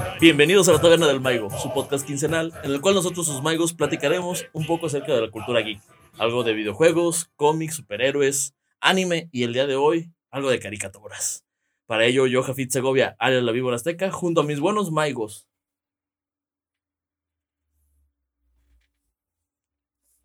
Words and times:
tal? 0.00 0.18
Bienvenidos 0.20 0.68
a 0.68 0.72
la 0.72 0.80
Taberna 0.80 1.06
del 1.06 1.20
Maigo, 1.20 1.50
su 1.58 1.72
podcast 1.72 2.06
quincenal, 2.06 2.52
en 2.62 2.70
el 2.70 2.80
cual 2.80 2.94
nosotros, 2.94 3.26
sus 3.26 3.42
Maigos, 3.42 3.74
platicaremos 3.74 4.46
un 4.52 4.66
poco 4.66 4.86
acerca 4.86 5.14
de 5.14 5.20
la 5.20 5.30
cultura 5.30 5.60
geek. 5.60 5.80
Algo 6.18 6.44
de 6.44 6.52
videojuegos, 6.52 7.30
cómics, 7.36 7.76
superhéroes, 7.76 8.54
anime 8.80 9.28
y 9.32 9.42
el 9.42 9.52
día 9.52 9.66
de 9.66 9.76
hoy, 9.76 10.10
algo 10.30 10.50
de 10.50 10.60
caricaturas. 10.60 11.44
Para 11.86 12.04
ello, 12.06 12.26
yo, 12.26 12.42
Jafit 12.42 12.70
Segovia, 12.70 13.16
alias 13.18 13.42
la 13.42 13.52
Víbora 13.52 13.76
Azteca, 13.76 14.10
junto 14.10 14.40
a 14.40 14.44
mis 14.44 14.60
buenos 14.60 14.90
Maigos. 14.90 15.46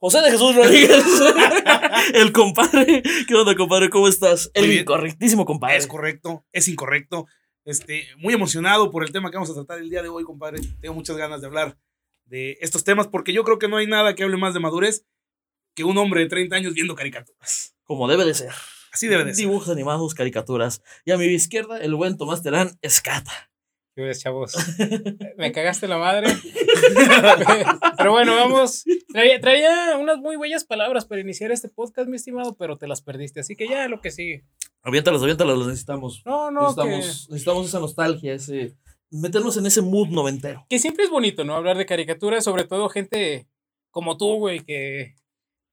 José 0.01 0.21
de 0.21 0.31
Jesús 0.31 0.55
Rodríguez, 0.55 1.03
el 2.13 2.31
compadre. 2.31 3.03
¿Qué 3.27 3.35
onda, 3.35 3.53
compadre? 3.55 3.89
¿Cómo 3.89 4.07
estás? 4.07 4.49
El 4.53 4.63
Muy 4.63 4.69
bien. 4.69 4.81
incorrectísimo 4.83 5.45
compadre. 5.45 5.75
Es 5.75 5.87
correcto, 5.87 6.45
es 6.53 6.69
incorrecto. 6.69 7.27
Este, 7.65 8.07
muy 8.17 8.33
emocionado 8.33 8.89
por 8.89 9.03
el 9.03 9.11
tema 9.11 9.29
que 9.29 9.37
vamos 9.37 9.49
a 9.51 9.53
tratar 9.53 9.79
el 9.79 9.89
día 9.89 10.01
de 10.01 10.09
hoy, 10.09 10.23
compadre. 10.23 10.61
Tengo 10.81 10.95
muchas 10.95 11.17
ganas 11.17 11.41
de 11.41 11.47
hablar 11.47 11.77
de 12.25 12.57
estos 12.61 12.83
temas 12.83 13.07
porque 13.07 13.33
yo 13.33 13.43
creo 13.43 13.59
que 13.59 13.67
no 13.67 13.77
hay 13.77 13.87
nada 13.87 14.15
que 14.15 14.23
hable 14.23 14.37
más 14.37 14.53
de 14.53 14.59
madurez 14.59 15.05
que 15.75 15.83
un 15.83 15.97
hombre 15.97 16.21
de 16.21 16.27
30 16.27 16.55
años 16.55 16.73
viendo 16.73 16.95
caricaturas. 16.95 17.75
Como 17.83 18.07
debe 18.07 18.25
de 18.25 18.33
ser. 18.33 18.53
Así 18.91 19.07
debe 19.07 19.23
de 19.23 19.33
ser. 19.33 19.45
Dibujos 19.45 19.69
animados, 19.69 20.13
caricaturas. 20.13 20.81
Y 21.05 21.11
a 21.11 21.17
mi 21.17 21.25
izquierda, 21.25 21.79
el 21.79 21.95
buen 21.95 22.17
Tomás 22.17 22.41
Terán, 22.41 22.77
escata. 22.81 23.51
¿Qué 23.99 24.05
ves, 24.05 24.21
chavos? 24.21 24.53
Me 25.37 25.51
cagaste 25.51 25.85
la 25.85 25.97
madre. 25.97 26.27
pero 27.97 28.13
bueno, 28.13 28.33
vamos. 28.33 28.85
Traía, 29.11 29.41
traía 29.41 29.97
unas 29.97 30.19
muy 30.19 30.37
bellas 30.37 30.63
palabras 30.63 31.03
para 31.03 31.19
iniciar 31.19 31.51
este 31.51 31.67
podcast, 31.67 32.07
mi 32.07 32.15
estimado, 32.15 32.55
pero 32.55 32.77
te 32.77 32.87
las 32.87 33.01
perdiste. 33.01 33.41
Así 33.41 33.57
que 33.57 33.67
ya 33.67 33.89
lo 33.89 33.99
que 33.99 34.11
sigue. 34.11 34.45
Aviéntalas, 34.83 35.21
aviéntalas, 35.21 35.57
las 35.57 35.67
necesitamos. 35.67 36.21
No, 36.25 36.49
no, 36.49 36.73
que, 36.73 36.85
necesitamos, 36.85 37.29
necesitamos 37.29 37.67
esa 37.67 37.79
nostalgia, 37.81 38.33
ese. 38.35 38.77
Meternos 39.11 39.57
en 39.57 39.65
ese 39.65 39.81
mood 39.81 40.07
noventero. 40.07 40.65
que 40.69 40.79
siempre 40.79 41.03
es 41.03 41.11
bonito, 41.11 41.43
¿no? 41.43 41.55
Hablar 41.55 41.77
de 41.77 41.85
caricaturas, 41.85 42.45
sobre 42.45 42.63
todo 42.63 42.87
gente 42.87 43.49
como 43.91 44.15
tú, 44.15 44.35
güey, 44.35 44.61
que. 44.61 45.15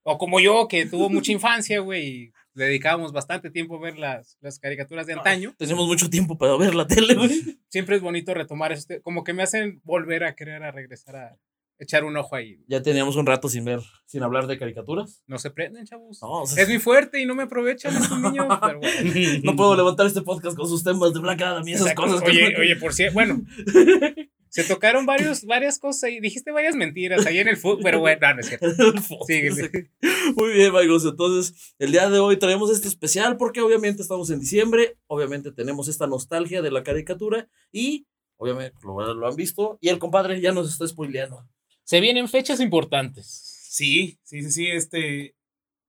O 0.02 0.18
como 0.18 0.40
yo, 0.40 0.66
que 0.66 0.86
tuvo 0.86 1.08
mucha 1.10 1.30
infancia, 1.30 1.78
güey, 1.78 2.32
le 2.56 2.64
dedicábamos 2.64 3.12
bastante 3.12 3.50
tiempo 3.50 3.76
a 3.76 3.80
ver 3.80 3.98
las, 3.98 4.36
las 4.40 4.58
caricaturas 4.58 5.06
de 5.06 5.12
antaño. 5.12 5.54
Tenemos 5.58 5.86
mucho 5.86 6.10
tiempo 6.10 6.36
para 6.38 6.56
ver 6.56 6.74
la 6.74 6.86
tele, 6.86 7.14
güey. 7.14 7.58
Siempre 7.68 7.96
es 7.96 8.02
bonito 8.02 8.34
retomar 8.34 8.72
este. 8.72 9.00
Como 9.02 9.22
que 9.24 9.32
me 9.34 9.42
hacen 9.42 9.80
volver 9.84 10.24
a 10.24 10.34
querer 10.34 10.62
a 10.64 10.72
regresar 10.72 11.16
a 11.16 11.36
echar 11.78 12.04
un 12.04 12.16
ojo 12.16 12.34
ahí. 12.34 12.64
Ya 12.68 12.80
teníamos 12.82 13.16
un 13.16 13.26
rato 13.26 13.50
sin 13.50 13.64
ver, 13.66 13.80
sin 14.06 14.22
hablar 14.22 14.46
de 14.46 14.58
caricaturas. 14.58 15.22
No 15.26 15.38
se 15.38 15.50
prenden, 15.50 15.84
chavos. 15.84 16.18
No, 16.22 16.42
o 16.42 16.46
sea, 16.46 16.62
Es 16.62 16.68
muy 16.70 16.78
fuerte 16.78 17.20
y 17.20 17.26
no 17.26 17.34
me 17.34 17.42
aprovechan 17.42 17.94
estos 17.94 18.18
niños. 18.18 18.46
Pero 18.62 18.80
bueno. 18.80 19.40
no 19.44 19.56
puedo 19.56 19.76
levantar 19.76 20.06
este 20.06 20.22
podcast 20.22 20.56
con 20.56 20.66
sus 20.66 20.82
temas 20.82 21.12
de 21.12 21.20
Black 21.20 21.42
Adam 21.42 21.68
y 21.68 21.72
esas 21.74 21.88
Exacto. 21.88 22.02
cosas. 22.10 22.22
que- 22.22 22.30
Oye, 22.30 22.54
oye, 22.58 22.76
por 22.76 22.94
cierto, 22.94 23.12
bueno, 23.12 23.42
se 24.48 24.64
tocaron 24.64 25.06
varios, 25.06 25.44
varias 25.44 25.78
cosas 25.78 26.10
y 26.10 26.20
dijiste 26.20 26.50
varias 26.52 26.74
mentiras 26.76 27.26
ahí 27.26 27.38
en 27.38 27.48
el 27.48 27.56
fútbol, 27.56 27.80
pero 27.82 28.00
bueno, 28.00 28.20
no, 28.28 28.34
no 28.34 28.40
es 28.40 28.48
cierto. 28.48 28.66
Síguele. 29.26 29.90
Muy 30.36 30.52
bien, 30.54 30.74
amigos. 30.74 31.04
Entonces, 31.04 31.74
el 31.78 31.92
día 31.92 32.08
de 32.08 32.18
hoy 32.18 32.36
traemos 32.38 32.70
este 32.70 32.88
especial 32.88 33.36
porque 33.36 33.60
obviamente 33.60 34.02
estamos 34.02 34.30
en 34.30 34.40
diciembre, 34.40 34.96
obviamente 35.06 35.52
tenemos 35.52 35.88
esta 35.88 36.06
nostalgia 36.06 36.62
de 36.62 36.70
la 36.70 36.82
caricatura 36.82 37.48
y 37.72 38.06
obviamente 38.36 38.76
lo, 38.82 39.14
lo 39.14 39.28
han 39.28 39.36
visto 39.36 39.78
y 39.80 39.88
el 39.88 39.98
compadre 39.98 40.40
ya 40.40 40.52
nos 40.52 40.70
está 40.70 40.86
spoileando. 40.86 41.46
Se 41.84 42.00
vienen 42.00 42.28
fechas 42.28 42.60
importantes. 42.60 43.26
Sí, 43.70 44.18
sí, 44.24 44.42
sí, 44.42 44.50
sí. 44.50 44.66
Este, 44.68 45.34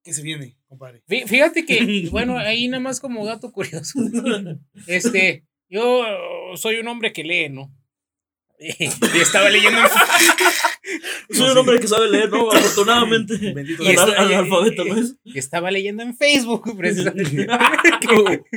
¿qué 0.04 0.14
se 0.14 0.22
viene, 0.22 0.58
compadre? 0.68 1.02
Fí- 1.08 1.26
Fíjate 1.26 1.66
que, 1.66 2.08
bueno, 2.12 2.38
ahí 2.38 2.68
nada 2.68 2.82
más 2.84 3.00
como 3.00 3.26
dato 3.26 3.52
curioso. 3.52 4.00
Este, 4.88 5.46
yo 5.70 6.04
soy 6.56 6.78
un 6.78 6.88
hombre 6.88 7.14
que 7.14 7.24
lee, 7.24 7.50
¿no? 7.50 7.74
Y 8.60 9.20
estaba 9.20 9.50
leyendo. 9.50 9.80
Soy 11.32 11.50
un 11.52 11.58
hombre 11.58 11.80
que 11.80 11.88
sabe 11.88 12.10
leer, 12.10 12.30
¿no? 12.30 12.52
Afortunadamente. 12.52 13.38
Bendito 13.54 13.84
Y 13.84 13.96
al- 13.96 14.16
analfabeto, 14.18 14.84
¿no 14.86 14.96
es? 14.98 15.16
y 15.24 15.38
estaba 15.38 15.70
leyendo 15.72 16.02
en 16.04 16.16
Facebook, 16.16 16.76
precisamente. 16.78 17.48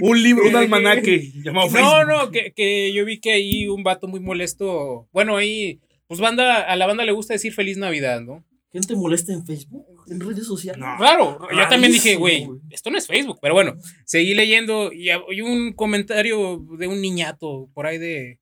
un 0.01 0.23
libro, 0.23 0.49
un 0.49 0.57
almanaque 0.57 1.31
llamado 1.45 1.67
No, 1.69 1.73
Facebook. 1.73 2.07
no, 2.09 2.31
que, 2.31 2.53
que 2.55 2.93
yo 2.93 3.05
vi 3.05 3.21
que 3.21 3.33
ahí 3.33 3.69
un 3.69 3.83
vato 3.83 4.09
muy 4.09 4.21
molesto. 4.21 5.09
Bueno, 5.13 5.37
ahí, 5.37 5.81
pues 6.07 6.21
banda, 6.21 6.63
a 6.63 6.77
la 6.77 6.87
banda 6.87 7.05
le 7.05 7.13
gusta 7.13 7.35
decir 7.35 7.53
feliz 7.53 7.77
Navidad, 7.77 8.21
¿no? 8.21 8.45
Gente 8.73 8.95
molesta 8.95 9.33
en 9.33 9.45
Facebook, 9.45 9.85
en 10.09 10.21
redes 10.21 10.47
sociales. 10.47 10.81
No. 10.81 10.97
Claro, 10.97 11.41
yo 11.51 11.69
también 11.69 11.93
dije, 11.93 12.15
güey, 12.15 12.45
güey. 12.45 12.61
esto 12.71 12.89
no 12.91 12.99
es 12.99 13.07
Facebook, 13.09 13.39
pero 13.43 13.53
bueno, 13.53 13.75
seguí 14.05 14.33
leyendo 14.33 14.93
y 14.93 15.11
hay 15.11 15.41
un 15.41 15.73
comentario 15.73 16.65
de 16.79 16.87
un 16.87 17.01
niñato 17.01 17.69
por 17.75 17.87
ahí 17.87 17.99
de, 17.99 18.39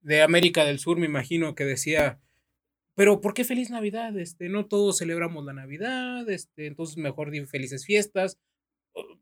de 0.00 0.22
América 0.22 0.64
del 0.64 0.78
Sur, 0.78 0.98
me 0.98 1.06
imagino, 1.06 1.54
que 1.54 1.64
decía, 1.64 2.18
pero 2.94 3.20
¿por 3.20 3.34
qué 3.34 3.44
feliz 3.44 3.70
Navidad? 3.70 4.16
Este, 4.18 4.48
no 4.48 4.66
todos 4.66 4.98
celebramos 4.98 5.44
la 5.44 5.52
Navidad, 5.52 6.28
este, 6.28 6.66
entonces 6.66 6.96
mejor 6.96 7.30
di 7.30 7.44
felices 7.46 7.84
fiestas. 7.84 8.38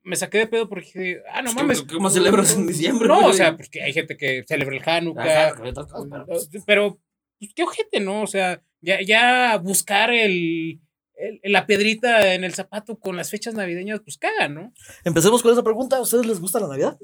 Me 0.03 0.16
saqué 0.16 0.39
de 0.39 0.47
pedo 0.47 0.69
porque 0.69 0.87
dije, 0.87 1.22
ah, 1.33 1.43
no 1.43 1.53
mames. 1.55 1.83
¿Cómo 1.83 2.09
celebras 2.11 2.55
en 2.56 2.66
diciembre? 2.66 3.06
No, 3.09 3.27
o 3.27 3.33
sea, 3.33 3.56
porque 3.56 3.83
hay 3.83 3.93
gente 3.93 4.16
que 4.16 4.44
celebra 4.49 4.77
el 4.77 4.83
Hanukkah, 4.89 5.55
pero- 5.62 5.87
pero, 6.66 7.00
pues, 7.39 7.53
qué 7.55 7.62
ojete, 7.62 8.00
¿no? 8.00 8.22
O 8.22 8.27
sea, 8.27 8.62
ya, 8.81 9.00
ya 9.03 9.59
buscar 9.59 10.10
el, 10.10 10.81
el- 11.15 11.41
la 11.53 11.66
piedrita 11.66 12.34
en 12.34 12.45
el 12.45 12.55
zapato 12.55 12.99
con 12.99 13.16
las 13.16 13.31
fechas 13.31 13.55
navideñas, 13.55 14.00
pues 14.00 14.16
caga, 14.16 14.49
¿no? 14.49 14.72
Empecemos 15.05 15.43
con 15.43 15.53
esa 15.53 15.62
pregunta. 15.62 15.97
¿A 15.97 16.00
ustedes 16.00 16.25
les 16.27 16.41
gusta 16.41 16.60
la 16.60 16.69
Navidad? 16.69 16.99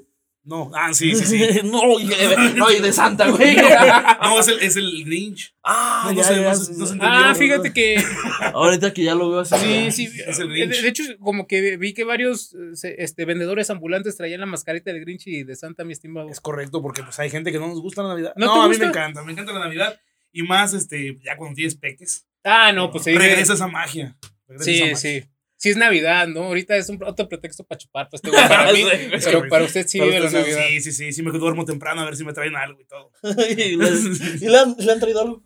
No, 0.47 0.71
ah, 0.75 0.93
sí, 0.93 1.15
sí, 1.15 1.25
sí. 1.25 1.61
no, 1.65 1.99
y 1.99 2.07
de, 2.07 2.53
no, 2.55 2.71
y 2.71 2.79
de 2.81 2.93
Santa, 2.93 3.31
güey. 3.31 3.57
No, 4.23 4.39
es 4.41 4.49
el, 4.49 4.59
es 4.61 4.77
el 4.77 5.05
Grinch. 5.05 5.55
ah, 5.63 6.03
No, 6.05 6.13
no 6.13 6.19
ya, 6.19 6.25
sé, 6.25 6.35
ya, 6.43 6.49
no 6.51 6.55
sé, 6.55 6.65
sí, 6.67 6.73
no 6.79 6.87
sé. 6.87 6.93
sí. 6.93 6.99
Ah, 7.03 7.35
fíjate 7.35 7.73
que 7.73 7.97
Ahorita 8.53 8.93
que 8.93 9.05
ya 9.05 9.15
lo 9.15 9.31
veo 9.31 9.41
así. 9.41 9.91
sí, 9.91 10.09
sí. 10.09 10.21
Es 10.27 10.39
el 10.39 10.49
De, 10.49 10.55
Grinch. 10.67 10.83
de 10.83 10.89
hecho, 10.89 11.03
como 11.19 11.47
que 11.47 11.77
vi 11.79 11.95
que 11.95 12.05
varios 12.05 12.55
este, 12.83 13.25
vendedores 13.25 13.71
ambulantes 13.71 14.17
traían 14.19 14.41
la 14.41 14.47
mascarita 14.47 14.93
del 14.93 15.01
Grinch 15.01 15.27
y 15.29 15.45
de 15.45 15.57
Santa, 15.57 15.85
mi 15.85 15.93
estimado. 15.95 16.29
Es 16.29 16.41
correcto, 16.41 16.83
porque 16.83 17.03
pues 17.03 17.19
hay 17.21 17.31
gente 17.31 17.51
que 17.51 17.59
no 17.59 17.69
nos 17.69 17.81
gusta 17.81 18.03
la 18.03 18.11
Navidad. 18.11 18.33
¿No 18.37 18.53
a 18.63 18.65
mí 18.65 18.69
gusta? 18.69 18.85
me 18.85 18.91
encanta, 18.91 19.23
me 19.23 19.33
encanta 19.33 19.53
la 19.55 19.61
Navidad. 19.61 19.99
Y 20.33 20.43
más, 20.43 20.75
este, 20.75 21.19
ya 21.25 21.37
cuando 21.37 21.55
tienes 21.55 21.75
peques. 21.77 22.27
Ah, 22.43 22.71
no, 22.73 22.91
pues 22.91 23.07
ahí. 23.07 23.17
regresa 23.17 23.55
esa 23.55 23.67
magia. 23.69 24.15
regresa 24.47 24.71
esa 24.71 24.75
Sí, 24.75 24.81
magia. 24.93 24.97
sí. 24.97 25.25
Sí 25.65 25.71
es 25.71 25.79
Navidad, 25.79 26.29
¿no? 26.29 26.43
Ahorita 26.43 26.77
es 26.77 26.91
un 26.91 27.03
otro 27.03 27.27
pretexto 27.27 27.65
para 27.65 27.79
chupar, 27.79 28.07
pues, 28.11 28.21
este 28.23 28.29
güey, 28.37 28.49
para 28.49 28.71
mí, 28.75 28.81
Sí, 28.83 28.87
es 29.15 29.25
pero 29.25 29.49
para 29.49 29.65
usted 29.65 29.87
sí 29.89 29.99
vive 29.99 30.21
la 30.21 30.29
Navidad. 30.31 30.59
Sí, 30.69 30.81
sí, 30.83 30.93
sí, 30.93 31.11
sí, 31.15 31.23
me 31.23 31.31
duermo 31.39 31.65
temprano 31.65 32.03
a 32.03 32.05
ver 32.05 32.17
si 32.17 32.23
me 32.23 32.35
traen 32.35 32.55
algo 32.55 32.83
y 32.83 32.85
todo. 32.85 33.11
¿Y, 33.49 33.75
les- 33.77 34.43
y 34.43 34.47
le, 34.47 34.59
han, 34.59 34.77
le 34.79 34.93
han 34.93 35.01
traído 35.01 35.23
algo? 35.23 35.43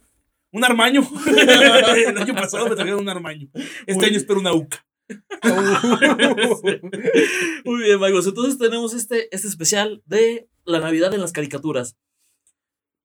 Un 0.50 0.64
armaño. 0.64 1.08
El 1.24 2.18
año 2.18 2.34
pasado 2.34 2.68
me 2.68 2.74
trajeron 2.74 2.98
un 2.98 3.08
armaño. 3.08 3.48
Este 3.86 4.06
año 4.06 4.16
espero 4.16 4.40
una 4.40 4.52
UCA. 4.52 4.84
Muy 7.64 7.82
bien, 7.84 8.02
amigos. 8.02 8.26
Entonces 8.26 8.58
tenemos 8.58 8.94
este, 8.94 9.32
este 9.32 9.46
especial 9.46 10.02
de 10.04 10.48
la 10.64 10.80
Navidad 10.80 11.14
en 11.14 11.20
las 11.20 11.30
caricaturas. 11.30 11.96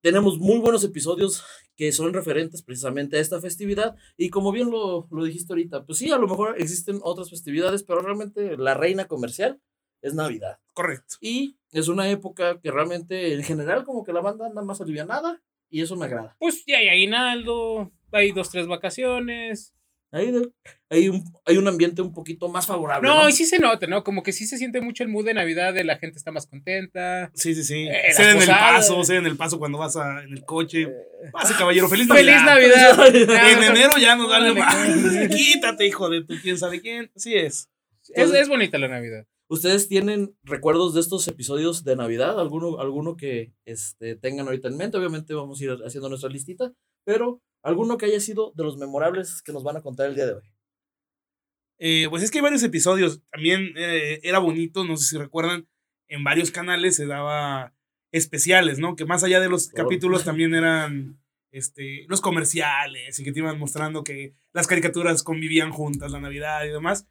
Tenemos 0.02 0.40
muy 0.40 0.58
buenos 0.58 0.84
episodios 0.84 1.44
que 1.76 1.92
son 1.92 2.14
referentes 2.14 2.62
precisamente 2.62 3.18
a 3.18 3.22
esta 3.22 3.42
festividad. 3.42 3.96
Y 4.18 4.30
como 4.30 4.52
bien 4.52 4.70
lo, 4.70 5.08
lo 5.12 5.24
dijiste 5.24 5.54
ahorita, 5.54 5.86
pues 5.86 5.98
sí, 5.98 6.12
a 6.12 6.18
lo 6.18 6.28
mejor 6.28 6.56
existen 6.58 7.00
otras 7.02 7.30
festividades, 7.30 7.84
pero 7.84 8.02
realmente 8.02 8.58
la 8.58 8.74
reina 8.74 9.06
comercial 9.06 9.60
es 10.02 10.14
Navidad. 10.14 10.60
Correcto. 10.74 11.16
Y 11.22 11.58
es 11.72 11.88
una 11.88 12.10
época 12.10 12.60
que 12.60 12.72
realmente 12.72 13.34
en 13.34 13.44
general 13.44 13.84
como 13.84 14.04
que 14.04 14.14
la 14.14 14.22
banda 14.22 14.46
anda 14.46 14.62
más 14.62 14.82
alivianada 14.82 15.42
y 15.70 15.82
eso 15.82 15.96
me 15.96 16.06
agrada. 16.06 16.36
Pues 16.40 16.64
ya 16.68 16.78
hay 16.78 16.90
aguinaldo, 16.90 17.92
hay 18.12 18.32
dos, 18.32 18.50
tres 18.50 18.68
vacaciones. 18.68 19.74
De- 20.22 20.52
hay, 20.90 21.10
un, 21.10 21.24
hay 21.46 21.58
un 21.58 21.68
ambiente 21.68 22.04
un 22.04 22.14
poquito 22.14 22.48
más 22.50 22.68
favorable. 22.68 23.08
No, 23.08 23.24
¿no? 23.24 23.30
y 23.30 23.34
sí 23.34 23.46
se 23.46 23.58
nota, 23.58 23.88
¿no? 23.88 24.04
Como 24.04 24.22
que 24.22 24.32
sí 24.32 24.46
se 24.46 24.58
siente 24.58 24.80
mucho 24.80 25.04
el 25.04 25.10
mood 25.10 25.26
de 25.26 25.34
Navidad, 25.34 25.74
de 25.74 25.84
la 25.84 25.98
gente 25.98 26.18
está 26.18 26.32
más 26.32 26.46
contenta. 26.46 27.32
Sí, 27.34 27.56
sí, 27.56 27.64
sí. 27.64 27.88
Eh, 27.88 28.12
en 28.18 28.42
el 28.42 28.48
paso, 28.48 29.04
sé 29.04 29.16
en 29.16 29.26
el 29.26 29.36
paso 29.36 29.58
cuando 29.58 29.80
vas 29.80 29.96
a, 29.98 30.24
en 30.24 30.34
el 30.34 30.46
coche. 30.46 30.88
Pase, 31.32 31.56
caballero. 31.58 31.90
Feliz 31.90 32.08
¡Feliz 32.08 32.36
Navidad. 32.44 32.96
Navidad! 32.96 33.48
En 33.54 33.64
enero 33.64 33.94
ya 34.00 34.16
nos 34.16 34.28
Órale, 34.28 34.54
más. 34.54 34.76
Quítate, 35.36 35.88
hijo 35.88 36.10
de 36.10 36.24
tu 36.24 36.36
quién 36.42 36.58
sabe 36.60 36.80
quién. 36.80 37.12
Así 37.16 37.34
es. 37.36 37.70
Es, 38.14 38.32
es 38.32 38.48
bonita 38.48 38.78
la 38.78 38.88
Navidad. 38.88 39.26
¿Ustedes 39.48 39.88
tienen 39.88 40.36
recuerdos 40.44 40.94
de 40.94 41.02
estos 41.02 41.28
episodios 41.28 41.84
de 41.84 41.96
Navidad? 41.96 42.40
¿Alguno, 42.40 42.80
alguno 42.80 43.18
que 43.18 43.54
este, 43.66 44.16
tengan 44.16 44.48
ahorita 44.48 44.68
en 44.68 44.78
mente? 44.78 44.98
Obviamente 44.98 45.34
vamos 45.34 45.60
a 45.60 45.64
ir 45.64 45.78
haciendo 45.86 46.10
nuestra 46.10 46.30
listita, 46.30 46.72
pero 47.04 47.42
alguno 47.64 47.98
que 47.98 48.06
haya 48.06 48.20
sido 48.20 48.52
de 48.56 48.64
los 48.64 48.78
memorables 48.78 49.42
que 49.42 49.54
nos 49.54 49.64
van 49.64 49.78
a 49.78 49.82
contar 49.82 50.08
el 50.08 50.16
día 50.16 50.28
de 50.28 50.34
hoy. 50.34 50.54
Eh, 51.80 52.08
pues 52.10 52.24
es 52.24 52.30
que 52.30 52.38
hay 52.38 52.44
varios 52.44 52.64
episodios. 52.64 53.22
También 53.32 53.74
eh, 53.76 54.20
era 54.24 54.40
bonito, 54.40 54.84
no 54.84 54.96
sé 54.98 55.06
si 55.06 55.18
recuerdan, 55.18 55.68
en 56.08 56.24
varios 56.24 56.52
canales 56.52 56.96
se 56.96 57.08
daba 57.08 57.74
especiales, 58.12 58.78
¿no? 58.78 58.96
Que 58.96 59.06
más 59.06 59.24
allá 59.24 59.40
de 59.40 59.50
los 59.50 59.70
capítulos 59.70 60.24
también 60.24 60.54
eran 60.54 61.20
este, 61.52 62.06
los 62.08 62.22
comerciales 62.22 63.18
y 63.18 63.24
que 63.24 63.32
te 63.32 63.40
iban 63.40 63.58
mostrando 63.58 64.04
que 64.04 64.36
las 64.54 64.68
caricaturas 64.68 65.24
convivían 65.24 65.72
juntas, 65.72 66.12
la 66.12 66.20
Navidad 66.20 66.64
y 66.66 66.70
demás. 66.70 67.08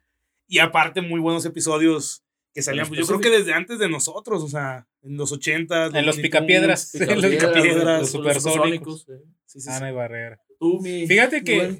Y 0.47 0.59
aparte, 0.59 1.01
muy 1.01 1.19
buenos 1.19 1.45
episodios 1.45 2.22
que 2.53 2.61
salían, 2.61 2.87
pues 2.87 2.99
yo 2.99 3.07
creo 3.07 3.19
que 3.19 3.29
desde 3.29 3.53
antes 3.53 3.79
de 3.79 3.89
nosotros, 3.89 4.43
o 4.43 4.47
sea, 4.47 4.87
en 5.01 5.17
los 5.17 5.31
80. 5.31 5.87
En 5.93 6.05
los 6.05 6.17
picapiedras. 6.17 6.93
En 6.95 7.21
los 7.21 7.31
picapiedras, 7.31 8.01
los 8.01 8.11
supersónicos. 8.11 9.07
Sí, 9.45 9.59
sí, 9.59 9.69
Ana 9.69 9.89
y 9.89 9.93
Barrera. 9.93 10.39
Tú, 10.59 10.79
mi. 10.81 11.07
Fíjate 11.07 11.43
que 11.43 11.75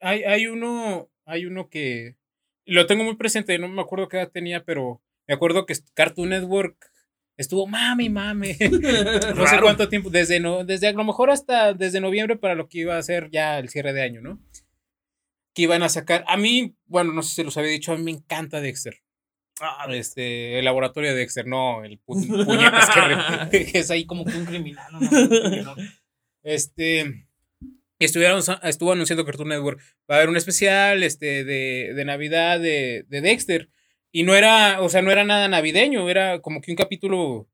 hay, 0.00 0.22
hay 0.24 0.46
uno, 0.46 1.08
hay 1.24 1.46
uno 1.46 1.68
que 1.68 2.16
lo 2.66 2.86
tengo 2.86 3.04
muy 3.04 3.16
presente, 3.16 3.58
no 3.58 3.68
me 3.68 3.82
acuerdo 3.82 4.08
qué 4.08 4.18
edad 4.18 4.30
tenía, 4.30 4.64
pero 4.64 5.02
me 5.26 5.34
acuerdo 5.34 5.66
que 5.66 5.74
Cartoon 5.94 6.30
Network 6.30 6.90
estuvo 7.36 7.66
mami, 7.66 8.08
mami. 8.08 8.54
no 9.36 9.46
sé 9.46 9.60
cuánto 9.60 9.88
tiempo, 9.88 10.10
desde, 10.10 10.40
no, 10.40 10.64
desde 10.64 10.88
a 10.88 10.92
lo 10.92 11.04
mejor 11.04 11.30
hasta 11.30 11.72
desde 11.72 12.00
noviembre 12.00 12.36
para 12.36 12.54
lo 12.54 12.68
que 12.68 12.78
iba 12.78 12.96
a 12.96 13.02
ser 13.02 13.30
ya 13.30 13.58
el 13.58 13.68
cierre 13.68 13.92
de 13.92 14.02
año, 14.02 14.20
¿no? 14.20 14.40
Que 15.54 15.62
iban 15.62 15.82
a 15.82 15.88
sacar. 15.88 16.24
A 16.28 16.36
mí, 16.36 16.76
bueno, 16.86 17.12
no 17.12 17.22
sé 17.22 17.30
si 17.30 17.34
se 17.36 17.44
los 17.44 17.56
había 17.56 17.70
dicho, 17.70 17.92
a 17.92 17.96
mí 17.96 18.04
me 18.04 18.10
encanta 18.10 18.60
Dexter. 18.60 19.02
Ah, 19.60 19.86
este, 19.90 20.58
el 20.58 20.64
laboratorio 20.64 21.10
de 21.10 21.16
Dexter, 21.16 21.46
no, 21.46 21.84
el 21.84 21.98
puñetas 21.98 22.90
que, 23.50 23.70
es 23.74 23.90
ahí 23.90 24.06
como 24.06 24.24
que 24.24 24.36
un 24.36 24.46
criminal. 24.46 24.86
No, 24.92 25.76
este, 26.42 27.26
estuvieron, 27.98 28.42
estuvo 28.62 28.92
anunciando 28.92 29.24
Cartoon 29.24 29.50
Network, 29.50 29.80
va 30.10 30.14
a 30.14 30.18
haber 30.18 30.30
un 30.30 30.36
especial 30.36 31.02
este, 31.02 31.44
de, 31.44 31.92
de 31.94 32.04
Navidad 32.04 32.58
de, 32.58 33.04
de 33.08 33.20
Dexter. 33.20 33.68
Y 34.12 34.24
no 34.24 34.34
era, 34.34 34.80
o 34.80 34.88
sea, 34.88 35.02
no 35.02 35.12
era 35.12 35.24
nada 35.24 35.46
navideño, 35.46 36.08
era 36.08 36.40
como 36.40 36.60
que 36.60 36.72
un 36.72 36.76
capítulo 36.76 37.48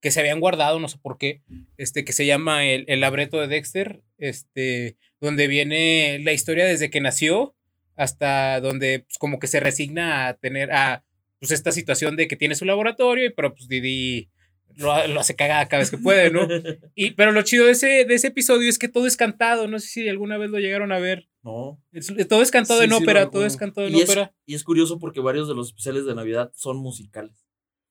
que 0.00 0.10
se 0.10 0.20
habían 0.20 0.40
guardado, 0.40 0.78
no 0.78 0.88
sé 0.88 0.96
por 0.96 1.18
qué, 1.18 1.42
este, 1.76 2.04
que 2.04 2.12
se 2.12 2.24
llama 2.24 2.64
El, 2.64 2.84
el 2.88 3.00
labreto 3.00 3.40
de 3.40 3.48
Dexter, 3.48 4.00
este, 4.16 4.96
donde 5.20 5.48
viene 5.48 6.20
la 6.20 6.32
historia 6.32 6.64
desde 6.64 6.88
que 6.88 7.00
nació 7.00 7.56
hasta 7.98 8.60
donde 8.60 9.00
pues, 9.00 9.18
como 9.18 9.38
que 9.38 9.48
se 9.48 9.60
resigna 9.60 10.28
a 10.28 10.34
tener 10.34 10.72
a 10.72 11.04
pues 11.38 11.52
esta 11.52 11.72
situación 11.72 12.16
de 12.16 12.28
que 12.28 12.36
tiene 12.36 12.54
su 12.54 12.64
laboratorio, 12.64 13.32
pero 13.34 13.54
pues 13.54 13.68
Didi 13.68 14.30
lo, 14.76 14.92
hace 14.92 15.34
cagada 15.34 15.66
cada 15.66 15.80
vez 15.80 15.90
que 15.90 15.98
puede, 15.98 16.30
¿no? 16.30 16.46
Y, 16.94 17.12
pero 17.12 17.32
lo 17.32 17.42
chido 17.42 17.66
de 17.66 17.72
ese, 17.72 18.04
de 18.04 18.14
ese 18.14 18.28
episodio 18.28 18.68
es 18.68 18.78
que 18.78 18.88
todo 18.88 19.06
es 19.06 19.16
cantado, 19.16 19.68
no 19.68 19.78
sé 19.78 19.88
si 19.88 20.08
alguna 20.08 20.38
vez 20.38 20.50
lo 20.50 20.58
llegaron 20.58 20.92
a 20.92 20.98
ver. 20.98 21.28
No. 21.42 21.80
todo 22.28 22.42
es 22.42 22.50
cantado 22.50 22.82
en 22.82 22.92
ópera, 22.92 23.30
todo 23.30 23.46
es 23.46 23.56
cantado 23.56 23.86
en 23.86 23.94
ópera. 23.94 24.34
y 24.44 24.54
es 24.54 24.64
curioso 24.64 24.98
porque 24.98 25.20
varios 25.20 25.48
de 25.48 25.54
los 25.54 25.68
especiales 25.68 26.04
de 26.04 26.14
Navidad 26.14 26.50
son 26.54 26.76
musicales. 26.78 27.48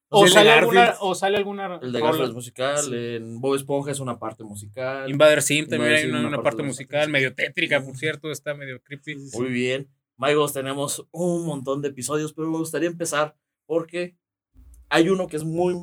O, 0.09 0.25
sale 0.25 0.51
alguna, 0.51 0.95
o 1.01 1.15
sale 1.15 1.35
alguna. 1.35 1.79
El 1.81 1.91
de 1.91 2.00
Garfield 2.00 2.29
es 2.29 2.33
musical, 2.33 2.93
en 2.93 3.41
Bob 3.41 3.55
Esponja 3.55 3.91
es 3.91 4.00
una 4.00 4.17
parte 4.17 4.45
musical. 4.45 5.09
Invader 5.09 5.41
Sim 5.41 5.67
también 5.67 5.93
hay 5.93 6.05
una, 6.05 6.41
parte, 6.41 6.63
musical, 6.63 7.09
medio 7.09 7.33
tétrica, 7.35 7.83
por 7.83 7.97
cierto, 7.97 8.31
está 8.31 8.53
medio 8.53 8.81
creepy. 8.81 9.17
Muy 9.33 9.50
bien. 9.50 9.89
Maigos, 10.17 10.51
tenemos 10.51 11.07
un 11.11 11.45
montón 11.45 11.81
de 11.81 11.89
episodios, 11.89 12.33
pero 12.33 12.49
me 12.49 12.57
gustaría 12.57 12.89
empezar 12.89 13.37
porque 13.67 14.17
hay 14.89 15.09
uno 15.09 15.27
que 15.27 15.37
es 15.37 15.43
muy 15.43 15.75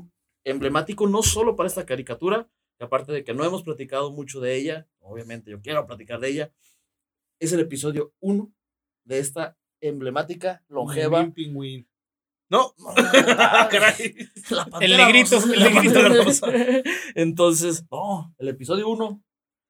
emblemático, 0.42 1.06
no 1.06 1.22
solo 1.22 1.54
para 1.54 1.68
esta 1.68 1.86
caricatura, 1.86 2.48
que 2.76 2.84
aparte 2.84 3.12
de 3.12 3.22
que 3.22 3.32
no 3.32 3.44
hemos 3.44 3.62
platicado 3.62 4.10
mucho 4.10 4.40
de 4.40 4.56
ella, 4.56 4.88
obviamente 4.98 5.52
yo 5.52 5.62
quiero 5.62 5.86
platicar 5.86 6.18
de 6.18 6.30
ella, 6.30 6.52
es 7.38 7.52
el 7.52 7.60
episodio 7.60 8.12
1 8.20 8.52
de 9.04 9.18
esta 9.20 9.56
emblemática, 9.80 10.64
longeva. 10.68 11.32
No. 12.50 12.74
el 14.80 14.96
negrito, 14.96 15.38
el 15.44 15.62
negrito. 15.62 16.00
Entonces, 17.14 17.84
no, 17.90 18.34
el 18.38 18.48
episodio 18.48 18.88
1 18.88 19.22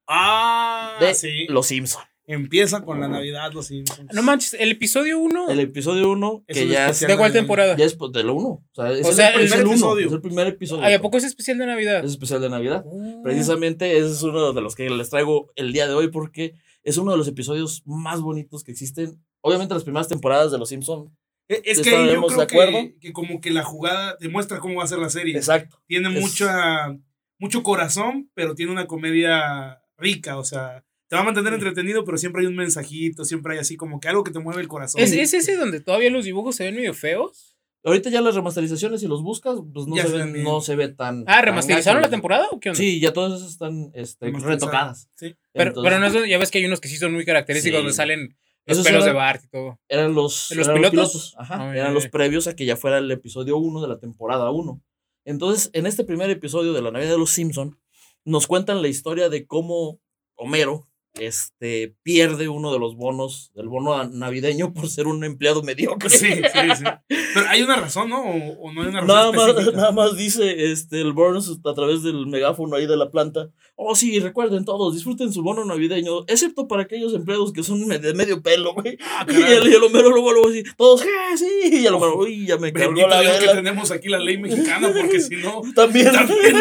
ah, 0.08 0.96
de 1.00 1.14
sí. 1.14 1.46
Los 1.48 1.66
Simpsons. 1.66 2.13
Empieza 2.26 2.82
con 2.82 3.00
la 3.00 3.08
Navidad, 3.08 3.52
los 3.52 3.66
Simpsons. 3.66 4.08
No 4.14 4.22
manches, 4.22 4.54
el 4.54 4.70
episodio 4.70 5.18
1. 5.18 5.50
El 5.50 5.60
episodio 5.60 6.10
1, 6.10 6.44
que 6.48 6.68
ya 6.68 6.88
es. 6.88 7.00
¿De 7.00 7.16
cuál 7.18 7.32
temporada? 7.32 7.76
Ya 7.76 7.84
es 7.84 7.98
de 7.98 8.22
lo 8.22 8.34
1. 8.34 8.48
O 8.48 8.64
sea, 8.72 8.92
es, 8.92 9.06
o 9.06 9.12
sea, 9.12 9.28
el, 9.34 9.46
primer 9.46 9.66
episodio. 9.66 10.06
es 10.06 10.12
el 10.12 10.20
primer 10.22 10.46
episodio. 10.46 10.96
¿A 10.96 10.98
poco 11.00 11.18
es 11.18 11.24
especial 11.24 11.58
de 11.58 11.66
Navidad? 11.66 12.02
Es 12.02 12.12
especial 12.12 12.40
de 12.40 12.48
Navidad. 12.48 12.82
Ah. 12.86 13.20
Precisamente 13.22 13.98
ese 13.98 14.10
es 14.10 14.22
uno 14.22 14.54
de 14.54 14.60
los 14.62 14.74
que 14.74 14.88
les 14.88 15.10
traigo 15.10 15.52
el 15.54 15.74
día 15.74 15.86
de 15.86 15.92
hoy 15.92 16.08
porque 16.08 16.54
es 16.82 16.96
uno 16.96 17.12
de 17.12 17.18
los 17.18 17.28
episodios 17.28 17.82
más 17.84 18.22
bonitos 18.22 18.64
que 18.64 18.72
existen. 18.72 19.22
Obviamente, 19.42 19.74
las 19.74 19.84
primeras 19.84 20.08
temporadas 20.08 20.50
de 20.50 20.56
Los 20.56 20.70
Simpsons. 20.70 21.10
E, 21.48 21.60
es 21.66 21.82
que 21.82 21.94
ahí 21.94 22.06
yo 22.06 22.24
creo 22.24 22.38
de 22.38 22.42
acuerdo. 22.42 22.78
Que, 22.78 22.98
que, 23.00 23.12
como 23.12 23.42
que 23.42 23.50
la 23.50 23.64
jugada 23.64 24.16
demuestra 24.18 24.60
cómo 24.60 24.76
va 24.76 24.84
a 24.84 24.88
ser 24.88 24.98
la 24.98 25.10
serie. 25.10 25.36
Exacto. 25.36 25.82
Tiene 25.86 26.08
mucha, 26.08 26.98
mucho 27.38 27.62
corazón, 27.62 28.30
pero 28.32 28.54
tiene 28.54 28.72
una 28.72 28.86
comedia 28.86 29.82
rica, 29.98 30.38
o 30.38 30.44
sea 30.44 30.82
te 31.08 31.16
va 31.16 31.22
a 31.22 31.24
mantener 31.24 31.52
entretenido, 31.52 32.04
pero 32.04 32.18
siempre 32.18 32.42
hay 32.42 32.46
un 32.46 32.56
mensajito, 32.56 33.24
siempre 33.24 33.54
hay 33.54 33.60
así 33.60 33.76
como 33.76 34.00
que 34.00 34.08
algo 34.08 34.24
que 34.24 34.32
te 34.32 34.38
mueve 34.38 34.62
el 34.62 34.68
corazón. 34.68 35.02
¿Es, 35.02 35.12
ese 35.12 35.56
donde 35.56 35.80
todavía 35.80 36.10
los 36.10 36.24
dibujos 36.24 36.56
se 36.56 36.64
ven 36.64 36.76
medio 36.76 36.94
feos? 36.94 37.56
Ahorita 37.84 38.08
ya 38.08 38.22
las 38.22 38.34
remasterizaciones, 38.34 39.02
si 39.02 39.06
los 39.06 39.22
buscas, 39.22 39.58
pues 39.72 39.86
no, 39.86 39.96
se, 39.96 40.08
ven, 40.08 40.42
no 40.42 40.62
se 40.62 40.74
ve 40.74 40.88
tan. 40.88 41.24
Ah, 41.26 41.42
¿remasterizaron 41.42 42.00
la 42.00 42.08
temporada 42.08 42.46
o 42.50 42.58
qué 42.58 42.70
onda? 42.70 42.78
Sí, 42.78 42.98
ya 42.98 43.12
todas 43.12 43.38
esas 43.38 43.52
están 43.52 43.90
este, 43.92 44.30
retocadas. 44.30 45.10
Sí. 45.16 45.36
Pero, 45.52 45.74
pero 45.82 45.98
no, 45.98 46.24
ya 46.24 46.38
ves 46.38 46.50
que 46.50 46.58
hay 46.58 46.64
unos 46.64 46.80
que 46.80 46.88
sí 46.88 46.96
son 46.96 47.12
muy 47.12 47.26
característicos 47.26 47.80
donde 47.80 47.92
salen 47.92 48.34
los 48.64 48.82
pelos 48.82 49.04
de 49.04 49.12
Bart 49.12 49.44
y 49.44 49.48
todo. 49.48 49.78
Eran 49.88 50.14
los, 50.14 50.50
¿Los, 50.52 50.68
pilotos? 50.68 51.34
Ajá. 51.36 51.76
eran 51.76 51.92
los 51.92 52.08
previos 52.08 52.46
a 52.46 52.56
que 52.56 52.64
ya 52.64 52.76
fuera 52.76 52.96
el 52.96 53.10
episodio 53.10 53.58
1 53.58 53.82
de 53.82 53.88
la 53.88 53.98
temporada 53.98 54.50
1. 54.50 54.80
Entonces, 55.26 55.70
en 55.74 55.86
este 55.86 56.04
primer 56.04 56.30
episodio 56.30 56.72
de 56.72 56.80
la 56.80 56.90
Navidad 56.90 57.12
de 57.12 57.18
los 57.18 57.30
Simpson, 57.30 57.78
nos 58.24 58.46
cuentan 58.46 58.80
la 58.80 58.88
historia 58.88 59.28
de 59.28 59.46
cómo 59.46 60.00
Homero, 60.36 60.88
este, 61.18 61.96
pierde 62.02 62.48
uno 62.48 62.72
de 62.72 62.78
los 62.78 62.96
bonos, 62.96 63.52
del 63.54 63.68
bono 63.68 64.02
navideño 64.04 64.72
por 64.72 64.88
ser 64.88 65.06
un 65.06 65.22
empleado 65.24 65.62
mediocre. 65.62 66.10
Sí, 66.10 66.28
sí, 66.28 66.76
sí. 66.76 66.84
Pero 67.34 67.48
hay 67.48 67.62
una 67.62 67.76
razón, 67.76 68.10
¿no? 68.10 68.22
O, 68.22 68.72
no 68.72 68.82
hay 68.82 68.88
una 68.88 69.00
razón. 69.00 69.06
Nada 69.08 69.32
más, 69.32 69.74
nada 69.74 69.92
más 69.92 70.16
dice 70.16 70.72
este, 70.72 71.00
el 71.00 71.12
Burns 71.12 71.58
a 71.64 71.74
través 71.74 72.02
del 72.02 72.26
megáfono 72.26 72.76
ahí 72.76 72.86
de 72.86 72.96
la 72.96 73.10
planta. 73.10 73.50
Oh, 73.76 73.96
sí, 73.96 74.20
recuerden 74.20 74.64
todos, 74.64 74.94
disfruten 74.94 75.32
su 75.32 75.42
bono 75.42 75.64
navideño, 75.64 76.24
excepto 76.28 76.68
para 76.68 76.82
aquellos 76.82 77.12
empleados 77.12 77.52
que 77.52 77.64
son 77.64 77.88
de 77.88 78.14
medio 78.14 78.40
pelo, 78.40 78.72
güey. 78.74 78.96
Ah, 79.00 79.26
y, 79.30 79.34
el, 79.34 79.68
y 79.68 79.74
el 79.74 79.82
Homero 79.82 80.10
luego, 80.10 80.32
luego 80.32 80.48
así, 80.48 80.62
todos, 80.76 81.02
¿qué? 81.02 81.08
Sí, 81.36 81.80
y 81.80 81.86
el 81.86 81.94
Homero, 81.94 82.18
uy, 82.18 82.46
ya 82.46 82.56
me 82.56 82.72
cargó 82.72 83.06
la 83.08 83.18
vela. 83.20 83.38
que 83.38 83.48
tenemos 83.48 83.90
aquí 83.90 84.08
la 84.08 84.20
ley 84.20 84.38
mexicana, 84.38 84.92
porque 84.92 85.20
si 85.20 85.36
no, 85.36 85.62
también, 85.74 86.12
también 86.12 86.56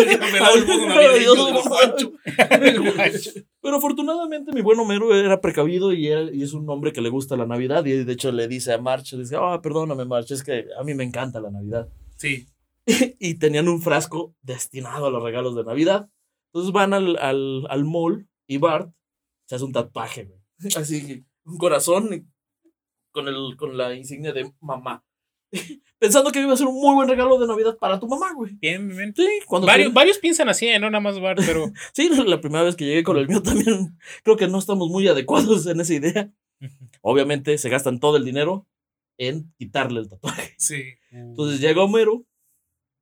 el 0.55 0.65
bono 0.65 0.87
navideño 0.87 1.33
Pero 3.61 3.77
afortunadamente 3.77 4.42
mi 4.51 4.61
buen 4.61 4.79
Homero 4.79 5.15
era 5.15 5.39
precavido 5.39 5.93
y, 5.93 6.07
y, 6.07 6.43
es 6.43 6.53
un 6.53 6.69
hombre 6.69 6.91
que 6.91 7.01
le 7.01 7.09
gusta 7.09 7.37
la 7.37 7.45
Navidad. 7.45 7.85
Y 7.85 8.03
de 8.03 8.13
hecho 8.13 8.31
le 8.31 8.47
dice 8.47 8.73
a 8.73 8.77
March, 8.77 9.13
le 9.13 9.19
dice, 9.19 9.37
ah, 9.39 9.61
perdóname 9.61 10.05
March, 10.05 10.31
es 10.31 10.43
que 10.43 10.65
a 10.77 10.83
mí 10.83 10.93
me 10.93 11.03
encanta 11.03 11.39
la 11.39 11.51
Navidad. 11.51 11.87
Sí. 12.17 12.47
y 13.19 13.35
tenían 13.35 13.67
un 13.67 13.81
frasco 13.81 14.35
destinado 14.41 15.05
a 15.05 15.11
los 15.11 15.23
regalos 15.23 15.55
de 15.55 15.63
Navidad. 15.63 16.09
Entonces 16.47 16.73
van 16.73 16.93
al, 16.93 17.17
al, 17.17 17.65
al 17.69 17.83
mall 17.85 18.27
y 18.47 18.57
Bart 18.57 18.93
se 19.45 19.55
hace 19.55 19.63
un 19.63 19.71
tatuaje, 19.71 20.25
güey. 20.25 20.39
Así, 20.75 21.25
un 21.45 21.57
corazón 21.57 22.31
con, 23.11 23.27
el, 23.27 23.55
con 23.57 23.77
la 23.77 23.93
insignia 23.93 24.33
de 24.33 24.53
mamá. 24.59 25.03
Pensando 25.99 26.31
que 26.31 26.41
iba 26.41 26.53
a 26.53 26.57
ser 26.57 26.67
un 26.67 26.75
muy 26.75 26.95
buen 26.95 27.07
regalo 27.07 27.39
de 27.39 27.47
Navidad 27.47 27.77
para 27.77 27.99
tu 27.99 28.07
mamá, 28.07 28.33
güey. 28.33 28.53
Bien, 28.55 28.89
bien. 28.89 29.13
Sí, 29.15 29.25
cuando 29.47 29.67
varios, 29.67 29.93
varios 29.93 30.17
piensan 30.17 30.49
así, 30.49 30.67
¿eh? 30.67 30.79
no 30.79 30.89
nada 30.89 31.01
más 31.01 31.19
Bart, 31.19 31.39
pero. 31.45 31.71
sí, 31.93 32.09
la 32.25 32.41
primera 32.41 32.63
vez 32.63 32.75
que 32.75 32.85
llegué 32.85 33.03
con 33.03 33.17
el 33.17 33.27
mío 33.27 33.41
también 33.41 33.97
creo 34.23 34.35
que 34.35 34.47
no 34.47 34.59
estamos 34.59 34.89
muy 34.89 35.07
adecuados 35.07 35.65
en 35.67 35.79
esa 35.79 35.93
idea. 35.93 36.31
Obviamente 37.01 37.57
se 37.57 37.69
gastan 37.69 37.99
todo 37.99 38.17
el 38.17 38.25
dinero 38.25 38.67
en 39.17 39.53
quitarle 39.57 40.01
el 40.01 40.09
tatuaje. 40.09 40.55
Sí. 40.57 40.95
Entonces 41.11 41.59
llega 41.59 41.83
Homero, 41.83 42.25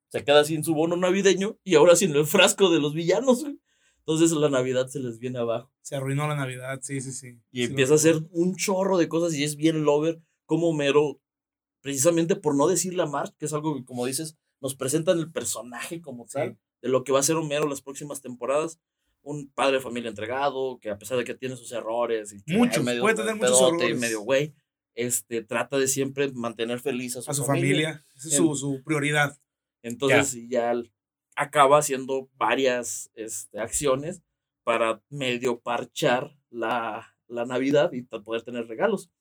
se 0.10 0.24
queda 0.24 0.44
sin 0.44 0.64
su 0.64 0.74
bono 0.74 0.96
navideño 0.96 1.58
y 1.64 1.76
ahora 1.76 1.96
sin 1.96 2.16
el 2.16 2.26
frasco 2.26 2.70
de 2.70 2.80
los 2.80 2.94
villanos, 2.94 3.44
güey. 3.44 3.60
Entonces 4.00 4.32
la 4.32 4.50
Navidad 4.50 4.88
se 4.88 5.00
les 5.00 5.20
viene 5.20 5.40
abajo. 5.40 5.72
Se 5.82 5.96
arruinó 5.96 6.28
la 6.28 6.36
Navidad, 6.36 6.80
sí, 6.82 7.02
sí, 7.02 7.12
sí. 7.12 7.40
Y 7.52 7.64
empieza 7.64 7.94
a 7.94 7.96
hacer 7.96 8.16
un 8.32 8.56
chorro 8.56 8.98
de 8.98 9.08
cosas 9.08 9.34
y 9.36 9.44
es 9.44 9.56
bien 9.56 9.84
lover 9.84 10.20
como 10.46 10.70
Homero 10.70 11.20
precisamente 11.82 12.36
por 12.36 12.56
no 12.56 12.68
decirle 12.68 13.04
a 13.04 13.08
Marge, 13.08 13.34
que 13.38 13.46
es 13.46 13.54
algo 13.54 13.76
que, 13.76 13.86
como 13.86 14.06
dices, 14.06 14.38
nos 14.62 14.76
presentan 14.76 15.18
el 15.18 15.32
personaje 15.32 16.02
como 16.02 16.26
tal, 16.26 16.58
de 16.82 16.90
lo 16.90 17.04
que 17.04 17.12
va 17.12 17.20
a 17.20 17.24
ser 17.24 17.36
Homero 17.36 17.68
las 17.68 17.82
próximas 17.82 18.22
temporadas. 18.22 18.80
Un 19.24 19.52
padre 19.52 19.78
de 19.78 19.84
familia 19.84 20.10
entregado, 20.10 20.80
que 20.80 20.90
a 20.90 20.98
pesar 20.98 21.18
de 21.18 21.24
que 21.24 21.36
tiene 21.36 21.56
sus 21.56 21.72
errores, 21.72 22.34
y 22.34 22.54
muchos, 22.54 22.84
medio 22.84 23.02
puede 23.02 23.16
tener 23.16 23.36
muchos 23.36 23.62
errores. 23.62 24.00
medio 24.00 24.22
güey, 24.22 24.56
este, 24.96 25.44
trata 25.44 25.78
de 25.78 25.88
siempre 25.88 26.32
mantener 26.32 26.80
feliz 26.80 27.18
a 27.18 27.22
su, 27.22 27.30
a 27.30 27.34
su 27.36 27.46
familia. 27.46 28.04
Esa 28.16 28.30
es 28.30 28.36
su, 28.36 28.56
su, 28.56 28.82
prioridad. 28.84 29.38
Entonces 29.84 30.48
ya, 30.50 30.74
acaba 31.36 31.78
haciendo 31.78 32.30
varias 32.36 33.12
este, 33.14 33.60
acciones 33.60 34.24
para 34.64 35.02
medio 35.10 35.60
parchar 35.60 36.36
la, 36.50 37.16
la 37.28 37.46
Navidad 37.46 37.92
y 37.94 38.02
poder 38.04 38.42
tener 38.44 38.68
regalos. 38.68 39.12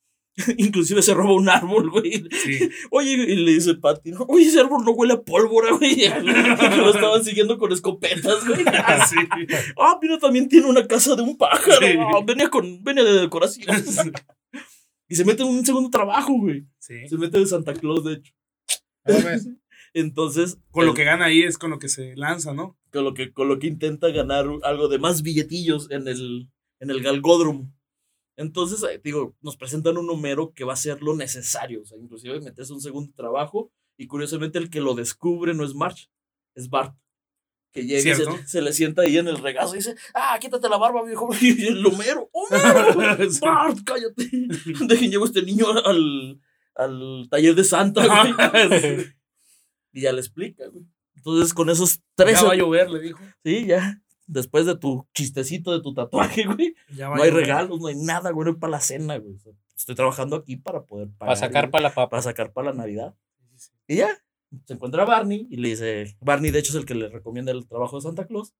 Inclusive 0.58 1.02
se 1.02 1.14
roba 1.14 1.34
un 1.34 1.48
árbol, 1.48 1.90
güey. 1.90 2.24
Oye, 2.90 3.12
y 3.12 3.36
le 3.36 3.52
dice 3.52 3.74
Patty, 3.74 4.12
oye, 4.28 4.46
ese 4.46 4.60
árbol 4.60 4.84
no 4.84 4.92
huele 4.92 5.14
a 5.14 5.22
pólvora, 5.22 5.72
güey. 5.72 6.08
lo 6.76 6.90
estaban 6.90 7.24
siguiendo 7.24 7.58
con 7.58 7.72
escopetas, 7.72 8.46
güey. 8.46 8.64
Ah, 8.72 9.06
ah, 9.78 9.98
mira, 10.00 10.18
también 10.18 10.48
tiene 10.48 10.66
una 10.66 10.86
casa 10.86 11.14
de 11.14 11.22
un 11.22 11.36
pájaro. 11.36 11.86
Ah, 12.00 12.22
venía, 12.24 12.48
con, 12.48 12.82
venía 12.82 13.04
de 13.04 13.20
decoración. 13.20 13.82
y 15.08 15.14
se 15.14 15.24
mete 15.24 15.42
en 15.42 15.48
un 15.48 15.64
segundo 15.64 15.90
trabajo, 15.90 16.32
güey. 16.34 16.66
Se 16.78 17.16
mete 17.18 17.38
de 17.38 17.46
Santa 17.46 17.74
Claus, 17.74 18.04
de 18.04 18.14
hecho. 18.14 18.32
Entonces, 19.92 20.58
Con 20.70 20.86
lo 20.86 20.94
que 20.94 21.04
gana 21.04 21.26
ahí 21.26 21.42
es 21.42 21.58
con 21.58 21.70
lo 21.70 21.78
que 21.78 21.88
se 21.88 22.14
lanza, 22.16 22.54
¿no? 22.54 22.78
con 22.92 23.04
lo 23.04 23.14
que, 23.14 23.32
con 23.32 23.48
lo 23.48 23.58
que 23.58 23.66
intenta 23.66 24.08
ganar 24.08 24.46
algo 24.62 24.88
de 24.88 24.98
más 24.98 25.22
billetillos 25.22 25.90
en 25.90 26.08
el, 26.08 26.48
en 26.80 26.90
el 26.90 27.02
galgódromo. 27.02 27.72
Entonces, 28.40 28.82
eh, 28.84 28.98
digo, 29.04 29.36
nos 29.42 29.58
presentan 29.58 29.98
un 29.98 30.08
Homero 30.08 30.54
que 30.54 30.64
va 30.64 30.72
a 30.72 30.74
hacer 30.74 31.02
lo 31.02 31.14
necesario, 31.14 31.82
o 31.82 31.84
sea, 31.84 31.98
inclusive 31.98 32.40
meterse 32.40 32.72
un 32.72 32.80
segundo 32.80 33.12
trabajo, 33.14 33.70
y 33.98 34.06
curiosamente 34.06 34.58
el 34.58 34.70
que 34.70 34.80
lo 34.80 34.94
descubre 34.94 35.52
no 35.52 35.62
es 35.62 35.74
March, 35.74 36.10
es 36.54 36.70
Bart. 36.70 36.96
Que 37.70 37.84
llega 37.84 38.12
y 38.12 38.14
se, 38.14 38.46
se 38.48 38.62
le 38.62 38.72
sienta 38.72 39.02
ahí 39.02 39.18
en 39.18 39.28
el 39.28 39.36
regazo 39.36 39.74
y 39.74 39.78
dice, 39.78 39.94
ah, 40.14 40.38
quítate 40.40 40.70
la 40.70 40.78
barba, 40.78 41.04
viejo. 41.04 41.28
Y 41.40 41.66
el 41.66 41.84
Homero, 41.84 42.30
Homero. 42.32 43.30
Bart, 43.42 43.78
cállate. 43.84 44.30
Dejen 44.88 45.10
llevo 45.10 45.24
a 45.24 45.28
este 45.28 45.42
niño 45.42 45.66
al, 45.84 46.40
al 46.76 47.28
taller 47.30 47.54
de 47.54 47.64
Santa, 47.64 48.06
güey. 48.06 49.06
Y 49.92 50.00
ya 50.00 50.12
le 50.12 50.20
explica, 50.20 50.66
güey. 50.68 50.86
Entonces, 51.14 51.52
con 51.52 51.68
esos 51.68 52.00
tres 52.14 52.40
Ya 52.40 52.46
va 52.46 52.52
a 52.54 52.56
llover, 52.56 52.90
le 52.90 53.00
dijo. 53.00 53.20
Sí, 53.44 53.66
ya. 53.66 54.00
Después 54.32 54.64
de 54.64 54.76
tu 54.76 55.08
chistecito 55.12 55.72
de 55.72 55.82
tu 55.82 55.92
tatuaje, 55.92 56.44
güey. 56.46 56.76
No 56.96 57.20
hay 57.20 57.30
regalos, 57.30 57.80
no 57.80 57.88
hay 57.88 57.96
nada, 57.96 58.30
güey. 58.30 58.44
No 58.44 58.52
hay 58.52 58.58
para 58.58 58.70
la 58.70 58.80
cena, 58.80 59.16
güey. 59.18 59.36
Estoy 59.76 59.96
trabajando 59.96 60.36
aquí 60.36 60.56
para 60.56 60.84
poder 60.84 61.08
pagar. 61.08 61.18
Para 61.18 61.36
sacar 61.36 61.70
para 61.70 61.82
la 61.82 61.88
papa. 61.90 62.10
para 62.10 62.22
sacar 62.22 62.52
para 62.52 62.70
la 62.70 62.76
Navidad. 62.76 63.16
Y 63.88 63.96
ya. 63.96 64.08
Se 64.66 64.74
encuentra 64.74 65.04
Barney 65.04 65.48
y 65.50 65.56
le 65.56 65.70
dice. 65.70 66.16
Barney, 66.20 66.52
de 66.52 66.60
hecho, 66.60 66.70
es 66.70 66.76
el 66.76 66.84
que 66.84 66.94
le 66.94 67.08
recomienda 67.08 67.50
el 67.50 67.66
trabajo 67.66 67.96
de 67.96 68.02
Santa 68.02 68.26
Claus. 68.26 68.54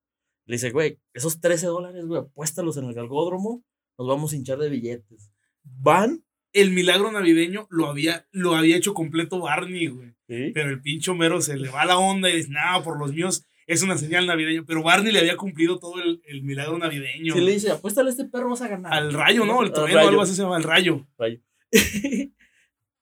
Le 0.44 0.56
dice, 0.56 0.70
güey, 0.70 0.98
esos 1.14 1.40
13 1.40 1.66
dólares, 1.66 2.04
güey, 2.06 2.20
apuéstalos 2.22 2.76
en 2.76 2.86
el 2.86 2.94
galgódromo. 2.94 3.62
Nos 3.96 4.08
vamos 4.08 4.32
a 4.32 4.36
hinchar 4.36 4.58
de 4.58 4.70
billetes. 4.70 5.30
Van. 5.62 6.24
El 6.52 6.72
milagro 6.72 7.12
navideño 7.12 7.68
lo 7.70 7.86
había, 7.86 8.26
lo 8.32 8.56
había 8.56 8.76
hecho 8.76 8.92
completo 8.92 9.38
Barney, 9.38 9.86
güey. 9.86 10.08
Sí. 10.26 10.50
Pero 10.52 10.70
el 10.70 10.82
pincho 10.82 11.14
mero 11.14 11.40
se 11.40 11.56
le 11.56 11.68
va 11.68 11.84
la 11.84 11.96
onda 11.96 12.28
y 12.28 12.38
dice, 12.38 12.50
no, 12.50 12.82
por 12.82 12.98
los 12.98 13.12
míos 13.12 13.46
es 13.72 13.82
una 13.82 13.96
señal 13.96 14.26
navideña. 14.26 14.64
Pero 14.66 14.82
Barney 14.82 15.12
le 15.12 15.20
había 15.20 15.36
cumplido 15.36 15.78
todo 15.78 16.02
el, 16.02 16.20
el 16.26 16.42
milagro 16.42 16.76
navideño. 16.76 17.34
Sí, 17.34 17.40
le 17.40 17.52
dice, 17.52 17.70
apuéstale 17.70 18.08
a 18.08 18.10
este 18.10 18.24
perro, 18.24 18.50
vas 18.50 18.62
a 18.62 18.68
ganar. 18.68 18.92
Al 18.92 19.12
rayo, 19.12 19.44
¿no? 19.44 19.62
El 19.62 19.68
Al 19.68 19.86
rayo. 19.92 20.08
algo 20.08 20.22
así 20.22 20.34
se 20.34 20.42
llama, 20.42 20.56
el 20.56 20.64
rayo. 20.64 21.06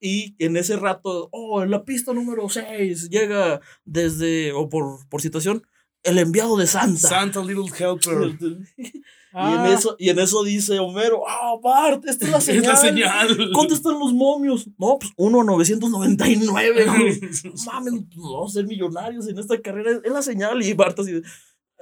y 0.01 0.37
en 0.39 0.57
ese 0.59 0.77
rato, 0.77 1.31
oh, 1.33 1.63
en 1.63 1.71
la 1.71 1.85
pista 1.85 2.13
número 2.13 2.47
6 2.49 3.09
llega 3.09 3.63
desde, 3.87 4.53
o 4.53 4.69
por, 4.69 5.09
por 5.09 5.23
situación, 5.23 5.63
el 6.03 6.19
enviado 6.19 6.57
de 6.57 6.67
Santa. 6.67 7.09
Santa 7.09 7.43
Little 7.43 7.67
Helper. 7.77 8.39
y, 8.79 9.53
en 9.55 9.67
eso, 9.67 9.97
y 9.99 10.09
en 10.09 10.19
eso 10.19 10.43
dice 10.45 10.79
Homero, 10.79 11.23
ah, 11.29 11.57
Bart, 11.63 12.05
esta 12.07 12.25
es 12.27 12.31
la 12.31 12.41
señal. 12.41 12.63
Es 12.65 12.69
la 12.69 12.77
señal. 12.77 13.51
¿Cuánto 13.53 13.75
están 13.75 13.99
los 13.99 14.13
momios? 14.13 14.69
No, 14.79 14.99
pues 14.99 15.13
uno 15.17 15.43
a 15.43 15.45
999, 15.45 16.87
güey. 16.87 17.21
Mames, 17.67 17.95
vamos 18.17 18.51
a 18.51 18.55
ser 18.55 18.67
millonarios 18.67 19.29
en 19.29 19.39
esta 19.39 19.61
carrera. 19.61 20.01
Es 20.03 20.13
la 20.13 20.23
señal. 20.23 20.63
Y 20.63 20.73
Bart 20.75 20.99
así 20.99 21.21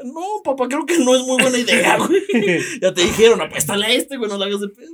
no, 0.05 0.43
papá, 0.45 0.69
creo 0.69 0.85
que 0.85 0.99
no 0.99 1.15
es 1.17 1.23
muy 1.23 1.41
buena 1.41 1.57
idea, 1.57 1.97
güey. 1.97 2.21
ya 2.83 2.93
te 2.93 3.01
dijeron, 3.03 3.41
apuéstale 3.41 3.87
a 3.87 3.95
este, 3.95 4.19
güey, 4.19 4.29
no 4.29 4.37
le 4.37 4.45
hagas 4.45 4.61
de 4.61 4.69
pedo. 4.69 4.93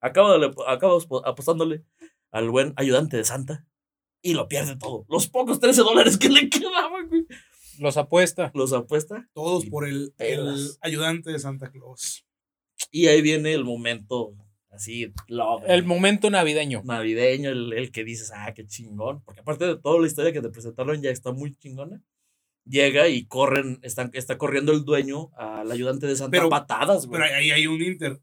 Acabo 0.00 0.28
apo- 0.28 1.22
apostándole 1.24 1.84
al 2.30 2.50
buen 2.50 2.72
ayudante 2.76 3.16
de 3.16 3.24
Santa 3.24 3.66
y 4.22 4.34
lo 4.34 4.48
pierde 4.48 4.76
todo. 4.76 5.04
Los 5.08 5.28
pocos 5.28 5.58
13 5.60 5.82
dólares 5.82 6.18
que 6.18 6.28
le 6.28 6.48
quedaban, 6.48 7.08
güey. 7.08 7.26
Los 7.78 7.96
apuesta. 7.96 8.50
Los 8.54 8.72
apuesta 8.72 9.28
Todos 9.34 9.66
por 9.66 9.86
el, 9.86 10.12
el 10.18 10.56
ayudante 10.80 11.30
de 11.32 11.38
Santa 11.38 11.70
Claus. 11.70 12.24
y 12.90 13.06
ahí 13.06 13.22
viene 13.22 13.52
el 13.52 13.64
momento 13.64 14.34
así, 14.70 15.12
love, 15.28 15.62
El 15.66 15.84
momento 15.84 16.30
navideño. 16.30 16.82
navideño, 16.84 17.50
el, 17.50 17.72
el 17.74 17.90
que 17.92 18.04
dices, 18.04 18.32
ah, 18.34 18.52
qué 18.54 18.66
chingón. 18.66 19.22
Porque 19.24 19.40
aparte 19.40 19.66
de 19.66 19.76
toda 19.76 20.00
la 20.00 20.06
historia 20.06 20.32
que 20.32 20.40
te 20.40 20.48
presentaron 20.50 21.00
ya 21.02 21.10
está 21.10 21.32
muy 21.32 21.54
chingona. 21.56 22.02
Llega 22.64 23.08
y 23.08 23.26
corren, 23.26 23.80
están, 23.82 24.10
está 24.14 24.38
corriendo 24.38 24.72
el 24.72 24.84
dueño 24.84 25.30
al 25.36 25.70
ayudante 25.70 26.06
de 26.06 26.14
Santa 26.16 26.30
Pero- 26.30 26.48
patadas, 26.48 27.06
güey. 27.06 27.20
Pero 27.20 27.34
ahí 27.36 27.50
hay 27.50 27.66
un 27.66 27.82
inter. 27.82 28.20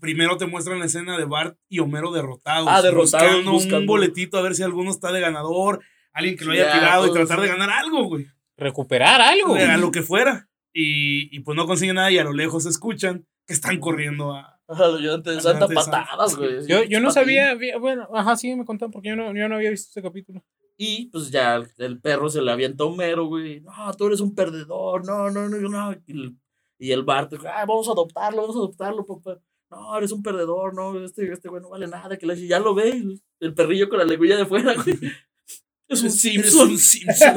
Primero 0.00 0.36
te 0.36 0.46
muestran 0.46 0.78
la 0.78 0.86
escena 0.86 1.16
de 1.18 1.24
Bart 1.24 1.58
y 1.68 1.78
Homero 1.80 2.10
derrotados. 2.12 2.68
Ah, 2.70 2.80
derrotados, 2.82 3.22
Buscando, 3.28 3.52
buscando. 3.52 3.78
un 3.80 3.86
boletito 3.86 4.38
a 4.38 4.42
ver 4.42 4.54
si 4.54 4.62
alguno 4.62 4.90
está 4.90 5.12
de 5.12 5.20
ganador. 5.20 5.80
Alguien 6.12 6.36
que 6.36 6.44
lo 6.44 6.52
haya 6.52 6.66
Ya, 6.66 6.72
tirado 6.74 7.06
y 7.06 7.12
tratar 7.12 7.40
de 7.40 7.48
ganar 7.48 7.70
algo, 7.70 8.04
güey. 8.04 8.26
Recuperar 8.56 9.20
algo. 9.20 9.54
A 9.54 9.76
lo 9.76 9.90
que 9.90 10.02
fuera. 10.02 10.48
Y, 10.72 11.34
y 11.36 11.40
pues 11.40 11.56
no 11.56 11.66
consiguen 11.66 11.96
nada 11.96 12.10
y 12.10 12.18
a 12.18 12.24
lo 12.24 12.32
lejos 12.32 12.66
escuchan 12.66 13.26
que 13.46 13.54
están 13.54 13.78
corriendo 13.80 14.32
a. 14.32 14.60
Santa. 15.40 15.68
patadas, 15.68 16.36
güey. 16.36 16.66
Yo, 16.66 16.84
yo 16.84 17.00
no 17.00 17.10
sabía, 17.10 17.54
bueno, 17.78 18.08
ajá, 18.14 18.34
sí 18.34 18.54
me 18.56 18.64
contaron 18.64 18.92
porque 18.92 19.10
yo 19.10 19.16
no, 19.16 19.34
yo 19.34 19.48
no 19.48 19.56
había 19.56 19.70
visto 19.70 19.90
ese 19.90 20.02
capítulo. 20.02 20.42
Y 20.76 21.06
pues 21.10 21.30
ya 21.30 21.62
el, 21.76 22.00
perro 22.00 22.28
se 22.28 22.42
le 22.42 22.50
avienta 22.50 22.82
a 22.82 22.86
Homero, 22.86 23.26
güey. 23.26 23.60
No, 23.60 23.72
tú 23.96 24.06
eres 24.06 24.20
un 24.20 24.34
perdedor. 24.34 25.06
No, 25.06 25.30
no, 25.30 25.48
no, 25.48 25.58
no. 25.58 25.92
Y 26.06 26.12
el, 26.12 26.36
y 26.78 26.92
el 26.92 27.04
Bart, 27.04 27.32
ah, 27.46 27.64
vamos 27.66 27.88
a 27.88 27.92
adoptarlo, 27.92 28.40
vamos 28.40 28.56
a 28.56 28.58
adoptarlo, 28.60 29.06
papá. 29.06 29.38
No, 29.70 29.96
eres 29.96 30.12
un 30.12 30.22
perdedor, 30.22 30.74
no, 30.74 31.04
este, 31.04 31.30
este 31.30 31.48
güey 31.48 31.62
no 31.62 31.70
vale 31.70 31.86
nada. 31.86 32.16
Que 32.16 32.26
la, 32.26 32.34
ya 32.34 32.58
lo 32.58 32.74
ve, 32.74 32.90
el, 32.90 33.22
el 33.40 33.54
perrillo 33.54 33.88
con 33.88 33.98
la 33.98 34.04
lengüilla 34.04 34.36
de 34.36 34.46
fuera, 34.46 34.74
güey. 34.74 34.98
Es 35.88 36.02
un 36.02 36.10
Simpson. 36.10 36.70
un 36.70 36.78
Simpson. 36.78 37.34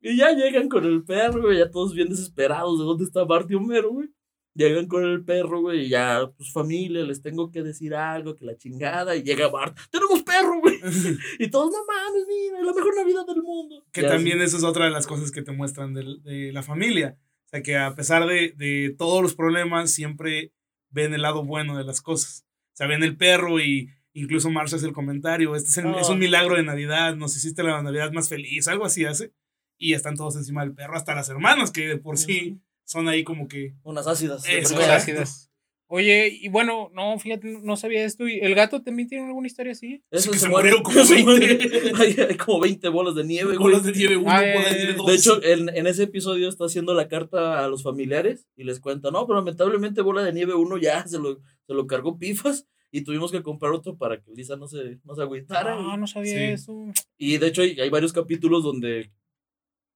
Y 0.00 0.16
ya 0.16 0.30
llegan 0.32 0.68
con 0.68 0.84
el 0.84 1.04
perro, 1.04 1.42
güey, 1.42 1.58
ya 1.58 1.70
todos 1.70 1.92
bien 1.94 2.08
desesperados 2.08 2.78
de 2.78 2.84
dónde 2.84 3.04
está 3.04 3.24
Bart 3.24 3.50
y 3.50 3.54
Homero, 3.54 3.90
güey. 3.90 4.08
Llegan 4.54 4.86
con 4.88 5.04
el 5.04 5.24
perro, 5.24 5.60
güey, 5.60 5.86
y 5.86 5.88
ya, 5.88 6.30
pues 6.36 6.52
familia, 6.52 7.02
les 7.04 7.22
tengo 7.22 7.50
que 7.50 7.62
decir 7.62 7.94
algo, 7.94 8.34
que 8.34 8.44
la 8.44 8.56
chingada, 8.56 9.14
y 9.14 9.22
llega 9.22 9.48
Bart, 9.48 9.76
tenemos 9.90 10.22
perro, 10.22 10.60
güey. 10.60 10.80
Y 11.38 11.48
todos, 11.50 11.70
no 11.70 11.78
mames, 11.86 12.26
mira, 12.26 12.60
la 12.64 12.72
mejor 12.72 12.96
Navidad 12.96 13.26
del 13.26 13.42
mundo. 13.42 13.84
que 13.92 14.02
Ya, 14.02 14.08
también 14.08 14.40
esa 14.40 14.56
es 14.56 14.64
otra 14.64 14.86
de 14.86 14.90
las 14.90 15.06
cosas 15.06 15.30
que 15.30 15.42
te 15.42 15.52
muestran 15.52 15.94
del- 15.94 16.22
de, 16.24 16.52
la 16.52 16.62
familia. 16.62 17.16
O 17.46 17.48
sea, 17.50 17.62
que 17.62 17.76
a 17.76 17.94
pesar 17.94 18.26
de, 18.26 18.52
de 18.56 18.94
todos 18.98 19.22
los 19.22 19.34
problemas, 19.34 19.92
siempre 19.92 20.52
ven 20.90 21.14
el 21.14 21.22
lado 21.22 21.44
bueno 21.44 21.76
de 21.76 21.84
las 21.84 22.00
cosas. 22.00 22.44
O 22.72 22.76
sea, 22.76 22.86
ven 22.88 23.02
el 23.04 23.16
perro 23.16 23.60
y 23.60 23.90
incluso 24.20 24.50
Marcia 24.50 24.76
hace 24.76 24.86
el 24.86 24.92
comentario, 24.92 25.54
este 25.56 25.68
es, 25.70 25.76
el- 25.78 25.94
es 25.94 26.08
Ah. 26.08 26.12
un 26.12 26.18
milagro 26.18 26.56
de 26.56 26.62
Navidad, 26.62 27.16
nos 27.16 27.36
hiciste 27.36 27.62
la 27.62 27.82
Navidad 27.82 28.12
más 28.12 28.28
feliz, 28.28 28.68
algo 28.68 28.84
así 28.84 29.04
hace. 29.04 29.32
Y 29.78 29.92
están 29.94 30.16
todos 30.16 30.34
encima 30.36 30.62
del 30.62 30.74
perro, 30.74 30.96
hasta 30.96 31.14
las 31.14 31.28
hermanas, 31.28 31.70
que 31.70 31.86
de 31.88 31.98
por 31.98 32.18
sí 32.18 32.58
son 32.84 33.08
ahí 33.08 33.22
como 33.22 33.46
que... 33.48 33.74
Unas 33.84 34.06
ácidas. 34.06 34.42
de 34.42 34.48
primera. 34.48 34.62
exacto. 34.62 34.92
ácidas. 34.92 35.44
Oye, 35.90 36.28
y 36.28 36.48
bueno, 36.48 36.90
no, 36.92 37.18
fíjate, 37.18 37.60
no 37.62 37.74
sabía 37.78 38.04
esto. 38.04 38.28
¿Y 38.28 38.40
el 38.40 38.54
gato 38.54 38.82
también 38.82 39.08
tiene 39.08 39.24
alguna 39.26 39.46
historia 39.46 39.72
así? 39.72 40.02
Eso 40.10 40.30
que 40.32 40.36
se 40.38 40.46
murieron 40.48 40.82
como 40.82 41.02
se 41.02 41.22
muere. 41.24 41.54
20. 41.56 41.92
Hay, 41.96 42.16
hay 42.30 42.36
como 42.36 42.60
20 42.60 42.88
bolas 42.90 43.14
de 43.14 43.24
nieve, 43.24 43.56
güey. 43.56 43.58
Bolas 43.58 43.84
de 43.84 43.92
nieve, 43.92 44.16
uno 44.18 44.30
Ah, 44.30 44.42
por 44.54 44.66
ahí 44.66 44.74
eh. 44.82 44.96
De 45.06 45.14
hecho, 45.14 45.42
en, 45.42 45.70
en 45.74 45.86
ese 45.86 46.02
episodio 46.02 46.50
está 46.50 46.66
haciendo 46.66 46.92
la 46.92 47.08
carta 47.08 47.64
a 47.64 47.68
los 47.68 47.82
familiares 47.82 48.46
y 48.54 48.64
les 48.64 48.80
cuenta, 48.80 49.10
no, 49.10 49.26
pero 49.26 49.38
lamentablemente 49.38 50.02
Bola 50.02 50.22
de 50.22 50.34
Nieve 50.34 50.54
1 50.54 50.76
ya 50.76 51.06
se 51.06 51.18
lo, 51.18 51.36
se 51.66 51.72
lo 51.72 51.86
cargó 51.86 52.18
Pifas 52.18 52.66
y 52.90 53.02
tuvimos 53.02 53.30
que 53.30 53.42
comprar 53.42 53.72
otro 53.72 53.96
para 53.96 54.20
que 54.20 54.30
Lisa 54.32 54.56
no 54.56 54.66
se, 54.68 54.98
no 55.04 55.14
se 55.14 55.22
agüitara. 55.22 55.76
Ah, 55.78 55.96
no 55.96 56.06
sabía 56.06 56.32
Sí. 56.32 56.44
eso. 56.44 56.86
Y 57.18 57.36
de 57.38 57.46
hecho 57.48 57.62
hay, 57.62 57.78
hay 57.80 57.90
varios 57.90 58.12
capítulos 58.12 58.62
donde 58.62 59.10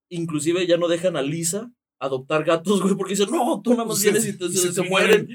inclusive 0.09 0.67
ya 0.67 0.77
no 0.77 0.89
dejan 0.89 1.17
a 1.17 1.23
Lisa 1.23 1.73
adoptar 1.99 2.45
gatos, 2.45 2.81
güey, 2.83 2.95
porque 2.95 3.15
dicen, 3.15 3.31
no, 3.31 3.61
tú 3.63 3.71
nada 3.71 3.85
más 3.85 4.01
vienes 4.03 4.27
y 4.27 4.37
te- 4.37 4.47
y 4.47 4.53
se, 4.53 4.59
se 4.69 4.73
se 4.73 4.83
te 4.83 4.89
mueren. 4.89 5.29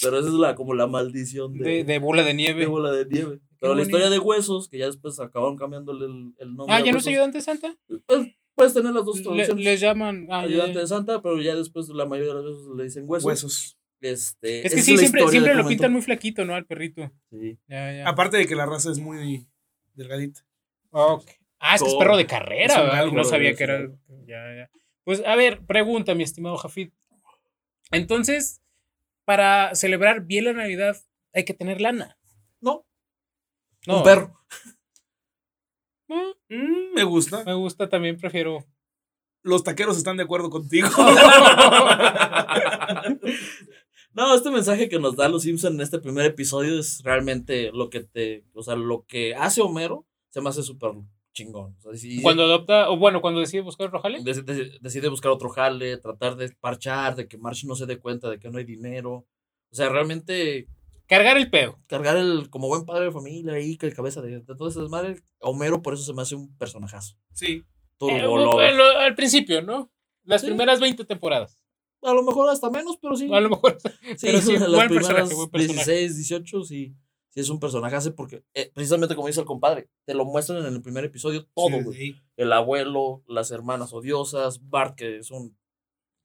Pero 0.00 0.18
esa 0.20 0.28
es 0.28 0.34
la, 0.34 0.54
como 0.54 0.74
la 0.74 0.86
maldición 0.86 1.54
de, 1.54 1.64
De, 1.64 1.84
de 1.84 1.98
bola 1.98 2.22
de 2.22 2.28
de 2.28 2.34
nieve. 2.34 2.66
Bola 2.66 2.92
de 2.92 3.04
Nieve. 3.06 3.40
Pero 3.60 3.74
la 3.74 3.82
historia 3.82 4.08
de 4.10 4.20
Huesos, 4.20 4.68
que 4.68 4.78
ya 4.78 4.86
después 4.86 5.18
acabaron 5.18 5.56
cambiándole 5.56 6.06
el, 6.06 6.34
el 6.38 6.54
nombre. 6.54 6.72
Ah, 6.72 6.78
a 6.78 6.84
¿ya 6.84 6.92
no 6.92 6.98
es 6.98 7.06
ayudante 7.08 7.40
Santa? 7.40 7.76
pues, 8.06 8.28
puedes 8.54 8.74
tener 8.74 8.92
las 8.94 9.04
dos 9.04 9.16
Le- 9.16 9.22
traducciones. 9.24 9.64
les 9.64 9.80
llaman. 9.80 10.28
ah, 10.30 10.40
ayudante 10.42 10.78
de 10.78 10.86
Santa, 10.86 11.20
pero 11.20 11.40
ya 11.42 11.56
después 11.56 11.88
la 11.88 12.06
mayoría 12.06 12.34
de 12.34 12.42
las 12.42 12.52
veces 12.52 12.68
le 12.76 12.84
dicen 12.84 13.04
huesos. 13.08 13.24
Huesos. 13.26 13.77
Este, 14.00 14.64
Es 14.66 14.72
que 14.74 14.82
sí, 14.82 14.96
siempre, 14.96 15.26
siempre 15.28 15.54
lo 15.54 15.66
pintan 15.66 15.92
muy 15.92 16.02
flaquito, 16.02 16.44
¿no? 16.44 16.54
Al 16.54 16.66
perrito. 16.66 17.10
Sí. 17.30 17.58
Ya, 17.66 17.92
ya. 17.92 18.08
Aparte 18.08 18.36
de 18.36 18.46
que 18.46 18.54
la 18.54 18.66
raza 18.66 18.90
es 18.92 18.98
muy 19.00 19.48
delgadita. 19.94 20.42
Ah, 20.92 21.18
es 21.74 21.82
que 21.82 21.88
es 21.88 21.94
perro 21.96 22.16
de 22.16 22.26
carrera, 22.26 23.06
No 23.06 23.24
sabía 23.24 23.54
que 23.54 23.64
era. 23.64 23.88
Ya, 24.26 24.54
ya. 24.56 24.70
Pues, 25.04 25.22
a 25.26 25.34
ver, 25.36 25.64
pregunta, 25.66 26.14
mi 26.14 26.22
estimado 26.22 26.56
Jafid. 26.58 26.90
Entonces, 27.90 28.60
para 29.24 29.74
celebrar 29.74 30.24
bien 30.26 30.44
la 30.44 30.52
Navidad, 30.52 30.96
hay 31.34 31.44
que 31.44 31.54
tener 31.54 31.80
lana. 31.80 32.16
No, 32.60 32.86
No. 33.86 33.98
un 33.98 34.02
perro. 34.04 34.34
Mm, 36.10 36.32
Mm, 36.48 36.94
me 36.94 37.04
gusta. 37.04 37.44
me 37.44 37.52
gusta 37.52 37.90
también, 37.90 38.16
prefiero. 38.16 38.64
Los 39.42 39.62
taqueros 39.62 39.98
están 39.98 40.16
de 40.16 40.22
acuerdo 40.22 40.48
contigo. 40.48 40.88
No, 44.14 44.34
este 44.34 44.50
mensaje 44.50 44.88
que 44.88 44.98
nos 44.98 45.16
da 45.16 45.28
los 45.28 45.42
Simpson 45.42 45.74
en 45.74 45.80
este 45.80 45.98
primer 46.00 46.26
episodio 46.26 46.78
es 46.78 47.02
realmente 47.04 47.70
lo 47.72 47.88
que 47.90 48.00
te, 48.00 48.44
o 48.54 48.62
sea, 48.62 48.74
lo 48.74 49.04
que 49.06 49.34
hace 49.34 49.60
Homero 49.62 50.06
se 50.30 50.40
me 50.40 50.48
hace 50.48 50.62
súper 50.62 50.92
chingón. 51.32 51.76
O 51.78 51.80
sea, 51.82 51.94
si- 51.94 52.20
Cuando 52.22 52.42
adopta, 52.44 52.90
o 52.90 52.96
bueno, 52.96 53.20
cuando 53.20 53.40
decide 53.40 53.60
buscar 53.62 53.90
dec- 53.90 54.44
dec- 54.44 54.80
decide 54.80 55.08
buscar 55.08 55.30
otro 55.30 55.50
jale, 55.50 55.98
tratar 55.98 56.36
de 56.36 56.50
parchar, 56.60 57.14
de 57.16 57.28
que 57.28 57.38
Marsh 57.38 57.64
no 57.64 57.74
se 57.76 57.86
dé 57.86 57.98
cuenta 57.98 58.28
de 58.28 58.38
que 58.40 58.50
no 58.50 58.58
hay 58.58 58.64
dinero. 58.64 59.26
O 59.70 59.74
sea, 59.74 59.88
realmente 59.88 60.66
Cargar 61.06 61.36
el 61.38 61.48
pedo. 61.50 61.78
cargar 61.86 62.16
el, 62.16 62.50
como 62.50 62.66
buen 62.68 62.84
padre 62.84 63.04
de 63.06 63.12
familia 63.12 63.52
ahí, 63.54 63.76
que 63.76 63.86
el 63.86 63.94
cabeza 63.94 64.20
de, 64.20 64.40
de 64.40 64.54
todo 64.56 64.68
ese 64.68 64.80
desmadre, 64.80 65.22
Homero 65.40 65.80
por 65.80 65.94
eso 65.94 66.02
se 66.02 66.12
me 66.14 66.22
hace 66.22 66.34
un 66.34 66.56
personajazo. 66.58 67.16
Sí. 67.32 67.62
Turbo 67.98 68.60
Eh, 68.60 68.72
al 68.98 69.14
principio, 69.14 69.62
¿no? 69.62 69.90
Las 70.24 70.40
Sí. 70.40 70.48
primeras 70.48 70.80
20 70.80 71.04
temporadas. 71.04 71.62
A 72.02 72.12
lo 72.14 72.22
mejor 72.22 72.48
hasta 72.48 72.70
menos, 72.70 72.96
pero 73.00 73.16
sí. 73.16 73.28
A 73.32 73.40
lo 73.40 73.50
mejor. 73.50 73.78
Sí, 74.16 74.26
pero 74.26 74.40
sí, 74.40 74.52
las 74.58 74.68
buen 74.70 74.88
primeras 74.88 75.08
personaje, 75.08 75.34
buen 75.34 75.50
personaje. 75.50 75.92
16, 75.92 76.16
18, 76.16 76.64
sí, 76.64 76.94
sí 77.30 77.40
es 77.40 77.48
un 77.50 77.60
personaje 77.60 78.10
porque, 78.12 78.42
eh, 78.54 78.70
precisamente 78.74 79.14
como 79.14 79.26
dice 79.28 79.40
el 79.40 79.46
compadre, 79.46 79.88
te 80.04 80.14
lo 80.14 80.24
muestran 80.24 80.64
en 80.64 80.72
el 80.74 80.82
primer 80.82 81.04
episodio 81.04 81.46
todo, 81.54 81.68
Sí, 81.78 81.82
güey. 81.84 81.98
sí. 81.98 82.16
El 82.36 82.52
abuelo, 82.52 83.22
las 83.26 83.50
hermanas 83.50 83.92
odiosas, 83.92 84.68
Bart, 84.68 84.96
que 84.96 85.18
es 85.18 85.30
un 85.30 85.56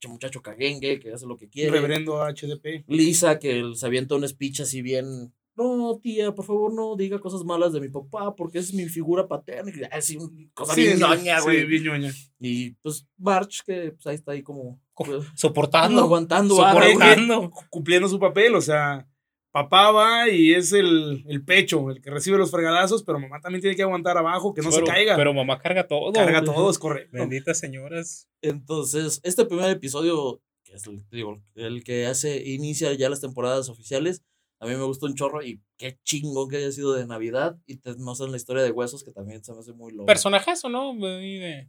muchacho 0.06 0.42
caguengue, 0.42 1.00
que 1.00 1.12
hace 1.12 1.26
lo 1.26 1.36
que 1.38 1.48
quiere. 1.48 1.70
Reverendo 1.70 2.18
HDP. 2.22 2.84
Lisa, 2.88 3.38
que 3.38 3.62
se 3.74 3.86
avienta 3.86 4.14
un 4.14 4.28
speech 4.28 4.60
así 4.60 4.82
bien. 4.82 5.32
No, 5.56 5.98
tía, 6.02 6.34
por 6.34 6.44
favor, 6.44 6.74
no 6.74 6.94
diga 6.96 7.20
cosas 7.20 7.44
malas 7.44 7.72
de 7.72 7.80
mi 7.80 7.88
papá, 7.88 8.34
porque 8.34 8.58
es 8.58 8.74
mi 8.74 8.86
figura 8.86 9.28
paterna. 9.28 9.70
Y 9.74 9.82
así, 9.96 10.16
una 10.18 10.50
cosa 10.52 10.74
Sí, 10.74 10.82
bien 10.82 10.94
sí, 10.96 11.00
ñoña, 11.00 11.38
sí, 11.38 11.44
güey. 11.44 11.64
bien 11.64 11.84
ñoña. 11.84 12.12
Y 12.40 12.72
pues 12.82 13.06
March, 13.16 13.62
que 13.64 13.92
pues, 13.92 14.06
ahí 14.06 14.16
está 14.16 14.32
ahí 14.32 14.42
como. 14.42 14.78
Pues, 14.94 15.24
Soportando. 15.36 16.02
aguantando. 16.02 16.56
Soportando. 16.56 17.50
Cumpliendo 17.70 18.08
su 18.08 18.18
papel, 18.18 18.54
o 18.54 18.60
sea, 18.60 19.06
papá 19.50 19.90
va 19.92 20.28
y 20.28 20.52
es 20.52 20.72
el, 20.72 21.24
el 21.28 21.44
pecho, 21.44 21.90
el 21.90 22.00
que 22.02 22.10
recibe 22.10 22.38
los 22.38 22.50
fregadazos, 22.50 23.02
pero 23.04 23.18
mamá 23.20 23.40
también 23.40 23.60
tiene 23.60 23.76
que 23.76 23.82
aguantar 23.82 24.18
abajo, 24.18 24.52
que 24.52 24.62
no 24.62 24.70
pero, 24.70 24.86
se 24.86 24.92
caiga. 24.92 25.16
Pero 25.16 25.32
mamá 25.32 25.58
carga 25.58 25.86
todo. 25.86 26.12
Carga 26.12 26.42
todo, 26.42 26.70
es 26.70 26.78
correcto. 26.78 27.10
Benditas 27.12 27.58
señoras. 27.58 28.28
Entonces, 28.42 29.20
este 29.22 29.44
primer 29.44 29.70
episodio, 29.70 30.42
que 30.64 30.74
es 30.74 30.86
el, 30.86 31.04
digo, 31.10 31.40
el 31.54 31.84
que 31.84 32.06
hace, 32.06 32.42
inicia 32.48 32.92
ya 32.94 33.08
las 33.08 33.20
temporadas 33.20 33.68
oficiales, 33.68 34.22
a 34.60 34.66
mí 34.66 34.74
me 34.76 34.84
gustó 34.84 35.06
un 35.06 35.14
chorro 35.14 35.42
y 35.42 35.60
qué 35.76 35.98
chingón 36.04 36.48
que 36.48 36.56
haya 36.56 36.72
sido 36.72 36.94
de 36.94 37.06
Navidad 37.06 37.56
y 37.66 37.76
te 37.76 37.94
muestran 37.96 38.30
la 38.30 38.36
historia 38.38 38.62
de 38.62 38.70
huesos 38.70 39.04
que 39.04 39.12
también 39.12 39.44
se 39.44 39.52
me 39.52 39.58
hace 39.58 39.72
muy 39.72 39.92
loco. 39.92 40.06
Personajazo, 40.06 40.68
¿no? 40.68 40.92
Ahí 41.06 41.38
de- 41.38 41.68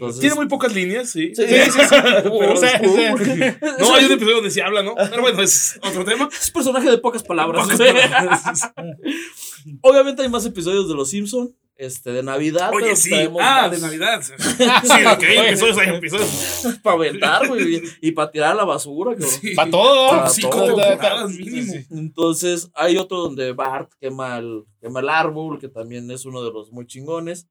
Entonces- 0.00 0.20
Tiene 0.20 0.36
muy 0.36 0.46
pocas 0.46 0.74
líneas, 0.74 1.10
sí. 1.10 1.34
Sí, 1.34 1.42
Sí, 1.46 1.54
sí, 1.70 1.70
sí. 1.70 1.78
Pero 1.90 2.52
O 2.52 2.56
sea, 2.56 2.70
es 2.76 2.80
cool, 2.88 2.98
o 2.98 3.00
sea, 3.00 3.10
porque- 3.12 3.56
No, 3.80 3.94
hay 3.94 4.04
un 4.04 4.12
episodio 4.12 4.36
donde 4.36 4.50
se 4.50 4.62
habla, 4.62 4.82
¿no? 4.82 4.94
Pero 4.94 5.20
bueno, 5.22 5.42
es 5.42 5.78
otro 5.82 6.04
tema. 6.04 6.28
Es 6.40 6.50
personaje 6.50 6.90
de 6.90 6.98
pocas 6.98 7.22
palabras. 7.22 7.64
Pocas 7.68 7.78
palabras. 8.10 8.72
Obviamente 9.82 10.22
hay 10.22 10.28
más 10.28 10.46
episodios 10.46 10.88
de 10.88 10.94
Los 10.94 11.10
Simpson, 11.10 11.54
este, 11.76 12.10
de 12.12 12.22
Navidad. 12.22 12.70
Oye, 12.74 12.96
sí. 12.96 13.12
Ah, 13.40 13.68
más 13.68 13.70
de 13.70 13.78
Navidad. 13.78 14.20
Sí, 14.22 15.02
lo 15.04 15.18
que 15.18 15.26
hay 15.26 15.48
episodios, 15.48 15.78
hay 15.78 15.94
episodios. 15.94 16.78
Para 16.82 16.96
aventar, 16.96 17.46
güey, 17.48 17.82
y 18.00 18.12
para 18.12 18.30
tirar 18.30 18.52
a 18.52 18.54
la 18.54 18.64
basura. 18.64 19.14
Sí. 19.20 19.54
Pa' 19.54 19.68
todo. 19.70 20.10
Para 20.10 20.28
Cinco 20.30 20.50
todo. 20.64 21.28
mínimo. 21.28 21.74
Entonces, 21.90 22.70
hay 22.74 22.96
otro 22.96 23.18
donde 23.18 23.52
Bart 23.52 23.92
quema 24.00 24.38
el, 24.38 24.64
quema 24.80 25.00
el 25.00 25.08
árbol, 25.08 25.58
que 25.60 25.68
también 25.68 26.10
es 26.10 26.24
uno 26.24 26.42
de 26.42 26.50
los 26.52 26.72
muy 26.72 26.86
chingones. 26.86 27.46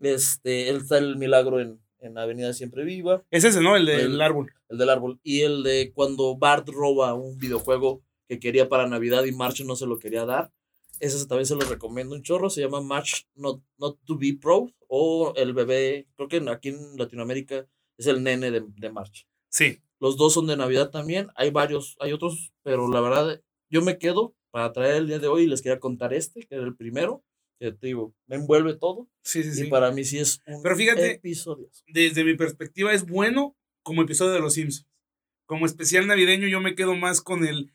Este, 0.00 0.68
él 0.70 0.78
está 0.78 0.98
el 0.98 1.16
milagro 1.16 1.60
en, 1.60 1.78
en 2.00 2.18
Avenida 2.18 2.52
Siempre 2.52 2.84
Viva, 2.84 3.22
Es 3.30 3.44
ese, 3.44 3.60
¿no? 3.60 3.76
El 3.76 3.86
del 3.86 4.00
El- 4.12 4.20
árbol. 4.20 4.52
el 4.68 4.78
del 4.78 4.88
árbol. 4.90 5.20
Y 5.22 5.40
el 5.42 5.62
de 5.62 5.92
cuando 5.94 6.36
Bart 6.36 6.68
roba 6.68 7.14
un 7.14 7.38
videojuego 7.38 8.02
que 8.28 8.38
quería 8.38 8.68
para 8.68 8.86
Navidad 8.86 9.24
y 9.24 9.32
March 9.32 9.64
no 9.64 9.76
se 9.76 9.86
lo 9.86 9.98
quería 9.98 10.24
dar. 10.24 10.52
Ese 11.00 11.26
también 11.26 11.46
se 11.46 11.54
lo 11.54 11.62
recomiendo 11.62 12.14
un 12.14 12.22
chorro. 12.22 12.50
Se 12.50 12.60
llama 12.60 12.80
March 12.80 13.26
Not, 13.34 13.62
Not 13.78 13.98
to 14.04 14.18
Be 14.18 14.36
Proud. 14.40 14.70
O 14.86 15.32
el 15.36 15.54
bebé, 15.54 16.06
creo 16.16 16.28
que 16.28 16.36
aquí 16.50 16.68
en 16.70 16.96
Latinoamérica 16.96 17.66
es 17.96 18.06
el 18.06 18.22
nene 18.22 18.50
de, 18.50 18.64
de 18.66 18.90
March. 18.92 19.26
Sí. 19.48 19.80
Los 19.98 20.16
dos 20.16 20.32
son 20.34 20.46
de 20.46 20.56
Navidad 20.56 20.90
también. 20.90 21.28
Hay 21.36 21.50
varios, 21.50 21.96
hay 22.00 22.12
otros, 22.12 22.52
pero 22.62 22.88
la 22.88 23.00
verdad, 23.00 23.40
yo 23.70 23.82
me 23.82 23.98
quedo 23.98 24.34
para 24.50 24.72
traer 24.72 24.96
el 24.96 25.06
día 25.06 25.18
de 25.18 25.26
hoy 25.28 25.42
y 25.42 25.46
les 25.46 25.62
quería 25.62 25.78
contar 25.80 26.12
este, 26.12 26.40
que 26.46 26.54
era 26.54 26.64
el 26.64 26.76
primero. 26.76 27.22
Que 27.60 27.72
te 27.72 27.88
digo, 27.88 28.14
me 28.26 28.36
envuelve 28.36 28.74
todo. 28.74 29.06
Sí, 29.22 29.42
sí, 29.42 29.52
sí. 29.52 29.66
Y 29.66 29.70
para 29.70 29.90
mí 29.92 30.02
sí 30.02 30.18
es 30.18 30.42
un 30.46 30.62
Pero 30.62 30.76
fíjate- 30.76 31.12
episodio. 31.12 31.68
Desde 31.88 32.24
mi 32.24 32.34
perspectiva 32.34 32.94
es 32.94 33.06
bueno 33.06 33.54
como 33.82 34.00
episodio 34.00 34.32
de 34.32 34.40
Los 34.40 34.54
Simpsons. 34.54 34.88
Como 35.44 35.66
especial 35.66 36.06
navideño 36.06 36.48
yo 36.48 36.60
me 36.60 36.74
quedo 36.74 36.94
más 36.96 37.20
con 37.20 37.44
el... 37.44 37.70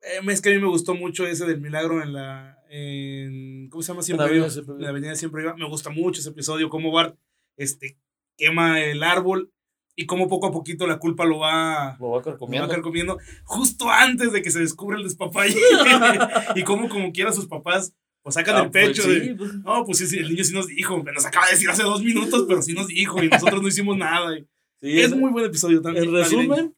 eh, 0.00 0.20
es 0.26 0.40
que 0.40 0.48
a 0.48 0.52
mí 0.54 0.58
me 0.58 0.68
gustó 0.68 0.94
mucho 0.94 1.26
ese 1.26 1.44
del 1.44 1.60
milagro 1.60 2.02
en 2.02 2.14
la... 2.14 2.58
En, 2.70 3.68
¿Cómo 3.68 3.82
se 3.82 3.92
llama? 3.92 4.02
Siempre 4.02 4.24
Avenida 4.24 4.44
Viva. 4.46 4.54
Siempre 4.54 4.74
la 4.78 4.88
avenida 4.88 5.14
Siempre 5.16 5.42
Viva. 5.42 5.56
Me 5.56 5.68
gusta 5.68 5.90
mucho 5.90 6.20
ese 6.20 6.30
episodio, 6.30 6.70
cómo 6.70 6.90
Bart 6.90 7.18
este, 7.58 7.98
quema 8.38 8.80
el 8.80 9.02
árbol 9.02 9.52
y 9.96 10.06
cómo 10.06 10.28
poco 10.28 10.46
a 10.46 10.52
poquito 10.52 10.86
la 10.86 10.98
culpa 10.98 11.26
lo 11.26 11.40
va, 11.40 11.98
Lo 12.00 12.06
voy 12.06 12.22
a 12.24 12.30
lo 12.30 12.62
va 12.62 12.68
carcomiendo 12.68 13.18
justo 13.44 13.90
antes 13.90 14.32
de 14.32 14.40
que 14.40 14.50
se 14.50 14.60
descubra 14.60 14.96
el 14.96 15.02
despapalle. 15.02 15.60
y 16.54 16.62
cómo 16.62 16.88
como 16.88 17.12
quiera 17.12 17.32
sus 17.32 17.48
papás 17.48 17.92
pues 18.28 18.34
sacan 18.46 18.56
Ah, 18.56 18.62
el 18.64 18.70
pecho 18.70 19.02
pues, 19.04 19.14
de... 19.20 19.24
sí, 19.26 19.34
pues, 19.34 19.54
No, 19.56 19.84
pues 19.84 19.98
sí, 19.98 20.18
el 20.18 20.28
niño 20.30 20.44
sí 20.44 20.54
nos 20.54 20.66
dijo, 20.66 21.02
nos 21.02 21.26
acaba 21.26 21.46
de 21.46 21.52
decir 21.52 21.68
hace 21.70 21.82
dos 21.82 22.02
minutos, 22.02 22.44
pero 22.48 22.62
sí 22.62 22.72
nos 22.72 22.86
dijo 22.88 23.22
y 23.22 23.28
nosotros 23.28 23.60
no 23.62 23.68
hicimos 23.68 23.96
nada. 23.96 24.38
y- 24.38 24.42
sí, 24.80 25.00
es 25.00 25.12
en- 25.12 25.20
muy 25.20 25.30
buen 25.30 25.44
episodio 25.46 25.82
también. 25.82 26.04
En 26.06 26.12
navideño. 26.12 26.38
resumen, 26.40 26.76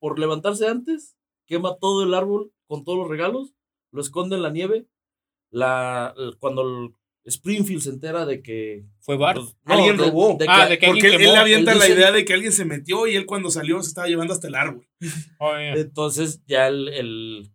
por 0.00 0.18
levantarse 0.18 0.66
antes, 0.68 1.16
quema 1.46 1.76
todo 1.80 2.04
el 2.04 2.14
árbol 2.14 2.52
con 2.66 2.84
todos 2.84 2.98
los 2.98 3.08
regalos, 3.08 3.54
lo 3.92 4.00
esconde 4.00 4.36
en 4.36 4.42
la 4.42 4.50
nieve. 4.50 4.86
La, 5.50 6.14
cuando 6.40 6.60
el 6.62 6.90
Springfield 7.24 7.80
se 7.80 7.90
entera 7.90 8.26
de 8.26 8.42
que 8.42 8.84
Fue 9.00 9.16
Bart. 9.16 9.38
pues, 9.40 9.56
no, 9.64 9.74
Alguien 9.74 9.96
de- 9.96 10.04
robó. 10.04 10.36
de 10.38 10.46
Ah, 10.48 10.66
de 10.68 10.78
que 10.78 10.86
Porque 10.86 11.06
alguien 11.08 11.30
él, 11.30 11.36
avienta 11.36 11.72
él 11.72 11.78
la 11.78 11.88
idea 11.88 12.12
de 12.12 12.24
que 12.24 12.34
alguien 12.34 12.52
se 12.52 12.64
metió 12.66 13.06
y 13.06 13.16
él 13.16 13.24
cuando 13.26 13.50
salió 13.50 13.82
se 13.82 13.88
estaba 13.88 14.06
llevando 14.08 14.34
hasta 14.34 14.48
el 14.48 14.54
árbol. 14.54 14.86
Oye, 15.40 15.80
entonces 15.80 16.42
ya 16.46 16.68
el, 16.68 16.88
el- 16.88 17.50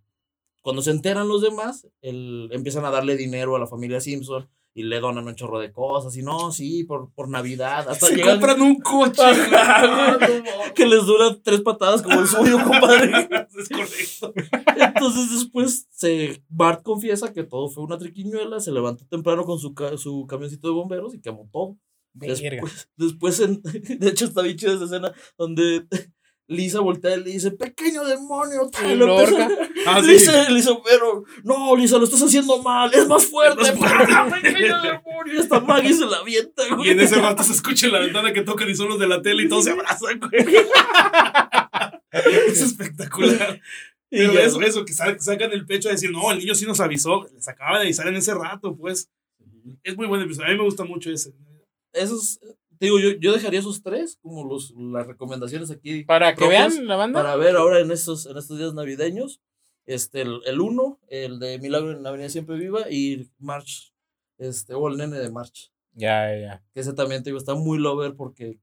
cuando 0.63 0.82
se 0.82 0.89
enteran 0.89 1.28
los 1.28 1.43
demás, 1.43 1.88
el, 2.02 2.49
empiezan 2.52 2.86
a 2.86 2.89
darle 2.89 3.15
dinero 3.17 3.56
a 3.56 3.60
la 3.60 3.67
familia 3.67 4.02
Simpson 4.02 4.49
y 4.76 4.82
le 4.82 4.99
donan 4.99 5.28
un 5.28 5.36
chorro 5.36 5.60
de 5.60 5.71
cosas 5.71 6.17
y 6.17 6.23
no, 6.23 6.52
sí, 6.52 6.84
por, 6.84 7.12
por 7.13 7.30
Navidad. 7.30 7.88
Hasta 7.88 8.08
Se 8.08 8.15
llegan- 8.15 8.39
compran 8.39 8.62
un 8.63 8.80
coche. 8.80 9.21
que 10.76 10.88
les 10.88 11.06
dura 11.06 11.38
tres 11.43 11.62
patadas 11.62 12.02
como 12.02 12.19
el 12.21 12.28
suyo, 12.28 12.58
compadre. 12.63 13.12
es 13.60 13.69
correcto. 13.69 14.34
Entonces 14.76 15.32
después 15.32 15.88
se, 15.91 16.43
Bart 16.49 16.82
confiesa 16.84 17.34
que 17.34 17.43
todo 17.43 17.69
fue 17.69 17.84
una 17.84 17.97
triquiñuela, 17.99 18.60
se 18.60 18.71
levantó 18.71 19.06
temprano 19.06 19.43
con 19.45 19.60
su, 19.60 19.73
ca- 19.73 19.97
su 19.97 20.26
camioncito 20.28 20.67
de 20.69 20.73
bomberos 20.73 21.13
y 21.13 21.21
quemó 21.21 21.47
todo. 21.52 21.78
Después, 22.13 22.89
después 22.95 23.39
en- 23.39 23.62
de 23.99 24.08
hecho 24.10 24.26
está 24.26 24.41
bien 24.41 24.58
chida 24.58 24.73
esa 24.73 24.86
escena 24.86 25.12
donde 25.38 25.86
Lisa 26.47 26.82
voltea 26.82 27.15
y 27.15 27.23
le 27.23 27.32
dice, 27.32 27.51
pequeño 27.51 28.03
demonio, 28.06 28.69
te 28.71 28.95
lo 28.95 29.19
empieza-. 29.19 29.49
Ah, 29.86 29.99
sí. 30.01 30.08
Lisa, 30.12 30.49
Lisa, 30.49 30.71
pero 30.86 31.23
no, 31.43 31.75
Lisa, 31.75 31.97
lo 31.97 32.06
estás 32.06 32.21
haciendo 32.21 32.62
mal, 32.62 32.93
es 32.93 33.06
más 33.08 33.25
fuerte. 33.25 33.63
Es 33.63 33.77
más 33.79 33.89
fuerte. 34.29 34.41
pequeño 34.41 34.82
demonio, 34.82 35.34
y 35.34 35.38
esta 35.38 35.60
Maggie 35.60 35.93
se 35.93 36.06
la 36.06 36.17
avienta, 36.17 36.63
güey. 36.75 36.88
Y 36.88 36.91
en 36.91 36.99
ese 37.01 37.15
rato 37.15 37.43
se 37.43 37.51
escucha 37.53 37.88
en 37.88 37.93
la 37.93 37.99
ventana 37.99 38.32
que 38.34 38.41
tocan 38.43 38.69
y 38.69 38.75
son 38.75 38.88
los 38.89 38.99
de 38.99 39.08
la 39.08 39.21
tele 39.21 39.43
y 39.43 39.49
todos 39.49 39.65
se 39.65 39.71
abrazan, 39.71 40.19
güey. 40.19 40.45
es 42.47 42.62
espectacular. 42.62 43.60
Y 44.10 44.17
Pero 44.17 44.34
ya, 44.34 44.41
eso, 44.43 44.62
eso, 44.62 44.86
que 44.86 44.93
sa- 44.93 45.17
sacan 45.19 45.51
el 45.51 45.65
pecho 45.65 45.89
a 45.89 45.91
decir, 45.91 46.12
no, 46.12 46.32
el 46.32 46.38
niño 46.39 46.53
sí 46.56 46.65
nos 46.65 46.79
avisó. 46.79 47.25
Les 47.34 47.47
acaba 47.47 47.77
de 47.79 47.86
avisar 47.86 48.08
en 48.08 48.15
ese 48.15 48.34
rato, 48.34 48.75
pues. 48.75 49.10
Es 49.84 49.95
muy 49.97 50.08
buen 50.08 50.21
episodio. 50.21 50.47
A 50.47 50.51
mí 50.51 50.58
me 50.58 50.63
gusta 50.65 50.84
mucho 50.84 51.10
ese. 51.12 51.34
Esos, 51.93 52.39
te 52.80 52.86
digo, 52.88 53.00
yo, 53.00 53.12
yo 53.20 53.34
dejaría 53.34 53.60
esos 53.60 53.82
tres 53.84 54.18
como 54.22 54.46
los, 54.46 54.74
las 54.78 55.08
recomendaciones 55.08 55.72
aquí. 55.72 56.04
Para 56.04 56.34
que 56.34 56.40
propias 56.40 56.76
vean 56.76 56.88
la 56.88 56.96
banda. 56.96 57.22
para 57.22 57.36
ver 57.36 57.56
ahora 57.56 57.80
en 57.80 57.92
estos, 57.92 58.26
en 58.26 58.38
estos 58.38 58.58
días 58.58 58.74
navideños. 58.74 59.42
Este, 59.86 60.22
el, 60.22 60.40
el 60.46 60.62
uno, 60.62 61.00
el 61.10 61.40
de 61.40 61.60
Milagro 61.60 61.92
en 61.92 62.04
la 62.04 62.10
Avenida 62.10 62.30
Siempre 62.30 62.56
Viva, 62.58 62.90
y 62.90 63.30
March, 63.38 63.94
este, 64.38 64.74
o 64.74 64.88
el 64.88 64.98
nene 64.98 65.18
de 65.20 65.30
March. 65.30 65.72
Ya, 65.94 66.34
ya. 66.40 66.64
Que 66.74 66.80
ese 66.80 66.94
también 66.94 67.22
te 67.22 67.30
digo, 67.30 67.38
está 67.38 67.54
muy 67.54 67.78
lover 67.78 68.16
porque 68.16 68.60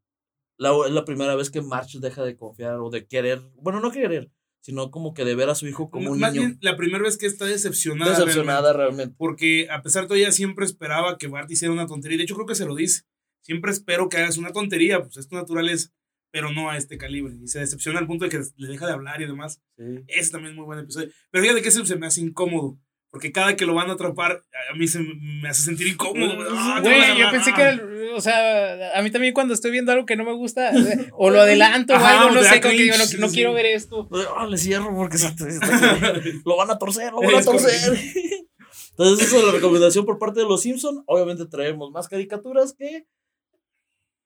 la, 0.56 0.72
es 0.86 0.92
la 0.92 1.04
primera 1.04 1.34
vez 1.36 1.50
que 1.50 1.60
March 1.60 1.98
deja 2.00 2.24
de 2.24 2.36
confiar 2.36 2.76
o 2.76 2.90
de 2.90 3.06
querer, 3.06 3.42
bueno, 3.56 3.80
no 3.80 3.90
querer, 3.90 4.30
sino 4.60 4.90
como 4.90 5.14
que 5.14 5.24
de 5.24 5.34
ver 5.34 5.48
a 5.50 5.54
su 5.54 5.66
hijo 5.66 5.90
como 5.90 6.10
un 6.10 6.18
Más 6.20 6.32
niño 6.32 6.46
bien, 6.46 6.58
la 6.62 6.76
primera 6.76 7.02
vez 7.04 7.16
que 7.18 7.26
está 7.26 7.44
decepcionada. 7.44 8.10
decepcionada 8.12 8.72
realmente. 8.72 8.78
realmente. 8.78 9.14
Porque 9.18 9.68
a 9.70 9.82
pesar 9.82 10.02
de 10.02 10.08
todo, 10.08 10.18
ella 10.18 10.32
siempre 10.32 10.64
esperaba 10.64 11.18
que 11.18 11.28
Bart 11.28 11.50
hiciera 11.50 11.72
una 11.72 11.86
tontería. 11.86 12.18
De 12.18 12.24
hecho, 12.24 12.34
creo 12.34 12.46
que 12.46 12.54
se 12.54 12.66
lo 12.66 12.74
dice. 12.74 13.02
Siempre 13.42 13.70
espero 13.72 14.08
que 14.08 14.18
hagas 14.18 14.36
una 14.38 14.52
tontería, 14.52 15.02
pues 15.02 15.16
es 15.16 15.28
tu 15.28 15.34
naturaleza, 15.36 15.88
pero 16.30 16.52
no 16.52 16.70
a 16.70 16.76
este 16.76 16.98
calibre. 16.98 17.34
Y 17.42 17.48
se 17.48 17.58
decepciona 17.60 17.98
al 17.98 18.06
punto 18.06 18.24
de 18.24 18.30
que 18.30 18.40
le 18.56 18.68
deja 18.68 18.86
de 18.86 18.92
hablar 18.92 19.20
y 19.22 19.26
demás. 19.26 19.60
Sí. 19.76 19.84
Ese 20.08 20.30
también 20.30 20.52
es 20.52 20.56
muy 20.56 20.66
buen 20.66 20.78
episodio. 20.78 21.08
Pero 21.30 21.42
fíjate 21.44 21.62
que 21.62 21.68
ese 21.68 21.84
se 21.86 21.96
me 21.96 22.06
hace 22.06 22.20
incómodo. 22.20 22.78
Porque 23.12 23.32
cada 23.32 23.56
que 23.56 23.66
lo 23.66 23.74
van 23.74 23.90
a 23.90 23.94
atrapar, 23.94 24.44
a 24.72 24.76
mí 24.76 24.86
se 24.86 25.00
me 25.00 25.48
hace 25.48 25.62
sentir 25.62 25.88
incómodo. 25.88 26.36
güey. 26.36 26.46
Ah, 26.52 26.78
Güey, 26.80 27.18
yo 27.18 27.28
pensé 27.32 27.52
que 27.52 27.60
era, 27.62 27.82
o 28.14 28.20
sea, 28.20 28.96
a 28.96 29.02
mí 29.02 29.10
también 29.10 29.34
cuando 29.34 29.52
estoy 29.52 29.72
viendo 29.72 29.90
algo 29.90 30.06
que 30.06 30.14
no 30.14 30.22
me 30.24 30.32
gusta, 30.32 30.70
o 31.14 31.28
lo 31.30 31.40
adelanto 31.40 31.92
o 31.94 31.96
Ajá, 31.96 32.20
algo, 32.20 32.30
o 32.30 32.34
no 32.36 32.40
te 32.42 32.48
sé, 32.48 32.60
como 32.60 32.72
que 32.76 32.82
digo, 32.84 32.94
no, 32.96 33.04
no 33.18 33.28
sí, 33.28 33.34
quiero 33.34 33.52
ver 33.52 33.66
esto. 33.66 34.08
Ah, 34.36 34.46
le 34.46 34.56
cierro 34.58 34.94
porque 34.94 35.18
se- 35.18 35.36
se- 35.36 35.48
está- 35.48 36.12
lo 36.44 36.56
van 36.56 36.70
a 36.70 36.78
torcer, 36.78 37.12
lo 37.12 37.20
van 37.20 37.34
a 37.34 37.42
torcer. 37.42 37.98
Entonces, 38.90 39.26
esa 39.26 39.38
es 39.38 39.44
la 39.44 39.52
recomendación 39.52 40.04
por 40.04 40.18
parte 40.20 40.40
de 40.40 40.46
los 40.46 40.62
Simpson. 40.62 41.02
Obviamente 41.06 41.46
traemos 41.46 41.90
más 41.90 42.06
caricaturas 42.08 42.74
que. 42.78 43.06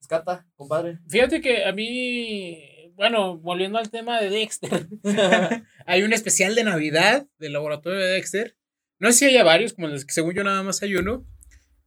Escata, 0.05 0.47
compadre. 0.55 0.99
Fíjate 1.09 1.41
que 1.41 1.65
a 1.65 1.73
mí 1.73 2.93
bueno, 2.95 3.39
volviendo 3.39 3.79
al 3.79 3.91
tema 3.91 4.21
de 4.21 4.29
Dexter, 4.29 4.87
hay 5.87 6.03
un 6.03 6.13
especial 6.13 6.55
de 6.55 6.65
Navidad 6.65 7.27
del 7.39 7.55
laboratorio 7.55 7.99
de 7.99 8.13
Dexter. 8.13 8.57
No 8.99 9.11
sé 9.11 9.19
si 9.19 9.25
haya 9.27 9.43
varios, 9.43 9.73
como 9.73 9.89
los 9.89 10.05
que 10.05 10.13
según 10.13 10.35
yo 10.35 10.45
nada 10.45 10.63
más 10.63 10.83
hay 10.83 10.95
uno, 10.95 11.27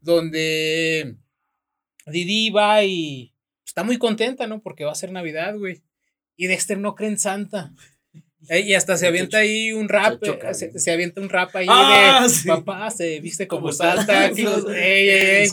donde 0.02 1.16
Didi 2.08 2.50
va 2.50 2.84
y 2.84 3.36
está 3.64 3.84
muy 3.84 3.98
contenta, 3.98 4.48
¿no? 4.48 4.62
Porque 4.62 4.84
va 4.84 4.92
a 4.92 4.96
ser 4.96 5.12
Navidad, 5.12 5.56
güey. 5.56 5.84
Y 6.36 6.48
Dexter 6.48 6.80
no 6.80 6.96
cree 6.96 7.10
en 7.10 7.20
Santa. 7.20 7.74
Eh, 8.50 8.60
Y 8.62 8.76
hasta 8.76 8.98
se 8.98 9.08
avienta 9.08 9.40
ahí 9.40 9.72
un 9.74 9.90
rap, 9.90 10.20
Se 10.22 10.26
choca, 10.28 10.54
se, 10.54 10.68
güey. 10.68 10.80
se 10.80 10.92
avienta 10.92 11.22
un 11.22 11.30
rap 11.30 11.56
ahí 11.56 11.66
Ah, 11.70 12.20
de 12.24 12.30
sí. 12.30 12.48
papá 12.48 12.90
se 12.92 13.20
viste 13.20 13.48
como 13.48 13.70
ey. 14.76 15.50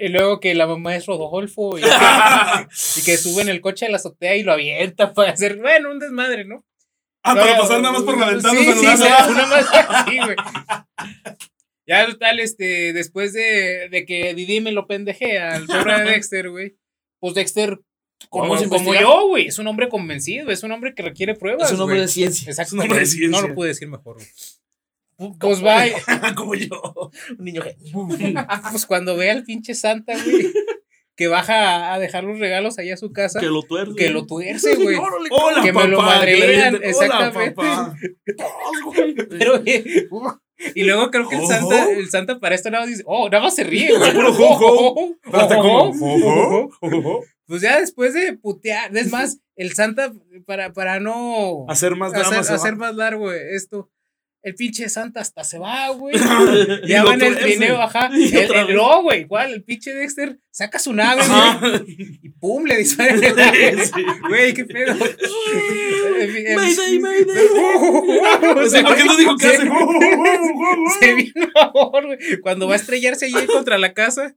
Y 0.00 0.08
luego 0.08 0.38
que 0.40 0.54
la 0.54 0.66
mamá 0.66 0.94
es 0.96 1.06
Rodolfo 1.06 1.78
y, 1.78 1.82
y 2.96 3.02
que 3.04 3.16
sube 3.16 3.42
en 3.42 3.48
el 3.48 3.60
coche 3.60 3.86
a 3.86 3.88
la 3.90 3.96
azotea 3.96 4.36
y 4.36 4.42
lo 4.42 4.52
avienta 4.52 5.12
para 5.14 5.32
hacer, 5.32 5.56
bueno, 5.56 5.90
un 5.90 5.98
desmadre, 5.98 6.44
¿no? 6.44 6.64
Ah, 7.24 7.34
para 7.34 7.58
pasar 7.58 7.80
nada 7.80 7.92
más 7.94 8.02
por 8.02 8.16
la 8.18 8.30
ventana 8.30 8.58
Sí, 8.58 8.64
sí, 8.64 8.72
saludando. 8.72 9.04
o 9.04 9.08
sea, 9.08 9.26
una 9.28 9.46
más 9.46 9.66
así, 9.72 10.18
güey. 10.18 10.36
Ya 11.86 12.06
total, 12.06 12.38
este, 12.40 12.92
después 12.92 13.32
de, 13.32 13.88
de 13.90 14.04
que 14.04 14.34
Didi 14.34 14.60
me 14.60 14.72
lo 14.72 14.86
pendeje 14.86 15.38
al 15.38 15.64
pobre 15.66 16.00
de 16.00 16.10
Dexter, 16.10 16.50
güey. 16.50 16.76
Pues 17.20 17.34
Dexter, 17.34 17.80
como, 18.30 18.56
como 18.68 18.94
yo, 18.94 19.28
güey, 19.28 19.46
es 19.46 19.58
un 19.58 19.66
hombre 19.68 19.88
convencido, 19.88 20.50
es 20.50 20.62
un 20.62 20.72
hombre 20.72 20.94
que 20.94 21.02
requiere 21.02 21.34
pruebas. 21.34 21.70
Es 21.70 21.76
un 21.76 21.82
hombre 21.82 22.00
de 22.00 22.08
ciencia. 22.08 22.50
Exacto. 22.50 22.74
un 22.74 22.82
hombre 22.82 23.00
de 23.00 23.06
ciencia. 23.06 23.40
No 23.40 23.46
lo 23.46 23.54
pude 23.54 23.68
decir 23.68 23.88
mejor, 23.88 24.16
güey. 24.16 25.34
Pues 25.40 25.64
va, 25.64 25.84
Como 26.36 26.54
yo. 26.54 27.10
Un 27.38 27.44
niño 27.44 27.62
genio. 27.62 28.08
pues 28.70 28.86
cuando 28.86 29.16
ve 29.16 29.30
al 29.30 29.42
pinche 29.44 29.74
Santa, 29.74 30.12
güey, 30.12 30.52
que 31.16 31.26
baja 31.26 31.92
a 31.92 31.98
dejar 31.98 32.22
los 32.22 32.38
regalos 32.38 32.78
allá 32.78 32.94
a 32.94 32.96
su 32.96 33.12
casa, 33.12 33.40
Que 33.40 33.46
lo 33.46 33.62
tuerce. 33.62 33.94
que 33.96 34.10
lo 34.10 34.26
tuerce, 34.26 34.76
güey. 34.76 34.96
Hola, 35.30 35.62
Que 35.62 35.72
papá. 35.72 35.86
me 35.86 35.90
lo 35.90 35.98
que 35.98 36.02
madrean, 36.04 36.74
griten, 36.74 36.74
Hola, 36.76 36.86
exactamente. 36.86 37.50
papá. 37.52 37.96
Pero, 39.30 39.60
güey, 39.60 40.06
y 40.74 40.84
luego 40.84 41.10
creo 41.10 41.28
que 41.28 41.36
el. 41.36 41.46
Santa, 41.46 41.90
el 41.90 42.10
Santa 42.10 42.38
para 42.38 42.54
esto 42.54 42.70
nada 42.70 42.82
más 42.84 42.90
dice, 42.90 43.02
oh, 43.06 43.28
nada 43.28 43.42
más 43.44 43.54
se 43.54 43.64
ríe, 43.64 43.96
güey. 43.96 44.12
Puro 44.12 44.32
jojo. 44.32 45.14
Pero 45.22 45.40
está 45.40 45.56
como. 45.56 47.20
Pues 47.48 47.62
ya 47.62 47.80
después 47.80 48.12
de 48.14 48.34
putear, 48.34 48.94
es 48.96 49.10
más, 49.10 49.38
el 49.56 49.72
Santa, 49.72 50.12
para, 50.46 50.72
para 50.72 51.00
no 51.00 51.64
Hacer 51.68 51.96
más 51.96 52.12
drama. 52.12 52.38
hacer, 52.40 52.54
hacer 52.54 52.76
más 52.76 52.94
largo 52.94 53.32
esto, 53.32 53.90
el 54.42 54.54
pinche 54.54 54.88
Santa 54.88 55.20
hasta 55.20 55.42
se 55.44 55.58
va, 55.58 55.88
güey. 55.88 56.14
Ya 56.86 57.04
va 57.04 57.14
en 57.14 57.22
el 57.22 57.38
trineo, 57.38 57.80
ajá. 57.80 58.10
El, 58.12 58.54
el- 58.54 58.76
no, 58.76 59.02
güey, 59.02 59.22
igual, 59.22 59.52
el 59.52 59.64
pinche 59.64 59.92
Dexter 59.94 60.38
saca 60.50 60.78
su 60.78 60.92
nave, 60.92 61.22
güey, 61.26 62.18
y 62.22 62.28
pum, 62.30 62.64
le 62.64 62.76
dispara. 62.76 63.14
Güey, 64.28 64.52
qué 64.54 64.64
pedo. 64.64 64.94
Mayday, 66.54 66.98
mayday. 66.98 67.46
O 68.56 68.66
sea, 68.68 68.82
¿por 68.82 68.96
qué 68.96 69.04
no 69.04 69.16
dijo 69.16 69.36
que 69.36 69.46
hace? 69.46 69.68
Se 71.00 71.14
vino 71.14 71.46
a 71.54 71.70
güey. 71.72 72.18
Cuando 72.42 72.68
va 72.68 72.74
a 72.74 72.76
estrellarse 72.76 73.26
allí 73.26 73.46
contra 73.46 73.78
la 73.78 73.92
casa. 73.94 74.36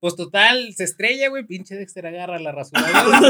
Pues 0.00 0.14
total, 0.14 0.72
se 0.76 0.84
estrella, 0.84 1.28
güey. 1.28 1.44
Pinche 1.44 1.74
Dexter 1.74 2.06
agarra 2.06 2.38
la 2.38 2.52
rasuradora. 2.58 3.20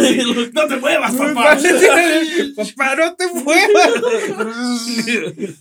No 0.53 0.67
te 0.67 0.77
muevas, 0.77 1.15
papá. 1.15 1.59
Papá, 2.57 2.97
no 2.97 3.17
te 3.17 3.27
muevas. 3.29 4.87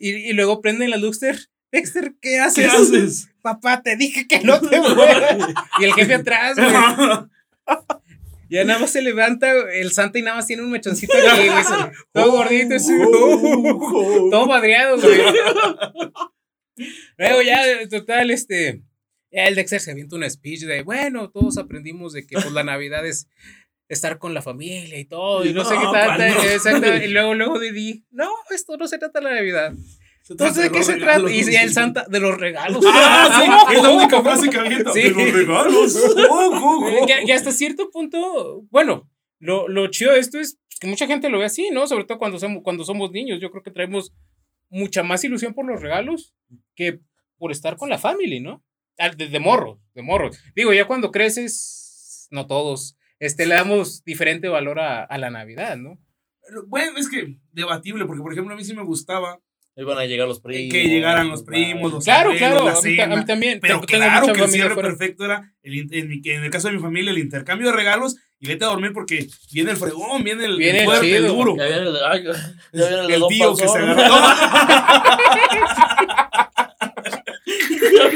y, 0.00 0.10
y 0.10 0.32
luego 0.32 0.60
prenden 0.62 0.90
la 0.90 0.96
Luxter. 0.96 1.38
Dexter, 1.72 2.14
¿qué 2.20 2.30
¿Qué 2.30 2.40
haces? 2.40 2.72
haces? 2.72 3.28
Papá, 3.42 3.82
te 3.82 3.96
dije 3.96 4.26
que 4.26 4.40
no 4.40 4.60
te 4.60 4.80
muevas. 4.80 5.36
Y 5.78 5.84
el 5.84 5.92
jefe 5.92 6.14
atrás, 6.14 6.56
güey. 6.56 6.68
Ya 8.48 8.64
nada 8.64 8.80
más 8.80 8.90
se 8.90 9.00
levanta 9.02 9.48
el 9.74 9.92
Santa 9.92 10.18
y 10.18 10.22
nada 10.22 10.38
más 10.38 10.46
tiene 10.46 10.62
un 10.64 10.70
mechoncito 10.72 11.12
aquí, 11.16 11.48
güey. 11.48 11.64
Todo 12.12 12.32
gordito, 12.32 12.74
así. 12.74 12.92
Todo 14.30 14.46
madreado, 14.46 14.98
güey. 15.00 15.20
Luego 17.18 17.42
ya, 17.42 17.62
total, 17.88 18.30
este. 18.32 18.82
El 19.30 19.54
Dexter 19.54 19.80
se 19.80 19.92
avienta 19.92 20.16
un 20.16 20.28
speech 20.28 20.62
de, 20.62 20.82
bueno, 20.82 21.30
todos 21.30 21.58
aprendimos 21.58 22.12
de 22.12 22.26
que 22.26 22.34
pues 22.34 22.52
la 22.52 22.64
Navidad 22.64 23.06
es 23.06 23.28
estar 23.88 24.18
con 24.18 24.34
la 24.34 24.42
familia 24.42 24.98
y 24.98 25.04
todo, 25.04 25.44
y 25.44 25.52
no, 25.52 25.64
sé 25.64 25.74
qué 25.74 25.84
No, 25.84 25.92
tanta. 25.92 26.16
¿cuál 26.16 26.34
no? 26.34 26.42
exacto, 26.50 26.96
y 26.96 27.08
luego, 27.12 27.34
luego 27.34 27.58
Didi, 27.58 28.04
no, 28.10 28.30
esto 28.50 28.76
no 28.76 28.86
se 28.86 28.98
trata 28.98 29.18
de 29.20 29.24
la 29.24 29.34
Navidad. 29.34 29.72
Entonces, 30.28 30.62
¿de 30.62 30.70
qué 30.70 30.84
se 30.84 30.94
trata? 30.96 31.28
Y 31.28 31.40
el 31.40 31.72
Santa, 31.72 32.06
de 32.08 32.20
los 32.20 32.38
regalos. 32.38 32.84
Ah, 32.86 33.66
sí, 33.68 33.76
es 33.76 33.82
la 33.82 33.90
única 33.90 34.22
frase 34.22 34.48
que 34.48 34.58
avienta. 34.58 34.92
Sí. 34.92 35.02
De 35.02 35.10
los 35.10 35.32
regalos. 35.32 36.14
Oh, 36.30 36.50
oh, 36.52 37.02
oh. 37.02 37.06
que, 37.06 37.24
que 37.26 37.32
hasta 37.32 37.50
cierto 37.50 37.90
punto, 37.90 38.62
bueno, 38.70 39.10
lo, 39.40 39.66
lo 39.66 39.88
chido 39.88 40.12
de 40.12 40.20
esto 40.20 40.38
es 40.38 40.60
que 40.78 40.86
mucha 40.86 41.08
gente 41.08 41.28
lo 41.30 41.38
ve 41.40 41.46
así, 41.46 41.70
¿no? 41.70 41.88
Sobre 41.88 42.04
todo 42.04 42.18
cuando 42.18 42.38
somos, 42.38 42.62
cuando 42.62 42.84
somos 42.84 43.10
niños. 43.10 43.40
Yo 43.40 43.50
creo 43.50 43.64
que 43.64 43.72
traemos 43.72 44.12
mucha 44.68 45.02
más 45.02 45.24
ilusión 45.24 45.52
por 45.52 45.66
los 45.66 45.80
regalos 45.80 46.34
que 46.76 47.00
por 47.36 47.50
estar 47.50 47.76
con 47.76 47.88
la 47.90 47.98
familia, 47.98 48.40
¿no? 48.40 48.62
Al- 48.98 49.16
De, 49.16 49.28
de 49.28 49.40
morro, 49.40 49.80
de 49.94 50.02
morro. 50.02 50.30
Digo, 50.54 50.72
ya 50.72 50.86
cuando 50.86 51.10
creces, 51.10 52.28
no 52.30 52.46
todos, 52.46 52.96
este, 53.18 53.46
le 53.46 53.54
damos 53.54 54.04
diferente 54.04 54.48
valor 54.48 54.80
a, 54.80 55.04
a 55.04 55.18
la 55.18 55.30
Navidad, 55.30 55.76
¿no? 55.76 55.98
Bueno, 56.66 56.98
es 56.98 57.08
que 57.08 57.36
debatible, 57.52 58.04
porque 58.06 58.22
por 58.22 58.32
ejemplo 58.32 58.54
a 58.54 58.56
mí 58.56 58.64
sí 58.64 58.74
me 58.74 58.82
gustaba 58.84 59.38
Iban 59.76 59.98
a 59.98 60.04
llegar 60.04 60.26
los 60.26 60.40
primos. 60.40 60.72
que 60.72 60.84
llegaran 60.88 61.28
los 61.28 61.42
primos, 61.44 61.92
los 61.92 62.04
Claro, 62.04 62.32
claro, 62.36 62.64
la 62.66 62.72
a 62.72 62.82
mí, 62.82 62.98
a 63.00 63.24
también. 63.24 63.60
Pero 63.60 63.74
tengo- 63.80 63.86
claro 63.86 64.32
que 64.34 64.40
el 64.42 64.50
cierre 64.50 64.74
fuera. 64.74 64.88
perfecto 64.90 65.24
era, 65.24 65.54
el, 65.62 65.88
en, 65.94 66.08
mi- 66.08 66.20
en 66.24 66.44
el 66.44 66.50
caso 66.50 66.68
de 66.68 66.74
mi 66.74 66.80
familia, 66.80 67.12
el 67.12 67.18
intercambio 67.18 67.68
de 67.70 67.76
regalos 67.76 68.16
y 68.40 68.48
vete 68.48 68.64
a 68.64 68.68
dormir 68.68 68.92
porque 68.92 69.28
viene 69.52 69.70
el 69.70 69.76
fregón, 69.76 70.24
viene 70.24 70.44
el, 70.44 70.58
Viene 70.58 70.80
el 70.80 70.84
el 70.84 70.86
fuerte, 70.86 71.16
el 71.16 71.22
chido. 71.22 71.34
duro. 71.34 71.56
Ya 71.56 71.64
viene 71.66 71.82
el, 71.82 71.96
ay, 72.04 72.24
ya 72.24 72.32
viene 72.88 73.14
el, 73.14 73.22
tío 73.28 73.56
que 73.56 73.68
se 73.68 73.78
agarró. 73.78 74.02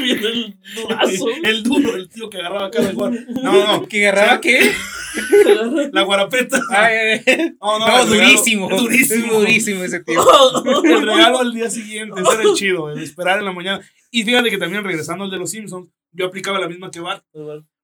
viene 0.01 0.27
el 0.27 0.57
durazo. 0.75 1.25
el 1.43 1.63
duro, 1.63 1.95
el 1.95 2.09
tío 2.09 2.29
que 2.29 2.37
agarraba 2.37 2.69
cada 2.71 2.91
igual. 2.91 3.25
No, 3.41 3.51
no, 3.53 3.65
no. 3.81 3.87
¿Que 3.87 4.07
agarraba 4.07 4.41
qué? 4.41 4.71
La 5.93 6.01
guarapeta. 6.03 6.59
Ay, 6.71 6.95
ay, 6.95 7.21
ay. 7.25 7.55
No, 7.61 7.79
No, 7.79 7.85
el 7.85 7.91
regalo- 7.91 8.05
durísimo. 8.15 8.69
Durísimo. 8.69 9.25
Es 9.25 9.31
durísimo 9.39 9.83
ese 9.83 10.03
tío. 10.03 10.21
El 10.83 11.01
regalo 11.05 11.39
al 11.39 11.53
día 11.53 11.69
siguiente, 11.69 12.19
ese 12.21 12.33
era 12.33 12.43
el 12.43 12.53
chido, 12.53 12.89
el 12.91 13.01
esperar 13.01 13.39
en 13.39 13.45
la 13.45 13.53
mañana. 13.53 13.81
Y 14.11 14.23
fíjate 14.23 14.49
que 14.49 14.57
también 14.57 14.83
regresando 14.83 15.23
al 15.25 15.31
de 15.31 15.37
los 15.37 15.49
Simpsons, 15.51 15.89
yo 16.11 16.25
aplicaba 16.25 16.59
la 16.59 16.67
misma 16.67 16.91
que 16.91 16.99
Bart. 16.99 17.23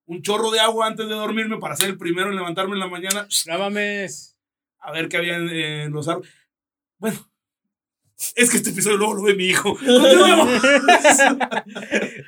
Un 0.04 0.20
chorro 0.22 0.50
de 0.50 0.60
agua 0.60 0.86
antes 0.88 1.06
de 1.08 1.14
dormirme 1.14 1.58
para 1.58 1.76
ser 1.76 1.88
el 1.88 1.96
primero 1.98 2.28
en 2.28 2.36
levantarme 2.36 2.74
en 2.74 2.80
la 2.80 2.88
mañana 2.88 3.26
No 3.46 3.58
mames. 3.58 4.36
a 4.80 4.90
ver 4.92 5.08
qué 5.08 5.16
había 5.16 5.36
en, 5.36 5.48
en 5.48 5.92
los 5.92 6.08
árboles. 6.08 6.30
Bueno, 6.98 7.31
es 8.36 8.50
que 8.50 8.56
este 8.56 8.70
episodio 8.70 8.96
luego 8.96 9.14
lo 9.14 9.22
ve 9.22 9.34
mi 9.34 9.46
hijo. 9.46 9.76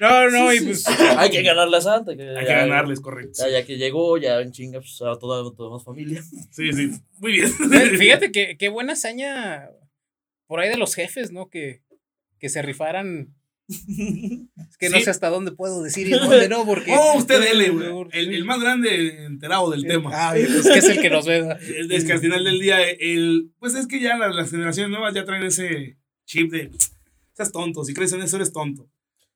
No, 0.00 0.28
no, 0.30 0.52
y 0.52 0.60
pues. 0.60 0.86
Hay 1.16 1.30
que 1.30 1.42
ganarle 1.42 1.76
a 1.76 1.80
Santa. 1.80 2.16
Que 2.16 2.22
Hay 2.36 2.44
que 2.44 2.52
ganarles, 2.52 3.00
correcto. 3.00 3.32
Ya, 3.38 3.48
ya 3.48 3.64
que 3.64 3.76
llegó, 3.76 4.18
ya 4.18 4.40
en 4.40 4.52
chinga, 4.52 4.80
pues 4.80 5.00
a 5.02 5.18
toda, 5.18 5.54
toda 5.54 5.70
más 5.70 5.84
familia. 5.84 6.22
Sí, 6.50 6.72
sí, 6.72 6.90
muy 7.18 7.32
bien. 7.32 7.50
Fíjate 7.98 8.32
que 8.32 8.56
qué 8.58 8.68
buena 8.68 8.94
hazaña 8.94 9.70
por 10.46 10.60
ahí 10.60 10.68
de 10.68 10.76
los 10.76 10.94
jefes, 10.94 11.32
¿no? 11.32 11.48
Que, 11.48 11.82
que 12.38 12.48
se 12.48 12.62
rifaran. 12.62 13.34
Es 13.68 14.76
que 14.78 14.88
no 14.90 14.98
Sí. 14.98 15.04
sé 15.04 15.10
hasta 15.10 15.30
dónde 15.30 15.52
puedo 15.52 15.82
decir 15.82 16.06
y 16.06 16.10
dónde 16.12 16.48
no, 16.48 16.64
porque. 16.66 16.92
Oh, 16.96 17.16
usted 17.18 17.40
dele, 17.40 17.70
güey. 17.70 18.08
El, 18.12 18.34
el 18.34 18.44
más 18.44 18.60
grande 18.60 19.24
enterado 19.24 19.70
del 19.70 19.86
tema. 19.86 20.10
Ah, 20.12 20.34
bien, 20.34 20.46
es 20.46 20.66
que 20.68 20.78
es 20.78 20.84
el 20.88 21.00
que 21.00 21.10
nos 21.10 21.26
ve. 21.26 21.38
Es, 21.60 21.90
es 21.90 22.04
que 22.04 22.12
al 22.12 22.20
final 22.20 22.44
del 22.44 22.58
día, 22.60 22.78
el, 22.82 23.50
pues 23.58 23.74
es 23.74 23.86
que 23.86 24.00
ya 24.00 24.16
las, 24.16 24.34
las 24.34 24.50
generaciones 24.50 24.90
nuevas 24.90 25.14
ya 25.14 25.24
traen 25.24 25.44
ese 25.44 25.96
chip 26.26 26.50
de, 26.52 26.70
seas 27.34 27.52
tonto, 27.52 27.84
si 27.84 27.94
crees 27.94 28.12
en 28.12 28.22
eso 28.22 28.36
eres 28.36 28.52
tonto. 28.52 28.88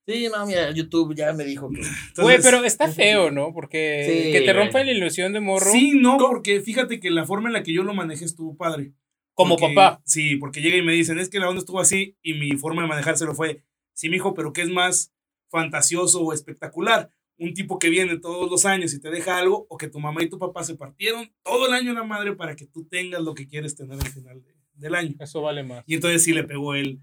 Sí, 0.06 0.26
no, 0.34 0.46
mira, 0.46 0.70
YouTube 0.70 1.14
ya 1.14 1.32
me 1.34 1.44
dijo 1.44 1.68
que. 1.70 1.82
Güey, 2.22 2.38
pero 2.42 2.64
está 2.64 2.88
feo, 2.90 3.30
¿no? 3.30 3.52
Porque 3.52 4.04
Sí, 4.26 4.32
que 4.32 4.40
te 4.40 4.52
güey. 4.52 4.64
rompan 4.64 4.86
la 4.86 4.92
ilusión 4.92 5.32
de 5.34 5.40
morro. 5.40 5.70
Sí, 5.70 5.92
no, 6.00 6.16
porque 6.18 6.60
fíjate 6.62 6.98
que 7.00 7.10
la 7.10 7.26
forma 7.26 7.48
en 7.48 7.52
la 7.54 7.62
que 7.62 7.72
yo 7.74 7.82
lo 7.82 7.92
manejé 7.94 8.24
estuvo 8.24 8.56
padre. 8.56 8.92
como 9.34 9.56
Porque- 9.56 9.74
papá. 9.74 10.02
Sí, 10.06 10.36
porque 10.36 10.60
llega 10.62 10.76
y 10.78 10.82
me 10.82 10.92
dicen, 10.94 11.18
es 11.18 11.28
que 11.28 11.38
la 11.38 11.48
onda 11.48 11.60
estuvo 11.60 11.78
así 11.78 12.16
y 12.22 12.34
mi 12.34 12.52
forma 12.56 12.82
de 12.82 12.88
manejárselo 12.88 13.34
fue, 13.34 13.62
sí, 13.98 14.08
mijo, 14.08 14.32
pero 14.34 14.52
¿qué 14.52 14.62
es 14.62 14.70
más 14.70 15.12
fantasioso 15.50 16.22
o 16.22 16.32
espectacular? 16.32 17.10
Un 17.36 17.54
tipo 17.54 17.78
que 17.78 17.88
viene 17.90 18.18
todos 18.18 18.50
los 18.50 18.64
años 18.64 18.92
y 18.94 19.00
te 19.00 19.10
deja 19.10 19.38
algo 19.38 19.66
o 19.68 19.76
que 19.76 19.88
tu 19.88 19.98
mamá 20.00 20.22
y 20.22 20.28
tu 20.28 20.38
papá 20.38 20.62
se 20.64 20.74
partieron 20.76 21.32
todo 21.42 21.66
el 21.66 21.72
año 21.72 21.92
la 21.92 22.04
madre 22.04 22.34
para 22.34 22.54
que 22.56 22.66
tú 22.66 22.84
tengas 22.84 23.22
lo 23.22 23.34
que 23.34 23.46
quieres 23.48 23.74
tener 23.76 23.98
al 24.00 24.08
final 24.10 24.42
de- 24.42 24.54
del 24.74 24.94
año. 24.94 25.14
Eso 25.18 25.40
vale 25.42 25.62
más. 25.64 25.82
Y 25.86 25.94
entonces 25.94 26.22
sí 26.22 26.32
le 26.32 26.44
pegó 26.44 26.74
él. 26.74 27.00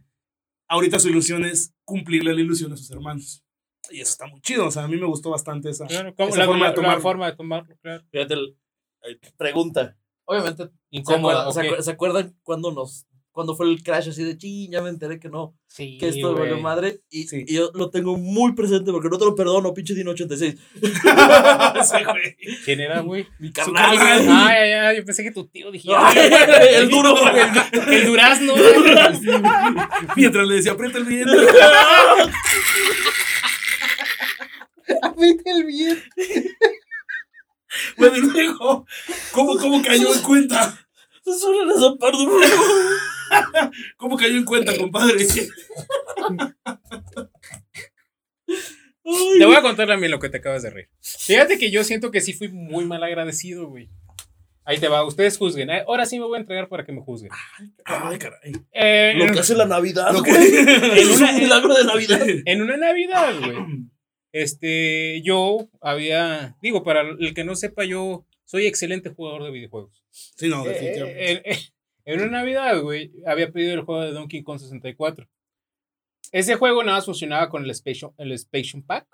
Ahorita 0.67 0.99
su 0.99 1.09
ilusión 1.09 1.43
es 1.45 1.73
cumplirle 1.83 2.33
la 2.33 2.41
ilusión 2.41 2.71
a 2.73 2.77
sus 2.77 2.89
hermanos. 2.91 3.43
Y 3.91 3.99
eso 4.01 4.11
está 4.11 4.27
muy 4.27 4.41
chido. 4.41 4.65
O 4.67 4.71
sea, 4.71 4.83
a 4.83 4.87
mí 4.87 4.95
me 4.97 5.05
gustó 5.05 5.29
bastante 5.31 5.69
esa, 5.69 5.85
Claro, 5.85 6.15
como 6.15 6.29
esa 6.29 6.39
la, 6.39 6.45
forma 6.45 6.65
la- 6.69 6.73
de 6.73 6.81
la 6.81 6.99
forma 6.99 7.25
de 7.29 7.35
tomarlo, 7.37 7.75
claro. 7.81 8.03
Fíjate, 8.11 8.33
el- 8.33 8.57
el- 9.03 9.19
pregunta. 9.37 9.97
Obviamente, 10.25 10.63
¿se 10.65 10.71
Incómoda, 10.89 11.47
acuerdan, 11.49 11.83
se 11.83 11.91
acuerdan 11.91 12.39
cuando 12.43 12.71
nos 12.71 13.05
cuando 13.35 13.53
fue 13.53 13.67
el 13.69 13.83
crash 13.83 14.07
así 14.07 14.23
de 14.23 14.37
ching, 14.37 14.71
ya 14.71 14.81
me 14.81 14.87
enteré 14.87 15.19
que 15.19 15.27
no, 15.27 15.53
Sí, 15.67 15.97
que 15.99 16.07
esto 16.07 16.33
valió 16.33 16.51
güey. 16.53 16.63
madre. 16.63 17.01
Y, 17.09 17.27
Sí. 17.27 17.43
y 17.45 17.55
yo 17.55 17.69
lo 17.73 17.89
tengo 17.89 18.15
muy 18.17 18.53
presente 18.53 18.93
porque 18.93 19.09
no 19.09 19.17
te 19.17 19.25
lo 19.25 19.35
perdono, 19.35 19.73
pinche 19.73 19.93
Dino 19.93 20.11
86. 20.11 20.55
Sí, 20.81 21.97
güey. 22.05 22.37
¿Quién 22.63 22.79
era, 22.79 23.01
güey? 23.01 23.27
Mi 23.39 23.51
carnal. 23.51 23.97
güey. 23.97 24.07
Ah, 24.29 24.53
ya, 24.57 24.65
ya, 24.67 24.93
yo 24.93 25.03
pensé 25.03 25.21
que 25.23 25.31
tu 25.31 25.45
tío 25.47 25.69
dije. 25.69 25.89
Ay, 25.93 26.17
"Ay, 26.17 26.75
el 26.75 26.89
duro. 26.89 27.13
El, 27.89 27.93
el 27.93 28.05
durazno. 28.05 28.53
Mientras 30.15 30.47
le 30.47 30.55
decía, 30.55 30.71
aprieta 30.71 30.97
el 30.97 31.03
viento. 31.05 31.33
Vete 35.17 35.51
el 35.51 35.63
bien. 35.65 36.01
Bueno, 37.97 38.15
y 38.17 38.21
luego, 38.21 38.85
¿cómo, 39.33 39.57
cómo 39.57 39.81
cayó 39.81 40.13
en 40.13 40.21
cuenta? 40.21 40.79
Solo 41.25 41.75
esa 41.75 41.95
parte, 41.97 42.23
por 42.23 42.43
favor. 42.43 43.14
¿Cómo 43.97 44.17
cayó 44.17 44.35
en 44.37 44.45
cuenta, 44.45 44.75
compadre? 44.77 45.25
Ay, 49.07 49.39
Te 49.39 49.45
voy 49.45 49.55
a 49.55 49.61
contar 49.61 49.87
también 49.87 50.11
lo 50.11 50.19
que 50.19 50.29
te 50.29 50.37
acabas 50.37 50.63
de 50.63 50.69
reír. 50.71 50.89
Fíjate 51.01 51.57
que 51.57 51.69
yo 51.71 51.83
siento 51.83 52.11
que 52.11 52.21
sí 52.21 52.33
fui 52.33 52.47
muy 52.49 52.85
mal 52.85 53.03
agradecido, 53.03 53.67
güey. 53.67 53.89
Ahí 54.67 54.79
te 54.79 54.87
va, 54.87 55.05
ustedes 55.05 55.37
juzguen. 55.37 55.69
¿eh? 55.69 55.83
Ahora 55.87 56.07
sí 56.07 56.17
me 56.17 56.25
voy 56.25 56.37
a 56.37 56.39
entregar 56.41 56.67
para 56.69 56.83
que 56.85 56.91
me 56.91 57.01
juzguen. 57.01 57.31
Ay, 57.85 58.17
caray. 58.17 58.51
Eh, 58.71 59.13
Lo 59.15 59.31
que 59.31 59.39
hace 59.39 59.53
la 59.55 59.65
Navidad, 59.67 60.11
Lo 60.11 60.23
que-. 60.23 60.31
En 60.31 60.97
Es 60.97 61.17
una- 61.17 61.29
un 61.31 61.37
milagro 61.37 61.73
de 61.75 61.83
Navidad. 61.85 62.25
en 62.45 62.61
una 62.63 62.77
Navidad, 62.77 63.33
güey. 63.39 63.57
Este, 64.31 65.21
yo 65.23 65.69
había, 65.81 66.57
digo, 66.61 66.83
para 66.83 67.01
el 67.01 67.33
que 67.35 67.43
no 67.43 67.55
sepa, 67.55 67.85
yo 67.85 68.25
soy 68.43 68.65
excelente 68.65 69.09
jugador 69.11 69.43
de 69.43 69.51
videojuegos. 69.51 70.03
Sí, 70.09 70.49
no, 70.49 70.65
Eh, 70.65 70.69
definitivamente. 70.69 71.31
eh, 71.31 71.41
eh, 71.45 71.59
en 72.05 72.21
una 72.21 72.39
Navidad, 72.39 72.79
güey, 72.81 73.11
había 73.25 73.51
pedido 73.51 73.73
el 73.73 73.81
juego 73.81 74.01
de 74.03 74.11
Donkey 74.11 74.43
Kong 74.43 74.59
64. 74.59 75.27
Ese 76.31 76.55
juego 76.55 76.83
nada 76.83 76.97
más 76.97 77.05
funcionaba 77.05 77.49
con 77.49 77.63
el 77.63 77.69
Expansion, 77.71 78.13
el 78.17 78.35
Pack. 78.85 79.07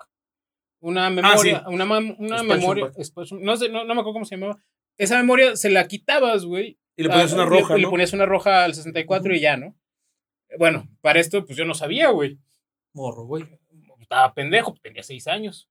Una 0.80 1.10
memoria, 1.10 1.64
una, 1.68 1.84
mam- 1.86 2.16
una 2.18 2.36
Expansion 2.38 2.48
memoria, 2.48 2.90
no 3.40 3.56
sé, 3.56 3.68
no, 3.68 3.84
no 3.84 3.94
me 3.94 4.00
acuerdo 4.00 4.14
cómo 4.14 4.24
se 4.24 4.36
llamaba. 4.36 4.60
Esa 4.98 5.16
memoria 5.18 5.54
se 5.56 5.70
la 5.70 5.86
quitabas, 5.86 6.44
güey. 6.44 6.78
Y 6.96 7.04
le 7.04 7.08
ponías 7.08 7.32
Ah, 7.32 7.36
una 7.36 7.44
roja, 7.46 7.74
Le, 7.76 7.82
le 7.82 7.88
ponías 7.88 8.12
una 8.12 8.26
roja 8.26 8.64
al 8.64 8.74
64 8.74 9.34
y 9.34 9.40
ya, 9.40 9.56
¿no? 9.56 9.76
Bueno, 10.58 10.86
para 11.00 11.20
esto, 11.20 11.44
pues 11.46 11.56
yo 11.56 11.64
no 11.64 11.74
sabía, 11.74 12.10
güey. 12.10 12.38
Morro, 12.92 13.24
güey. 13.24 13.44
Estaba 14.00 14.34
pendejo, 14.34 14.74
tenía 14.82 15.02
seis 15.02 15.26
años. 15.28 15.68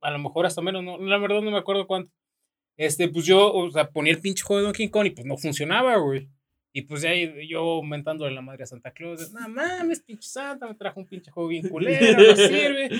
A 0.00 0.10
lo 0.10 0.18
mejor 0.18 0.46
hasta 0.46 0.60
menos, 0.62 0.84
no, 0.84 0.98
la 0.98 1.18
verdad 1.18 1.40
no 1.40 1.50
me 1.50 1.58
acuerdo 1.58 1.86
cuánto. 1.86 2.12
Este, 2.76 3.08
pues 3.08 3.24
yo, 3.26 3.52
o 3.52 3.70
sea, 3.70 3.88
ponía 3.90 4.12
el 4.12 4.20
pinche 4.20 4.44
juego 4.44 4.60
de 4.60 4.64
Donkey 4.66 4.90
Kong 4.90 5.06
y 5.06 5.10
pues 5.10 5.26
no 5.26 5.36
funcionaba, 5.36 5.96
güey. 5.96 6.28
Y 6.72 6.82
pues 6.82 7.02
ya 7.02 7.10
yo 7.14 7.60
aumentando 7.60 8.28
la 8.30 8.40
madre 8.40 8.64
a 8.64 8.66
Santa 8.66 8.92
Claus, 8.92 9.30
no 9.32 9.48
mames, 9.48 10.00
pinche 10.02 10.28
Santa, 10.28 10.66
me 10.66 10.74
trajo 10.74 11.00
un 11.00 11.06
pinche 11.06 11.30
juego 11.30 11.48
bien 11.48 11.68
culero, 11.68 12.22
no 12.22 12.36
sirve. 12.36 12.90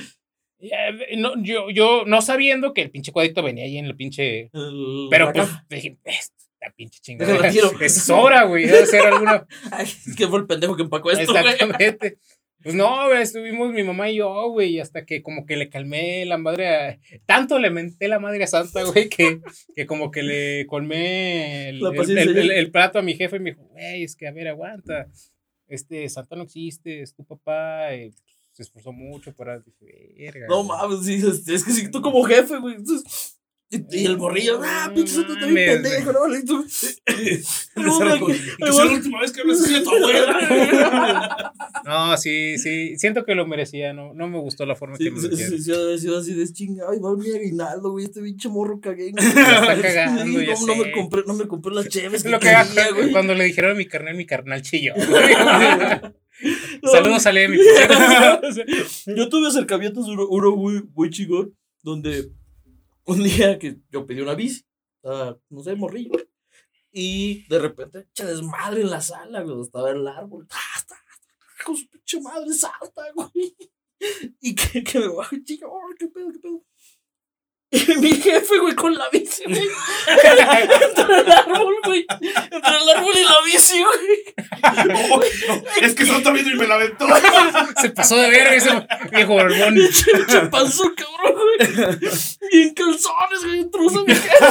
Y, 0.59 0.69
eh, 0.73 1.17
no, 1.17 1.43
yo, 1.43 1.71
yo 1.71 2.05
no 2.07 2.21
sabiendo 2.23 2.73
que 2.75 2.83
el 2.83 2.91
pinche 2.91 3.11
cuadrito 3.13 3.43
venía 3.43 3.65
ahí 3.65 3.79
en 3.79 3.87
el 3.87 3.97
pinche. 3.97 4.51
El- 4.53 5.09
Pero 5.11 5.33
pues 5.33 5.49
caja. 5.49 5.67
dije, 5.71 5.99
esta 6.05 6.71
pinche 6.77 7.01
chingada. 7.01 7.49
Es 7.81 8.11
hora, 8.11 8.45
güey. 8.45 8.67
Debe 8.67 8.87
ser 8.87 9.07
alguna 9.07 9.47
Ay, 9.73 9.87
es 9.87 10.15
que 10.17 10.29
fue 10.29 10.39
el 10.39 10.47
pendejo 10.47 10.77
que 10.77 10.83
empacó 10.83 11.11
esto. 11.11 11.37
Exactamente. 11.37 12.19
Pues 12.63 12.75
no, 12.75 13.09
güey, 13.09 13.23
estuvimos 13.23 13.73
mi 13.73 13.83
mamá 13.83 14.11
y 14.11 14.17
yo, 14.17 14.51
güey, 14.51 14.79
hasta 14.79 15.05
que 15.05 15.23
como 15.23 15.47
que 15.47 15.57
le 15.57 15.69
calmé 15.69 16.25
la 16.25 16.39
madre 16.39 16.69
a... 16.69 16.99
Tanto 17.27 17.59
le 17.59 17.71
menté 17.71 18.09
la 18.09 18.19
madre 18.19 18.45
a 18.45 18.47
Santa, 18.47 18.83
güey, 18.85 19.09
que, 19.09 19.41
que 19.75 19.87
como 19.87 20.11
que 20.11 20.23
le 20.23 20.67
colmé 20.67 21.71
el, 21.71 22.71
plato 22.71 22.99
a 22.99 23.03
mi 23.03 23.15
jefe 23.15 23.37
y 23.37 23.41
me 23.41 23.51
dijo, 23.51 23.65
güey, 23.65 24.05
es 24.05 24.17
que 24.17 24.29
a 24.29 24.33
ver, 24.33 24.49
aguanta. 24.49 25.09
Este, 25.67 26.09
Santa 26.09 26.37
no 26.37 26.45
existe, 26.45 27.03
es 27.03 27.15
tu 27.15 27.25
papá, 27.25 27.87
pues, 27.89 28.23
se 28.53 28.63
esforzó 28.63 28.93
mucho 28.93 29.35
para... 29.35 29.59
Dije, 29.61 30.15
verga. 30.17 30.47
No 30.49 30.65
güey". 30.65 30.69
mames, 30.69 31.09
es, 31.09 31.49
es 31.49 31.65
que 31.65 31.73
si 31.73 31.91
tú 31.91 32.01
como 32.01 32.23
jefe, 32.25 32.59
güey. 32.59 32.77
entonces- 32.77 33.39
Y, 33.91 34.05
el 34.05 34.19
morrillo, 34.19 34.61
ah, 34.63 34.93
pinche 34.95 35.19
Mames, 35.21 35.83
pendejo, 35.83 36.13
¿no? 36.13 36.37
Y 36.37 36.45
tú- 36.45 36.63
No, 37.77 37.89
Esa- 38.05 38.17
güey, 38.19 38.39
que 38.39 38.73
sea 38.73 38.85
la 38.85 38.93
última 38.93 39.21
vez 39.21 39.33
que 39.33 39.41
hablas 39.41 39.61
así 39.63 39.73
de 39.73 39.81
tu 39.81 39.91
abuela. 39.91 41.53
No, 41.85 42.17
sí, 42.17 42.59
sí, 42.59 42.97
siento 42.97 43.25
que 43.25 43.35
lo 43.35 43.45
merecía, 43.47 43.93
no, 43.93 44.15
no 44.15 44.29
me 44.29 44.39
gustó 44.39 44.67
la 44.67 44.77
forma 44.77 44.97
Sí, 44.97 45.05
que 45.05 45.11
me 45.11 45.17
lo 45.21 45.29
sí, 45.29 45.35
hicieron. 45.35 45.59
sí, 45.59 45.65
sí, 45.65 45.73
ha 45.73 45.99
sido 45.99 46.19
así 46.19 46.35
de 46.35 46.53
chinga. 46.53 46.85
Ay, 46.91 46.99
va 47.01 47.17
mi 47.17 47.29
aguinaldo, 47.31 47.91
güey. 47.91 48.05
Este 48.05 48.23
pinche 48.23 48.49
morro 48.49 48.79
cagué. 48.81 49.09
Está 49.17 49.81
cagando, 49.83 50.23
Sí, 50.25 50.47
ya 50.47 50.55
no, 50.55 50.67
no 50.67 50.77
me 50.77 50.93
compré, 50.93 51.23
no 51.27 51.35
me 51.35 51.49
compré 51.49 51.75
las 51.75 51.89
cheves. 51.89 52.15
Es 52.15 52.23
que 52.23 52.29
lo 52.31 52.39
que 52.39 52.45
quería, 52.47 52.61
haga 52.61 52.91
güey. 52.93 53.11
cuando 53.11 53.35
le 53.35 53.45
dijeron 53.45 53.73
a 53.73 53.75
mi 53.75 53.87
carnal, 53.87 54.15
mi 54.17 54.27
carnal 54.27 54.63
chilló. 54.63 54.95
Saludos 56.91 57.27
a 57.27 57.33
Lemi. 57.33 57.59
Yo 59.17 59.29
tuve 59.29 59.49
acercamientos 59.49 60.07
uno, 60.09 60.27
uno 60.29 60.57
muy, 60.57 60.83
muy 60.95 61.11
chingón, 61.11 61.55
donde 61.83 62.31
un 63.05 63.23
día 63.23 63.59
que 63.59 63.79
yo 63.91 64.07
pedí 64.07 64.21
una 64.21 64.35
bici, 64.35 64.65
no 65.03 65.63
sé, 65.63 65.75
morrillo, 65.75 66.13
y 66.91 67.47
de 67.49 67.59
repente, 67.59 68.07
echa 68.11 68.27
desmadre 68.27 68.83
en 68.83 68.91
la 68.91 69.01
sala, 69.01 69.43
güey, 69.43 69.61
estaba 69.61 69.91
el 69.91 70.07
árbol, 70.07 70.47
¡Ah, 70.51 70.85
con 71.65 71.77
su 71.77 71.89
pinche 71.89 72.21
madre 72.21 72.53
salta, 72.53 73.05
güey, 73.15 73.57
y 74.41 74.55
que, 74.55 74.85
que 74.85 74.99
me 74.99 75.09
bajo 75.09 75.37
chinga, 75.45 75.69
oh, 75.69 75.95
qué 75.99 76.09
pedo, 76.09 76.33
qué 76.33 76.39
pedo. 76.39 76.65
Y 77.75 77.97
mi 77.97 78.13
jefe, 78.21 78.59
güey, 78.59 78.75
con 78.75 78.95
la 78.95 79.09
bici, 79.11 79.45
güey. 79.45 79.67
Entre 80.07 81.21
el 81.21 81.33
árbol, 81.33 81.75
güey. 81.85 82.05
Entre 82.11 82.77
el 82.77 82.89
árbol 82.91 83.15
y 83.17 83.25
la 83.25 83.41
bici, 83.47 83.83
güey. 83.83 84.25
es 85.81 85.95
que 85.95 86.05
Santa 86.05 86.33
vino 86.33 86.51
y 86.51 86.55
me 86.55 86.67
la 86.67 86.75
aventó. 86.75 87.07
Se 87.81 87.89
pasó 87.91 88.17
de 88.17 88.29
verga 88.29 88.55
ese 88.55 88.87
viejo 89.11 89.33
borbón. 89.33 89.75
¿Qué 90.29 90.41
pasó, 90.51 90.93
cabrón, 90.95 91.35
güey? 91.35 91.57
Y 92.53 92.61
en 92.63 92.75
calzones, 92.75 93.43
güey, 93.43 93.61
intruso 93.61 94.05
mi 94.05 94.15
jefe. 94.15 94.47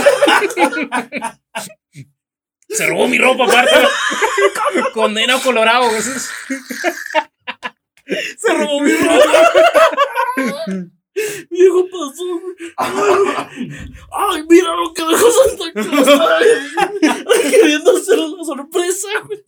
Se 2.69 2.87
robó 2.87 3.07
mi 3.07 3.19
ropa 3.19 3.45
aparte. 3.45 3.75
Condena 4.95 5.39
colorado. 5.39 5.89
güey. 5.89 6.01
Se 6.01 6.19
robó 8.53 8.81
mi 8.81 8.93
ropa. 8.93 9.51
Viejo 11.49 11.87
pasó, 11.89 12.23
güey. 12.39 12.55
Ay, 14.11 14.43
mira 14.49 14.75
lo 14.75 14.93
que 14.93 15.01
dejó 15.03 15.27
Santa 15.31 15.71
Claus. 15.73 16.07
Ay, 16.07 17.51
queriendo 17.51 17.97
hacer 17.97 18.17
la 18.17 18.43
sorpresa, 18.43 19.07
güey. 19.25 19.39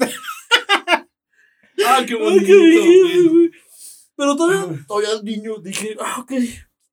Ah, 1.86 2.04
qué 2.06 2.13
Ay, 2.13 2.19
bonito. 2.19 2.45
qué 2.45 2.54
belleza, 2.56 3.30
güey. 3.30 3.52
Pero 4.15 4.36
todavía, 4.36 4.86
todavía 4.88 5.10
niño 5.23 5.58
dije, 5.60 5.95
ah, 5.99 6.19
ok. 6.21 6.32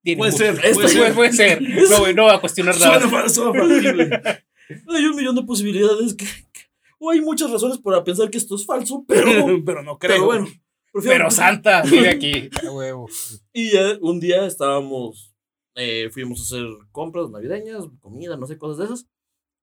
Tiene 0.02 0.18
Puede 0.18 0.32
ser, 0.32 0.54
Esto 0.64 0.80
puede 0.80 1.12
puede, 1.12 1.32
ser. 1.32 1.58
puede 1.58 1.86
ser. 1.86 1.90
No, 1.90 1.98
güey, 1.98 2.14
no 2.14 2.24
va 2.24 2.34
a 2.36 2.40
cuestionar 2.40 2.74
Suena, 2.74 2.98
nada. 2.98 3.08
fa- 3.08 3.28
suena 3.28 3.52
factible. 3.60 4.20
Hay 4.88 5.04
un 5.04 5.16
millón 5.16 5.34
de 5.34 5.42
posibilidades 5.42 6.14
que, 6.14 6.24
que- 6.24 6.60
o 6.98 7.10
hay 7.10 7.20
muchas 7.20 7.50
razones 7.50 7.78
para 7.78 8.02
pensar 8.04 8.30
que 8.30 8.38
esto 8.38 8.54
es 8.54 8.64
falso, 8.64 9.04
pero, 9.06 9.30
Pero 9.66 9.82
no 9.82 9.98
creo. 9.98 10.14
pero 10.14 10.24
bueno. 10.26 10.48
Prefiero- 10.92 11.16
Pero 11.18 11.30
Santa, 11.30 11.82
vive 11.90 12.08
aquí. 12.10 12.50
Huevo. 12.70 13.08
Y 13.52 13.70
ya 13.72 13.98
un 14.00 14.20
día 14.20 14.46
estábamos, 14.46 15.34
eh, 15.74 16.10
fuimos 16.10 16.40
a 16.40 16.42
hacer 16.42 16.66
compras 16.92 17.30
navideñas, 17.30 17.84
comida, 18.00 18.36
no 18.36 18.46
sé, 18.46 18.58
cosas 18.58 18.78
de 18.78 18.84
esas. 18.86 19.06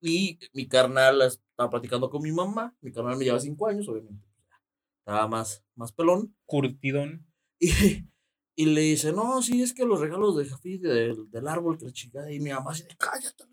Y 0.02 0.38
mi 0.54 0.68
carnal 0.68 1.22
estaba 1.24 1.70
platicando 1.70 2.10
con 2.10 2.22
mi 2.22 2.32
mamá. 2.32 2.76
Mi 2.82 2.92
carnal 2.92 3.18
me 3.18 3.26
lleva 3.26 3.40
cinco 3.40 3.68
años, 3.68 3.88
obviamente. 3.90 4.24
Estaba 5.00 5.28
más, 5.28 5.64
más 5.76 5.92
pelón. 5.92 6.36
Curtidón. 6.46 7.26
Y, 8.56 8.64
y 8.64 8.66
le 8.74 8.82
dice, 8.82 9.14
no, 9.14 9.42
sí, 9.44 9.62
es 9.62 9.74
que 9.74 9.86
los 9.86 10.00
regalos 10.00 10.36
de 10.36 10.46
Jafí 10.46 10.78
del, 10.80 11.30
del 11.30 11.48
árbol, 11.48 11.78
que 11.78 11.86
la 11.86 11.92
chingada. 11.92 12.32
Y 12.32 12.40
mi 12.40 12.50
mamá 12.52 12.74
de, 12.74 12.88
cállate. 12.98 13.44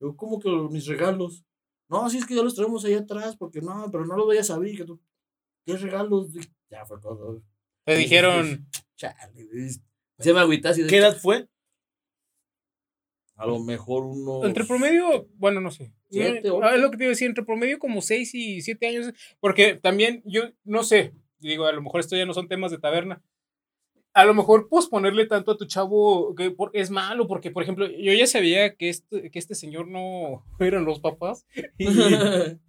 Yo, 0.00 0.16
¿cómo 0.16 0.38
que 0.40 0.48
mis 0.70 0.86
regalos? 0.86 1.44
No, 1.88 2.08
sí, 2.10 2.18
es 2.18 2.26
que 2.26 2.34
ya 2.36 2.42
los 2.42 2.54
traemos 2.54 2.84
ahí 2.84 2.94
atrás, 2.94 3.36
porque 3.36 3.60
no, 3.60 3.88
pero 3.90 4.06
no 4.06 4.16
los 4.16 4.26
vayas 4.28 4.50
a 4.50 4.54
abrir. 4.54 4.76
Que 4.76 4.84
tú, 4.84 5.00
¿Qué 5.66 5.76
regalos? 5.76 6.28
Ya 6.70 6.84
fue 6.84 7.00
todo. 7.00 7.42
Te 7.84 7.96
dijeron. 7.96 8.66
Chale, 8.96 9.44
güey. 9.46 9.70
Se 10.18 10.32
me 10.34 10.40
agüita 10.40 10.70
así 10.70 10.82
de. 10.82 10.88
¿Qué 10.88 10.98
edad 10.98 11.16
fue? 11.16 11.48
A 13.36 13.46
lo 13.46 13.60
mejor 13.60 14.04
uno. 14.04 14.44
Entre 14.44 14.64
promedio, 14.64 15.28
bueno, 15.36 15.60
no 15.60 15.70
sé. 15.70 15.92
Siete, 16.10 16.48
Eh, 16.48 16.52
ah, 16.62 16.74
es 16.74 16.80
lo 16.80 16.90
que 16.90 16.96
te 16.96 17.04
iba 17.04 17.10
a 17.10 17.14
decir, 17.14 17.28
entre 17.28 17.44
promedio 17.44 17.78
como 17.78 18.02
6 18.02 18.34
y 18.34 18.60
7 18.62 18.88
años. 18.88 19.12
Porque 19.38 19.74
también 19.74 20.22
yo 20.24 20.42
no 20.64 20.82
sé, 20.82 21.12
digo, 21.38 21.64
a 21.66 21.72
lo 21.72 21.80
mejor 21.80 22.00
esto 22.00 22.16
ya 22.16 22.26
no 22.26 22.34
son 22.34 22.48
temas 22.48 22.72
de 22.72 22.78
taberna. 22.78 23.22
A 24.12 24.24
lo 24.24 24.34
mejor 24.34 24.68
posponerle 24.68 25.26
tanto 25.26 25.52
a 25.52 25.56
tu 25.56 25.66
chavo 25.66 26.34
que 26.34 26.50
por- 26.50 26.72
es 26.74 26.90
malo, 26.90 27.28
porque 27.28 27.52
por 27.52 27.62
ejemplo, 27.62 27.86
yo 27.86 28.12
ya 28.12 28.26
sabía 28.26 28.74
que 28.74 28.88
este, 28.88 29.30
que 29.30 29.38
este 29.38 29.54
señor 29.54 29.86
no 29.86 30.44
eran 30.58 30.84
los 30.84 30.98
papás. 30.98 31.46
Y, 31.78 31.86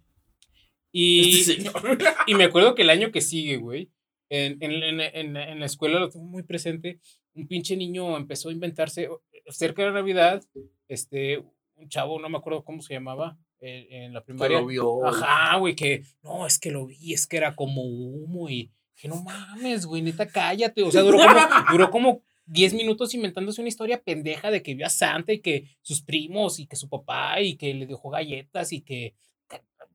Este 0.92 1.54
señor. 1.56 1.72
y 2.26 2.34
me 2.34 2.44
acuerdo 2.44 2.74
que 2.74 2.82
el 2.82 2.90
año 2.90 3.10
que 3.12 3.20
sigue, 3.20 3.56
güey, 3.56 3.90
en, 4.28 4.58
en, 4.62 4.72
en, 4.82 5.00
en- 5.00 5.36
en 5.36 5.60
la 5.60 5.66
escuela 5.66 5.98
lo 6.00 6.08
tengo 6.10 6.24
muy 6.26 6.42
presente, 6.42 7.00
un 7.34 7.46
pinche 7.46 7.76
niño 7.76 8.16
empezó 8.16 8.48
a 8.48 8.52
inventarse, 8.52 9.08
cerca 9.48 9.84
de 9.84 9.92
Navidad, 9.92 10.42
este, 10.88 11.38
un 11.76 11.88
chavo, 11.88 12.18
no 12.20 12.28
me 12.28 12.38
acuerdo 12.38 12.64
cómo 12.64 12.82
se 12.82 12.94
llamaba, 12.94 13.38
en, 13.60 13.92
en 14.04 14.14
la 14.14 14.20
Que 14.20 14.26
primaria. 14.26 14.60
lo 14.60 14.66
vio. 14.66 15.06
Ajá, 15.06 15.56
güey, 15.58 15.74
que 15.76 16.02
no, 16.22 16.46
es 16.46 16.58
que 16.58 16.70
lo 16.70 16.86
vi, 16.86 17.12
es 17.12 17.26
que 17.26 17.36
era 17.36 17.54
como 17.54 17.82
humo 17.82 18.48
y 18.48 18.70
que 18.96 19.08
no 19.08 19.22
mames, 19.22 19.86
güey, 19.86 20.02
neta, 20.02 20.26
cállate. 20.26 20.82
O 20.82 20.90
sea, 20.90 21.02
duró 21.02 21.18
como, 21.18 21.28
duró 21.72 21.90
como 21.90 22.22
10 22.46 22.74
minutos 22.74 23.14
inventándose 23.14 23.60
una 23.60 23.68
historia 23.68 24.02
pendeja 24.02 24.50
de 24.50 24.62
que 24.62 24.74
vio 24.74 24.86
a 24.86 24.90
Santa 24.90 25.32
y 25.32 25.40
que 25.40 25.64
sus 25.82 26.02
primos 26.02 26.58
y 26.58 26.66
que 26.66 26.76
su 26.76 26.88
papá 26.88 27.40
y 27.40 27.56
que 27.56 27.72
le 27.74 27.86
dejó 27.86 28.10
galletas 28.10 28.72
y 28.72 28.80
que 28.82 29.14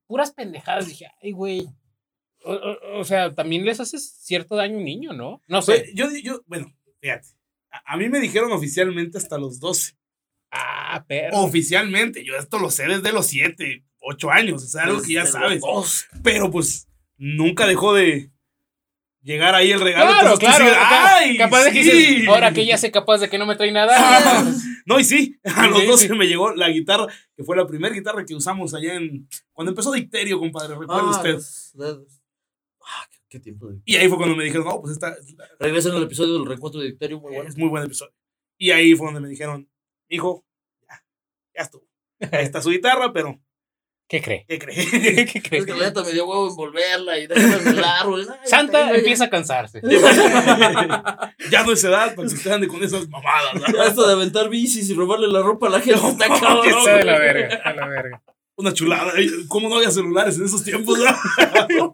puras 0.07 0.31
pendejadas. 0.31 0.87
Dije, 0.87 1.07
ay, 1.21 1.31
güey. 1.31 1.67
O, 2.43 2.53
o- 2.53 2.99
o 2.99 3.03
sea, 3.05 3.33
también 3.33 3.65
les 3.65 3.79
haces 3.79 4.17
cierto 4.21 4.55
daño 4.55 4.75
a 4.75 4.77
un 4.79 4.83
niño, 4.85 5.13
¿no? 5.13 5.41
No 5.47 5.61
Pues, 5.61 5.79
sé. 5.79 5.91
yo, 5.95 6.07
yo, 6.23 6.41
bueno, 6.45 6.67
fíjate. 7.01 7.27
A, 7.71 7.93
a 7.93 7.97
mí 7.97 8.07
me 8.09 8.19
dijeron 8.19 8.51
oficialmente 8.51 9.17
hasta 9.17 9.37
los 9.37 9.59
12. 9.59 9.93
Ah, 10.51 11.03
pero. 11.07 11.37
Oficialmente, 11.39 12.23
yo 12.23 12.35
esto 12.37 12.59
lo 12.59 12.69
sé 12.69 12.87
desde 12.87 13.11
los 13.11 13.25
7, 13.27 13.83
8 13.99 14.31
años. 14.31 14.63
O 14.63 14.67
sea, 14.67 14.83
algo 14.83 15.01
que 15.01 15.13
ya 15.13 15.21
Desde 15.23 15.33
sabes. 15.33 15.61
Pero 16.23 16.51
pues 16.51 16.87
nunca 17.17 17.65
dejó 17.65 17.93
de 17.93 18.31
llegar 19.25 19.55
ahí 19.55 19.71
el 19.71 19.81
regalo. 19.81 20.11
Claro, 20.11 20.37
claro. 20.37 20.63
dices, 20.65 20.77
ca- 20.79 21.15
¡Ay! 21.17 21.37
capaz 21.37 21.63
de 21.65 21.71
que 21.73 21.83
sí". 21.83 21.91
dices, 21.91 22.27
ahora 22.29 22.53
que 22.53 22.65
ya 22.65 22.77
sé 22.77 22.91
capaz 22.91 23.17
de 23.17 23.27
que 23.29 23.37
no 23.37 23.45
me 23.45 23.55
trae 23.57 23.71
nada. 23.73 24.45
No, 24.85 24.99
y 24.99 25.03
sí, 25.03 25.35
a 25.43 25.65
los 25.67 25.79
Sí, 25.81 25.85
12 25.87 26.07
sí. 26.09 26.13
me 26.13 26.27
llegó 26.27 26.53
la 26.53 26.69
guitarra, 26.69 27.07
que 27.35 27.43
fue 27.43 27.57
la 27.57 27.65
primera 27.67 27.93
guitarra 27.93 28.23
que 28.23 28.35
usamos 28.35 28.73
allá 28.75 28.93
en. 28.93 29.27
Cuando 29.51 29.71
empezó 29.71 29.91
Dicterio, 29.91 30.37
compadre, 30.39 30.75
recuerda 30.77 31.01
Ah, 31.07 31.09
usted. 31.09 31.39
ah, 32.83 33.07
qué, 33.11 33.17
qué 33.29 33.39
tiempo 33.39 33.67
de. 33.67 33.79
Y 33.83 33.95
ahí 33.95 34.07
fue 34.07 34.17
cuando 34.17 34.35
me 34.35 34.43
dijeron, 34.43 34.65
no, 34.67 34.79
pues 34.81 34.93
esta 34.93 35.15
Regresen 35.59 35.93
al 35.93 36.03
episodio 36.03 36.33
del 36.33 36.45
reencuentro 36.45 36.79
de 36.81 36.87
Dicterio, 36.87 37.19
muy 37.19 37.33
bueno. 37.33 37.49
es 37.49 37.57
muy 37.57 37.67
buen 37.69 37.83
episodio. 37.83 38.13
Y 38.57 38.71
ahí 38.71 38.93
fue 38.95 39.07
donde 39.07 39.21
me 39.21 39.27
dijeron, 39.27 39.67
hijo, 40.07 40.45
ya, 40.87 41.03
ya 41.55 41.63
estuvo. 41.63 41.87
Ahí 42.31 42.43
está 42.45 42.61
su 42.61 42.69
guitarra, 42.69 43.11
pero, 43.11 43.39
¿Qué 44.07 44.21
cree? 44.21 44.45
¿qué 44.47 44.59
cree? 44.59 44.75
¿Qué 45.25 45.41
cree? 45.41 45.59
Es 45.61 45.65
que 45.65 45.73
la 45.73 45.85
neta 45.85 46.03
me 46.03 46.11
dio 46.11 46.27
huevo 46.27 46.49
envolverla 46.49 47.17
y 47.17 47.25
dejarla 47.27 47.57
en 47.71 47.77
el 47.77 47.83
árbol. 47.83 48.27
Ay, 48.29 48.37
Santa 48.47 48.79
tenga 48.79 48.91
ya. 48.91 48.97
empieza 48.99 49.23
a 49.25 49.29
cansarse. 49.29 49.81
ya 51.49 51.63
no 51.63 51.71
es 51.71 51.83
edad 51.83 52.13
para 52.15 52.27
que 52.27 52.35
se 52.35 52.51
ande 52.53 52.67
con 52.67 52.83
esas 52.83 53.09
mamadas. 53.09 53.55
¿no? 53.55 53.65
Ya 53.73 53.85
Esto 53.85 54.05
de 54.05 54.13
aventar 54.13 54.49
bicis 54.49 54.89
y 54.89 54.93
robarle 54.93 55.27
la 55.27 55.41
ropa 55.41 55.67
a 55.67 55.71
la 55.71 55.81
gente 55.81 55.99
está 56.07 56.27
cabrón. 56.27 56.85
De 56.85 57.03
la 57.03 57.17
verga, 57.17 57.61
de 57.65 57.75
la 57.75 57.87
verga. 57.87 58.23
Una 58.57 58.73
chulada. 58.73 59.11
¿Cómo 59.47 59.69
no 59.69 59.77
había 59.77 59.91
celulares 59.91 60.37
en 60.37 60.45
esos 60.45 60.63
tiempos? 60.63 60.99
no? 60.99 61.93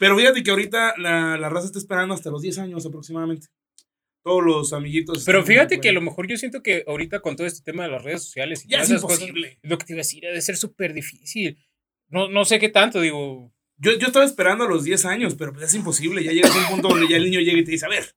Pero 0.00 0.16
fíjate 0.16 0.42
que 0.42 0.50
ahorita 0.50 0.94
la, 0.96 1.36
la 1.36 1.48
raza 1.50 1.66
está 1.66 1.78
esperando 1.78 2.14
hasta 2.14 2.30
los 2.30 2.40
10 2.40 2.58
años 2.58 2.86
aproximadamente. 2.86 3.48
Todos 4.24 4.44
los 4.44 4.72
amiguitos. 4.72 5.24
Pero 5.24 5.44
fíjate 5.44 5.80
que 5.80 5.88
a 5.88 5.92
lo 5.92 6.00
mejor 6.00 6.28
yo 6.28 6.36
siento 6.36 6.62
que 6.62 6.84
ahorita 6.86 7.20
con 7.20 7.34
todo 7.36 7.46
este 7.46 7.62
tema 7.62 7.84
de 7.84 7.90
las 7.90 8.02
redes 8.04 8.22
sociales 8.24 8.64
y 8.64 8.68
Ya 8.68 8.78
todas 8.78 8.84
es 8.88 8.90
esas 8.92 9.02
cosas, 9.02 9.20
imposible. 9.20 9.58
es 9.62 9.70
lo 9.70 9.78
que 9.78 9.86
te 9.86 9.92
iba 9.94 9.98
a 9.98 10.04
decir, 10.04 10.26
ha 10.26 10.30
de 10.30 10.40
ser 10.42 10.56
súper 10.56 10.92
difícil. 10.94 11.58
No, 12.08 12.28
no 12.28 12.44
sé 12.44 12.58
qué 12.60 12.68
tanto, 12.68 13.00
digo. 13.00 13.52
Yo, 13.78 13.98
yo 13.98 14.06
estaba 14.06 14.24
esperando 14.24 14.64
a 14.64 14.68
los 14.68 14.84
10 14.84 15.04
años, 15.06 15.34
pero 15.34 15.52
pues 15.52 15.64
es 15.64 15.74
imposible. 15.74 16.22
Ya 16.22 16.30
llegas 16.32 16.54
a 16.54 16.58
un 16.58 16.66
punto 16.66 16.88
donde 16.88 17.08
ya 17.08 17.16
el 17.16 17.24
niño 17.24 17.40
llega 17.40 17.58
y 17.58 17.64
te 17.64 17.72
dice, 17.72 17.86
a 17.86 17.88
ver. 17.88 18.14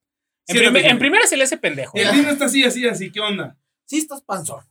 En, 0.48 0.58
primer- 0.58 0.76
en 0.84 0.84
joven". 0.90 1.00
primera 1.00 1.26
se 1.26 1.38
le 1.38 1.44
hace 1.44 1.58
pendejo. 1.58 1.98
El 1.98 2.12
niño 2.16 2.30
está 2.30 2.46
así, 2.46 2.64
así, 2.64 2.86
así. 2.88 3.12
¿Qué 3.12 3.20
onda? 3.20 3.58
Sí 3.86 3.98
estás 3.98 4.22
panzón. 4.22 4.64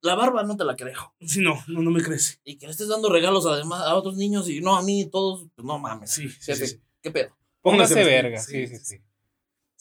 La 0.00 0.14
barba 0.14 0.42
no 0.42 0.56
te 0.56 0.64
la 0.64 0.76
creo. 0.76 1.14
Sí, 1.20 1.40
no, 1.40 1.62
no, 1.66 1.82
no 1.82 1.90
me 1.90 2.02
crece. 2.02 2.38
Y 2.44 2.56
que 2.56 2.66
le 2.66 2.72
estés 2.72 2.88
dando 2.88 3.10
regalos 3.10 3.46
además 3.46 3.82
a 3.82 3.94
otros 3.94 4.16
niños 4.16 4.48
y 4.48 4.60
no 4.60 4.76
a 4.76 4.82
mí, 4.82 5.08
todos, 5.10 5.46
pues 5.54 5.66
no 5.66 5.78
mames. 5.78 6.10
Sí, 6.10 6.28
sí, 6.28 6.54
sí. 6.54 6.66
sí. 6.66 6.80
¿Qué 7.02 7.10
pedo? 7.10 7.36
Póngase 7.62 7.94
Póngase 7.94 8.10
verga. 8.10 8.38
Sí, 8.38 8.66
sí, 8.66 8.76
sí. 8.76 8.96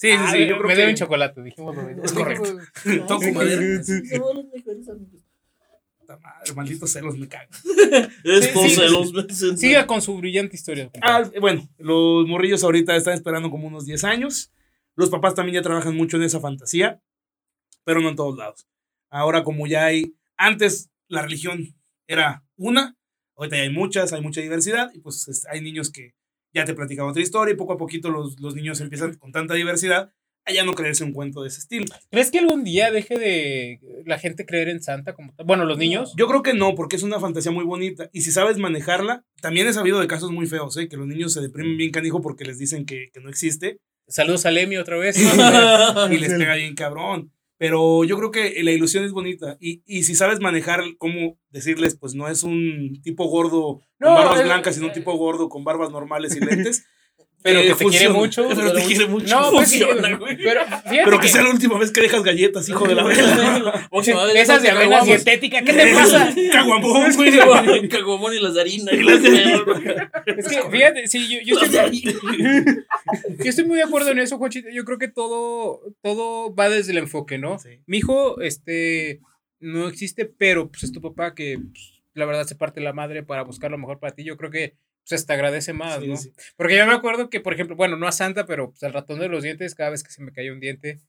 Sí, 0.03 0.09
sí, 0.09 0.15
Ah, 0.19 0.31
sí, 0.33 0.39
yo 0.47 0.57
creo 0.57 0.67
me 0.67 0.73
que 0.73 0.75
debe 0.81 0.89
un 0.91 0.97
chocolate, 0.97 1.41
dijimos 1.43 1.75
lo 1.77 1.83
mismo. 1.83 2.03
Es 2.03 2.11
correcto. 2.11 2.57
Toco 3.07 3.23
Ay, 3.23 3.31
madera. 3.31 3.83
sí, 3.83 4.05
somos 4.07 4.35
los 4.35 4.45
mejores 4.53 4.89
amigos. 4.89 5.21
Puta 5.97 6.17
madre, 6.17 6.53
malditos 6.53 6.91
celos 6.91 7.17
me 7.17 7.29
cagan. 7.29 7.47
Celos 8.69 9.13
Siga 9.57 9.87
con 9.87 10.01
su 10.01 10.17
brillante 10.17 10.57
historia. 10.57 10.91
Ah, 11.01 11.23
bueno, 11.39 11.69
los 11.77 12.27
morrillos 12.27 12.65
ahorita 12.65 12.97
están 12.97 13.13
esperando 13.13 13.49
como 13.49 13.67
unos 13.67 13.85
10 13.85 14.03
años. 14.03 14.51
Los 14.95 15.09
papás 15.09 15.35
también 15.35 15.55
ya 15.55 15.61
trabajan 15.61 15.95
mucho 15.95 16.17
en 16.17 16.23
esa 16.23 16.41
fantasía, 16.41 17.01
pero 17.85 18.01
no 18.01 18.09
en 18.09 18.17
todos 18.17 18.37
lados. 18.37 18.67
Ahora 19.09 19.45
como 19.45 19.67
ya 19.67 19.85
hay, 19.85 20.13
antes 20.35 20.89
la 21.07 21.21
religión 21.21 21.73
era 22.07 22.43
una, 22.57 22.97
ahorita 23.37 23.55
ya 23.55 23.63
hay 23.63 23.69
muchas, 23.69 24.11
hay 24.11 24.21
mucha 24.21 24.41
diversidad 24.41 24.91
y 24.93 24.99
pues 24.99 25.29
es- 25.29 25.45
hay 25.47 25.61
niños 25.61 25.89
que 25.89 26.13
ya 26.53 26.65
te 26.65 26.73
platicaba 26.73 27.09
otra 27.09 27.21
historia 27.21 27.53
y 27.53 27.57
poco 27.57 27.73
a 27.73 27.77
poquito 27.77 28.09
los, 28.09 28.39
los 28.39 28.55
niños 28.55 28.79
empiezan 28.81 29.15
con 29.15 29.31
tanta 29.31 29.53
diversidad 29.53 30.11
a 30.45 30.51
ya 30.51 30.65
no 30.65 30.73
creerse 30.73 31.05
un 31.05 31.13
cuento 31.13 31.41
de 31.41 31.47
ese 31.47 31.59
estilo. 31.59 31.85
¿Crees 32.11 32.29
que 32.29 32.39
algún 32.39 32.65
día 32.65 32.91
deje 32.91 33.17
de 33.17 34.03
la 34.05 34.19
gente 34.19 34.45
creer 34.45 34.67
en 34.67 34.83
Santa 34.83 35.13
como? 35.13 35.33
Bueno, 35.45 35.63
los 35.63 35.77
niños. 35.77 36.13
Yo 36.17 36.27
creo 36.27 36.43
que 36.43 36.53
no, 36.53 36.75
porque 36.75 36.97
es 36.97 37.03
una 37.03 37.19
fantasía 37.19 37.51
muy 37.51 37.63
bonita 37.63 38.09
y 38.11 38.21
si 38.21 38.31
sabes 38.31 38.57
manejarla, 38.57 39.23
también 39.41 39.67
he 39.67 39.73
sabido 39.73 39.99
de 39.99 40.07
casos 40.07 40.31
muy 40.31 40.45
feos, 40.45 40.75
¿eh? 40.77 40.89
que 40.89 40.97
los 40.97 41.07
niños 41.07 41.33
se 41.33 41.41
deprimen 41.41 41.77
bien 41.77 41.91
canijo 41.91 42.21
porque 42.21 42.43
les 42.43 42.59
dicen 42.59 42.85
que, 42.85 43.09
que 43.13 43.21
no 43.21 43.29
existe 43.29 43.79
Saludos 44.07 44.45
a 44.45 44.51
Lemmy 44.51 44.77
otra 44.77 44.97
vez. 44.97 45.17
y 46.11 46.17
les 46.17 46.33
pega 46.37 46.55
bien 46.55 46.75
cabrón. 46.75 47.31
Pero 47.63 48.03
yo 48.03 48.17
creo 48.17 48.29
que 48.29 48.61
la 48.61 48.71
ilusión 48.71 49.05
es 49.05 49.13
bonita. 49.13 49.55
Y, 49.57 49.83
y 49.85 50.03
si 50.03 50.15
sabes 50.15 50.41
manejar 50.41 50.81
cómo 50.97 51.39
decirles, 51.49 51.95
pues 51.95 52.13
no 52.13 52.27
es 52.27 52.43
un 52.43 52.99
tipo 53.01 53.23
gordo 53.29 53.79
No, 53.99 54.07
con 54.07 54.15
barbas 54.15 54.43
blancas, 54.43 54.75
sino 54.75 54.87
un 54.87 54.91
eh. 54.91 54.95
tipo 54.95 55.13
gordo 55.15 55.47
con 55.47 55.63
barbas 55.63 55.89
normales 55.89 56.35
y 56.35 56.41
lentes. 56.41 56.85
pero 57.43 57.59
eh, 57.59 57.67
que 57.67 57.75
te 57.75 57.85
quiere 57.85 58.09
mucho. 58.09 58.47
Pero 58.47 58.73
te 58.73 58.83
quiere 58.83 59.05
mucho. 59.05 59.27
No, 59.35 59.51
pues 59.51 59.69
Funciona, 59.69 60.15
güey. 60.15 60.37
pero 60.37 61.19
que 61.19 61.27
sea 61.27 61.43
la 61.43 61.49
última 61.49 61.77
vez 61.77 61.91
que 61.91 62.01
dejas 62.01 62.23
galletas, 62.23 62.67
hijo 62.69 62.87
de 62.87 62.95
la 62.95 63.03
verga. 63.03 63.89
Esas 64.33 64.63
de 64.63 64.69
avena 64.69 65.01
dietética, 65.03 65.61
¿qué 65.61 65.73
te 65.73 65.93
pasa? 65.93 66.33
Caguamón, 66.51 67.13
güey. 67.15 67.89
Caguamón, 67.89 68.33
y 68.33 68.39
las 68.39 68.53
de 68.53 68.61
harina. 68.61 68.91
y 68.93 69.03
las 69.03 69.23
Es 69.23 70.47
que, 70.47 70.61
fíjate, 70.71 71.07
sí, 71.07 71.27
yo, 71.27 71.39
yo 71.43 71.61
estoy, 71.61 72.03
yo 72.03 73.49
estoy 73.49 73.65
muy 73.65 73.77
de 73.77 73.83
acuerdo 73.83 74.11
en 74.11 74.19
eso, 74.19 74.37
Juanchito. 74.37 74.69
Yo 74.71 74.85
creo 74.85 74.97
que 74.97 75.09
todo, 75.09 75.81
todo 76.01 76.55
va 76.55 76.69
desde 76.69 76.93
el 76.93 76.97
enfoque, 76.99 77.37
¿no? 77.37 77.59
Sí. 77.59 77.81
Mi 77.85 77.97
hijo, 77.97 78.39
este, 78.39 79.19
no 79.59 79.89
existe, 79.89 80.25
pero 80.25 80.69
pues 80.69 80.83
es 80.83 80.93
tu 80.93 81.01
papá 81.01 81.35
que 81.35 81.59
pues, 81.59 82.01
la 82.13 82.25
verdad 82.25 82.45
se 82.45 82.55
parte 82.55 82.79
la 82.79 82.93
madre 82.93 83.23
para 83.23 83.43
buscar 83.43 83.69
lo 83.69 83.77
mejor 83.77 83.99
para 83.99 84.15
ti. 84.15 84.23
Yo 84.23 84.37
creo 84.37 84.49
que 84.49 84.75
pues 85.07 85.21
hasta 85.21 85.33
agradece 85.33 85.73
más, 85.73 85.99
Sí, 86.01 86.07
¿no? 86.07 86.17
sí. 86.17 86.31
Porque 86.55 86.77
yo 86.77 86.85
me 86.87 86.93
acuerdo 86.93 87.29
que, 87.29 87.39
por 87.39 87.53
ejemplo, 87.53 87.75
bueno, 87.75 87.97
no 87.97 88.07
a 88.07 88.11
Santa, 88.11 88.45
pero 88.45 88.69
pues, 88.71 88.83
al 88.83 88.93
ratón 88.93 89.19
de 89.19 89.27
los 89.29 89.43
dientes, 89.43 89.75
cada 89.75 89.89
vez 89.89 90.03
que 90.03 90.11
se 90.11 90.23
me 90.23 90.31
caía 90.31 90.53
un 90.53 90.59
diente, 90.59 90.99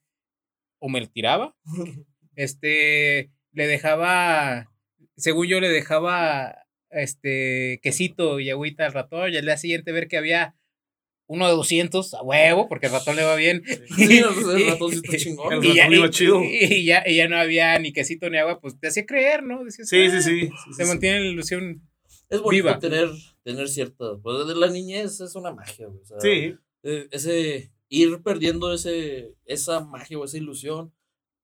o 0.81 0.89
me 0.89 1.01
lo 1.01 1.09
tiraba, 1.09 1.57
este, 2.37 3.31
le 3.53 3.67
dejaba, 3.67 4.71
según 5.17 5.47
yo 5.47 5.61
le 5.61 5.69
dejaba, 5.69 6.67
este, 6.91 7.81
quesito 7.83 8.41
y 8.41 8.51
agüita 8.51 8.87
al 8.87 8.93
ratón, 8.93 9.33
y 9.33 9.37
al 9.37 9.45
día 9.45 9.57
siguiente 9.57 9.93
ver 9.93 10.09
que 10.09 10.17
había 10.19 10.57
uno 11.27 11.47
de 11.49 11.53
200 11.55 12.13
a 12.15 12.23
huevo, 12.23 12.69
porque 12.69 12.87
el 12.87 12.93
ratón 12.93 13.17
le 13.17 13.23
va 13.25 13.35
bien. 13.37 13.63
Sí, 13.97 14.19
el 14.19 14.67
ratón 14.67 14.91
sí 14.91 15.01
está 15.03 15.17
chingón. 15.17 15.53
El 15.55 15.63
ratón 15.77 15.93
iba 15.95 16.11
chido. 16.11 16.43
y 16.45 16.85
ya, 16.85 17.03
y 17.07 17.17
ya 17.17 17.29
no 17.29 17.37
había 17.39 17.79
ni 17.79 17.93
quesito 17.95 18.29
ni 18.29 18.37
agua, 18.37 18.61
pues 18.61 18.79
te 18.79 18.89
hacía 18.89 19.07
creer, 19.07 19.43
¿no? 19.43 19.65
Decías, 19.65 19.89
Sí, 19.89 20.05
"Ah", 20.07 20.11
sí, 20.11 20.21
sí. 20.23 20.41
sí, 20.43 20.47
sí, 20.67 20.75
Se 20.75 20.83
sí. 20.83 20.89
mantiene 20.89 21.21
la 21.21 21.27
ilusión. 21.29 21.81
Es 22.35 22.43
bonito 22.43 22.65
Viva. 22.65 22.79
tener, 22.79 23.09
tener 23.43 23.69
cierta. 23.69 24.17
Pues 24.23 24.47
de 24.47 24.55
la 24.55 24.69
niñez 24.69 25.21
es 25.21 25.35
una 25.37 25.53
magia, 25.53 25.87
güey. 25.87 26.01
o 26.01 26.05
sea, 26.05 26.21
Sí. 26.21 26.55
eh, 26.83 27.09
ese. 27.11 27.71
Ir 27.91 28.23
perdiendo 28.23 28.73
ese, 28.73 29.37
esa 29.45 29.81
magia 29.85 30.19
o 30.19 30.25
esa 30.25 30.37
ilusión. 30.39 30.93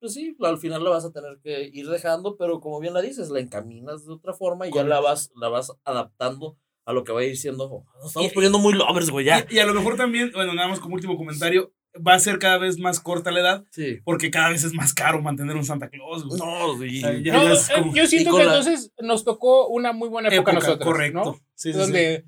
Pues 0.00 0.14
sí, 0.14 0.34
al 0.40 0.58
final 0.58 0.82
la 0.82 0.90
vas 0.90 1.04
a 1.04 1.12
tener 1.12 1.38
que 1.42 1.70
ir 1.72 1.86
dejando, 1.88 2.36
pero 2.36 2.60
como 2.60 2.80
bien 2.80 2.94
la 2.94 3.02
dices, 3.02 3.28
la 3.30 3.38
encaminas 3.40 4.06
de 4.06 4.14
otra 4.14 4.32
forma 4.32 4.66
y 4.66 4.72
ya 4.72 4.82
la 4.82 5.00
vas, 5.00 5.30
la 5.36 5.48
vas 5.50 5.70
adaptando 5.84 6.56
a 6.86 6.92
lo 6.94 7.04
que 7.04 7.12
va 7.12 7.20
a 7.20 7.24
ir 7.24 7.36
siendo. 7.36 7.84
Nos 7.98 8.06
estamos 8.06 8.32
Y- 8.32 8.34
poniendo 8.34 8.58
muy 8.58 8.72
lovers, 8.72 9.10
güey, 9.10 9.26
ya. 9.26 9.46
Y, 9.50 9.56
y 9.56 9.58
a 9.58 9.66
lo 9.66 9.74
mejor 9.74 9.96
también, 9.96 10.32
bueno, 10.34 10.54
nada 10.54 10.66
más 10.68 10.80
como 10.80 10.94
último 10.94 11.16
comentario, 11.16 11.72
va 12.06 12.14
a 12.14 12.18
ser 12.20 12.38
cada 12.38 12.58
vez 12.58 12.78
más 12.78 13.00
corta 13.00 13.30
la 13.30 13.40
edad 13.40 13.64
Sí. 13.70 13.98
porque 14.04 14.30
cada 14.30 14.50
vez 14.50 14.62
es 14.64 14.72
más 14.74 14.94
caro 14.94 15.20
mantener 15.22 15.56
un 15.56 15.64
Santa 15.64 15.88
Claus. 15.88 16.24
güey. 16.24 16.38
No, 16.38 16.78
sí. 16.78 17.02
Ay. 17.04 17.22
No, 17.24 17.52
es 17.52 17.68
eh, 17.70 17.72
como- 17.78 17.94
yo 17.94 18.06
siento 18.06 18.30
que 18.36 18.44
la- 18.44 18.56
entonces 18.56 18.92
nos 19.00 19.24
tocó 19.24 19.68
una 19.68 19.92
muy 19.92 20.08
buena 20.08 20.28
época, 20.28 20.52
a 20.52 20.54
nosotros. 20.54 20.86
correcto. 20.88 21.18
¿no? 21.24 21.32
Sí, 21.34 21.40
sí, 21.54 21.72
sí. 21.72 21.78
donde 21.78 22.24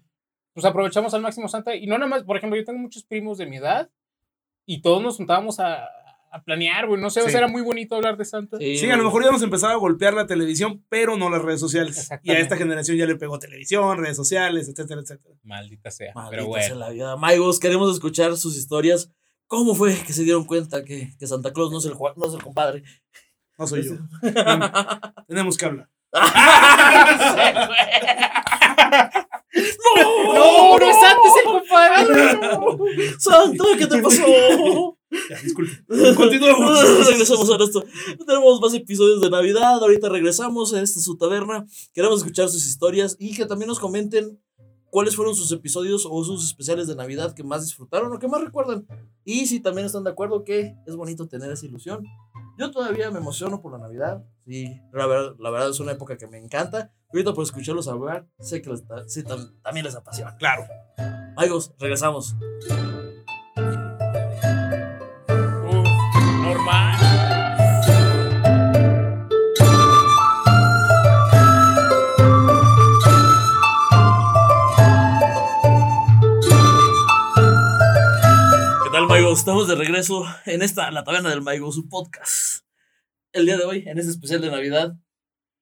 pues 0.55 0.67
aprovechamos 0.67 1.15
al 1.15 1.23
máximo 1.23 1.49
Santa 1.49 1.75
y 1.77 1.87
no 1.87 1.97
nada 1.97 2.09
más, 2.09 2.25
por 2.25 2.37
ejemplo, 2.37 2.59
yo 2.59 2.65
tengo 2.65 2.79
muchos 2.79 3.05
primos 3.05 3.39
de 3.39 3.47
mi 3.47 3.57
edad 3.57 3.89
y 4.67 4.83
todos 4.83 5.03
nos 5.03 5.17
juntábamos 5.17 5.61
a, 5.61 5.85
a 6.31 6.43
planear, 6.45 6.87
güey, 6.87 7.01
no 7.01 7.09
sé, 7.11 7.21
o 7.23 7.29
sea, 7.29 7.39
era 7.39 7.49
muy 7.49 7.63
bonito 7.63 7.95
hablar 7.95 8.17
de 8.17 8.25
Santa. 8.25 8.59
Sí, 8.59 8.89
a 8.91 8.97
lo 8.97 9.05
mejor 9.05 9.25
ya 9.25 9.31
nos 9.31 9.43
empezaba 9.43 9.73
a 9.75 9.77
golpear 9.77 10.13
la 10.15 10.27
televisión, 10.27 10.85
pero 10.89 11.17
no 11.17 11.31
las 11.31 11.43
redes 11.43 11.61
sociales. 11.61 12.09
Y 12.23 12.31
a 12.33 12.39
esta 12.39 12.57
generación 12.57 12.97
ya 12.97 13.07
le 13.07 13.17
pegó 13.17 13.39
televisión, 13.39 13.99
redes 13.99 14.17
sociales, 14.17 14.69
etcétera, 14.69 15.01
etcétera. 15.03 15.35
Maldita 15.43 15.91
sea, 15.91 16.13
Maldita 16.15 16.31
pero 16.31 16.43
sea 16.55 16.69
bueno. 16.71 16.75
la 16.77 16.91
vida. 16.91 17.17
Maigos, 17.17 17.59
queremos 17.61 17.93
escuchar 17.95 18.37
sus 18.37 18.57
historias. 18.57 19.11
¿Cómo 19.53 19.75
fue 19.75 19.95
que 20.07 20.15
se 20.15 20.23
dieron 20.23 20.45
cuenta 20.45 20.83
que, 20.83 21.13
que 21.19 21.27
Santa 21.27 21.53
Claus 21.53 21.71
no 21.71 21.77
es 21.77 21.85
el, 21.85 21.93
no 21.93 22.27
es 22.27 22.33
el 22.33 22.43
compadre? 22.43 22.83
No 23.59 23.67
soy 23.67 23.83
yo. 23.83 23.97
Tenemos 25.29 25.59
que 25.59 25.67
hablar. 25.67 25.91
No, 29.95 30.79
no 30.79 30.87
es 30.87 30.97
Santa, 30.99 31.29
es 31.29 31.35
el 31.37 31.45
compadre. 31.45 32.41
¡Santa, 33.19 33.65
qué 33.77 33.87
te 33.87 34.01
pasó! 34.03 34.97
Ya, 35.29 35.39
disculpe. 35.43 35.85
Continuemos. 36.17 37.07
regresamos 37.07 37.51
a 37.51 37.63
esto. 37.63 37.85
Tenemos 38.27 38.59
más 38.61 38.73
episodios 38.73 39.21
de 39.21 39.29
Navidad. 39.29 39.83
Ahorita 39.83 40.09
regresamos 40.09 40.73
a 40.73 40.81
esta 40.81 41.01
su 41.01 41.19
taberna. 41.19 41.67
Queremos 41.93 42.21
escuchar 42.21 42.49
sus 42.49 42.67
historias 42.67 43.15
y 43.19 43.37
que 43.37 43.45
también 43.45 43.69
nos 43.69 43.79
comenten 43.79 44.41
cuáles 44.93 45.17
fueron 45.17 45.35
sus 45.35 45.51
episodios 45.53 46.07
o 46.09 46.23
sus 46.23 46.45
especiales 46.45 46.87
de 46.87 46.95
Navidad 46.95 47.33
que 47.35 47.43
más 47.43 47.63
disfrutaron 47.65 48.13
o 48.13 48.19
que 48.19 48.29
más 48.29 48.43
recuerdan. 48.45 48.87
Y 49.25 49.47
si 49.47 49.59
también 49.59 49.87
están 49.87 50.05
de 50.05 50.11
acuerdo 50.11 50.45
que 50.45 50.77
es 50.87 50.97
bonito 50.97 51.27
tener 51.27 51.51
esa 51.51 51.65
ilusión. 51.65 52.05
Yo 52.59 52.71
todavía 52.71 53.11
me 53.11 53.19
emociono 53.19 53.63
por 53.63 53.73
la 53.73 53.79
Navidad. 53.79 54.23
Sí, 54.47 54.79
la 54.93 55.07
verdad, 55.07 55.35
la 55.39 55.49
verdad 55.51 55.71
es 55.71 55.81
una 55.81 55.93
época 55.93 56.19
que 56.19 56.27
me 56.27 56.37
encanta. 56.37 56.93
Ahorita 57.11 57.33
por 57.33 57.43
escucharlos 57.45 57.89
hablar, 57.89 58.27
sé 58.39 58.61
que 58.61 58.69
les, 58.69 58.85
sí, 59.07 59.23
tam- 59.23 59.55
también 59.63 59.87
les 59.87 59.95
apasiona. 59.95 60.37
Claro. 60.37 60.65
Amigos, 61.39 61.73
regresamos. 61.79 62.37
Estamos 79.31 79.67
de 79.67 79.77
regreso 79.77 80.25
en 80.47 80.63
esta, 80.63 80.91
la 80.91 81.05
taberna 81.05 81.31
del 81.31 81.43
Maigo, 81.43 81.73
su 81.73 81.89
podcast. 81.89 82.65
El 83.33 83.47
día 83.47 83.57
de 83.57 83.65
hoy, 83.65 83.85
en 83.87 83.99
este 83.99 84.11
especial 84.11 84.41
de 84.41 84.51
Navidad, 84.51 84.97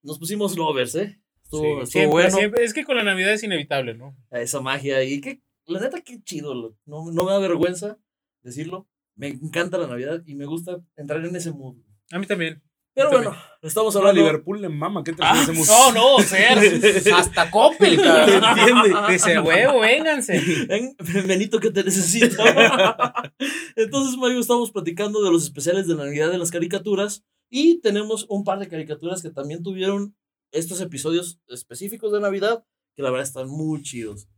nos 0.03 0.19
pusimos 0.19 0.57
lovers, 0.57 0.95
¿eh? 0.97 1.21
Estuvo, 1.45 1.63
Sí, 1.63 1.69
estuvo 1.69 1.87
siempre, 1.87 2.11
bueno. 2.11 2.37
siempre. 2.37 2.65
Es 2.65 2.75
que 2.75 2.85
con 2.85 2.97
la 2.97 3.05
Navidad 3.05 3.33
es 3.33 3.43
inevitable, 3.45 3.95
¿no? 3.95 4.17
Esa 4.31 4.61
magia 4.61 5.03
y 5.05 5.21
que, 5.21 5.43
la 5.67 5.79
neta, 5.79 6.01
qué 6.01 6.21
chido. 6.23 6.55
No, 6.85 7.13
no 7.13 7.25
me 7.25 7.31
da 7.31 7.39
vergüenza 7.39 7.99
decirlo. 8.43 8.89
Me 9.15 9.29
encanta 9.29 9.79
la 9.79 9.87
Navidad 9.87 10.23
y 10.27 10.35
me 10.35 10.47
gusta 10.47 10.81
entrar 10.97 11.25
en 11.25 11.37
ese 11.37 11.53
mood. 11.53 11.77
A 12.11 12.19
mí 12.19 12.27
también. 12.27 12.63
Pero 12.95 13.11
Yo 13.11 13.17
bueno, 13.19 13.37
estamos 13.63 13.95
hablando. 13.97 14.21
Liverpool 14.21 14.61
le 14.61 14.69
mama. 14.69 15.05
¿Qué 15.05 15.13
te 15.13 15.23
Ah, 15.23 15.33
hacemos? 15.33 15.69
No, 15.69 15.93
no, 15.93 16.19
ser. 16.25 16.59
Hasta 17.15 17.51
Coppel, 17.51 18.03
cabrón. 18.03 18.43
Entiende. 18.45 19.13
Dice, 19.13 19.39
huevo, 19.39 19.81
vénganse. 19.81 20.41
Ven, 20.67 20.97
Benito, 21.27 21.61
que 21.61 21.71
te 21.71 21.85
necesito. 21.85 22.43
Entonces, 23.77 24.17
Mario, 24.17 24.41
estamos 24.41 24.71
platicando 24.71 25.23
de 25.23 25.31
los 25.31 25.45
especiales 25.45 25.87
de 25.87 25.95
Navidad 25.95 26.31
de 26.31 26.39
las 26.39 26.51
caricaturas 26.51 27.25
y 27.49 27.81
tenemos 27.81 28.27
un 28.29 28.45
par 28.45 28.59
de 28.59 28.69
caricaturas 28.69 29.23
que 29.23 29.31
también 29.31 29.63
tuvieron 29.63 30.17
estos 30.53 30.81
episodios 30.81 31.41
específicos 31.49 32.13
de 32.13 32.21
Navidad 32.21 32.65
que 32.97 33.03
la 33.03 33.11
verdad 33.11 33.27
están 33.27 33.49
muy 33.49 33.83
chidos. 33.83 34.29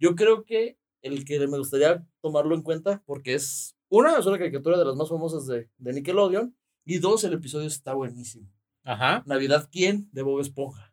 Yo 0.00 0.16
creo 0.16 0.44
que 0.44 0.76
el 1.02 1.24
que 1.24 1.38
me 1.46 1.58
gustaría 1.58 2.04
tomarlo 2.20 2.54
en 2.54 2.62
cuenta 2.62 3.02
porque 3.06 3.34
es 3.34 3.76
una, 3.88 4.18
es 4.18 4.26
una 4.26 4.38
caricatura 4.38 4.78
de 4.78 4.84
las 4.84 4.96
más 4.96 5.08
famosas 5.08 5.46
de, 5.46 5.68
de 5.78 5.92
Nickelodeon 5.92 6.56
y 6.84 6.98
dos, 6.98 7.24
el 7.24 7.34
episodio 7.34 7.66
está 7.66 7.94
buenísimo. 7.94 8.48
Ajá. 8.84 9.22
Navidad, 9.26 9.68
¿quién? 9.70 10.08
De 10.12 10.22
Bob 10.22 10.40
Esponja. 10.40 10.92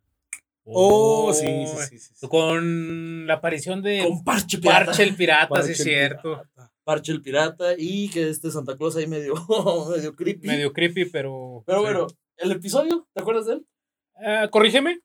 Oh, 0.64 1.34
sí, 1.34 1.48
sí, 1.48 1.78
sí, 1.90 2.00
sí, 2.00 2.14
sí. 2.16 2.28
Con 2.28 3.26
la 3.26 3.36
aparición 3.36 3.82
de 3.82 4.04
Con 4.08 4.24
Parche 4.24 4.60
Pirata. 4.60 4.86
Parche 4.86 5.04
el 5.04 5.16
pirata, 5.16 5.50
Parche 5.50 5.66
sí 5.68 5.72
es 5.72 5.80
el 5.80 5.86
cierto. 5.86 6.22
pirata. 6.22 6.74
Parche 6.84 7.12
el 7.12 7.22
Pirata 7.22 7.74
y 7.78 8.10
que 8.10 8.30
este 8.30 8.52
Santa 8.52 8.76
Claus 8.78 8.96
ahí 8.96 9.08
medio, 9.08 9.34
medio 9.96 10.16
creepy. 10.16 10.48
Medio 10.48 10.74
creepy, 10.74 11.06
pero. 11.06 11.64
Pero 11.66 11.80
sí. 11.80 11.84
bueno, 11.84 12.08
el 12.38 12.52
episodio, 12.52 13.08
¿te 13.14 13.22
acuerdas 13.22 13.46
de 13.48 13.54
él? 13.54 13.68
Ah, 14.16 14.48
corrígeme. 14.52 15.00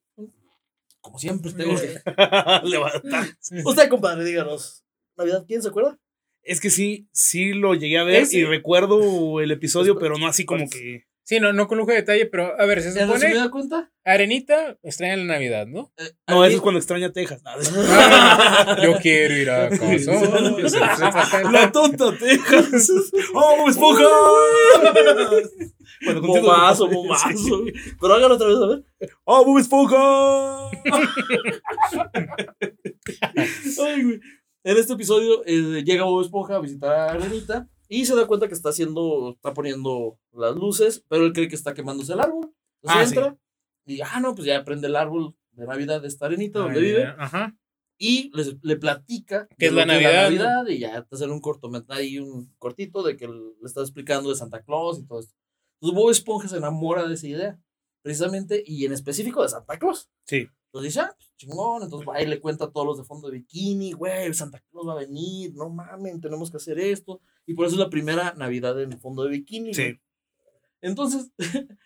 Como 1.01 1.19
siempre 1.19 1.53
tengo 1.53 1.75
que... 1.77 2.01
Levantar. 2.65 3.27
Usted, 3.65 3.89
compadre, 3.91 4.25
díganos. 4.25 4.83
¿Navidad 5.17 5.45
quién 5.47 5.61
se 5.61 5.69
acuerda? 5.69 5.99
Es 6.45 6.61
que 6.61 6.71
sí, 6.71 7.09
sí 7.13 7.53
lo 7.55 7.75
llegué 7.75 7.99
a 7.99 8.05
ver 8.05 8.23
Ese- 8.23 8.39
y 8.39 8.45
recuerdo 8.45 9.41
el 9.41 9.51
episodio, 9.51 9.99
pero 9.99 10.17
no 10.19 10.27
así 10.27 10.45
como 10.45 10.69
que. 10.69 11.05
Sí, 11.27 11.41
no, 11.41 11.55
no 11.55 11.67
con 11.69 11.79
lujo 11.79 11.91
de 11.91 11.97
detalle, 11.97 12.27
pero 12.27 12.53
a 12.61 12.67
ver, 12.67 12.83
se 12.83 12.89
¿En 12.89 12.95
supone. 13.07 13.15
resumida 13.19 13.51
cuenta? 13.51 13.91
Arenita 14.05 14.77
extraña 14.83 15.17
la 15.17 15.25
Navidad, 15.25 15.67
¿no? 15.67 15.91
Eh, 15.97 16.11
No, 16.29 16.45
eso 16.45 16.57
es 16.57 16.61
cuando 16.61 16.79
extraña 16.79 17.13
Texas. 17.13 17.41
Yo 18.83 18.99
quiero 19.01 19.35
ir 19.35 19.49
a. 19.49 19.71
Se- 19.71 19.99
se 20.01 20.79
trata- 20.79 21.51
La 21.51 21.73
tonta 21.73 22.15
Texas. 22.19 22.91
¡Oh, 23.35 23.67
Esponja! 23.71 24.05
Bueno, 24.93 26.21
Sí. 26.85 26.91
momazo. 26.93 27.65
Pero 27.99 28.15
hágalo 28.15 28.35
otra 28.35 28.49
vez, 28.49 28.57
a 28.59 28.67
ver. 28.67 28.85
¡Oh, 29.25 29.45
Bob 29.47 29.59
Esponja! 29.59 30.71
Ay, 33.83 34.03
güey. 34.03 34.21
En 34.65 34.77
este 34.79 34.95
episodio 34.95 35.45
eh, 35.45 35.83
llega 35.85 36.05
Bob 36.05 36.23
Esponja 36.23 36.57
a 36.57 36.61
visitar 36.61 36.91
a 36.95 37.13
Arenita 37.13 37.69
y 37.89 38.07
se 38.07 38.17
da 38.17 38.27
cuenta 38.27 38.49
que 38.49 38.55
está 38.55 38.71
haciendo, 38.71 39.33
está 39.37 39.53
poniendo 39.53 40.19
las 40.33 40.55
luces, 40.57 41.05
pero 41.09 41.27
él 41.27 41.33
cree 41.33 41.49
que 41.49 41.55
está 41.55 41.75
quemándose 41.75 42.15
el 42.15 42.21
árbol. 42.21 42.51
Entonces 42.83 43.03
Ah, 43.03 43.07
sí. 43.07 43.15
entra 43.15 43.39
y, 43.87 44.01
ah, 44.01 44.21
no, 44.21 44.35
pues 44.35 44.47
ya 44.47 44.65
prende 44.65 44.87
el 44.89 44.97
árbol 44.97 45.37
de 45.53 45.67
Navidad 45.67 46.01
de 46.01 46.09
esta 46.09 46.27
Arenita 46.27 46.61
donde 46.61 46.79
Ah, 46.79 46.83
vive. 46.83 47.05
Ajá. 47.19 47.57
y 47.99 48.31
les- 48.35 48.57
le 48.63 48.77
platica 48.77 49.47
¿Qué 49.57 49.67
de 49.67 49.67
es 49.67 49.73
la 49.73 49.87
Navidad, 49.87 50.25
Navidad 50.25 50.67
y 50.67 50.79
ya 50.79 51.03
te 51.05 51.15
hacen 51.15 51.31
un 51.31 51.41
cortometraje 51.41 52.21
un 52.21 52.53
cortito 52.59 53.03
de 53.05 53.17
que 53.17 53.29
le 53.29 53.35
está 53.65 53.83
explicando 53.83 54.31
de 54.31 54.35
Santa 54.37 54.63
Claus 54.63 54.99
y 54.99 55.07
todo 55.07 55.21
esto. 55.21 55.35
Entonces 55.81 55.97
Bob 56.03 56.11
Esponja 56.11 56.49
se 56.49 56.57
enamora 56.57 57.07
de 57.07 57.15
esa 57.15 57.29
idea, 57.29 57.61
precisamente, 58.03 58.65
y 58.67 58.85
en 58.87 58.93
específico 58.93 59.43
de 59.43 59.49
Santa 59.51 59.79
Claus. 59.79 60.09
Sí. 60.27 60.49
Entonces 60.75 60.93
dice, 60.95 61.01
ah, 61.07 61.15
pues, 61.17 61.31
chingón, 61.37 61.83
entonces 61.85 62.09
va 62.09 62.21
y 62.21 62.27
le 62.27 62.41
cuenta 62.41 62.65
a 62.65 62.71
todos 62.73 62.85
los 62.85 62.99
de 62.99 63.05
fondo 63.05 63.29
de 63.31 63.39
bikini, 63.39 63.93
güey, 63.93 64.35
Santa 64.35 64.61
Claus 64.73 64.89
va 64.89 64.95
a 64.95 64.97
venir, 64.97 65.55
no 65.55 65.69
mamen, 65.71 66.21
tenemos 66.21 66.51
que 66.51 66.57
hacer 66.57 66.81
esto. 66.81 67.21
Y 67.47 67.55
por 67.55 67.67
eso 67.67 67.77
es 67.77 67.79
la 67.81 67.91
primera 67.91 68.35
Navidad 68.37 68.81
en 68.83 68.99
fondo 68.99 69.23
de 69.23 69.31
bikini. 69.31 69.73
Sí. 69.73 69.83
güey. 69.83 70.01
Entonces, 70.83 71.31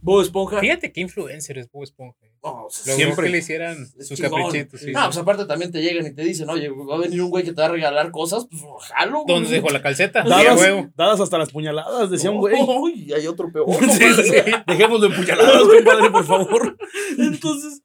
Bob 0.00 0.22
Esponja... 0.22 0.60
Fíjate 0.60 0.92
qué 0.92 1.00
influencer 1.00 1.58
es 1.58 1.68
Bob 1.72 1.82
Esponja. 1.82 2.16
no, 2.44 2.66
o 2.66 2.70
sea, 2.70 2.92
Logró 2.94 3.04
Siempre. 3.04 3.24
que 3.26 3.32
le 3.32 3.38
hicieran 3.38 3.86
sus 4.00 4.10
chingón. 4.18 4.44
caprichitos. 4.44 4.80
Sí, 4.80 4.92
No, 4.92 5.04
pues 5.06 5.16
aparte 5.18 5.44
también 5.46 5.72
te 5.72 5.82
llegan 5.82 6.06
y 6.06 6.14
te 6.14 6.22
dicen, 6.22 6.48
oye, 6.48 6.68
va 6.70 6.94
a 6.94 6.98
venir 6.98 7.20
un 7.20 7.30
güey 7.30 7.42
que 7.44 7.52
te 7.52 7.60
va 7.60 7.66
a 7.66 7.70
regalar 7.70 8.10
cosas, 8.12 8.46
pues 8.48 8.62
jalo. 8.94 9.22
güey. 9.24 9.26
¿Dónde 9.26 9.50
dejó 9.50 9.68
la 9.70 9.82
calceta? 9.82 10.22
Sí, 10.22 10.28
Dadas, 10.30 10.58
huevo. 10.58 10.88
dadas 10.96 11.20
hasta 11.20 11.36
las 11.36 11.50
puñaladas, 11.50 12.08
decía 12.10 12.30
un 12.30 12.38
güey. 12.38 12.54
Uy, 12.62 13.04
y 13.08 13.12
hay 13.12 13.26
otro 13.26 13.50
peor. 13.52 13.66
Sí, 13.90 13.98
compadre. 13.98 14.22
sí. 14.44 14.52
Dejemos 14.68 15.00
de 15.02 15.06
empuñaladas, 15.08 15.62
compadre, 15.64 16.10
por 16.10 16.24
favor. 16.24 16.76
Entonces, 17.18 17.82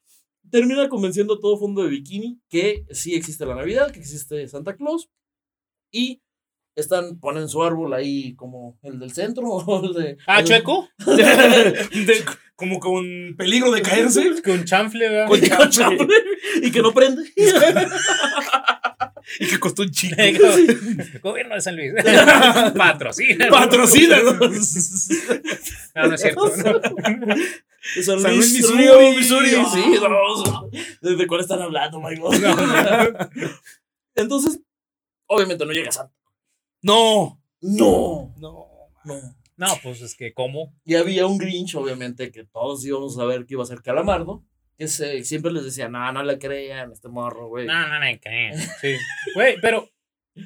termina 0.56 0.88
convenciendo 0.88 1.34
a 1.34 1.40
todo 1.40 1.58
fondo 1.58 1.84
de 1.84 1.90
bikini 1.90 2.40
que 2.50 2.86
sí 2.92 3.14
existe 3.14 3.46
la 3.46 3.56
Navidad, 3.56 3.92
que 3.92 4.00
existe 4.00 4.48
Santa 4.48 4.76
Claus. 4.78 5.10
Y 5.92 6.22
están, 6.78 7.20
ponen 7.20 7.48
su 7.50 7.62
árbol 7.64 7.94
ahí 7.94 8.36
como 8.36 8.78
el 8.84 9.00
del 9.00 9.12
centro. 9.12 9.44
o 9.50 9.86
el 9.86 9.94
de, 9.94 10.18
Ah, 10.28 10.40
el- 10.40 10.46
chueco. 10.46 10.88
De- 11.06 12.24
como 12.56 12.80
con 12.80 13.04
peligro 13.38 13.70
de 13.72 13.82
caerse. 13.82 14.42
Con 14.42 14.64
chanfle, 14.64 15.10
¿verdad? 15.10 15.28
Con 15.28 15.42
con 15.42 15.70
chambre, 15.70 16.16
y 16.62 16.72
que 16.72 16.82
no 16.82 16.94
prende. 16.94 17.24
Y 19.40 19.48
que 19.48 19.60
costó 19.60 19.82
un 19.84 19.92
chico. 19.92 20.16
Gobierno 21.22 21.56
de 21.56 21.62
San 21.62 21.76
Luis. 21.76 21.94
Patrocina. 22.76 23.48
Patrocínanos. 23.52 24.40
No, 25.96 26.08
no 26.08 26.14
es 26.16 26.22
cierto. 26.22 26.50
De 26.50 28.04
San 28.04 28.20
San 28.20 28.36
Luis, 28.36 28.54
Missouri. 28.54 29.16
Missouri. 29.16 29.52
Ah. 29.58 29.72
Sí, 29.74 29.84
no. 31.02 31.16
¿De 31.18 31.28
cuál 31.28 31.42
están 31.42 31.62
hablando, 31.62 32.00
my 32.00 32.16
God? 32.18 32.34
Entonces, 34.16 34.60
obviamente 35.28 35.66
no 35.66 35.72
llega 35.72 35.92
Santa. 35.92 36.14
No. 36.82 37.42
No, 37.62 38.34
No. 38.38 38.68
no. 39.04 39.36
No, 39.58 39.68
pues 39.84 40.02
es 40.02 40.16
que, 40.16 40.34
¿cómo? 40.34 40.74
Y 40.84 40.96
había 40.96 41.26
un 41.28 41.38
Grinch, 41.38 41.76
obviamente, 41.76 42.30
que 42.30 42.44
todos 42.44 42.84
íbamos 42.86 43.18
a 43.18 43.24
ver 43.24 43.46
que 43.46 43.54
iba 43.54 43.64
a 43.64 43.68
ser 43.68 43.82
Calamardo. 43.82 44.44
Que 44.78 44.88
se, 44.88 45.24
siempre 45.24 45.52
les 45.52 45.64
decía, 45.64 45.88
no, 45.88 46.12
no 46.12 46.24
le 46.24 46.38
crean, 46.38 46.92
este 46.92 47.08
morro, 47.08 47.48
güey. 47.48 47.66
No, 47.66 47.88
no, 47.88 48.00
no, 48.00 48.06
¿qué? 48.22 48.52
Sí. 48.82 48.96
Güey, 49.34 49.58
pero. 49.62 49.90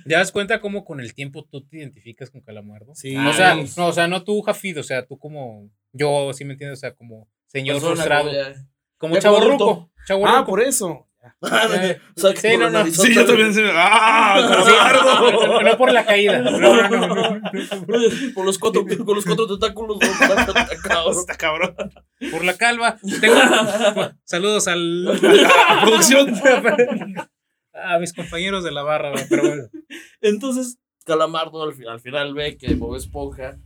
¿Ya 0.05 0.19
das 0.19 0.31
cuenta 0.31 0.61
cómo 0.61 0.85
con 0.85 0.99
el 0.99 1.15
tiempo 1.15 1.47
tú 1.49 1.65
te 1.65 1.77
identificas 1.77 2.29
con 2.29 2.41
Calamardo? 2.41 2.93
Sí. 2.93 3.17
O 3.17 3.33
sea, 3.33 3.55
no, 3.55 3.87
o 3.87 3.91
sea, 3.91 4.07
no 4.07 4.23
tú, 4.23 4.39
Jafid, 4.41 4.79
o 4.79 4.83
sea, 4.83 5.05
tú 5.05 5.17
como. 5.17 5.71
Yo, 5.93 6.31
sí 6.33 6.45
me 6.45 6.53
entiendes, 6.53 6.77
o 6.77 6.81
sea, 6.81 6.93
como 6.93 7.27
señor 7.47 7.77
Persona, 7.77 7.95
frustrado. 7.95 8.31
Como 8.97 9.15
como. 9.15 9.19
Chaborruco. 9.19 9.91
Ah, 10.25 10.45
por 10.45 10.61
eso. 10.61 11.08
O 11.41 11.47
sea, 11.47 12.33
que 12.33 12.39
Sí, 12.51 12.57
no, 12.57 12.85
Sí, 12.87 13.13
yo 13.13 13.25
también. 13.25 13.51
¡Ah! 13.73 14.39
No, 15.31 15.61
no 15.61 15.77
por 15.77 15.91
la 15.91 16.05
caída. 16.05 16.39
No, 16.49 16.59
no, 16.59 16.89
no, 16.89 17.07
no. 17.15 17.41
Por 18.33 18.45
los 18.45 18.57
cuatro, 18.57 18.85
con 19.05 19.15
los 19.15 19.25
cuatro 19.25 19.47
tentáculos. 19.47 19.99
está 20.01 21.35
cabrón. 21.37 21.75
Por 22.31 22.43
la 22.45 22.55
calva. 22.57 22.97
Tengo. 23.21 23.35
Saludos 24.23 24.67
al. 24.67 25.05
La 25.05 25.81
producción. 25.83 26.33
A 27.73 27.99
mis 27.99 28.13
compañeros 28.13 28.63
de 28.63 28.71
la 28.71 28.83
barra, 28.83 29.13
pero 29.29 29.43
bueno. 29.43 29.63
Entonces, 30.21 30.79
Calamardo 31.05 31.63
al, 31.63 31.73
fi- 31.73 31.85
al 31.87 31.99
final 32.01 32.33
ve 32.33 32.57
que 32.57 32.73
Bob 32.75 32.95
Esponja 32.95 33.57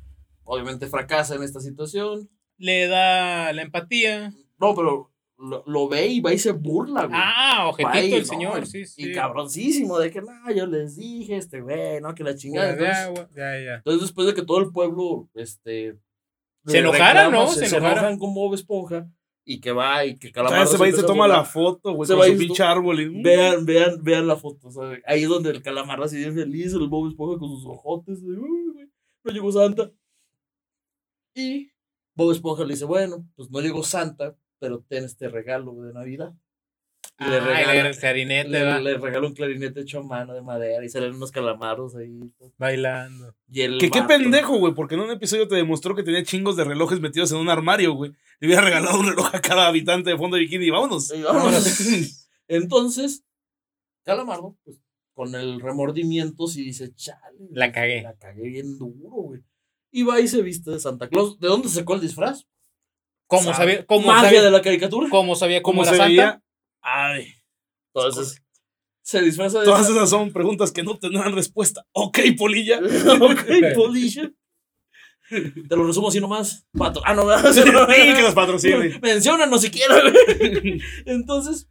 obviamente 0.44 0.88
fracasa 0.88 1.36
en 1.36 1.44
esta 1.44 1.60
situación. 1.60 2.30
Le 2.58 2.88
da 2.88 3.52
la 3.54 3.62
empatía. 3.64 4.32
No, 4.60 4.76
pero 4.76 5.12
lo, 5.44 5.64
lo 5.68 5.88
ve 5.90 6.08
y 6.08 6.22
va 6.22 6.34
y 6.34 6.40
se 6.40 6.52
burla, 6.52 7.06
güey. 7.06 7.20
Ah, 7.22 7.68
objetito 7.70 8.16
el 8.16 8.22
no, 8.22 8.28
señor, 8.28 8.64
y- 8.64 8.66
sí, 8.66 8.86
sí. 8.86 9.10
Y 9.10 9.14
cabroncísimo, 9.14 10.00
de 10.00 10.10
que 10.12 10.22
no, 10.22 10.52
yo 10.56 10.66
les 10.68 10.96
dije, 10.96 11.38
este 11.38 11.62
güey, 11.62 12.00
no, 12.02 12.16
que 12.16 12.24
la 12.24 12.36
chingada. 12.36 12.72
Entonces, 12.72 13.28
Ya, 13.36 13.60
ya. 13.60 13.76
entonces, 13.76 14.02
después 14.02 14.28
de 14.28 14.34
que 14.34 14.44
todo 14.44 14.60
el 14.60 14.72
pueblo, 14.72 15.30
este. 15.34 15.98
Se 16.66 16.80
enojara, 16.80 17.26
reclama, 17.26 17.46
¿no? 17.46 17.52
Se, 17.52 17.60
Se 17.60 17.66
se 17.68 17.76
enojara. 17.78 18.00
enojan 18.02 18.20
con 18.20 18.34
Bob 18.34 18.54
Esponja 18.54 19.10
y 19.46 19.60
que 19.60 19.74
va 19.74 20.06
y 20.06 20.18
que 20.18 20.30
O 20.30 20.32
Calamardo. 20.32 20.66
sea, 20.66 20.78
se 20.78 20.82
va 20.82 20.88
y 20.88 20.94
se 20.94 21.04
toma 21.04 21.28
la 21.28 21.44
foto, 21.44 21.92
güey, 21.94 22.08
Se 22.08 22.14
con 22.14 22.22
va 22.22 22.28
su 22.28 22.38
pinche 22.38 22.64
árbol. 22.64 23.02
y- 23.02 23.22
Vean, 23.22 23.66
vean, 23.66 24.02
vean 24.02 24.26
la 24.28 24.38
foto, 24.38 24.72
¿sabes? 24.72 25.02
Ahí 25.06 25.24
es 25.24 25.28
donde 25.30 25.50
el 25.50 25.62
calamardo 25.62 26.06
así 26.06 26.16
bien 26.18 26.34
feliz, 26.34 26.72
el 26.74 26.88
Bob 26.88 27.10
Esponja 27.10 27.38
con 27.38 27.50
sus 27.50 27.66
ojotes, 27.66 28.22
de, 28.24 28.30
"Uy, 28.32 28.72
güey, 28.74 28.88
no 29.26 29.32
llegó 29.34 29.52
Santa. 29.52 29.92
Y 31.36 31.72
Bob 32.16 32.32
Esponja 32.32 32.64
le 32.64 32.74
dice, 32.76 32.86
bueno, 32.86 33.28
pues 33.36 33.50
no 33.50 33.60
llegó 33.60 33.84
Santa, 33.84 34.36
pero 34.64 34.80
ten 34.88 35.04
este 35.04 35.28
regalo 35.28 35.74
de 35.84 35.92
Navidad. 35.92 36.34
Y 37.20 37.26
le 37.26 37.36
Ah, 37.36 37.38
y 37.38 37.40
regala, 37.42 37.90
el 37.90 37.98
clarinete 37.98 38.48
le, 38.48 38.64
va 38.64 38.80
le 38.80 38.98
regala 38.98 39.28
un 39.28 39.34
clarinete 39.34 39.82
hecho 39.82 40.00
a 40.00 40.04
mano 40.04 40.34
de 40.34 40.42
madera 40.42 40.86
y 40.86 40.88
salen 40.88 41.16
unos 41.16 41.34
calamardos 41.34 41.98
ahí. 41.98 42.18
bailando. 42.58 43.36
Y 43.52 43.60
el 43.60 43.78
Que 43.78 43.90
qué 43.90 44.04
pendejo, 44.04 44.58
güey, 44.58 44.74
porque 44.74 44.96
en 44.96 45.02
un 45.02 45.12
episodio 45.12 45.50
te 45.50 45.56
demostró 45.56 45.96
que 45.96 46.04
tenía 46.04 46.24
chingos 46.24 46.56
de 46.56 46.64
relojes 46.64 47.02
metidos 47.02 47.30
en 47.34 47.40
un 47.40 47.50
armario, 47.50 47.92
güey. 47.92 48.14
Le 48.40 48.48
hubiera 48.48 48.62
regalado 48.62 48.98
un 48.98 49.08
reloj 49.08 49.36
a 49.36 49.42
cada 49.42 49.68
habitante 49.68 50.12
de 50.12 50.18
fondo 50.18 50.38
de 50.38 50.44
bikini 50.44 50.68
y 50.68 50.70
vámonos. 50.70 51.14
Y 51.14 51.22
vámonos. 51.24 52.26
Entonces, 52.48 53.26
Calamardo, 54.04 54.56
pues, 54.64 54.80
con 55.14 55.36
el 55.36 55.60
remordimiento, 55.60 56.48
sí 56.48 56.64
dice, 56.64 56.96
chale. 56.96 57.38
La 57.52 57.74
cagué. 57.74 58.02
La 58.04 58.16
cagué 58.16 58.44
bien 58.44 58.78
duro, 58.78 59.10
güey. 59.10 59.42
Y 59.92 60.04
va 60.04 60.22
y 60.22 60.30
se 60.30 60.42
viste 60.42 60.72
de 60.72 60.80
Santa 60.80 61.10
Claus. 61.10 61.38
¿De 61.38 61.50
dónde 61.50 61.68
sacó 61.68 61.96
el 61.96 62.02
disfraz? 62.02 62.46
¿Cómo 63.28 63.44
Sabe- 63.44 63.56
sabía? 63.56 63.86
¿Cómo 63.86 64.08
Magia 64.08 64.24
sabía? 64.30 64.42
de 64.44 64.52
la 64.52 64.62
caricatura. 64.62 65.08
¿Cómo 65.10 65.36
sabía 65.36 65.62
cómo, 65.62 65.82
Como 65.82 65.84
era 65.84 65.92
se 65.92 65.98
Santa? 66.18 66.42
Ay, 66.82 67.34
Entonces, 67.94 68.42
se 69.02 69.22
disfraza 69.22 69.60
de 69.60 69.66
todas 69.66 69.90
esas 69.90 70.10
son 70.10 70.32
preguntas 70.32 70.72
que 70.72 70.84
no 70.84 70.98
tendrán 70.98 71.34
respuesta. 71.34 71.86
Ok, 71.94 72.20
polilla. 72.38 72.80
ok, 73.22 73.76
polilla. 73.76 74.32
Te 75.30 75.76
lo 75.76 75.86
resumo 75.88 76.10
así 76.10 76.20
nomás. 76.20 76.68
Ah, 77.06 77.14
no, 77.16 77.54
Sí, 77.54 77.64
que 77.64 78.22
nos 78.22 78.34
patrocine. 78.36 79.00
Menciónanos 79.02 79.62
siquiera, 79.62 79.96
güey. 80.02 80.82
Entonces, 81.06 81.70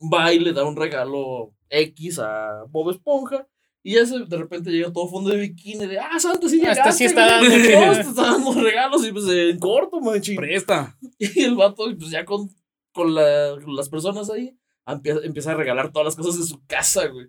va 0.00 0.32
y 0.32 0.38
le 0.38 0.52
da 0.52 0.64
un 0.64 0.76
regalo 0.76 1.52
X 1.68 2.20
a 2.20 2.64
Bob 2.68 2.90
Esponja. 2.90 3.46
Y 3.82 3.94
ya 3.94 4.04
se- 4.06 4.26
de 4.26 4.36
repente 4.36 4.70
llega 4.70 4.92
todo 4.92 5.08
fondo 5.08 5.30
de 5.30 5.38
bikini 5.38 5.86
de, 5.86 5.98
ah, 5.98 6.18
Santa, 6.20 6.48
sí 6.48 6.60
Hasta 6.60 6.74
llegaste. 6.74 6.92
sí 6.98 7.04
está 7.04 7.26
dando, 7.26 7.48
te 7.94 8.00
está 8.00 8.22
dando 8.22 8.52
regalos 8.54 9.06
y 9.06 9.12
pues 9.12 9.24
en 9.28 9.58
corto, 9.58 10.00
manchi. 10.00 10.36
Presta. 10.36 10.98
Y 11.18 11.40
el 11.42 11.54
vato, 11.56 11.84
pues 11.98 12.10
ya 12.10 12.24
con, 12.24 12.50
con 12.92 13.14
la- 13.14 13.56
las 13.66 13.88
personas 13.88 14.28
ahí, 14.30 14.56
empieza, 14.86 15.20
empieza 15.24 15.52
a 15.52 15.54
regalar 15.54 15.92
todas 15.92 16.06
las 16.06 16.16
cosas 16.16 16.38
de 16.40 16.46
su 16.46 16.64
casa, 16.66 17.06
güey. 17.06 17.28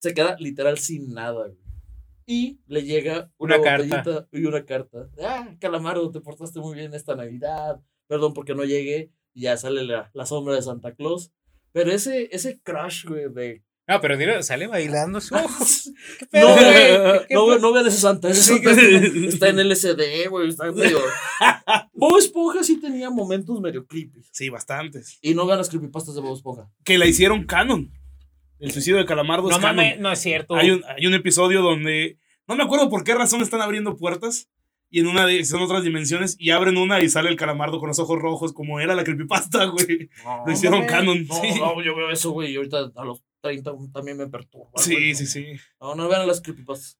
Se 0.00 0.14
queda 0.14 0.36
literal 0.38 0.78
sin 0.78 1.12
nada, 1.12 1.46
güey. 1.48 1.58
Y 2.26 2.60
le 2.68 2.84
llega 2.84 3.32
una, 3.38 3.56
Una 3.56 3.64
carta. 3.64 3.96
botellita 3.96 4.28
y 4.32 4.44
una 4.44 4.64
carta. 4.64 5.08
Ah, 5.20 5.56
Calamardo, 5.60 6.10
te 6.12 6.20
portaste 6.20 6.60
muy 6.60 6.76
bien 6.76 6.94
esta 6.94 7.16
Navidad. 7.16 7.80
Perdón 8.06 8.34
porque 8.34 8.54
no 8.54 8.64
llegué. 8.64 9.10
Y 9.34 9.42
ya 9.42 9.56
sale 9.56 9.82
la, 9.84 10.10
la 10.14 10.26
sombra 10.26 10.54
de 10.54 10.62
Santa 10.62 10.94
Claus. 10.94 11.32
Pero 11.72 11.90
ese, 11.90 12.28
ese 12.32 12.60
crush, 12.62 13.04
güey, 13.06 13.32
de. 13.32 13.64
No, 13.90 14.00
pero 14.00 14.16
dilo, 14.16 14.40
sale 14.44 14.68
bailando 14.68 15.20
su. 15.20 15.34
no, 15.34 15.42
¿Qué 16.18 16.26
pedo, 16.26 16.48
güey? 16.54 16.64
güey, 16.64 17.26
¿Qué 17.28 17.34
no, 17.34 17.46
fue? 17.46 17.58
no 17.60 17.72
vean 17.72 17.86
ese 17.88 17.98
Santa. 17.98 18.30
Ese 18.30 18.42
Santa 18.42 18.70
está, 18.70 19.06
está 19.26 19.48
en 19.48 19.68
LSD, 19.68 20.28
güey. 20.30 20.48
Está 20.48 20.70
medio. 20.72 21.00
Bob 21.94 22.16
Esponja 22.18 22.62
sí 22.62 22.80
tenía 22.80 23.10
momentos 23.10 23.60
medio 23.60 23.84
creepy. 23.86 24.22
Sí, 24.30 24.48
bastantes. 24.48 25.18
Y 25.22 25.34
no 25.34 25.44
vean 25.44 25.58
las 25.58 25.68
creepypastas 25.68 26.14
de 26.14 26.20
Bob 26.20 26.36
Esponja. 26.36 26.70
Que 26.84 26.98
la 26.98 27.06
hicieron 27.06 27.44
canon. 27.46 27.92
El 28.60 28.70
suicidio 28.70 28.98
de 28.98 29.06
Calamardo 29.06 29.48
No 29.48 29.56
es 29.56 29.60
canon. 29.60 29.76
mames, 29.76 29.98
no 29.98 30.12
es 30.12 30.20
cierto. 30.20 30.54
Hay 30.54 30.70
un, 30.70 30.84
hay 30.84 31.06
un 31.06 31.14
episodio 31.14 31.60
donde 31.60 32.18
no 32.46 32.54
me 32.54 32.62
acuerdo 32.62 32.88
por 32.90 33.02
qué 33.02 33.14
razón 33.14 33.40
están 33.40 33.60
abriendo 33.60 33.96
puertas 33.96 34.48
y 34.90 35.00
en 35.00 35.06
una 35.06 35.24
de, 35.24 35.44
son 35.44 35.62
otras 35.62 35.82
dimensiones 35.82 36.36
y 36.38 36.50
abren 36.50 36.76
una 36.76 37.00
y 37.00 37.08
sale 37.08 37.28
el 37.30 37.36
calamardo 37.36 37.78
con 37.80 37.88
los 37.88 37.98
ojos 37.98 38.18
rojos 38.18 38.52
como 38.52 38.78
era 38.80 38.94
la 38.94 39.02
creepypasta, 39.04 39.64
güey. 39.66 40.10
No, 40.24 40.44
Lo 40.46 40.52
hicieron 40.52 40.84
canon. 40.86 41.26
no, 41.26 41.34
sí. 41.40 41.58
no, 41.58 41.82
yo 41.82 41.96
veo 41.96 42.10
eso, 42.10 42.32
güey. 42.32 42.52
Y 42.52 42.56
ahorita 42.56 42.90
a 42.94 43.04
los 43.04 43.22
30 43.40 43.72
también 43.92 44.16
me 44.16 44.28
perturba. 44.28 44.70
sí, 44.76 44.92
güey. 44.94 45.14
sí, 45.14 45.26
sí. 45.26 45.46
No, 45.80 45.94
no 45.94 46.08
vean 46.08 46.26
las 46.26 46.40
creepypastas. 46.40 46.98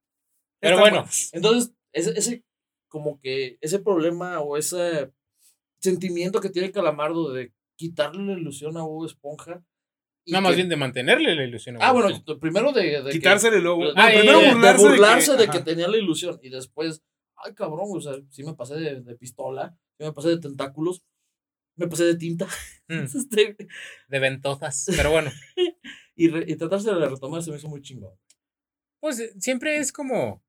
Pero 0.60 0.74
Están 0.76 0.82
bueno. 0.84 0.96
buenas. 1.02 1.30
Entonces, 1.32 1.72
ese, 1.92 2.10
ese, 2.18 2.44
como 2.88 3.20
que, 3.20 3.58
ese 3.60 3.78
problema 3.78 4.40
o 4.40 4.56
ese 4.56 5.12
sentimiento 5.78 6.40
que 6.40 6.50
tiene 6.50 6.66
el 6.68 6.72
calamardo 6.74 7.32
de 7.32 7.52
quitarle 7.76 8.34
la 8.34 8.38
ilusión 8.38 8.76
a 8.76 8.82
Bob 8.82 9.06
Esponja. 9.06 9.64
No, 10.26 10.40
más 10.42 10.50
que- 10.50 10.56
bien 10.56 10.68
de 10.68 10.76
mantenerle 10.76 11.34
la 11.34 11.44
ilusión. 11.44 11.76
a 11.76 11.88
Ah, 11.88 11.92
bueno, 11.92 12.08
primero 12.38 12.72
de. 12.72 13.02
de 13.02 13.04
que- 13.04 13.18
Quitársele 13.18 13.60
luego. 13.60 13.86
de- 13.88 13.94
no, 13.94 14.00
Ah, 14.02 14.08
primero 14.12 14.40
ya, 14.40 14.46
ya. 14.46 14.48
de 14.48 14.54
burlarse, 14.54 14.88
burlarse 14.88 15.32
de 15.36 15.44
que, 15.46 15.50
ajá. 15.58 15.64
tenía 15.64 15.88
la 15.88 15.96
ilusión 15.96 16.38
y 16.42 16.50
después, 16.50 17.02
ay 17.36 17.54
cabrón, 17.54 17.86
o 17.90 18.00
sea, 18.00 18.12
sí 18.28 18.44
me 18.44 18.54
pasé 18.54 18.74
de, 18.74 19.00
de 19.00 19.14
pistola, 19.16 19.74
sí 19.98 20.04
me 20.04 20.12
pasé 20.12 20.28
de 20.28 20.38
tentáculos, 20.38 21.02
me 21.76 21.88
pasé 21.88 22.04
de 22.04 22.16
tinta, 22.16 22.46
Mm, 22.88 23.04
este, 23.16 23.56
de 24.08 24.18
ventosas. 24.18 24.84
Pero 24.94 25.10
bueno, 25.10 25.30
y, 26.26 26.52
y 26.52 26.56
tratarse 26.56 26.90
de 26.92 27.08
retomar 27.08 27.42
se 27.42 27.50
me 27.50 27.56
hizo 27.56 27.68
muy 27.68 27.82
chingón. 27.82 28.14
pues 29.00 29.20
eh, 29.20 29.32
siempre 29.38 29.76
es 29.78 29.92
como. 29.92 30.42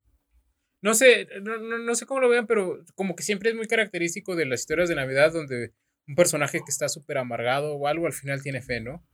No 0.83 0.95
sé, 0.95 1.27
no, 1.43 1.57
no, 1.57 1.77
no 1.77 1.95
sé 1.95 2.05
cómo 2.07 2.21
lo 2.21 2.29
vean, 2.29 2.47
pero 2.47 2.83
como 2.95 3.15
que 3.15 3.23
siempre 3.23 3.51
es 3.51 3.55
muy 3.55 3.67
característico 3.67 4.35
de 4.35 4.45
las 4.47 4.61
historias 4.61 4.89
de 4.89 4.95
Navidad 4.95 5.31
donde 5.31 5.73
un 6.07 6.15
personaje 6.15 6.59
que 6.59 6.71
está 6.71 6.89
súper 6.89 7.19
amargado 7.19 7.75
o 7.75 7.87
algo 7.87 8.07
al 8.07 8.13
final 8.13 8.41
tiene 8.41 8.61
fe, 8.63 8.81
¿no? 8.81 9.05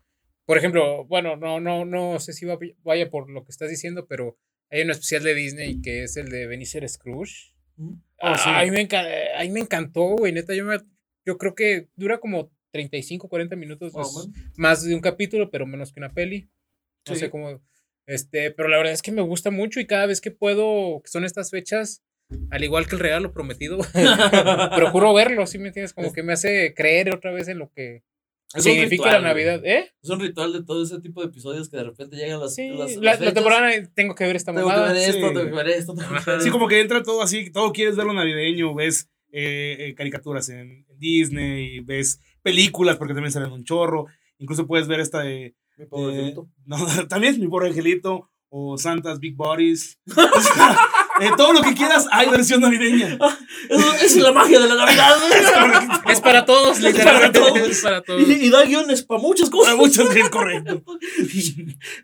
Por 0.46 0.58
ejemplo, 0.58 1.04
bueno, 1.06 1.36
no, 1.36 1.60
no, 1.60 1.84
no 1.84 2.20
sé 2.22 2.32
si 2.32 2.46
va- 2.46 2.58
vaya 2.84 3.10
por 3.10 3.30
lo 3.30 3.44
que 3.44 3.52
estás 3.52 3.70
diciendo, 3.70 4.08
pero 4.08 4.38
hay 4.70 4.84
un 4.84 4.92
especial 4.92 5.24
de 5.24 5.34
Disney 5.36 5.82
que 5.82 6.04
es 6.04 6.16
el 6.16 6.30
de 6.30 6.48
Benicer 6.48 6.88
Scrooge. 6.88 7.54
Ah, 8.22 8.38
sí. 8.38 8.50
a, 8.50 8.64
mí 8.64 8.72
me 8.72 8.88
a 9.36 9.42
mí 9.44 9.50
me 9.52 9.60
encantó, 9.60 10.16
güey, 10.16 10.32
neta, 10.32 10.56
yo, 10.56 10.64
me, 10.64 10.78
yo 11.26 11.38
creo 11.38 11.54
que 11.54 11.90
dura 11.98 12.20
como 12.20 12.50
35, 12.72 13.28
40 13.30 13.56
minutos, 13.56 13.92
Oh, 13.96 14.02
es 14.02 14.28
man. 14.28 14.52
más 14.58 14.84
de 14.84 14.94
un 14.96 15.02
capítulo, 15.02 15.50
pero 15.50 15.66
menos 15.66 15.92
que 15.94 16.00
una 16.00 16.14
peli. 16.14 16.50
No 17.08 17.14
Sí. 17.16 17.22
sé 17.22 17.30
cómo, 17.30 17.62
este, 18.06 18.52
pero 18.52 18.70
la 18.70 18.78
verdad 18.78 18.94
es 18.94 19.02
que 19.02 19.12
me 19.12 19.22
gusta 19.22 19.52
mucho 19.52 19.80
y 19.80 19.86
cada 19.88 20.06
vez 20.06 20.22
que 20.22 20.32
puedo, 20.32 21.02
que 21.04 21.10
son 21.10 21.24
estas 21.26 21.50
fechas, 21.52 22.04
al 22.52 22.64
igual 22.64 22.88
que 22.88 22.96
el 22.96 23.00
regalo 23.02 23.32
prometido, 23.32 23.78
procuro 24.76 25.14
verlo, 25.14 25.48
¿sí 25.48 25.58
me 25.60 25.68
entiendes? 25.68 25.94
Como 25.94 26.12
que 26.14 26.24
me 26.24 26.34
hace 26.34 26.74
creer 26.76 27.14
otra 27.14 27.32
vez 27.32 27.48
en 27.48 27.60
lo 27.60 27.72
que 27.72 28.04
Es 28.54 28.64
significa 28.64 29.04
ritual, 29.06 29.22
la. 29.24 29.28
Navidad, 29.30 29.66
¿eh? 29.66 29.92
Es 30.02 30.10
un 30.10 30.20
ritual 30.20 30.52
de 30.54 30.64
todo 30.64 30.84
ese 30.84 31.00
tipo 31.00 31.22
de 31.22 31.28
episodios 31.28 31.70
que 31.70 31.78
de 31.78 31.84
repente 31.86 32.16
llegan 32.18 32.40
las, 32.40 32.56
Sí, 32.56 32.70
las, 32.70 32.96
la, 32.98 33.02
las 33.12 33.20
la 33.22 33.34
temporada 33.34 33.70
tengo 33.94 34.16
que 34.16 34.26
ver 34.26 34.36
esta 34.36 34.54
Tengo 34.54 34.70
que 34.70 34.76
ver 34.80 34.96
esto, 34.98 35.28
sí. 35.30 35.34
tengo 35.34 35.50
que 35.50 35.56
ver 35.56 35.68
esto, 35.70 35.94
tengo 35.96 36.10
que 36.10 36.14
ver 36.16 36.24
Sí, 36.42 36.48
esto. 36.48 36.52
como 36.52 36.68
que 36.68 36.82
entra 36.82 37.04
todo 37.04 37.22
así, 37.22 37.52
todo 37.52 37.72
quieres 37.72 37.96
verlo 37.96 38.14
navideño, 38.14 38.74
ves 38.76 39.10
eh, 39.32 39.76
eh, 39.80 39.96
caricaturas 39.96 40.48
en, 40.50 40.86
en 40.90 41.00
Disney, 41.00 41.80
ves 41.82 42.20
películas 42.52 42.96
porque 42.98 43.14
también 43.14 43.32
salen 43.32 43.52
un 43.52 43.64
chorro, 43.64 44.06
incluso 44.38 44.66
puedes 44.68 44.88
ver 44.88 45.00
esta 45.02 45.22
de... 45.22 45.56
Mi 45.78 45.86
pobre 45.86 46.14
de- 46.14 46.20
angelito. 46.20 46.48
no, 46.66 47.08
también 47.08 47.40
Mi 47.40 47.48
Pobre 47.48 47.68
Angelito 47.70 48.30
o 48.50 48.78
Santa's 48.78 49.20
Big 49.20 49.36
Bodies. 49.36 50.00
O 50.38 50.42
sea, 50.42 50.78
eh, 51.20 51.32
todo 51.36 51.52
lo 51.52 51.62
que 51.62 51.74
quieras 51.74 52.06
hay 52.12 52.30
versión 52.30 52.62
navideña. 52.62 53.18
Esa 53.70 54.06
es 54.06 54.16
la 54.18 54.32
magia 54.32 54.60
de 54.60 54.68
la 54.68 54.76
Navidad. 54.76 55.18
Es 56.10 56.22
para 56.22 56.46
todos, 56.46 56.78
Es 56.78 56.84
literalmente. 56.84 57.40
para 57.40 57.54
todos. 57.54 57.70
Es 57.70 57.82
para 57.82 58.02
todos. 58.04 58.22
y, 58.28 58.34
y 58.46 58.50
da 58.52 58.64
guiones 58.64 59.02
para 59.04 59.20
muchas 59.22 59.50
cosas. 59.50 59.74
Para 59.74 59.82
muchos 59.84 60.16
es 60.16 60.30
correcto. 60.30 60.84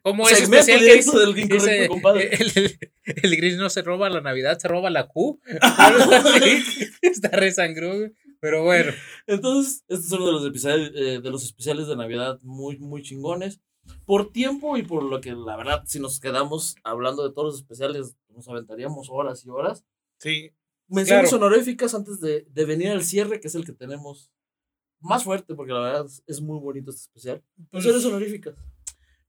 Como 0.01 0.27
ese 0.27 0.41
Segmento 0.41 0.59
especial 0.71 0.79
que 0.79 0.85
directo 0.85 1.11
dice, 1.11 1.25
del 1.25 1.37
incorrecto, 1.39 1.65
dice, 1.71 1.87
compadre. 1.87 2.29
el, 2.35 2.51
el, 2.55 2.79
el 3.23 3.35
gris 3.37 3.57
no 3.57 3.69
se 3.69 3.81
roba 3.83 4.09
la 4.09 4.21
Navidad, 4.21 4.57
se 4.59 4.67
roba 4.67 4.89
la 4.89 5.07
Q. 5.07 5.39
Está 7.01 7.29
güey. 7.29 8.13
Pero 8.43 8.61
bueno. 8.61 8.91
Entonces, 9.25 9.85
este 9.87 10.05
es 10.05 10.11
uno 10.11 10.25
de 10.25 10.31
los 10.33 10.45
episodios, 10.45 10.91
eh, 10.95 11.21
de 11.21 11.31
los 11.31 11.45
especiales 11.45 11.87
de 11.87 11.95
Navidad 11.95 12.41
muy, 12.41 12.77
muy 12.77 13.01
chingones. 13.01 13.61
Por 14.05 14.33
tiempo 14.33 14.75
y 14.75 14.83
por 14.83 15.03
lo 15.03 15.21
que, 15.21 15.31
la 15.31 15.55
verdad, 15.55 15.83
si 15.85 16.01
nos 16.01 16.19
quedamos 16.19 16.75
hablando 16.83 17.25
de 17.25 17.33
todos 17.33 17.53
los 17.53 17.55
especiales, 17.61 18.17
nos 18.27 18.49
aventaríamos 18.49 19.07
horas 19.09 19.45
y 19.45 19.49
horas. 19.49 19.85
Sí. 20.19 20.51
Menciones 20.89 21.29
Claro. 21.29 21.45
honoríficas 21.45 21.95
antes 21.95 22.19
de, 22.19 22.45
de 22.49 22.65
venir 22.65 22.89
al 22.89 23.05
cierre, 23.05 23.39
que 23.39 23.47
es 23.47 23.55
el 23.55 23.65
que 23.65 23.71
tenemos 23.71 24.29
más 24.99 25.23
fuerte, 25.23 25.55
porque 25.55 25.71
la 25.71 25.79
verdad 25.79 26.05
es, 26.27 26.41
muy 26.41 26.59
bonito 26.59 26.91
este 26.91 27.03
especial. 27.03 27.41
Menciones 27.71 28.03
honoríficas. 28.03 28.55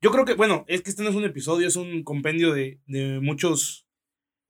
Yo 0.00 0.10
creo 0.10 0.24
que, 0.24 0.34
bueno, 0.34 0.64
es 0.66 0.82
que 0.82 0.90
este 0.90 1.04
no 1.04 1.10
es 1.10 1.14
un 1.16 1.24
episodio, 1.24 1.68
es 1.68 1.76
un 1.76 2.02
compendio 2.02 2.52
de, 2.52 2.80
de 2.86 3.20
muchos 3.20 3.86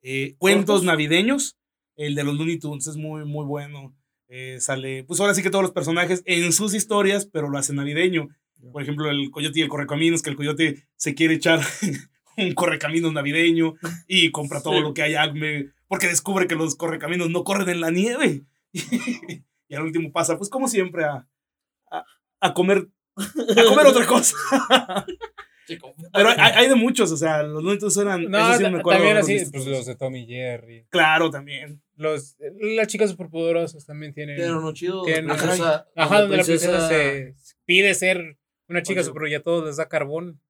eh, 0.01 0.37
cuentos 0.39 0.85
navideños. 0.85 1.59
El 1.97 2.15
de 2.15 2.25
los 2.25 2.35
Looney 2.35 2.59
Tunes 2.59 2.87
es 2.87 2.97
muy, 2.97 3.27
muy 3.27 3.45
bueno. 3.45 3.95
Eh, 4.29 4.59
sale, 4.61 5.05
pues 5.05 5.21
ahora 5.21 5.35
sí 5.35 5.43
que 5.43 5.51
todos 5.51 5.63
los 5.63 5.73
personajes 5.73 6.23
en 6.27 6.53
sus 6.53 6.75
historias, 6.75 7.27
pero 7.27 7.49
lo 7.49 7.59
hacen 7.59 7.77
navideño. 7.77 8.29
Por 8.73 8.83
ejemplo, 8.83 9.11
el 9.11 9.31
coyote 9.31 9.59
y 9.61 9.63
el 9.63 9.69
correcaminos, 9.69 10.23
que 10.23 10.31
el 10.31 10.37
coyote 10.37 10.87
se 10.97 11.15
quiere 11.15 11.35
echar 11.35 11.61
un 12.37 12.53
correcaminos 12.55 13.13
navideño 13.13 13.75
y 14.09 14.31
compra 14.31 14.63
todo 14.63 14.75
Sí. 14.75 14.81
lo 14.81 14.95
que 14.95 15.03
hay 15.03 15.15
Acme, 15.15 15.71
porque 15.89 16.09
descubre 16.09 16.47
que 16.47 16.55
los 16.57 16.75
correcaminos 16.77 17.31
no 17.31 17.45
corren 17.45 17.69
en 17.69 17.81
la 17.81 17.91
nieve. 17.91 18.45
y 18.73 19.75
al 19.75 19.83
último 19.83 20.11
pasa, 20.13 20.37
pues 20.39 20.49
como 20.51 20.67
siempre, 20.69 21.05
a, 21.05 21.29
a, 21.91 22.05
a 22.41 22.55
comer 22.55 22.89
a 23.17 23.65
comer 23.69 23.87
otra 23.87 24.07
cosa. 24.09 24.37
Pero 25.67 26.29
hay, 26.29 26.37
hay 26.39 26.69
de 26.69 26.75
muchos, 26.75 27.11
o 27.13 27.17
sea, 27.17 27.43
los 27.43 27.63
Looney 27.63 27.79
Tunes 27.79 27.97
eran. 27.97 28.31
No, 28.31 28.39
esos 28.39 28.57
sí 28.59 28.63
me 28.71 28.79
acuerdo 28.79 28.99
también 29.01 29.17
así, 29.17 29.35
visto. 29.35 29.51
pues 29.53 29.67
los 29.67 29.87
de 29.87 29.97
Tommy 29.97 30.27
Jerry. 30.27 30.87
Claro, 30.91 31.31
también. 31.31 31.83
Los, 31.97 32.37
las 32.61 32.87
chicas 32.89 33.11
superpoderosas 33.11 33.85
también 33.87 34.13
tienen. 34.13 34.37
Tienen 34.37 34.55
uno 34.55 34.73
chido. 34.73 35.03
Tienen- 35.05 35.29
la 35.29 35.37
princesa- 35.37 35.87
Ajá, 35.97 36.21
donde 36.23 36.37
la 36.39 36.43
princesa 36.45 36.71
princesa- 36.71 36.89
se 36.89 37.35
pide 37.65 37.95
ser 37.95 38.39
una 38.69 38.83
chica 38.83 39.01
Oye. 39.01 39.09
super 39.09 39.29
y 39.29 39.35
a 39.35 39.43
todos 39.43 39.65
les 39.67 39.77
da 39.77 39.89
carbón. 39.89 40.41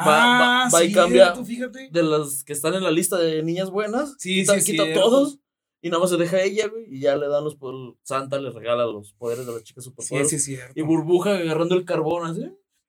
Va- 0.00 0.06
va- 0.06 0.64
Ah, 0.64 0.68
va 0.72 0.84
y 0.84 0.88
sí, 0.88 0.94
cambia. 0.94 1.32
tú 1.34 1.44
fíjate. 1.44 1.88
De 1.92 2.02
las 2.02 2.44
que 2.44 2.52
están 2.54 2.74
en 2.74 2.82
la 2.82 2.90
lista 2.90 3.18
de 3.18 3.42
niñas 3.42 3.70
buenas. 3.70 4.16
Sí, 4.18 4.40
quita, 4.40 4.58
sí, 4.60 4.72
quita 4.72 4.92
todos. 4.94 5.38
Y 5.84 5.90
nada 5.90 6.00
más 6.00 6.10
se 6.10 6.16
deja 6.16 6.40
ella, 6.40 6.68
güey. 6.68 6.84
Y 6.88 7.00
ya 7.00 7.16
le 7.16 7.26
dan 7.28 7.44
los 7.44 7.56
poderes. 7.56 7.96
Santa 8.02 8.38
le 8.40 8.50
regala 8.50 8.84
los 8.86 9.12
poderes 9.14 9.44
de 9.46 9.52
las 9.52 9.62
chicas 9.64 9.84
Sí, 9.84 9.90
superpoderosas. 9.90 10.30
sí, 10.30 10.36
es 10.36 10.44
cierto. 10.44 10.72
Y 10.76 10.82
burbuja 10.82 11.34
agarrando 11.36 11.74
el 11.74 11.84
carbón 11.84 12.24
así. 12.30 12.40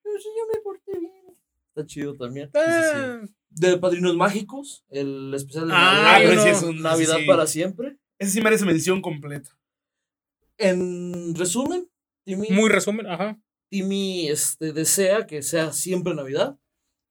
"Pero 0.02 0.18
si 0.18 0.28
yo 0.28 0.46
me 0.52 0.60
porté 0.60 0.98
bien. 0.98 1.36
Está 1.74 1.86
chido 1.86 2.14
también. 2.14 2.50
Ah, 2.54 3.20
De 3.50 3.78
Padrinos 3.78 4.14
Mágicos, 4.16 4.84
el 4.90 5.32
especial 5.34 5.66
de 5.68 5.74
Ah, 5.74 6.18
Navidad, 6.20 6.42
sí 6.44 6.48
es 6.50 6.62
un- 6.62 7.26
para 7.26 7.46
siempre. 7.48 7.96
Ese 8.18 8.30
sí 8.32 8.40
merece 8.40 8.64
mención 8.64 9.02
completa. 9.02 9.50
En 10.58 11.34
resumen, 11.34 11.88
Timmy, 12.24 12.48
Muy 12.50 12.68
resumen, 12.70 13.06
ajá. 13.06 13.38
Timmy 13.70 14.28
este, 14.28 14.72
desea 14.72 15.26
que 15.26 15.42
sea 15.42 15.72
siempre 15.72 16.14
Navidad. 16.14 16.56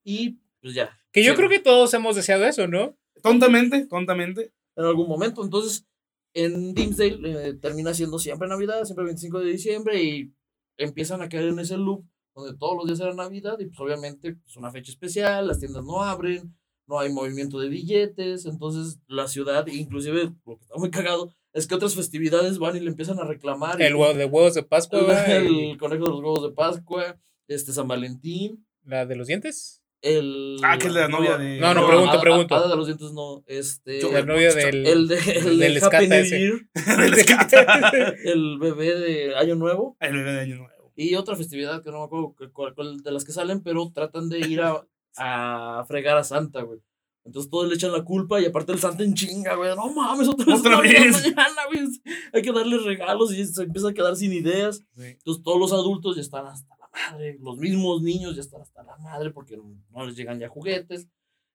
Y 0.05 0.39
pues 0.61 0.73
ya. 0.73 0.97
Que 1.11 1.23
yo 1.23 1.35
creo 1.35 1.49
que 1.49 1.59
todos 1.59 1.93
hemos 1.93 2.15
deseado 2.15 2.45
eso, 2.45 2.67
¿no? 2.67 2.97
Tontamente, 3.21 3.85
tontamente. 3.85 4.53
en 4.75 4.85
algún 4.85 5.07
momento. 5.07 5.43
Entonces, 5.43 5.85
en 6.33 6.73
Dimsdale 6.73 7.49
eh, 7.49 7.53
termina 7.53 7.93
siendo 7.93 8.17
siempre 8.17 8.47
Navidad, 8.47 8.83
siempre 8.85 9.03
el 9.03 9.07
25 9.07 9.39
de 9.39 9.51
diciembre, 9.51 10.01
y 10.03 10.33
empiezan 10.77 11.21
a 11.21 11.29
caer 11.29 11.49
en 11.49 11.59
ese 11.59 11.77
loop 11.77 12.03
donde 12.35 12.57
todos 12.57 12.75
los 12.77 12.85
días 12.87 12.99
era 12.99 13.13
Navidad, 13.13 13.57
y 13.59 13.65
pues 13.65 13.79
obviamente 13.79 14.37
es 14.47 14.57
una 14.57 14.71
fecha 14.71 14.91
especial, 14.91 15.47
las 15.47 15.59
tiendas 15.59 15.83
no 15.83 16.01
abren, 16.03 16.55
no 16.87 16.99
hay 16.99 17.11
movimiento 17.11 17.59
de 17.59 17.69
billetes, 17.69 18.45
entonces 18.45 18.99
la 19.07 19.27
ciudad, 19.27 19.65
inclusive, 19.67 20.31
lo 20.45 20.57
que 20.57 20.63
está 20.63 20.75
muy 20.77 20.89
cagado, 20.91 21.33
es 21.53 21.67
que 21.67 21.75
otras 21.75 21.95
festividades 21.95 22.57
van 22.57 22.75
y 22.75 22.79
le 22.79 22.89
empiezan 22.89 23.19
a 23.19 23.23
reclamar. 23.25 23.79
y- 23.79 23.83
El 23.85 23.95
huevo 23.95 24.13
de 24.13 24.25
huevos 24.25 24.53
de 24.55 24.63
Pascua, 24.63 24.99
el, 25.27 25.77
conejo 25.77 26.05
de 26.05 26.09
los 26.11 26.19
huevos 26.19 26.43
de 26.43 26.51
Pascua, 26.51 27.17
este 27.47 27.71
San 27.73 27.87
Valentín, 27.87 28.65
la 28.85 29.05
de 29.05 29.15
los 29.15 29.27
dientes. 29.27 29.81
el... 30.01 30.57
Ah, 30.63 30.77
que 30.77 30.87
es 30.87 30.93
la 30.93 31.07
novia 31.07 31.37
de- 31.37 31.59
No, 31.61 31.73
no, 31.73 31.87
pregunto, 31.87 32.19
pregunto. 32.19 32.55
Hada 32.55 32.67
de 32.67 32.75
los 32.75 32.87
dientes 32.87 33.13
no, 33.13 33.43
este... 33.47 34.01
Yo- 34.01 34.11
La 34.11 34.23
novia 34.25 34.53
del. 34.53 34.85
el 34.85 35.07
de, 35.07 35.17
el 35.17 35.59
del 35.59 35.77
escata 35.77 36.17
ese. 36.19 36.39
Year, 36.39 36.53
Del 36.99 37.13
escata. 37.13 37.79
el 38.25 38.57
bebé 38.59 38.99
de 38.99 39.35
Año 39.37 39.55
Nuevo 39.55 39.95
El 40.01 40.13
bebé 40.17 40.33
de 40.33 40.39
Año 40.41 40.55
Nuevo. 40.57 40.72
Y 40.95 41.15
otra 41.15 41.35
festividad 41.35 41.81
que 41.83 41.91
no 41.91 41.99
me 41.99 42.05
acuerdo 42.05 42.35
cu- 42.37 42.51
cuál, 42.75 42.97
de 43.01 43.11
las 43.11 43.23
que 43.25 43.31
salen, 43.31 43.61
pero 43.61 43.91
tratan 43.93 44.29
de 44.29 44.39
ir 44.39 44.61
a, 44.61 44.85
a 45.17 45.83
fregar 45.87 46.17
a 46.17 46.23
Santa, 46.23 46.61
güey. 46.61 46.79
Entonces 47.25 47.49
todos 47.49 47.69
le 47.69 47.75
echan 47.75 47.93
la 47.93 48.03
culpa 48.03 48.41
y 48.41 48.45
aparte 48.45 48.73
el 48.73 48.79
Santa 48.79 49.03
en 49.03 49.13
chinga, 49.13 49.55
güey. 49.55 49.73
No 49.77 49.91
mames, 49.93 50.27
otra 50.27 50.45
vez. 50.45 50.59
Otra 50.59 50.81
vez. 50.81 51.21
mañana, 51.23 51.61
güey. 51.67 51.87
Hay 52.33 52.41
que 52.41 52.51
darle 52.51 52.77
regalos 52.79 53.33
y 53.33 53.45
se 53.45 53.63
empieza 53.63 53.89
a 53.89 53.93
quedar 53.93 54.15
sin 54.17 54.33
ideas. 54.33 54.77
Sí. 54.97 55.03
Entonces 55.05 55.41
todos 55.41 55.57
los 55.59 55.71
adultos 55.71 56.15
ya 56.17 56.21
están 56.21 56.45
hasta 56.47 56.75
la 56.77 56.89
madre. 57.11 57.37
Los 57.39 57.57
mismos 57.57 58.01
niños 58.01 58.35
ya 58.35 58.41
están 58.41 58.61
hasta 58.61 58.83
la 58.83 58.97
madre 58.97 59.31
porque 59.31 59.57
no 59.91 60.05
les 60.05 60.17
llegan 60.17 60.37
ya 60.39 60.49
juguetes. 60.49 61.07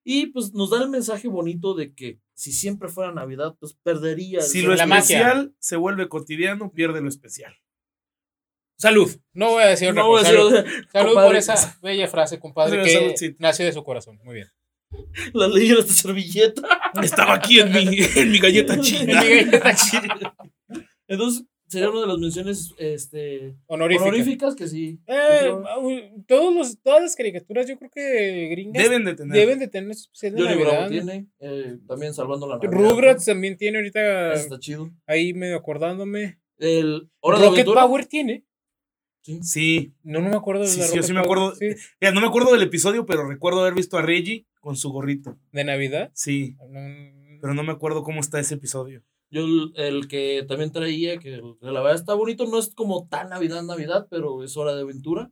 Y 0.03 0.27
pues 0.27 0.53
nos 0.55 0.71
da 0.71 0.81
el 0.81 0.89
mensaje 0.89 1.27
bonito 1.27 1.75
de 1.75 1.93
que 1.93 2.19
si 2.33 2.51
siempre 2.51 2.89
fuera 2.89 3.11
Navidad, 3.13 3.55
pues 3.59 3.75
perdería. 3.83 4.41
Si 4.41 4.63
lo 4.63 4.73
La 4.73 4.87
magia. 4.87 5.01
especial 5.19 5.53
se 5.59 5.75
vuelve 5.75 6.09
cotidiano, 6.09 6.71
pierde 6.71 6.99
lo 7.01 7.09
especial. 7.09 7.53
Salud. 8.79 9.11
No 9.33 9.49
voy 9.51 9.63
a 9.63 9.67
decir 9.67 9.89
otra 9.89 10.01
No 10.03 10.07
cosa. 10.09 10.25
Salud, 10.27 10.51
Salud 10.91 11.07
compadre, 11.07 11.27
por 11.27 11.35
esa 11.35 11.77
bella 11.81 12.07
frase, 12.07 12.39
compadre, 12.39 12.71
Salud, 12.77 12.85
que 12.85 12.91
saludcita. 12.93 13.35
nació 13.39 13.65
de 13.65 13.73
su 13.73 13.83
corazón. 13.83 14.19
Muy 14.23 14.35
bien. 14.35 14.47
La 15.33 15.47
leí 15.47 15.69
en 15.71 15.77
esta 15.79 15.93
servilleta. 15.93 16.61
Estaba 17.03 17.35
aquí 17.35 17.59
en 17.59 17.71
mi, 17.71 17.79
en 18.15 18.31
mi 18.31 18.39
galleta 18.39 18.79
china. 18.79 19.21
En 19.23 19.27
mi 19.29 19.51
galleta 19.51 19.75
china. 19.75 20.35
Entonces, 21.07 21.45
sería 21.67 21.89
una 21.89 22.01
de 22.01 22.07
las 22.07 22.17
menciones 22.17 22.73
este, 22.77 23.55
Honorífica. 23.67 24.05
honoríficas 24.07 24.55
que 24.55 24.67
sí. 24.67 24.99
Eh, 25.07 25.51
todos 26.27 26.55
los, 26.55 26.81
todas 26.81 27.01
las 27.01 27.15
caricaturas, 27.15 27.67
yo 27.67 27.77
creo 27.77 27.91
que 27.91 28.47
gringas 28.49 28.81
Deben 28.83 29.05
de 29.05 29.13
tener. 29.15 29.33
deben 29.37 29.59
de 29.59 29.67
tener 29.67 29.91
especial 29.91 30.35
de 30.35 30.41
Navidad. 30.43 30.89
tiene, 30.89 31.27
eh, 31.39 31.77
también 31.87 32.13
salvando 32.13 32.47
la 32.47 32.55
Navidad. 32.57 32.71
Rugrats 32.73 33.25
también 33.25 33.57
tiene 33.57 33.77
ahorita 33.79 34.33
Está 34.33 34.57
chido. 34.59 34.89
ahí 35.05 35.33
medio 35.33 35.57
acordándome. 35.57 36.39
El 36.57 37.09
Hora 37.21 37.39
de 37.39 37.45
Rocket. 37.45 37.65
Power 37.65 38.05
tiene. 38.05 38.45
Sí. 39.41 39.93
No, 40.03 40.21
no 40.21 40.29
me 40.29 40.35
acuerdo 40.35 40.61
de 40.63 40.67
Sí, 40.69 40.79
la 40.79 40.87
sí, 40.87 40.95
yo 40.95 41.03
sí 41.03 41.13
me 41.13 41.19
acuerdo. 41.19 41.53
Sí, 41.55 41.67
Mira, 42.01 42.13
no 42.13 42.21
me 42.21 42.27
acuerdo 42.27 42.51
del 42.53 42.61
episodio, 42.63 43.05
pero 43.05 43.27
recuerdo 43.27 43.61
haber 43.61 43.73
visto 43.75 43.97
a 43.97 44.01
Reggie 44.01 44.45
con 44.59 44.75
su 44.75 44.91
gorrito. 44.91 45.37
de 45.51 45.63
Navidad. 45.63 46.11
Sí. 46.13 46.55
No, 46.69 47.39
Pero 47.41 47.53
no 47.53 47.63
me 47.63 47.71
acuerdo 47.71 48.03
cómo 48.03 48.19
está 48.21 48.39
ese 48.39 48.55
episodio. 48.55 49.03
Yo 49.31 49.41
el, 49.75 50.07
que 50.07 50.43
también 50.47 50.71
traía, 50.71 51.19
que 51.19 51.35
el- 51.35 51.55
que 51.61 51.67
la 51.67 51.81
verdad 51.81 51.95
está 51.99 52.15
bonito, 52.15 52.47
no 52.47 52.57
es 52.57 52.73
como 52.73 53.07
tan 53.07 53.29
Navidad, 53.29 53.61
Navidad, 53.63 54.07
pero 54.09 54.43
es 54.43 54.57
Hora 54.57 54.73
de 54.75 54.81
Aventura, 54.81 55.31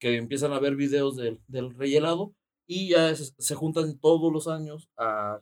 que 0.00 0.16
empiezan 0.16 0.52
a 0.52 0.58
ver 0.58 0.74
videos 0.74 1.16
del, 1.16 1.40
del 1.46 1.72
Rey 1.74 1.94
Helado 1.94 2.34
y 2.66 2.88
ya 2.88 3.14
se, 3.14 3.32
se 3.38 3.54
juntan 3.54 3.98
todos 4.00 4.32
los 4.32 4.48
años 4.48 4.90
a, 4.98 5.40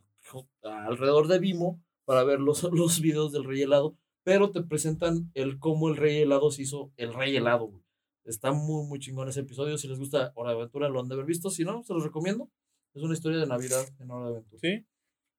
a 0.64 0.86
alrededor 0.86 1.28
de 1.28 1.38
Vimo 1.38 1.80
para 2.04 2.24
ver 2.24 2.40
los, 2.40 2.62
los 2.72 3.00
videos 3.00 3.32
del 3.32 3.44
Rey 3.44 3.62
Helado, 3.62 3.96
pero 4.22 4.50
te 4.50 4.62
presentan 4.62 5.30
el 5.32 5.58
cómo 5.58 5.88
el 5.88 5.96
Rey 5.96 6.18
Helado 6.20 6.50
se 6.50 6.62
hizo 6.62 6.92
el 6.98 7.14
Rey 7.14 7.34
Helado, 7.34 7.66
güey. 7.68 7.83
Está 8.24 8.52
muy, 8.52 8.86
muy 8.86 8.98
chingón 8.98 9.28
ese 9.28 9.40
episodio. 9.40 9.76
Si 9.78 9.86
les 9.88 9.98
gusta 9.98 10.32
Hora 10.34 10.50
de 10.50 10.56
Aventura, 10.56 10.88
lo 10.88 11.00
han 11.00 11.08
de 11.08 11.14
haber 11.14 11.26
visto. 11.26 11.50
Si 11.50 11.64
no, 11.64 11.82
se 11.84 11.92
los 11.92 12.02
recomiendo. 12.02 12.50
Es 12.94 13.02
una 13.02 13.14
historia 13.14 13.38
de 13.38 13.46
Navidad 13.46 13.86
en 13.98 14.10
Hora 14.10 14.26
de 14.26 14.30
Aventura. 14.36 14.60
Sí. 14.60 14.86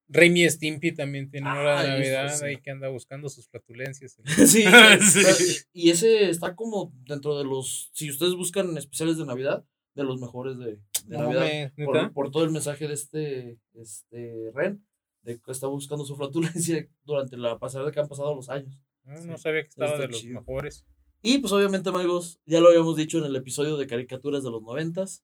Remy 0.08 0.48
Stimpy 0.50 0.92
también 0.94 1.32
tiene 1.32 1.50
hora 1.50 1.82
de 1.82 1.88
Ah, 1.90 1.98
eso 1.98 2.12
Navidad 2.14 2.36
sí. 2.38 2.46
ahí 2.46 2.58
que 2.62 2.70
anda 2.70 2.90
buscando 2.90 3.28
sus 3.28 3.48
flatulencias. 3.50 4.18
Sí, 4.46 4.64
Sí. 5.02 5.64
y 5.74 5.90
ese 5.90 6.30
está 6.30 6.56
como 6.56 6.94
dentro 7.08 7.36
de 7.38 7.44
los, 7.44 7.90
si 7.94 8.12
ustedes 8.12 8.36
buscan 8.36 8.78
especiales 8.78 9.18
de 9.18 9.26
Navidad, 9.26 9.66
de 9.96 10.04
los 10.04 10.20
mejores 10.22 10.60
de, 10.60 10.74
de 11.06 11.18
No 11.18 11.32
Navidad, 11.34 11.72
por, 11.86 12.14
por 12.14 12.30
todo 12.32 12.44
el 12.44 12.52
mensaje 12.52 12.88
de 12.88 12.94
este, 12.94 13.58
este 13.74 14.52
Ren, 14.54 14.86
de 15.24 15.40
que 15.40 15.52
está 15.52 15.66
buscando 15.68 16.06
su 16.06 16.16
flatulencia 16.16 16.88
durante 17.04 17.36
la 17.38 17.58
pasada 17.58 17.92
que 17.92 18.00
han 18.00 18.08
pasado 18.08 18.36
los 18.36 18.50
años. 18.50 18.78
No, 19.06 19.20
no 19.22 19.38
sabía 19.40 19.64
que 19.64 19.70
estaba 19.70 19.98
de 19.98 20.08
los 20.08 20.20
chido. 20.22 20.40
mejores. 20.42 20.86
Y 21.26 21.40
pues 21.40 21.52
obviamente, 21.54 21.90
amigos, 21.90 22.40
ya 22.46 22.60
lo 22.62 22.70
habíamos 22.70 22.96
dicho 22.96 23.18
en 23.18 23.26
el 23.26 23.36
episodio 23.36 23.78
de 23.78 23.88
caricaturas 23.88 24.44
de 24.44 24.52
los 24.52 24.62
noventas, 24.62 25.24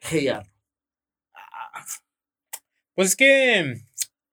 Hey 0.00 0.28
Arnold. 0.28 0.50
Pues 2.94 3.08
es 3.10 3.16
que. 3.16 3.80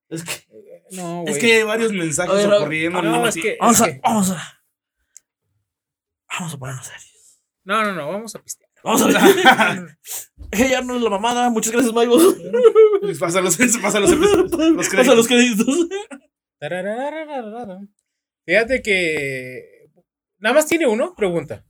Es 0.09 0.23
que, 0.23 0.83
No, 0.91 1.21
güey. 1.21 1.33
Es 1.33 1.39
que 1.39 1.53
hay 1.57 1.63
varios 1.63 1.91
mensajes 1.93 2.33
ver, 2.35 2.51
a- 2.53 2.57
ocurriendo. 2.59 3.01
no, 3.01 3.11
¿no? 3.19 3.27
es 3.27 3.35
que. 3.35 3.57
vamos 3.59 3.75
es 3.77 3.81
a, 3.81 3.85
que- 3.85 3.99
vamos 4.03 4.29
a, 4.31 4.63
vamos 6.37 6.53
a 6.53 6.57
ponernos 6.57 6.85
serios. 6.85 7.41
No, 7.63 7.83
no, 7.83 7.93
no, 7.93 8.07
vamos 8.07 8.35
a 8.35 8.39
pistear. 8.41 8.69
Vamos 8.83 9.01
a 9.03 9.07
ver. 9.07 9.17
Hey 10.53 10.73
Arnold 10.73 10.97
es 10.97 11.03
la 11.03 11.09
mamada, 11.11 11.49
muchas 11.49 11.71
gracias, 11.71 11.93
Maigos. 11.93 12.23
Pasa 13.19 13.41
los, 13.41 13.57
pasa 13.57 13.99
los. 13.99 14.11
Los 14.11 14.89
Pasa 14.89 15.15
los 15.15 15.27
créditos. 15.27 15.65
créditos. 15.65 15.87
Fíjate 18.45 18.81
que. 18.81 19.80
Nada 20.41 20.55
más 20.55 20.65
tiene 20.67 20.87
uno, 20.87 21.13
pregunta. 21.15 21.65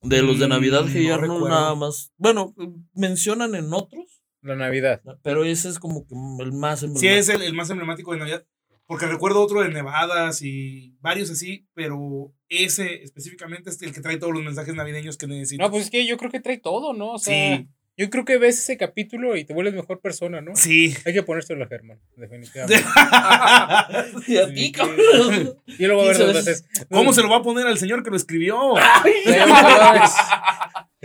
De 0.00 0.22
los 0.22 0.38
de 0.38 0.48
Navidad, 0.48 0.84
Mm, 0.84 0.90
Hey 0.92 1.06
no 1.08 1.14
Arnold, 1.14 1.32
recuerdo. 1.34 1.48
nada 1.60 1.74
más. 1.74 2.12
Bueno, 2.16 2.54
mencionan 2.94 3.54
en 3.54 3.72
otros, 3.72 4.22
La 4.40 4.56
Navidad. 4.56 5.00
pero 5.22 5.44
ese 5.44 5.68
es 5.68 5.78
como 5.78 6.06
que 6.06 6.14
el 6.42 6.52
más 6.52 6.80
Sí, 6.80 6.86
emblemático. 6.86 7.14
es 7.20 7.28
el, 7.28 7.42
el 7.42 7.52
más 7.54 7.68
emblemático 7.70 8.12
de 8.12 8.18
Navidad. 8.18 8.46
Porque 8.86 9.06
recuerdo 9.06 9.40
otro 9.40 9.62
de 9.62 9.68
Nevadas 9.70 10.42
y 10.42 10.96
varios 11.00 11.30
así, 11.30 11.66
pero 11.72 12.34
ese 12.48 13.02
específicamente 13.04 13.70
es 13.70 13.80
el 13.82 13.92
que 13.94 14.00
trae 14.00 14.18
todos 14.18 14.34
los 14.34 14.42
mensajes 14.42 14.74
navideños 14.74 15.16
que 15.16 15.26
necesito. 15.28 15.62
No, 15.62 15.70
pues 15.70 15.84
es 15.84 15.90
que 15.90 16.04
yo 16.06 16.16
creo 16.18 16.30
que 16.32 16.40
trae 16.40 16.58
todo, 16.58 16.92
¿no? 16.92 17.12
O 17.12 17.18
sea, 17.18 17.58
sí, 17.58 17.68
yo 17.96 18.08
creo 18.08 18.24
que 18.24 18.38
ves 18.38 18.58
ese 18.58 18.78
capítulo 18.78 19.36
y 19.36 19.44
te 19.44 19.52
vuelves 19.52 19.74
mejor 19.74 20.00
persona, 20.00 20.40
¿no? 20.40 20.56
sí. 20.56 20.96
Hay 21.04 21.12
que 21.12 21.22
ponérselo 21.22 21.62
a 21.64 21.68
Germán, 21.68 22.00
definitivamente. 22.16 22.82
Y 24.26 24.36
a 24.38 24.52
ti, 24.52 24.72
cabrón. 24.72 25.58
Y 25.66 25.86
luego 25.86 26.02
a 26.02 26.06
ver 26.06 26.16
15 26.16 26.32
dos 26.32 26.44
veces. 26.44 26.64
¿Cómo 26.90 27.12
se 27.12 27.22
lo 27.22 27.28
va 27.28 27.38
a 27.38 27.42
poner 27.42 27.66
al 27.66 27.78
señor 27.78 28.02
que 28.02 28.10
lo 28.10 28.16
escribió? 28.16 28.74
Ya 29.26 29.42
habíamos 29.42 29.58
hablado 29.58 29.92
de 29.92 30.04
eso. 30.04 30.16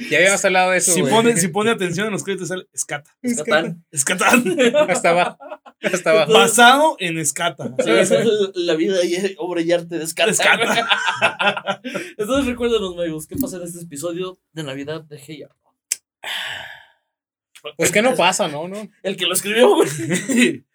Ya 0.10 0.18
habíamos 0.18 0.46
hablado 0.46 0.72
de 0.72 0.78
eso. 0.78 0.94
Si 0.94 1.04
pone, 1.04 1.38
si 1.38 1.48
pone 1.48 1.72
atención 1.72 2.08
en 2.08 2.14
los 2.14 2.24
créditos, 2.24 2.48
sale 2.48 2.68
Escata. 2.72 3.16
Escatán. 3.22 3.84
Escatán. 3.92 4.58
Hasta 4.90 5.10
abajo. 5.10 5.38
Hasta 5.82 6.12
abajo. 6.12 6.34
Basado 6.34 6.96
en 7.00 7.18
Escata. 7.18 7.74
Sí, 7.84 7.90
esa 7.92 8.22
es 8.22 8.28
la 8.56 8.76
vida 8.76 9.04
y 9.04 9.36
obra 9.40 9.62
y 9.62 9.72
arte 9.72 9.98
de 9.98 10.04
Escatán. 10.04 10.34
Escata. 10.34 11.82
Entonces 12.18 12.46
recuérdenos, 12.46 12.98
amigos, 12.98 13.28
¿qué 13.28 13.36
pasa 13.36 13.58
en 13.58 13.64
este 13.64 13.82
episodio 13.82 14.40
de 14.54 14.64
Navidad 14.64 15.02
de 15.02 15.18
Hey 15.18 15.44
Arnold? 15.44 15.58
Pues 17.76 17.92
que 17.92 18.02
no 18.02 18.16
pasa, 18.16 18.48
¿no? 18.48 18.68
no 18.68 18.88
El 19.04 19.18
que 19.18 19.26
lo 19.26 19.34
escribió, 19.34 19.76
güey. 19.76 19.88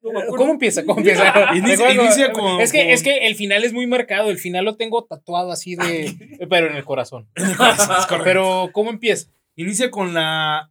¿Cómo 0.00 0.52
empieza? 0.52 0.84
¿Cómo 0.84 1.00
empieza? 1.00 1.32
Inicia- 1.54 1.92
inicia 1.92 2.32
con- 2.32 2.60
es, 2.60 2.72
que, 2.72 2.82
con- 2.82 2.90
es 2.90 3.02
que 3.02 3.26
el 3.26 3.34
final 3.34 3.64
es 3.64 3.72
muy 3.72 3.86
marcado. 3.86 4.30
El 4.30 4.38
final 4.38 4.64
lo 4.64 4.76
tengo 4.76 5.04
tatuado 5.04 5.50
así 5.52 5.74
de. 5.76 6.46
pero 6.48 6.66
en 6.70 6.76
el 6.76 6.84
corazón. 6.84 7.28
Es 7.34 7.56
correcto. 7.56 8.24
Pero, 8.24 8.70
¿cómo 8.72 8.90
empieza? 8.90 9.30
Inicia 9.56 9.90
con 9.90 10.14
la. 10.14 10.70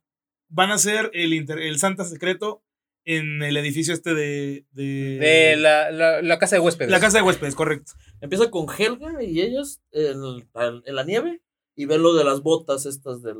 Van 0.50 0.72
a 0.72 0.76
hacer 0.76 1.12
el, 1.14 1.34
inter- 1.34 1.60
el 1.60 1.78
Santa 1.78 2.06
Secreto 2.06 2.64
en 3.04 3.44
el 3.44 3.58
edificio 3.58 3.94
este 3.94 4.14
de. 4.16 4.64
De, 4.72 5.18
De 5.20 5.56
la, 5.58 5.92
la, 5.92 6.22
la 6.22 6.40
casa 6.40 6.56
de 6.56 6.62
huéspedes. 6.62 6.90
la 6.92 7.00
casa 7.02 7.18
de 7.18 7.24
huéspedes, 7.24 7.54
correcto. 7.54 7.92
Empieza 8.22 8.50
con 8.50 8.66
Helga 8.76 9.22
y 9.22 9.42
ellos 9.42 9.82
en, 9.92 10.24
el- 10.24 10.84
en 10.86 10.96
la 10.96 11.04
nieve 11.04 11.42
y 11.76 11.86
ven 11.86 12.02
lo 12.02 12.14
de 12.16 12.24
las 12.24 12.42
botas 12.42 12.86
estas 12.86 13.22
del. 13.22 13.36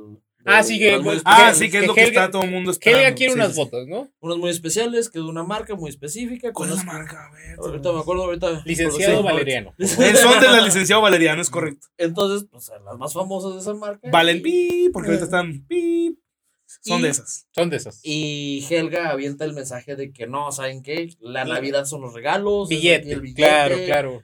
Ah, 0.46 0.64
sí, 0.64 0.80
que- 0.80 1.00
pues, 1.04 1.22
Ah, 1.26 1.54
sí, 1.54 1.70
que 1.70 1.78
es 1.78 1.82
que 1.82 1.88
lo 1.88 1.94
que 1.94 2.02
Helga- 2.06 2.08
está 2.26 2.32
todo 2.32 2.44
el 2.44 2.52
mundo 2.52 2.72
esperando. 2.72 3.06
ella 3.06 3.16
quiere 3.16 3.34
Sí, 3.34 3.40
unas 3.40 3.54
sí, 3.54 3.60
botas, 3.60 3.86
¿no? 3.88 4.08
Unas 4.22 4.38
muy 4.38 4.50
especiales, 4.50 5.10
que 5.10 5.20
de 5.20 5.26
una 5.26 5.44
marca 5.44 5.76
muy 5.76 5.90
específica. 5.90 6.54
¿Cuál 6.54 6.70
con 6.70 6.78
es 6.80 6.86
la 6.86 6.94
las- 6.94 7.00
marca? 7.02 7.28
A 7.28 7.32
ver, 7.32 7.60
Ahorita 7.60 7.92
me 7.92 8.00
acuerdo, 8.00 8.24
ahorita. 8.26 8.62
Licenciado. 8.66 9.24
Valeriano. 9.24 9.74
Eh, 9.80 10.16
Son 10.16 10.40
de 10.40 10.48
la 10.48 10.62
licenciado 10.62 11.02
Valeriano, 11.02 11.42
es 11.42 11.50
correcto. 11.50 11.88
Entonces, 11.98 12.48
pues 12.50 12.72
las 12.86 12.98
más 12.98 13.14
famosas 13.14 13.56
de 13.56 13.60
esa 13.60 13.74
marca. 13.74 14.10
Valen 14.10 14.42
pi, 14.42 14.90
porque 14.94 15.10
ahorita 15.10 15.26
están 15.26 15.66
pi. 15.68 16.18
Son 16.82 17.00
Y- 17.00 17.04
de 17.04 17.10
esas. 17.10 17.48
Son 17.54 17.70
de 17.70 17.78
esas. 17.78 18.00
y 18.04 18.66
Helga 18.70 19.10
avienta 19.10 19.44
el 19.44 19.54
mensaje 19.54 19.96
de 19.98 20.14
que 20.14 20.28
no, 20.28 20.52
¿saben 20.54 20.82
qué? 20.84 21.10
La 21.20 21.44
Navidad 21.46 21.86
son 21.86 22.02
los 22.02 22.14
regalos. 22.14 22.70
es 22.72 22.78
Billete, 22.78 23.12
el 23.12 23.22
billete. 23.22 23.42
claro, 23.42 23.76
claro. 23.86 24.24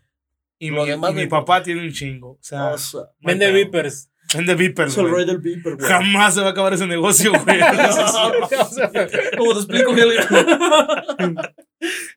Y, 0.59 0.69
Lo 0.69 0.83
mi, 0.83 0.89
demás 0.91 1.11
y 1.11 1.15
mi 1.15 1.21
de- 1.21 1.27
papá 1.27 1.61
tiene 1.63 1.81
un 1.81 1.91
chingo. 1.91 2.31
O 2.31 2.37
sea, 2.39 2.75
O 2.75 2.77
Vende. 3.19 3.51
Vipers. 3.51 4.09
Vende 4.35 4.55
Viper. 4.55 4.87
es 4.87 4.97
el 4.97 5.09
güey. 5.09 5.25
del 5.25 5.37
Viper, 5.39 5.75
güey. 5.75 5.87
Jamás 5.87 6.33
se 6.35 6.41
va 6.41 6.47
a 6.47 6.51
acabar 6.51 6.73
ese 6.73 6.87
negocio, 6.87 7.31
güey. 7.45 7.61
O 7.61 8.65
sea, 8.65 8.89
¿Cómo 9.37 9.53
te 9.53 9.59
explico? 9.59 9.93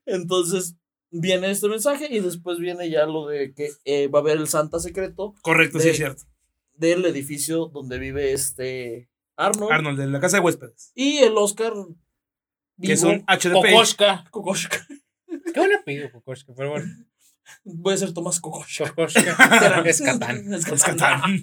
Entonces, 0.06 0.76
viene 1.10 1.50
este 1.50 1.68
mensaje 1.68 2.08
y 2.10 2.20
después 2.20 2.58
viene 2.58 2.88
ya 2.90 3.06
lo 3.06 3.26
de 3.26 3.52
que 3.54 3.70
eh, 3.84 4.08
va 4.08 4.20
a 4.20 4.22
haber 4.22 4.38
el 4.38 4.48
Santa 4.48 4.78
secreto 4.80 5.34
correcto, 5.42 5.80
sí, 5.80 5.88
es 5.90 5.96
cierto. 5.96 6.22
del 6.74 7.04
edificio 7.06 7.66
donde 7.66 7.98
vive 7.98 8.32
este 8.32 9.08
Arnold. 9.36 9.72
Arnold, 9.72 9.98
de 9.98 10.06
la 10.06 10.20
casa 10.20 10.36
de 10.38 10.42
huéspedes. 10.42 10.92
Y 10.94 11.18
el 11.18 11.36
Oscar 11.36 11.72
Que 12.80 12.94
vivo, 12.94 13.08
un 13.10 13.24
HDP. 13.26 13.52
Kokoschka. 13.72 14.24
Kokoschka. 14.30 14.86
Qué 15.52 15.60
buen 15.60 15.74
apellido, 15.74 16.10
Kokoschka, 16.12 16.52
pero 16.56 16.70
bueno. 16.70 16.86
Voy 17.64 17.94
a 17.94 17.96
ser 17.96 18.12
Tomás 18.12 18.40
Kokoschka. 18.40 18.88
Kokoschka. 18.90 19.82
Es 19.86 20.00
Catán. 20.00 20.52
Es 20.52 20.66
Es 20.66 20.82
Catán. 20.84 21.42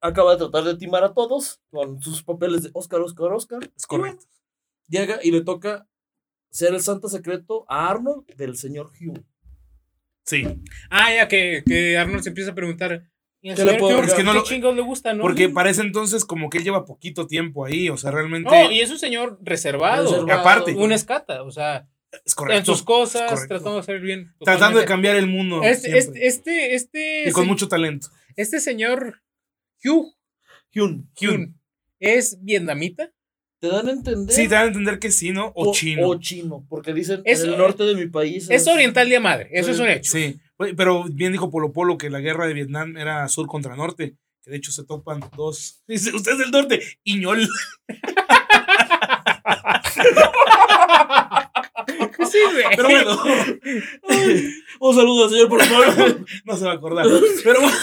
Acaba 0.00 0.32
de 0.32 0.38
tratar 0.38 0.64
de 0.64 0.76
timar 0.76 1.02
a 1.04 1.12
todos 1.12 1.60
con 1.70 2.00
sus 2.00 2.22
papeles 2.22 2.62
de 2.62 2.70
Oscar, 2.72 3.00
Oscar, 3.00 3.32
Oscar. 3.32 3.70
Es 3.76 3.86
correcto. 3.86 4.24
Llega 4.88 5.18
y 5.22 5.30
le 5.32 5.42
toca 5.42 5.86
ser 6.50 6.72
el 6.74 6.80
Santa 6.80 7.08
secreto 7.08 7.64
a 7.68 7.90
Arnold 7.90 8.26
del 8.36 8.56
señor 8.56 8.90
Hugh. 9.00 9.24
Sí. 10.24 10.44
Ah, 10.90 11.12
ya 11.14 11.26
que, 11.28 11.62
que 11.66 11.96
Arnold 11.98 12.22
se 12.22 12.28
empieza 12.30 12.52
a 12.52 12.54
preguntar. 12.54 13.02
¿Y 13.40 13.50
al 13.50 13.56
¿Qué 13.56 13.64
le 13.64 13.74
puedo- 13.78 14.02
es 14.02 14.14
que 14.14 14.24
no 14.24 14.32
qué 14.32 14.38
lo- 14.38 14.44
chingos 14.44 14.74
le 14.74 14.82
gusta, 14.82 15.14
no? 15.14 15.22
Porque 15.22 15.48
para 15.48 15.70
ese 15.70 15.82
entonces, 15.82 16.24
como 16.24 16.50
que 16.50 16.58
él 16.58 16.64
lleva 16.64 16.84
poquito 16.84 17.26
tiempo 17.26 17.64
ahí. 17.64 17.88
O 17.88 17.96
sea, 17.96 18.10
realmente. 18.10 18.50
No, 18.50 18.70
y 18.70 18.80
es 18.80 18.90
un 18.90 18.98
señor 18.98 19.38
reservado. 19.42 20.10
Reservado. 20.10 20.40
aparte. 20.40 20.74
Un 20.74 20.92
escata, 20.92 21.42
o 21.42 21.50
sea, 21.50 21.88
es 22.24 22.34
correcto. 22.34 22.58
en 22.58 22.66
sus 22.66 22.82
cosas, 22.82 23.46
tratando 23.46 23.74
de 23.74 23.80
hacer 23.80 24.00
bien. 24.00 24.34
Tratando 24.40 24.78
de 24.80 24.84
cambiar 24.86 25.16
el 25.16 25.26
mundo. 25.28 25.62
Este, 25.62 25.96
este, 25.98 26.26
este, 26.26 26.74
este, 26.74 27.28
y 27.28 27.32
con 27.32 27.46
mucho 27.46 27.68
talento. 27.68 28.08
este 28.36 28.60
señor 28.60 29.22
Hugh 29.84 30.14
Hugh. 30.74 31.04
Hyun. 31.18 31.58
es 31.98 32.38
vietnamita. 32.42 33.10
Te 33.60 33.68
dan 33.68 33.88
a 33.88 33.92
entender. 33.92 34.34
Sí, 34.34 34.42
te 34.46 34.54
dan 34.54 34.64
a 34.64 34.66
entender 34.68 34.98
que 35.00 35.10
sí, 35.10 35.32
¿no? 35.32 35.50
O, 35.56 35.72
chino. 35.72 36.06
O 36.08 36.20
chino. 36.20 36.64
Porque 36.68 36.92
dicen 36.94 37.22
Es- 37.24 37.42
en 37.42 37.50
el 37.50 37.58
norte 37.58 37.82
de 37.84 37.94
mi 37.96 38.06
país. 38.06 38.48
Es 38.50 38.66
oriental 38.68 39.08
de 39.08 39.18
madre, 39.18 39.48
eso 39.52 39.70
es 39.72 39.78
un 39.80 39.88
hecho. 39.88 40.12
Sí. 40.12 40.38
Pero 40.76 41.04
bien 41.04 41.32
dijo 41.32 41.50
Polo 41.50 41.72
Polo 41.72 41.98
que 41.98 42.10
la 42.10 42.20
guerra 42.20 42.46
de 42.46 42.54
Vietnam 42.54 42.96
era 42.96 43.26
sur 43.28 43.46
contra 43.48 43.74
norte. 43.76 44.16
Que 44.42 44.50
de 44.52 44.56
hecho 44.58 44.70
se 44.70 44.84
topan 44.84 45.20
dos. 45.36 45.82
Dice, 45.88 46.14
usted 46.14 46.32
es 46.32 46.38
del 46.38 46.50
norte. 46.50 46.80
Iñol. 47.04 47.48
Sí, 52.30 52.38
güey. 52.52 52.64
Pero 52.76 52.88
bueno. 52.88 53.22
Un 54.80 54.94
saludo 54.94 55.24
al 55.24 55.30
señor, 55.30 55.48
por 55.48 55.62
favor. 55.64 56.24
no 56.44 56.56
se 56.56 56.64
va 56.66 56.72
a 56.72 56.74
acordar. 56.74 57.06
Pero 57.42 57.60
bueno. 57.60 57.76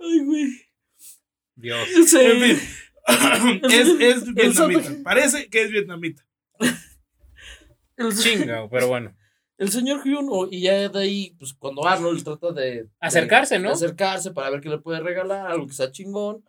Ay, 0.00 0.09
güey. 0.24 0.48
Dios. 1.56 1.88
Sí. 2.06 2.18
En 2.20 2.40
fin. 2.40 2.60
es, 3.70 3.88
es 4.00 4.34
vietnamita. 4.34 4.90
Parece 5.02 5.48
que 5.48 5.62
es 5.62 5.70
vietnamita. 5.70 6.24
El, 7.96 8.16
Chinga, 8.16 8.68
pero 8.70 8.88
bueno. 8.88 9.14
el 9.58 9.70
señor 9.70 10.02
Hyun, 10.04 10.48
y 10.50 10.62
ya 10.62 10.88
de 10.88 10.98
ahí, 10.98 11.36
pues 11.38 11.52
cuando 11.52 11.86
Arnold 11.86 12.24
trata 12.24 12.52
de. 12.52 12.88
Acercarse, 12.98 13.56
de- 13.56 13.60
¿no? 13.60 13.68
de 13.68 13.74
acercarse 13.74 14.30
para 14.30 14.48
ver 14.50 14.60
qué 14.60 14.70
le 14.70 14.78
puede 14.78 15.00
regalar, 15.00 15.50
algo 15.50 15.66
que 15.66 15.74
sea 15.74 15.90
chingón. 15.90 16.44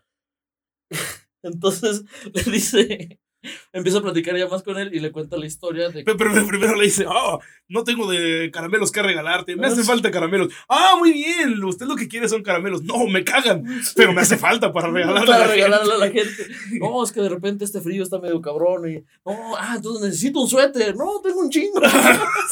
Entonces 1.44 2.04
le 2.34 2.44
dice. 2.52 3.20
Empieza 3.74 4.00
a 4.00 4.02
platicar 4.02 4.38
ya 4.38 4.48
más 4.48 4.64
con 4.64 4.78
él 4.78 4.94
y 4.94 5.00
le 5.00 5.12
cuenta 5.12 5.38
la 5.38 5.46
historia 5.46 5.90
de 5.90 6.04
Pero, 6.04 6.18
pero 6.18 6.48
primero 6.48 6.76
le 6.76 6.86
dice, 6.86 7.06
oh, 7.08 7.40
no 7.68 7.84
tengo 7.84 8.10
de 8.10 8.52
caramelos 8.52 8.92
que 8.92 9.02
regalarte, 9.02 9.56
me 9.56 9.68
hace 9.68 9.84
falta 9.84 10.12
caramelos. 10.12 10.54
Ah, 10.68 10.96
muy 11.00 11.14
bien, 11.14 11.64
usted 11.64 11.86
lo 11.86 11.96
que 11.96 12.08
quiere 12.08 12.28
son 12.28 12.44
caramelos. 12.44 12.84
No, 12.84 13.08
me 13.08 13.24
cagan, 13.24 13.64
pero 13.96 14.14
me 14.14 14.22
hace 14.22 14.38
falta 14.38 14.74
para 14.74 14.90
regalarle 14.92 15.22
a 15.22 15.26
para 15.26 15.48
la 15.48 15.54
regalarle 15.54 15.94
a 15.94 15.98
la 15.98 16.08
gente. 16.08 16.48
No, 16.80 17.04
es 17.04 17.12
que 17.12 17.22
de 17.22 17.30
repente 17.30 17.66
este 17.66 17.82
frío 17.82 18.04
está 18.04 18.20
medio 18.20 18.42
cabrón. 18.42 18.90
Y, 18.90 18.96
no, 19.26 19.56
ah, 19.58 19.74
entonces 19.78 20.06
necesito 20.06 20.42
un 20.42 20.50
suéter. 20.50 20.96
No, 20.96 21.22
tengo 21.24 21.40
un 21.40 21.50
chingo. 21.50 21.82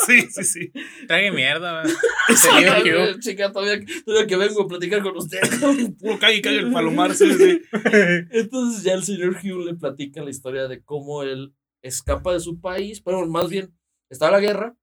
Sí, 0.06 0.28
sí, 0.32 0.44
sí. 0.44 0.72
Trague 1.08 1.32
mierda. 1.32 1.74
va. 1.74 1.84
Chica, 1.84 2.82
Señor 2.82 3.16
Hugh. 3.16 3.20
chica, 3.20 3.52
todavía, 3.52 3.86
todavía 4.06 4.28
que 4.28 4.38
vengo 4.38 4.64
a 4.64 4.68
platicar 4.68 5.02
con 5.02 5.18
usted. 5.18 5.40
Puro 6.00 6.18
cague 6.18 6.38
y 6.38 6.42
cague 6.42 6.60
el 6.60 6.72
palomar, 6.72 7.14
sí, 7.14 7.32
sí. 7.34 7.62
Entonces 8.32 8.84
ya 8.84 8.94
el 8.94 9.04
señor 9.04 9.36
Hugh 9.44 9.66
le 9.66 9.74
platica 9.76 10.24
la 10.24 10.30
historia 10.30 10.68
de 10.68 10.79
cómo 10.84 11.24
él 11.24 11.54
escapa 11.82 12.34
de 12.34 12.40
su 12.40 12.60
país, 12.60 13.02
pero 13.02 13.26
más 13.28 13.50
bien 13.50 13.74
está 14.10 14.30
la 14.32 14.40
guerra 14.40 14.76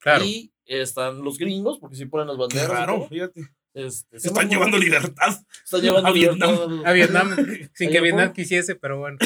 Claro. 0.00 0.24
y 0.24 0.52
están 0.64 1.22
los 1.24 1.38
gringos, 1.38 1.78
porque 1.78 1.96
sí 1.96 2.04
ponen 2.06 2.28
las 2.28 2.36
banderas. 2.36 2.86
todo. 2.86 3.08
fíjate. 3.08 3.40
Este, 3.74 4.18
sí, 4.18 4.28
están 4.28 4.48
llevando 4.48 4.76
libertad. 4.78 5.36
Están 5.64 5.80
llevando 5.82 6.08
a 6.08 6.12
Vietnam. 6.12 6.50
libertad 6.50 6.86
A 6.86 6.92
Vietnam, 6.92 7.36
sin 7.74 7.88
¿A 7.88 7.92
que 7.92 8.00
Vietnam 8.00 8.32
quisiese, 8.32 8.74
pero 8.74 8.98
bueno. 8.98 9.18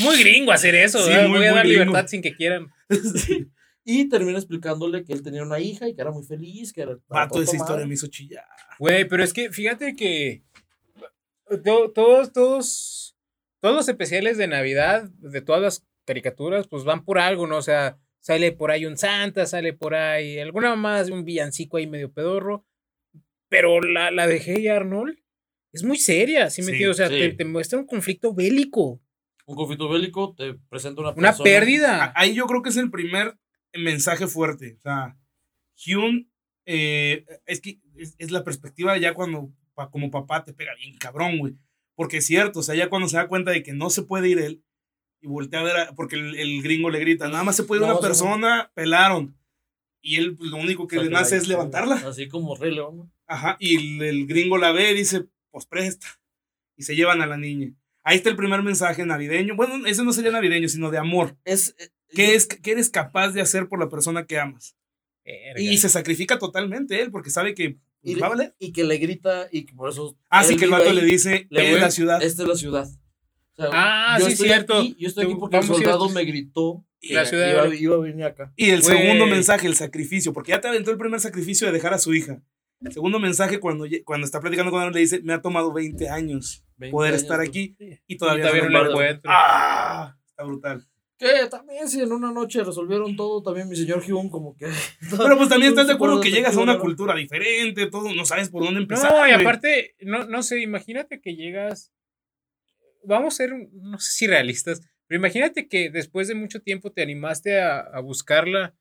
Muy 0.00 0.18
gringo 0.20 0.52
hacer 0.52 0.74
eso, 0.74 0.98
Sí, 1.04 1.10
muy, 1.28 1.38
Voy 1.38 1.46
a 1.46 1.52
dar 1.54 1.66
gringo. 1.66 1.84
libertad 1.84 2.06
sin 2.08 2.22
que 2.22 2.34
quieran. 2.36 2.68
Sí. 3.14 3.48
Y 3.84 4.08
termina 4.08 4.38
explicándole 4.38 5.04
que 5.04 5.12
él 5.12 5.22
tenía 5.22 5.42
una 5.42 5.58
hija 5.60 5.88
y 5.88 5.94
que 5.94 6.00
era 6.02 6.10
muy 6.10 6.24
feliz, 6.24 6.72
que 6.72 6.82
era 6.82 6.96
todo 7.30 7.42
esa 7.42 7.56
historia 7.56 7.86
me 7.86 7.94
hizo 7.94 8.08
chillar. 8.08 8.44
Güey, 8.78 9.06
pero 9.08 9.22
es 9.24 9.32
que 9.32 9.50
fíjate 9.50 9.94
que 9.96 10.42
to- 11.64 11.90
todos, 11.92 12.32
todos, 12.32 12.95
todos 13.66 13.76
los 13.76 13.88
especiales 13.88 14.38
de 14.38 14.46
Navidad, 14.46 15.08
de 15.18 15.40
todas 15.40 15.60
las 15.62 15.86
caricaturas, 16.04 16.68
pues 16.68 16.84
van 16.84 17.04
por 17.04 17.18
algo, 17.18 17.46
¿no? 17.46 17.56
O 17.56 17.62
sea, 17.62 17.98
sale 18.20 18.52
por 18.52 18.70
ahí 18.70 18.86
un 18.86 18.96
Santa, 18.96 19.44
sale 19.46 19.72
por 19.72 19.94
ahí 19.94 20.38
alguna 20.38 20.76
más, 20.76 21.10
un 21.10 21.24
villancico 21.24 21.76
ahí 21.76 21.86
medio 21.86 22.12
pedorro. 22.12 22.64
Pero 23.48 23.80
la, 23.80 24.10
la 24.10 24.26
de 24.26 24.40
Hey 24.44 24.68
Arnold 24.68 25.18
es 25.72 25.82
muy 25.84 25.98
seria, 25.98 26.48
¿sí 26.50 26.62
me 26.62 26.66
Sí, 26.66 26.72
entiendes? 26.72 26.94
O 26.94 26.98
sea, 26.98 27.08
sí. 27.08 27.18
te, 27.18 27.32
te 27.34 27.44
muestra 27.44 27.78
un 27.78 27.86
conflicto 27.86 28.32
bélico, 28.34 29.00
Un 29.46 29.56
conflicto 29.56 29.88
bélico 29.88 30.34
te 30.36 30.54
presenta 30.68 31.00
una 31.00 31.10
una 31.10 31.28
persona- 31.30 31.44
pérdida. 31.44 32.04
A- 32.06 32.12
Ahí 32.16 32.34
yo 32.34 32.46
creo 32.46 32.62
que 32.62 32.70
es 32.70 32.76
el 32.76 32.90
primer 32.90 33.36
mensaje 33.74 34.26
fuerte. 34.26 34.76
O 34.78 34.82
sea, 34.82 35.16
Hyun, 35.76 36.30
eh, 36.66 37.24
es 37.46 37.60
que 37.60 37.78
es, 37.96 38.14
es 38.18 38.30
la 38.30 38.42
perspectiva 38.44 38.96
ya 38.98 39.12
cuando 39.14 39.52
pa- 39.74 39.90
como 39.90 40.10
papá 40.10 40.44
te 40.44 40.52
pega 40.52 40.72
bien 40.74 40.96
cabrón, 40.98 41.38
güey. 41.38 41.54
Porque 41.96 42.18
es 42.18 42.26
cierto, 42.26 42.60
o 42.60 42.62
sea, 42.62 42.74
ya 42.76 42.88
cuando 42.88 43.08
se 43.08 43.16
da 43.16 43.26
cuenta 43.26 43.50
de 43.50 43.62
que 43.64 43.72
no 43.72 43.90
se 43.90 44.02
puede 44.02 44.28
ir 44.28 44.38
él 44.38 44.62
y 45.20 45.26
voltea 45.26 45.60
a 45.60 45.64
ver, 45.64 45.76
a- 45.76 45.92
porque 45.94 46.16
el, 46.16 46.36
el 46.36 46.62
gringo 46.62 46.90
le 46.90 47.00
grita, 47.00 47.26
nada 47.28 47.42
más 47.42 47.56
se 47.56 47.64
puede 47.64 47.80
ir 47.80 47.86
No, 47.86 47.92
una 47.94 48.00
sí. 48.00 48.06
persona, 48.06 48.70
pelaron. 48.74 49.36
Y 50.02 50.16
él 50.16 50.36
pues, 50.36 50.50
lo 50.50 50.58
único 50.58 50.86
que 50.86 50.98
O 50.98 51.00
sea, 51.00 51.08
le 51.08 51.12
nace 51.14 51.36
es 51.36 51.48
levantarla. 51.48 51.96
Así 51.96 52.28
como 52.28 52.54
Rey 52.54 52.72
León. 52.74 53.12
Ajá, 53.26 53.56
y 53.58 53.76
el, 53.96 54.02
el 54.02 54.26
gringo 54.28 54.56
la 54.58 54.70
ve 54.72 54.92
y 54.92 54.94
dice, 54.94 55.24
pues 55.50 55.66
presta. 55.66 56.06
Y 56.76 56.82
se 56.84 56.94
llevan 56.94 57.22
a 57.22 57.26
la 57.26 57.36
niña. 57.38 57.72
Ahí 58.04 58.18
está 58.18 58.28
el 58.30 58.36
primer 58.36 58.62
mensaje 58.62 59.04
navideño. 59.04 59.56
Bueno, 59.56 59.84
ese 59.86 60.04
no 60.04 60.12
sería 60.12 60.30
navideño, 60.30 60.68
sino 60.68 60.90
de 60.92 60.98
amor. 60.98 61.36
Es, 61.44 61.74
eh, 61.80 61.88
¿Qué, 62.10 62.34
es, 62.36 62.46
¿Qué 62.46 62.70
eres 62.72 62.88
capaz 62.90 63.30
de 63.30 63.40
hacer 63.40 63.66
por 63.68 63.80
la 63.80 63.88
persona 63.88 64.26
que 64.26 64.38
amas? 64.38 64.76
Verga. 65.24 65.60
Y 65.60 65.76
se 65.78 65.88
sacrifica 65.88 66.38
totalmente 66.38 67.00
él, 67.02 67.10
porque 67.10 67.30
sabe 67.30 67.54
que 67.54 67.78
y, 68.12 68.14
va 68.16 68.26
a 68.26 68.30
valer. 68.30 68.54
y 68.58 68.72
que 68.72 68.84
le 68.84 68.98
grita 68.98 69.48
y 69.50 69.64
que 69.66 69.74
por 69.74 69.88
eso. 69.90 70.16
Así 70.28 70.54
él 70.54 70.58
que 70.58 70.64
el 70.66 70.70
vato 70.70 70.88
ahí, 70.90 70.96
le 70.96 71.04
dice, 71.04 71.46
le 71.50 71.72
es 71.74 71.80
la 71.80 71.90
ciudad. 71.90 72.22
Esta 72.22 72.42
es 72.42 72.48
la 72.48 72.56
ciudad. 72.56 72.86
O 73.58 73.62
sea, 73.62 73.70
Ah, 73.72 74.16
yo 74.18 74.26
sí, 74.26 74.32
estoy 74.32 74.46
cierto. 74.48 74.78
Aquí, 74.78 74.96
yo 74.98 75.08
estoy 75.08 75.24
aquí 75.24 75.34
porque 75.34 75.56
el 75.56 75.62
soldado 75.64 76.08
me 76.10 76.24
gritó 76.24 76.84
que 77.00 77.14
La 77.14 77.24
ciudad 77.24 77.50
iba, 77.66 77.74
iba 77.74 77.94
a 77.96 77.98
venir 77.98 78.24
acá. 78.24 78.52
Y 78.56 78.70
el 78.70 78.82
Güey. 78.82 78.96
segundo 78.98 79.26
mensaje, 79.26 79.66
el 79.66 79.76
sacrificio, 79.76 80.32
porque 80.32 80.50
ya 80.52 80.60
te 80.60 80.68
aventó 80.68 80.90
el 80.90 80.98
primer 80.98 81.20
sacrificio 81.20 81.66
de 81.66 81.72
dejar 81.72 81.94
a 81.94 81.98
su 81.98 82.14
hija. 82.14 82.42
El 82.82 82.92
segundo 82.92 83.18
mensaje, 83.18 83.58
cuando, 83.58 83.86
cuando 84.04 84.26
está 84.26 84.40
platicando 84.40 84.70
con 84.70 84.82
él, 84.82 84.92
le 84.92 85.00
dice, 85.00 85.20
me 85.22 85.32
ha 85.32 85.40
tomado 85.40 85.72
20 85.72 86.08
años. 86.10 86.62
20 86.76 86.92
poder 86.92 87.12
años, 87.14 87.22
estar 87.22 87.40
aquí 87.40 87.74
Sí. 87.78 87.98
y 88.06 88.16
todavía, 88.18 88.42
todavía 88.44 88.64
no 88.64 88.70
no 88.70 88.78
lo 88.78 88.84
lo 88.84 88.90
encuentro. 88.90 89.30
¡Ah! 89.34 90.14
Está 90.26 90.44
brutal. 90.44 90.86
Que 91.18 91.46
también 91.50 91.88
si 91.88 92.00
en 92.02 92.12
una 92.12 92.30
noche 92.30 92.62
resolvieron 92.62 93.16
todo, 93.16 93.42
también 93.42 93.68
mi 93.68 93.74
señor 93.76 94.02
Hume 94.06 94.28
como 94.30 94.54
que... 94.54 94.66
Pero 95.10 95.36
pues 95.38 95.48
también 95.48 95.70
estás 95.72 95.86
de 95.86 95.94
acuerdo 95.94 96.20
que 96.20 96.30
llegas 96.30 96.56
a 96.56 96.60
una 96.60 96.74
¿no? 96.74 96.80
cultura 96.80 97.14
diferente, 97.14 97.86
todo, 97.86 98.12
no 98.14 98.26
sabes 98.26 98.50
por 98.50 98.62
dónde 98.62 98.80
empezar. 98.80 99.10
No, 99.12 99.26
y 99.26 99.30
aparte, 99.30 99.94
no, 100.00 100.24
no 100.26 100.42
sé, 100.42 100.60
imagínate 100.60 101.20
que 101.22 101.34
llegas. 101.34 101.90
Vamos 103.02 103.34
a 103.34 103.36
ser, 103.38 103.52
no 103.72 103.98
sé 103.98 104.12
si 104.12 104.26
realistas, 104.26 104.82
pero 105.06 105.18
imagínate 105.20 105.68
que 105.68 105.90
después 105.90 106.28
de 106.28 106.34
mucho 106.34 106.60
tiempo 106.60 106.92
te 106.92 107.02
animaste 107.02 107.60
a, 107.60 107.78
a 107.78 108.00
buscarla. 108.00 108.74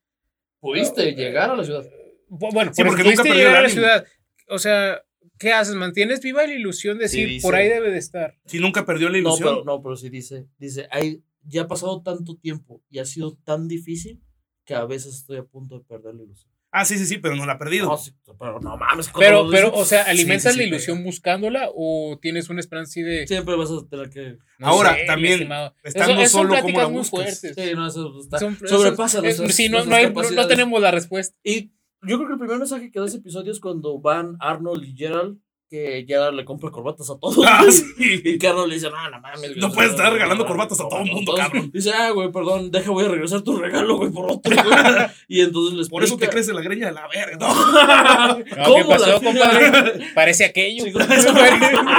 Pudiste 0.60 1.14
llegar 1.14 1.52
a 1.52 1.56
la 1.56 1.64
ciudad. 1.64 1.86
Bu- 2.28 2.52
Bueno, 2.52 2.74
Sí, 2.74 2.82
por 2.82 2.88
porque 2.92 3.04
pudiste 3.04 3.22
nunca 3.24 3.30
perdió 3.30 3.46
llegar 3.48 3.58
a 3.60 3.62
la 3.62 3.70
ciudad. 3.70 4.06
O 4.50 4.58
sea, 4.60 5.04
¿qué 5.38 5.54
haces? 5.54 5.76
Mantienes 5.76 6.22
viva 6.22 6.46
la 6.46 6.54
ilusión 6.54 6.98
de 6.98 7.08
Sí, 7.08 7.18
decir, 7.20 7.30
dice. 7.36 7.48
por 7.48 7.56
ahí 7.56 7.70
debe 7.70 7.92
de 7.92 8.00
estar. 8.00 8.36
Si 8.48 8.58
nunca 8.60 8.84
perdió 8.86 9.08
la 9.10 9.14
No, 9.14 9.30
ilusión. 9.30 9.50
pero, 9.50 9.64
no, 9.64 9.82
pero 9.84 9.96
sí 9.96 10.10
dice, 10.10 10.48
dice, 10.58 10.88
hay, 10.90 11.22
ya 11.46 11.64
ha 11.64 11.68
pasado 11.68 12.02
tanto 12.02 12.36
tiempo 12.36 12.82
y 12.90 13.00
ha 13.00 13.06
sido 13.06 13.38
tan 13.44 13.68
difícil 13.68 14.22
que 14.66 14.74
a 14.76 14.86
veces 14.86 15.16
estoy 15.16 15.38
a 15.38 15.44
punto 15.44 15.78
de 15.80 15.86
perder 15.86 16.16
la 16.16 16.24
ilusión. 16.24 16.52
Ah, 16.78 16.84
sí, 16.84 16.98
sí, 16.98 17.06
sí, 17.06 17.20
pero 17.20 17.38
no 17.38 17.46
la 17.46 17.54
ha 17.54 17.58
perdido. 17.58 17.88
No, 17.88 17.96
sí, 17.98 18.12
pero 18.38 18.60
no 18.60 18.76
mames. 18.76 19.10
Pero, 19.18 19.48
pero, 19.50 19.72
o 19.74 19.86
sea, 19.86 20.04
sí, 20.04 20.10
¿alimentas 20.10 20.52
sí, 20.54 20.60
la 20.60 20.64
sí, 20.64 20.70
ilusión 20.70 21.04
buscándola 21.06 21.70
o 21.74 22.20
tienes 22.22 22.50
una 22.50 22.60
esperanza 22.60 22.90
así 22.90 23.02
de. 23.02 23.26
Siempre 23.28 23.56
vas 23.56 23.70
a 23.72 23.88
tener 23.88 24.10
que... 24.10 24.38
no 24.60 24.68
Ahora, 24.68 24.94
sé, 24.96 25.06
también, 25.06 25.48
estando 25.84 26.22
Eso- 26.22 26.40
solo, 26.40 26.50
¿cómo 26.50 26.62
pláticas 26.64 26.84
la 26.84 26.90
buscas? 26.90 27.10
fuertes. 27.10 27.56
Sí, 27.56 27.74
no, 27.76 27.88
eso 27.88 28.20
está... 28.20 28.40
Son- 28.40 28.56
eso- 28.62 28.68
sobrepasa 28.68 29.22
nuestras- 29.22 29.56
sí, 29.56 29.70
no, 29.70 29.86
no, 29.86 29.96
hay- 29.96 30.12
tenemos 30.50 30.82
la 30.82 30.92
respuesta. 30.92 31.38
Y 31.44 31.72
yo 32.02 32.18
creo 32.18 32.28
que 32.28 32.34
el 32.34 32.40
primer 32.40 32.58
mensaje 32.58 32.92
que 32.92 33.00
da 33.00 33.06
ese 33.06 33.18
episodio 33.18 33.54
es 33.54 33.62
cuando 33.62 34.00
van 34.02 34.36
Arnold 34.42 34.84
y 34.84 34.98
Gerald, 34.98 35.40
que 35.70 36.06
Gerald 36.08 36.36
le 36.38 36.46
compra 36.46 36.70
corbatas 36.72 37.10
a 37.10 37.18
todos. 37.18 37.38
Ah, 37.48 37.64
sí. 37.70 37.84
Y 38.40 38.46
Arnold 38.46 38.70
le 38.70 38.76
dice, 38.76 38.90
no, 38.90 39.10
no 39.10 39.20
mames. 39.20 39.58
No 39.58 39.72
puedes 39.72 39.92
estar 39.92 40.08
no, 40.08 40.14
regalando 40.14 40.44
no, 40.44 40.48
corbatas 40.48 40.80
a 40.80 40.84
no, 40.84 40.90
todo 40.90 41.00
el 41.00 41.06
no, 41.08 41.14
mundo, 41.14 41.32
todos". 41.34 41.46
cabrón. 41.46 41.72
Dice, 41.74 41.92
ah, 41.92 42.12
güey, 42.12 42.32
perdón, 42.32 42.72
deja, 42.72 42.92
voy 42.92 43.06
a 43.06 43.08
regresar 43.10 43.42
tu 43.42 43.56
regalo, 43.58 43.98
güey, 43.98 44.12
por 44.12 44.32
otro. 44.32 44.56
güey". 44.56 44.66
y 45.28 45.42
entonces 45.42 45.78
les 45.78 45.90
Por 45.90 46.04
eso 46.04 46.18
te 46.18 46.30
crece 46.30 46.54
la 46.54 46.62
greña 46.62 46.88
de 46.88 46.94
la 46.94 47.08
verga. 47.08 47.38
No. 47.38 47.56
No, 48.36 48.44
¿Qué 48.44 48.56
¿Cómo 48.66 48.90
pasó, 48.90 49.08
la- 49.08 49.20
compadre? 49.20 50.08
Parece 50.14 50.46
aquello. 50.46 50.86
Sí, 50.86 50.92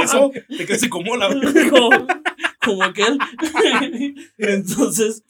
eso 0.03 0.31
te 0.57 0.67
crece 0.67 0.89
como 0.89 1.17
la 1.17 1.29
como, 1.71 2.07
como 2.65 2.83
aquel. 2.85 3.19
Entonces, 4.39 5.25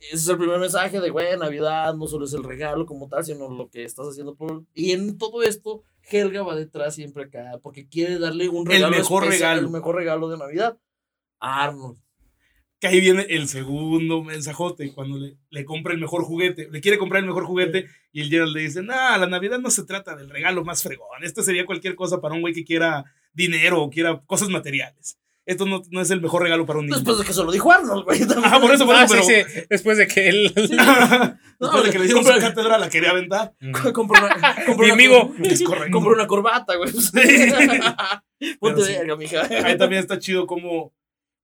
ese 0.00 0.14
es 0.14 0.28
el 0.28 0.38
primer 0.38 0.58
mensaje 0.58 1.00
de, 1.00 1.10
güey, 1.10 1.36
Navidad 1.38 1.94
no 1.94 2.06
solo 2.06 2.24
es 2.24 2.32
el 2.32 2.42
regalo 2.42 2.86
como 2.86 3.08
tal, 3.08 3.24
sino 3.24 3.48
lo 3.50 3.68
que 3.68 3.84
estás 3.84 4.08
haciendo 4.08 4.34
por... 4.34 4.64
Y 4.74 4.92
en 4.92 5.18
todo 5.18 5.42
esto, 5.42 5.82
Helga 6.10 6.42
va 6.42 6.56
detrás 6.56 6.94
siempre 6.94 7.24
acá, 7.24 7.58
porque 7.62 7.88
quiere 7.88 8.18
darle 8.18 8.48
un 8.48 8.66
El 8.70 8.74
regalo 8.74 8.96
mejor 8.96 9.24
especial, 9.24 9.50
regalo. 9.50 9.66
El 9.66 9.72
mejor 9.72 9.94
regalo 9.96 10.28
de 10.28 10.38
Navidad 10.38 10.78
a 11.38 11.64
Arnold. 11.64 11.98
Que 12.78 12.86
ahí 12.86 13.00
viene 13.00 13.26
el 13.28 13.46
segundo 13.46 14.24
mensajote, 14.24 14.92
cuando 14.92 15.18
le, 15.18 15.36
le 15.50 15.64
compra 15.66 15.92
el 15.92 16.00
mejor 16.00 16.24
juguete, 16.24 16.68
le 16.70 16.80
quiere 16.80 16.96
comprar 16.96 17.20
el 17.20 17.26
mejor 17.26 17.44
juguete 17.44 17.86
y 18.10 18.22
el 18.22 18.30
Gerald 18.30 18.54
le 18.54 18.62
dice, 18.62 18.82
nah, 18.82 19.18
la 19.18 19.26
Navidad 19.26 19.58
no 19.58 19.70
se 19.70 19.84
trata 19.84 20.16
del 20.16 20.30
regalo 20.30 20.64
más 20.64 20.82
fregón, 20.82 21.22
esto 21.22 21.42
sería 21.42 21.66
cualquier 21.66 21.94
cosa 21.94 22.22
para 22.22 22.34
un 22.34 22.40
güey 22.40 22.54
que 22.54 22.64
quiera 22.64 23.04
dinero 23.34 23.82
o 23.82 23.90
quiera 23.90 24.22
cosas 24.26 24.48
materiales. 24.48 25.19
Esto 25.46 25.66
no, 25.66 25.82
no 25.90 26.00
es 26.00 26.10
el 26.10 26.20
mejor 26.20 26.42
regalo 26.42 26.64
para 26.66 26.78
un 26.78 26.86
niño. 26.86 26.96
Después 26.96 27.18
de 27.18 27.24
que 27.24 27.32
se 27.32 27.42
lo 27.42 27.50
dijo 27.50 27.72
Arnold, 27.72 28.04
güey. 28.04 28.20
Ah, 28.44 28.58
por 28.60 28.72
eso, 28.72 28.86
por 28.86 28.94
Ah, 28.94 29.04
eso, 29.04 29.14
sí, 29.22 29.32
pero... 29.34 29.48
sí, 29.48 29.60
Después 29.68 29.98
de 29.98 30.06
que 30.06 30.28
él. 30.28 30.52
Después 30.54 31.84
de 31.84 31.90
que 31.90 31.98
le 31.98 32.04
dieron 32.04 32.22
su 32.24 32.30
compra- 32.30 32.40
cátedra, 32.40 32.78
la 32.78 32.88
quería 32.90 33.10
aventar. 33.10 33.54
Compra 33.92 34.24
una, 34.24 34.54
compra 34.66 34.76
Mi 34.76 34.84
una 34.84 34.94
amigo. 34.94 35.34
correcto. 35.66 35.90
Compra 35.92 36.12
una 36.12 36.26
corbata, 36.26 36.76
güey. 36.76 36.92
Ponte 38.60 38.82
sí. 38.82 38.92
verga, 38.92 39.16
mija. 39.16 39.42
Ahí 39.64 39.76
también 39.76 40.00
está 40.00 40.18
chido 40.18 40.46
como, 40.46 40.92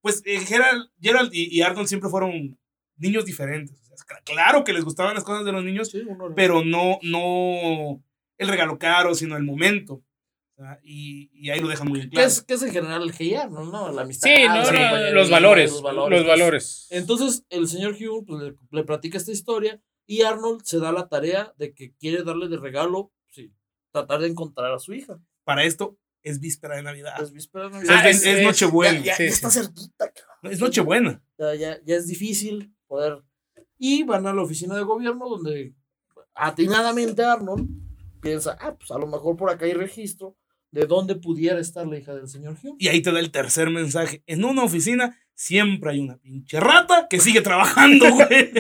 pues 0.01 0.23
eh, 0.25 0.41
Gerald, 0.41 0.89
Gerald 1.01 1.31
y, 1.33 1.57
y 1.57 1.63
Arnold 1.63 1.89
siempre 1.89 2.09
fueron 2.11 2.59
niños 2.97 3.25
diferentes. 3.25 3.77
Claro 4.25 4.63
que 4.63 4.73
les 4.73 4.85
gustaban 4.85 5.15
las 5.15 5.25
cosas 5.25 5.45
de 5.45 5.53
los 5.53 5.65
niños, 5.65 5.91
Sí, 5.91 6.03
pero 6.35 6.63
no, 6.65 6.99
no 7.03 8.03
el 8.39 8.49
regalo 8.49 8.79
caro, 8.79 9.15
sino 9.15 9.37
el 9.37 9.43
momento. 9.43 10.03
Y, 10.83 11.31
y 11.35 11.51
ahí 11.51 11.61
lo 11.61 11.69
dejan 11.69 11.89
muy 11.89 12.01
en 12.01 12.07
¿Qué 12.09 12.15
claro. 12.17 12.29
es, 12.29 12.43
qué 12.43 12.55
es 12.55 12.63
en 12.63 12.73
general 12.73 13.03
el 13.03 13.13
GIR, 13.13 13.51
no? 13.51 13.65
no? 13.65 13.93
La 13.93 14.03
amistad. 14.03 14.29
Sí, 14.29 14.45
no, 14.49 14.55
no, 14.57 14.63
compañerismo, 14.65 15.15
los 15.15 15.31
valores. 15.31 15.71
Los 15.73 15.83
Los 15.83 15.95
valores. 15.95 16.27
valores. 16.27 16.87
Entonces, 16.91 17.45
el 17.51 17.69
señor 17.69 17.93
Hume 17.95 18.25
pues, 18.27 18.43
le, 18.43 18.55
le 18.71 18.85
platica 18.85 19.19
esta 19.19 19.33
historia 19.33 19.81
y 20.07 20.23
Arnold 20.23 20.63
se 20.65 20.79
da 20.79 20.93
la 20.93 21.09
tarea 21.09 21.53
de 21.59 21.75
que 21.75 21.93
quiere 21.97 22.23
darle 22.23 22.49
de 22.49 22.57
regalo, 22.57 23.13
sí, 23.31 23.53
tratar 23.93 24.21
de 24.21 24.29
encontrar 24.29 24.73
a 24.73 24.79
su 24.79 24.95
hija. 24.95 25.21
Para 25.45 25.65
esto 25.65 25.99
es 26.23 26.41
víspera 26.41 26.77
de 26.77 26.83
Navidad. 26.83 27.21
Es 27.21 27.33
víspera 27.33 27.69
de 27.69 27.77
O 27.77 27.81
sea, 27.83 27.97
Navidad. 27.97 28.11
es, 28.11 28.25
es 28.25 28.43
Nochebuena. 28.43 28.99
ya, 29.01 29.05
ya- 29.05 29.17
sí, 29.17 29.25
ya 29.25 29.29
sí. 29.29 29.35
está 29.35 29.51
cerquita, 29.51 30.11
cabrón. 30.11 30.53
Es 30.55 30.61
Nochebuena. 30.61 31.23
Ya, 31.39 31.55
ya, 31.55 31.79
ya 31.85 31.97
es 31.97 32.07
difícil 32.07 32.75
poder. 32.87 33.23
Y 33.79 34.05
van 34.05 34.27
a 34.27 34.33
la 34.33 34.41
oficina 34.43 34.75
de 34.75 34.85
gobierno 34.85 35.29
donde 35.29 35.75
atinadamente 36.35 37.23
Arnold 37.25 37.69
piensa, 38.23 38.57
ah, 38.61 38.75
pues 38.77 38.91
a 38.91 38.99
lo 38.99 39.07
mejor 39.07 39.37
por 39.37 39.51
acá 39.51 39.67
hay 39.67 39.75
registro 39.75 40.37
de 40.71 40.87
dónde 40.87 41.15
pudiera 41.15 41.59
estar 41.61 41.87
la 41.87 41.99
hija 41.99 42.15
del 42.15 42.29
señor 42.29 42.57
Hume. 42.63 42.77
Y 42.79 42.89
ahí 42.89 43.01
te 43.01 43.13
da 43.13 43.21
el 43.21 43.31
tercer 43.31 43.71
mensaje. 43.71 44.23
En 44.27 44.45
una 44.45 44.63
oficina 44.63 45.17
siempre 45.35 45.91
hay 45.91 46.01
una 46.01 46.17
pinche 46.17 46.59
rata 46.61 47.07
que 47.09 47.21
sigue 47.21 47.43
trabajando, 47.43 48.11
güey. 48.15 48.51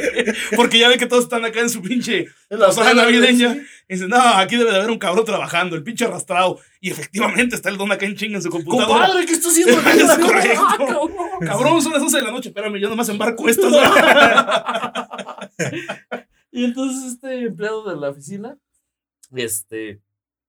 Porque 0.54 0.78
ya 0.78 0.88
ve 0.88 0.98
que 0.98 1.06
todos 1.06 1.24
están 1.24 1.44
acá 1.44 1.60
en 1.60 1.70
su 1.70 1.82
pinche 1.82 2.26
En 2.50 2.58
la 2.60 2.66
posada 2.66 2.94
navideña. 2.94 3.54
sí. 3.54 3.60
Y 3.88 3.94
dicen, 3.94 4.08
no, 4.08 4.18
aquí 4.18 4.56
debe 4.56 4.70
de 4.70 4.76
haber 4.76 4.90
un 4.90 4.98
cabrón 4.98 5.24
trabajando, 5.24 5.76
el 5.76 5.82
pinche 5.82 6.04
arrastrado. 6.04 6.60
Y 6.80 6.90
efectivamente 6.90 7.56
está 7.56 7.70
el 7.70 7.76
don 7.76 7.90
acá 7.92 8.06
en 8.06 8.14
chinga 8.16 8.36
en 8.36 8.42
su 8.42 8.50
computadora. 8.50 9.06
Compadre, 9.06 9.26
¿qué 9.26 9.32
está 9.32 9.48
haciendo? 9.48 9.76
Es 9.86 10.18
correcto. 10.18 10.60
Ah, 10.60 10.76
cabrón. 10.78 11.10
Cabrón, 11.40 11.82
son 11.82 11.92
las 11.92 12.02
11 12.02 12.16
de 12.18 12.22
la 12.22 12.30
noche. 12.30 12.48
Espérame, 12.50 12.78
yo 12.78 12.88
nomás 12.88 13.08
embarco 13.08 13.48
estas. 13.48 13.70
güey. 15.58 15.82
Y 16.52 16.64
entonces 16.64 17.12
este 17.12 17.44
empleado 17.44 17.88
de 17.88 17.96
la 17.96 18.10
oficina, 18.10 18.56
este, 19.34 20.00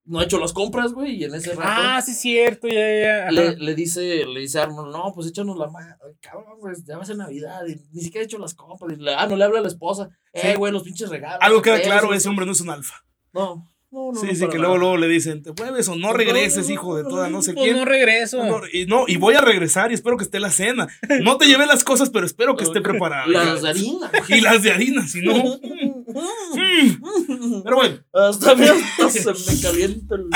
no 0.08 0.18
ha 0.20 0.24
hecho 0.24 0.38
las 0.40 0.52
compras, 0.52 0.92
güey, 0.92 1.16
y 1.16 1.24
en 1.24 1.34
ese 1.34 1.50
rato 1.50 1.62
Ah, 1.64 2.02
sí, 2.02 2.14
cierto, 2.14 2.66
ya, 2.66 2.74
ya. 2.74 3.30
le, 3.30 3.56
le 3.56 3.74
dice, 3.74 4.24
le 4.26 4.40
dice 4.40 4.58
a 4.58 4.64
Arnold, 4.64 4.90
no, 4.92 5.12
pues 5.14 5.28
échanos 5.28 5.56
la 5.56 5.68
mano, 5.68 5.94
cabrón, 6.20 6.58
güey, 6.58 6.74
ya 6.84 6.96
va 6.96 7.02
a 7.02 7.06
ser 7.06 7.16
Navidad, 7.16 7.60
y 7.66 7.76
ni 7.92 8.00
siquiera 8.02 8.22
ha 8.22 8.26
hecho 8.26 8.38
las 8.38 8.54
compras, 8.54 8.96
y 8.98 9.02
le- 9.02 9.14
ah, 9.14 9.26
no 9.26 9.36
le 9.36 9.44
habla 9.44 9.58
a 9.60 9.62
la 9.62 9.68
esposa, 9.68 10.08
eh, 10.32 10.54
güey, 10.56 10.72
los 10.72 10.82
pinches 10.82 11.08
regalos. 11.10 11.38
Algo 11.40 11.62
queda 11.62 11.80
claro, 11.80 12.12
ese 12.14 12.28
hombre 12.28 12.46
no 12.46 12.52
es 12.52 12.60
un 12.60 12.70
alfa. 12.70 13.04
No, 13.32 13.70
no, 13.90 14.12
no. 14.12 14.20
Sí, 14.20 14.26
no, 14.26 14.32
sí, 14.34 14.40
que 14.40 14.46
nada. 14.46 14.58
luego, 14.58 14.76
luego 14.78 14.96
le 14.98 15.08
dicen, 15.08 15.42
te 15.42 15.52
mueves 15.52 15.88
o 15.88 15.96
no 15.96 16.12
regreses, 16.12 16.68
hijo 16.68 16.96
de 16.96 17.04
toda 17.04 17.28
no 17.30 17.40
sé 17.40 17.54
Pues 17.54 17.64
quién. 17.64 17.76
no 17.76 17.84
regreso. 17.86 18.44
No, 18.44 18.60
y, 18.70 18.84
no, 18.86 19.04
y 19.06 19.16
voy 19.16 19.34
a 19.34 19.40
regresar 19.40 19.90
y 19.90 19.94
espero 19.94 20.16
que 20.18 20.24
esté 20.24 20.40
la 20.40 20.50
cena. 20.50 20.88
No 21.22 21.38
te 21.38 21.46
llevé 21.46 21.64
las 21.66 21.84
cosas, 21.84 22.10
pero 22.10 22.26
espero 22.26 22.54
que 22.56 22.64
esté 22.64 22.80
preparada. 22.82 23.26
Las 23.26 23.62
de 23.62 23.68
harina. 23.70 24.10
Y 24.28 24.40
las 24.42 24.62
de 24.62 24.72
harina, 24.72 25.06
si 25.08 25.20
no. 25.22 25.32
Pero 27.64 27.76
bueno, 27.76 27.98
Hasta 28.12 28.54
me, 28.54 28.66
hasta 28.68 29.10
se 29.34 29.54
me 29.54 29.60
calienta 29.60 30.14
el... 30.14 30.28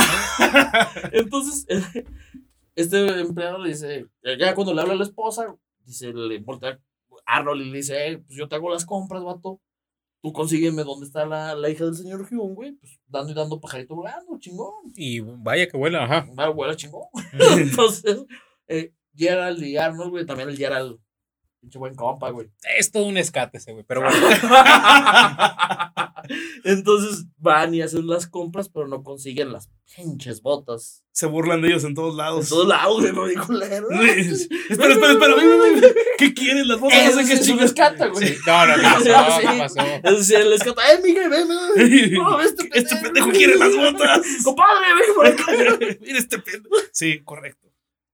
Entonces, 1.13 1.67
este 2.75 3.21
empleado 3.21 3.59
le 3.59 3.71
dice, 3.71 4.07
ya 4.39 4.55
cuando 4.55 4.75
le 4.75 4.81
habla 4.81 4.95
a 4.95 4.97
la 4.97 5.05
esposa, 5.05 5.55
dice, 5.85 6.13
le 6.13 6.39
voltea 6.39 6.79
a 7.27 7.39
Arnold 7.39 7.63
y 7.63 7.71
le 7.71 7.77
dice, 7.79 8.07
"Eh, 8.09 8.19
pues 8.19 8.37
yo 8.37 8.49
te 8.49 8.57
hago 8.57 8.71
las 8.71 8.85
compras, 8.85 9.23
vato. 9.23 9.61
Tú 10.23 10.33
consígueme 10.33 10.85
dónde 10.85 11.07
está 11.07 11.27
la, 11.27 11.55
la 11.57 11.69
hija 11.69 11.85
del 11.85 11.97
señor 11.97 12.27
Hume, 12.31 12.55
güey. 12.55 12.73
Pues 12.73 13.01
dando 13.07 13.33
y 13.33 13.35
dando 13.35 13.61
pajarito 13.61 13.97
volando, 13.97 14.39
chingón. 14.39 14.73
Y 14.95 15.19
vaya 15.21 15.67
que 15.67 15.77
vuela, 15.77 16.05
ajá. 16.05 16.29
Va, 16.39 16.49
vuela 16.49 16.77
chingón. 16.77 17.03
Entonces, 17.59 18.25
eh, 18.69 18.93
Gerald 19.17 19.61
y 19.63 19.77
Arnold, 19.77 20.11
güey, 20.11 20.25
también 20.27 20.49
el 20.49 20.57
Gerald, 20.57 20.99
pinche 21.63 21.79
buen 21.79 21.95
compa, 21.95 22.31
güey. 22.31 22.51
Es 22.79 22.91
todo 22.91 23.07
un 23.07 23.17
escate 23.17 23.59
ese, 23.59 23.73
güey. 23.73 23.85
Pero 23.87 24.03
bueno. 24.03 24.17
Entonces 26.65 27.25
van 27.39 27.75
y 27.75 27.83
hacen 27.83 28.07
las 28.07 28.27
compras, 28.27 28.69
pero 28.69 28.87
no 28.89 29.03
consiguen 29.03 29.53
las 29.53 29.71
pinches 29.97 30.43
botas. 30.43 31.03
se 31.13 31.27
burlan 31.27 31.63
de 31.63 31.69
ellos 31.69 31.85
en 31.85 31.95
todos 31.95 32.13
En 32.13 32.17
lados. 32.19 32.49
todos 32.49 32.69
lados, 32.69 33.01
güey, 33.01 33.13
no 33.13 33.27
digo 33.27 33.47
culero. 33.47 33.89
Sí. 33.91 34.49
Espera, 34.71 34.95
espera, 34.95 35.13
espera. 35.13 35.35
¿Qué 36.19 36.35
quieren 36.35 36.69
las 36.69 36.81
botas? 36.81 37.05
No 37.05 37.11
sé 37.13 37.21
Ese 37.23 37.35
qué 37.35 37.41
es 37.41 37.49
un 37.49 37.61
escata, 37.61 38.07
güey. 38.09 38.29
Sí, 38.29 38.35
No, 38.47 38.67
no, 38.67 38.75
¿qué 38.77 38.83
pasó? 38.83 39.05
Sí. 39.41 39.47
¿Qué 39.47 39.59
pasó? 39.59 39.81
Es 40.05 40.19
decir, 40.19 40.37
el 40.37 40.53
escata, 40.53 40.93
¡eh, 40.93 41.01
Miguel, 41.03 41.31
ven, 41.31 41.49
ven! 41.49 42.13
No, 42.15 42.41
este 42.41 42.65
pendejo, 42.65 42.75
Este 42.75 42.97
pendejo 42.97 43.31
quiere 43.31 43.57
las 43.57 43.75
botas. 43.77 44.21
¡Compadre, 44.45 44.87
ven 44.95 45.15
por 45.15 45.27
acá! 45.27 45.45
Mira 46.01 46.19
este 46.19 46.39
pendejo. 46.39 46.75
Sí, 46.93 47.21
correcto. 47.25 47.69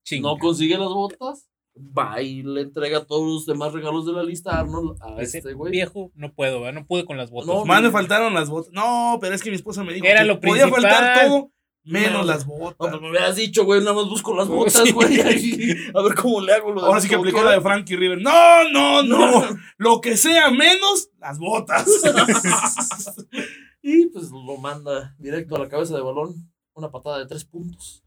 Chinga. 0.05 0.29
No 0.31 0.39
consigue 0.39 0.79
las 0.79 0.89
botas. 0.89 1.49
Va 1.97 2.21
y 2.23 2.43
le 2.43 2.63
entrega 2.63 3.05
todos 3.05 3.27
los 3.33 3.47
demás 3.47 3.73
regalos 3.73 4.07
de 4.07 4.13
la 4.13 4.23
lista 4.23 4.53
a 4.53 4.61
Arnold 4.61 4.97
a 5.03 5.21
Ese 5.23 5.39
este 5.39 5.53
güey. 5.55 5.71
viejo, 5.73 6.11
no 6.15 6.33
puedo, 6.35 6.61
¿verdad? 6.61 6.81
No 6.81 6.87
pude 6.87 7.05
con 7.05 7.17
las 7.17 7.31
botas. 7.31 7.47
No, 7.49 7.65
Más 7.65 7.83
me 7.83 7.91
faltaron 7.91 8.35
las 8.35 8.49
botas. 8.51 8.73
No, 8.73 9.19
pero 9.21 9.35
es 9.35 9.43
que 9.43 9.51
mi 9.51 9.57
esposa 9.57 9.85
me 9.85 9.93
dijo 9.95 10.07
Era 10.07 10.21
que 10.21 10.27
lo 10.27 10.41
podía 10.41 10.65
principal. 10.65 10.83
faltar 10.83 11.27
todo 11.29 11.51
menos 11.85 12.13
No. 12.13 12.25
las 12.25 12.47
No, 12.47 12.53
botas. 12.55 12.77
pues 12.91 13.01
me 13.01 13.09
hubieras 13.11 13.37
dicho, 13.37 13.65
güey, 13.65 13.81
nada 13.81 13.95
más 13.95 14.07
busco 14.09 14.35
las 14.37 14.49
botas, 14.49 14.83
Sí. 14.85 14.93
güey. 14.93 15.19
A 15.95 16.03
ver 16.03 16.15
cómo 16.15 16.41
le 16.41 16.53
hago 16.53 16.71
lo 16.73 16.83
Ahora 16.85 17.01
sí 17.01 17.09
que 17.09 17.15
aplicó 17.15 17.43
la 17.43 17.53
de 17.53 17.61
Frankie 17.61 17.97
River. 17.97 18.21
No, 18.21 18.69
no, 18.71 19.03
no. 19.03 19.45
Lo 19.79 20.01
que 20.01 20.17
sea 20.17 20.51
menos 20.51 21.09
las 21.19 21.39
botas. 21.39 21.87
y 23.83 24.07
pues 24.07 24.31
lo 24.31 24.57
manda 24.59 25.15
directo 25.19 25.57
a 25.57 25.61
la 25.61 25.69
cabeza 25.69 25.95
de 25.95 26.03
balón. 26.03 26.35
Una 26.75 26.91
patada 26.91 27.19
de 27.19 27.27
tres 27.27 27.45
puntos. 27.45 28.05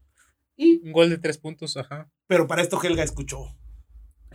Y 0.56 0.80
Un 0.86 0.92
gol 0.92 1.10
de 1.10 1.18
tres 1.18 1.38
puntos, 1.38 1.76
ajá. 1.76 2.10
Pero 2.26 2.46
para 2.46 2.62
esto 2.62 2.80
Helga 2.82 3.02
escuchó. 3.02 3.54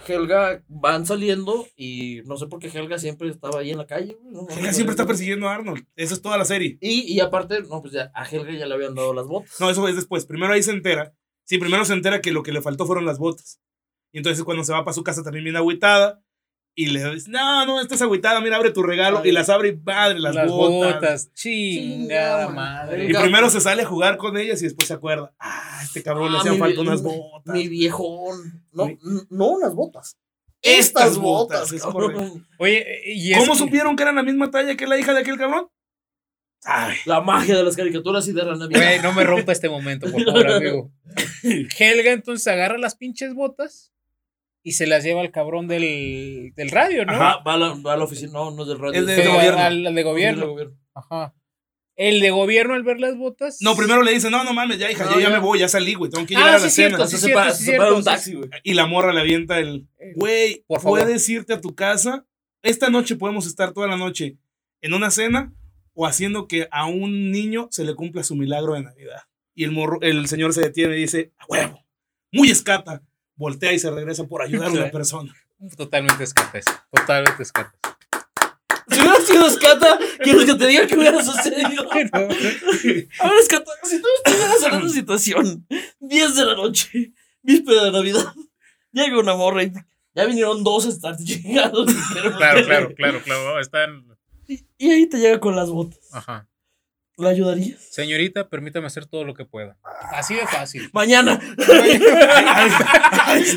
Helga 0.07 0.63
van 0.67 1.05
saliendo 1.05 1.67
y 1.75 2.21
no 2.25 2.37
sé 2.37 2.47
por 2.47 2.59
qué 2.59 2.67
Helga 2.67 2.97
siempre 2.97 3.29
estaba 3.29 3.59
ahí 3.59 3.71
en 3.71 3.77
la 3.77 3.87
calle. 3.87 4.17
güey, 4.19 4.33
no, 4.33 4.41
no, 4.43 4.49
Helga 4.49 4.73
siempre 4.73 4.91
está 4.91 5.05
persiguiendo 5.05 5.47
a 5.47 5.55
Arnold. 5.55 5.85
Eso 5.95 6.13
es 6.13 6.21
toda 6.21 6.37
la 6.37 6.45
serie. 6.45 6.77
Y, 6.81 7.13
y 7.13 7.19
aparte, 7.19 7.61
no, 7.61 7.81
pues 7.81 7.93
ya 7.93 8.11
a 8.13 8.25
Helga 8.25 8.51
ya 8.53 8.65
le 8.65 8.73
habían 8.73 8.95
dado 8.95 9.13
las 9.13 9.27
botas. 9.27 9.59
No, 9.59 9.69
eso 9.69 9.87
es 9.87 9.95
después. 9.95 10.25
Primero 10.25 10.53
ahí 10.53 10.63
se 10.63 10.71
entera. 10.71 11.13
Sí, 11.43 11.57
primero 11.57 11.85
se 11.85 11.93
entera 11.93 12.21
que 12.21 12.31
lo 12.31 12.43
que 12.43 12.51
le 12.51 12.61
faltó 12.61 12.85
fueron 12.85 13.05
las 13.05 13.19
botas. 13.19 13.59
Y 14.11 14.17
entonces 14.17 14.43
cuando 14.43 14.63
se 14.63 14.73
va 14.73 14.83
para 14.83 14.93
su 14.93 15.03
casa 15.03 15.23
también 15.23 15.43
viene 15.43 15.59
agüitada. 15.59 16.21
Y 16.79 16.85
le 16.91 17.11
dice, 17.15 17.31
no, 17.31 17.65
no, 17.65 17.81
estás 17.81 18.03
agüitada, 18.03 18.39
mira, 18.39 18.55
abre 18.57 18.69
tu 18.69 18.83
regalo. 18.83 19.21
Ay. 19.23 19.29
Y 19.29 19.33
las 19.33 19.49
abre 19.49 19.69
y 19.69 19.75
madre, 19.77 20.19
las, 20.19 20.35
Las 20.35 20.47
botas. 20.47 20.93
botas. 20.93 21.33
Chingada 21.33 22.49
madre. 22.49 23.05
Y 23.09 23.13
primero 23.13 23.49
se 23.49 23.59
sale 23.61 23.81
a 23.81 23.85
jugar 23.87 24.17
con 24.17 24.37
ellas 24.37 24.61
y 24.61 24.65
después 24.65 24.87
se 24.87 24.93
acuerda. 24.93 25.33
Ah, 25.39 25.79
este 25.83 26.03
cabrón 26.03 26.31
le 26.31 26.37
Ah, 26.37 26.41
hacían 26.41 26.59
falta 26.59 26.81
unas 26.81 27.01
botas. 27.01 27.51
Mi 27.55 27.67
viejón. 27.67 28.63
No, 28.71 28.85
Mi- 28.85 28.99
no 29.31 29.47
unas 29.47 29.73
botas. 29.73 30.17
Estas 30.61 31.05
Estas 31.07 31.17
botas, 31.17 31.73
cabrón. 31.81 32.45
Oye, 32.59 32.85
y 33.07 33.33
¿Cómo 33.33 33.53
que- 33.53 33.57
supieron 33.59 33.95
que 33.95 34.03
eran 34.03 34.15
la 34.15 34.23
misma 34.23 34.51
talla 34.51 34.75
que 34.77 34.85
la 34.85 34.99
hija 34.99 35.15
de 35.15 35.21
aquel 35.21 35.37
cabrón? 35.39 35.69
Ay, 36.63 36.95
La 37.05 37.21
magia 37.21 37.57
de 37.57 37.63
las 37.63 37.75
caricaturas 37.75 38.27
y 38.27 38.33
de 38.33 38.43
la 38.43 38.55
Navidad. 38.55 38.79
Güey, 38.81 39.01
no 39.01 39.13
me 39.13 39.23
rompa 39.23 39.51
este 39.51 39.67
momento, 39.69 40.11
por 40.11 40.23
favor, 40.23 40.47
amigo. 40.51 40.91
Helga 41.79 42.11
entonces 42.11 42.45
agarra 42.47 42.77
las 42.77 42.95
pinches 42.95 43.33
botas 43.33 43.91
y 44.67 44.73
se 44.73 44.85
las 44.85 45.01
lleva 45.03 45.21
al 45.21 45.31
cabrón 45.31 45.67
del, 45.69 46.51
del 46.55 46.69
radio, 46.71 47.05
¿no? 47.05 47.13
Ajá, 47.13 47.37
va 47.47 47.53
a, 47.53 47.57
la, 47.57 47.73
va 47.75 47.93
a 47.93 47.97
la 47.97 48.03
oficina. 48.03 48.33
No, 48.33 48.51
no 48.51 48.63
es 48.63 48.67
del 48.67 48.79
radio. 48.79 48.99
Es 48.99 49.05
de- 49.05 49.25
gobierno. 49.27 49.59
Al, 49.61 49.87
al 49.87 49.95
de 49.95 50.03
gobierno. 50.03 50.55
Ajá. 50.93 51.33
El 51.95 52.19
de 52.19 52.29
gobierno 52.31 52.73
al 52.73 52.83
ver 52.83 52.99
las 52.99 53.15
botas. 53.17 53.59
No, 53.61 53.75
primero 53.77 54.03
le 54.03 54.11
dice, 54.13 54.29
no, 54.29 54.43
no 54.43 54.53
mames, 54.53 54.77
ya 54.77 54.91
hija, 54.91 55.05
No, 55.05 55.11
yo 55.13 55.19
ya 55.21 55.29
ya. 55.29 55.33
me 55.35 55.39
voy, 55.39 55.59
ya 55.59 55.69
salí, 55.69 55.93
güey, 55.93 56.11
tengo 56.11 56.27
que 56.27 56.35
llegar 56.35 56.49
Ah, 56.49 56.55
a 56.57 56.59
la 56.59 56.69
cena. 56.69 57.07
sí, 57.07 57.17
se, 57.17 57.29
para, 57.29 57.53
sí, 57.53 57.63
se 57.63 57.77
para 57.77 57.93
un 57.93 58.03
taxi, 58.03 58.33
güey. 58.35 58.49
Y 58.63 58.73
la 58.73 58.85
morra 58.87 59.13
le 59.13 59.21
avienta 59.21 59.57
el, 59.59 59.87
güey, 60.15 60.65
Por 60.67 60.81
favor. 60.81 60.99
puedes 60.99 61.27
irte 61.29 61.53
a 61.53 61.61
tu 61.61 61.73
casa. 61.73 62.25
Esta 62.61 62.89
noche 62.89 63.15
podemos 63.15 63.47
estar 63.47 63.71
toda 63.71 63.87
la 63.87 63.95
noche 63.95 64.37
en 64.81 64.93
una 64.93 65.09
cena 65.11 65.53
o 65.93 66.05
haciendo 66.05 66.47
que 66.47 66.67
a 66.71 66.85
un 66.87 67.31
niño 67.31 67.67
se 67.71 67.85
le 67.85 67.95
cumpla 67.95 68.21
su 68.23 68.35
milagro 68.35 68.73
de 68.73 68.83
Navidad. 68.83 69.21
Y 69.55 69.63
el, 69.63 69.71
morro, 69.71 69.99
el 70.01 70.27
señor 70.27 70.53
se 70.53 70.61
detiene 70.61 70.97
y 70.97 71.01
dice, 71.01 71.31
a 71.37 71.45
huevo, 71.47 71.83
muy 72.33 72.49
escata. 72.51 73.01
Voltea 73.37 73.71
y 73.71 73.79
se 73.79 73.91
regresa 73.91 74.25
por 74.25 74.41
ayudar 74.41 74.69
a 74.69 74.71
una 74.71 74.91
persona. 74.91 75.33
Totalmente 75.77 76.23
escates. 76.23 76.65
Totalmente 76.91 77.43
escates. 77.43 77.79
Si 78.89 79.01
hubiera 79.01 79.19
sido 79.21 79.47
Escata, 79.47 79.99
¿quieres 80.23 80.45
que 80.45 80.55
te 80.55 80.67
diga 80.67 80.87
que 80.87 80.95
hubiera 80.95 81.23
sucedido? 81.23 81.91
A 81.93 81.97
ver, 81.97 83.07
Escata, 83.41 83.71
si 83.83 84.01
tú 84.01 84.07
estuvieras 84.23 84.63
en 84.63 84.79
esa 84.79 84.89
situación, 84.89 85.67
10 85.99 86.35
de 86.35 86.45
la 86.45 86.55
noche, 86.55 87.13
víspera 87.41 87.83
de 87.83 87.91
Navidad, 87.91 88.33
llega 88.91 89.19
una 89.19 89.35
morra 89.35 89.63
y 89.63 89.73
ya 90.15 90.25
vinieron 90.25 90.63
dos 90.63 90.85
a 90.85 90.89
estar 90.89 91.17
chingados. 91.17 91.93
Claro, 92.13 92.65
claro, 92.65 92.95
claro, 92.95 93.21
claro. 93.23 93.59
Están. 93.59 94.05
Y, 94.47 94.65
y 94.77 94.89
ahí 94.91 95.05
te 95.07 95.17
llega 95.17 95.39
con 95.39 95.55
las 95.55 95.69
botas. 95.69 95.99
Ajá. 96.13 96.47
¿La 97.19 97.29
ayudarías? 97.29 97.79
Señorita, 97.89 98.47
permítame 98.47 98.85
hacer 98.85 99.07
todo 99.07 99.23
lo 99.23 99.33
que 99.33 99.43
pueda. 99.43 99.75
Así 100.11 100.35
de 100.35 100.45
fácil. 100.45 100.87
Mañana. 100.93 101.39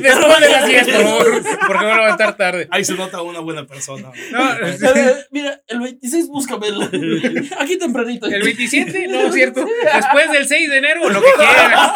Después 0.00 0.40
de 0.40 0.48
las 0.48 0.66
10, 0.66 0.88
por 0.88 1.02
favor. 1.02 1.42
Porque 1.66 1.84
voy 1.84 1.92
a 1.92 1.96
levantar 1.96 2.36
tarde. 2.38 2.68
Ahí 2.70 2.86
se 2.86 2.94
nota 2.94 3.20
una 3.20 3.40
buena 3.40 3.66
persona. 3.66 4.12
No, 4.32 4.94
ver, 4.94 5.28
Mira, 5.30 5.60
el 5.68 5.80
26 5.80 6.28
búscamela. 6.28 6.86
Aquí 7.58 7.76
tempranito. 7.76 8.28
el 8.28 8.42
27, 8.42 9.08
no, 9.08 9.26
es 9.26 9.34
cierto. 9.34 9.66
Después 9.94 10.32
del 10.32 10.48
6 10.48 10.70
de 10.70 10.78
enero, 10.78 11.10
lo 11.10 11.20
que 11.20 11.28
quieras. 11.36 11.92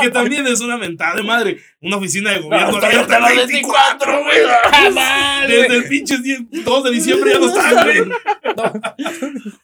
que 0.00 0.10
también 0.10 0.46
es 0.46 0.62
una 0.62 0.78
mentada 0.78 1.16
de 1.16 1.24
madre. 1.24 1.58
Una 1.82 1.96
oficina 1.96 2.30
de 2.30 2.38
gobierno 2.38 2.78
abierta 2.78 3.00
hasta 3.00 3.16
el 3.16 3.36
las 3.36 3.46
24, 3.48 4.24
güey. 4.24 4.38
Jamás, 4.70 5.48
Desde 5.48 5.76
el 5.76 5.84
pinche 5.88 6.16
10 6.16 6.64
2 6.64 6.84
de 6.84 6.90
diciembre 6.90 7.32
ya 7.32 7.38
no 7.38 7.46
están, 7.48 7.84
güey. 7.84 8.08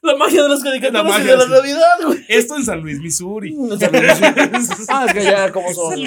La 0.03 0.17
magia 0.17 0.43
de 0.43 0.49
las 0.49 0.63
caricaturas 0.63 1.05
La 1.05 1.09
magia, 1.09 1.37
de 1.37 1.38
la. 1.47 1.57
Navidad, 1.57 1.97
güey. 2.05 2.25
Esto 2.29 2.57
en 2.57 2.65
San 2.65 2.81
Luis, 2.81 2.99
Missouri. 3.01 3.55
Ah, 4.89 5.05
es 5.07 5.13
que 5.15 5.23
ya, 5.23 5.51
¿cómo 5.53 5.73
son? 5.75 5.99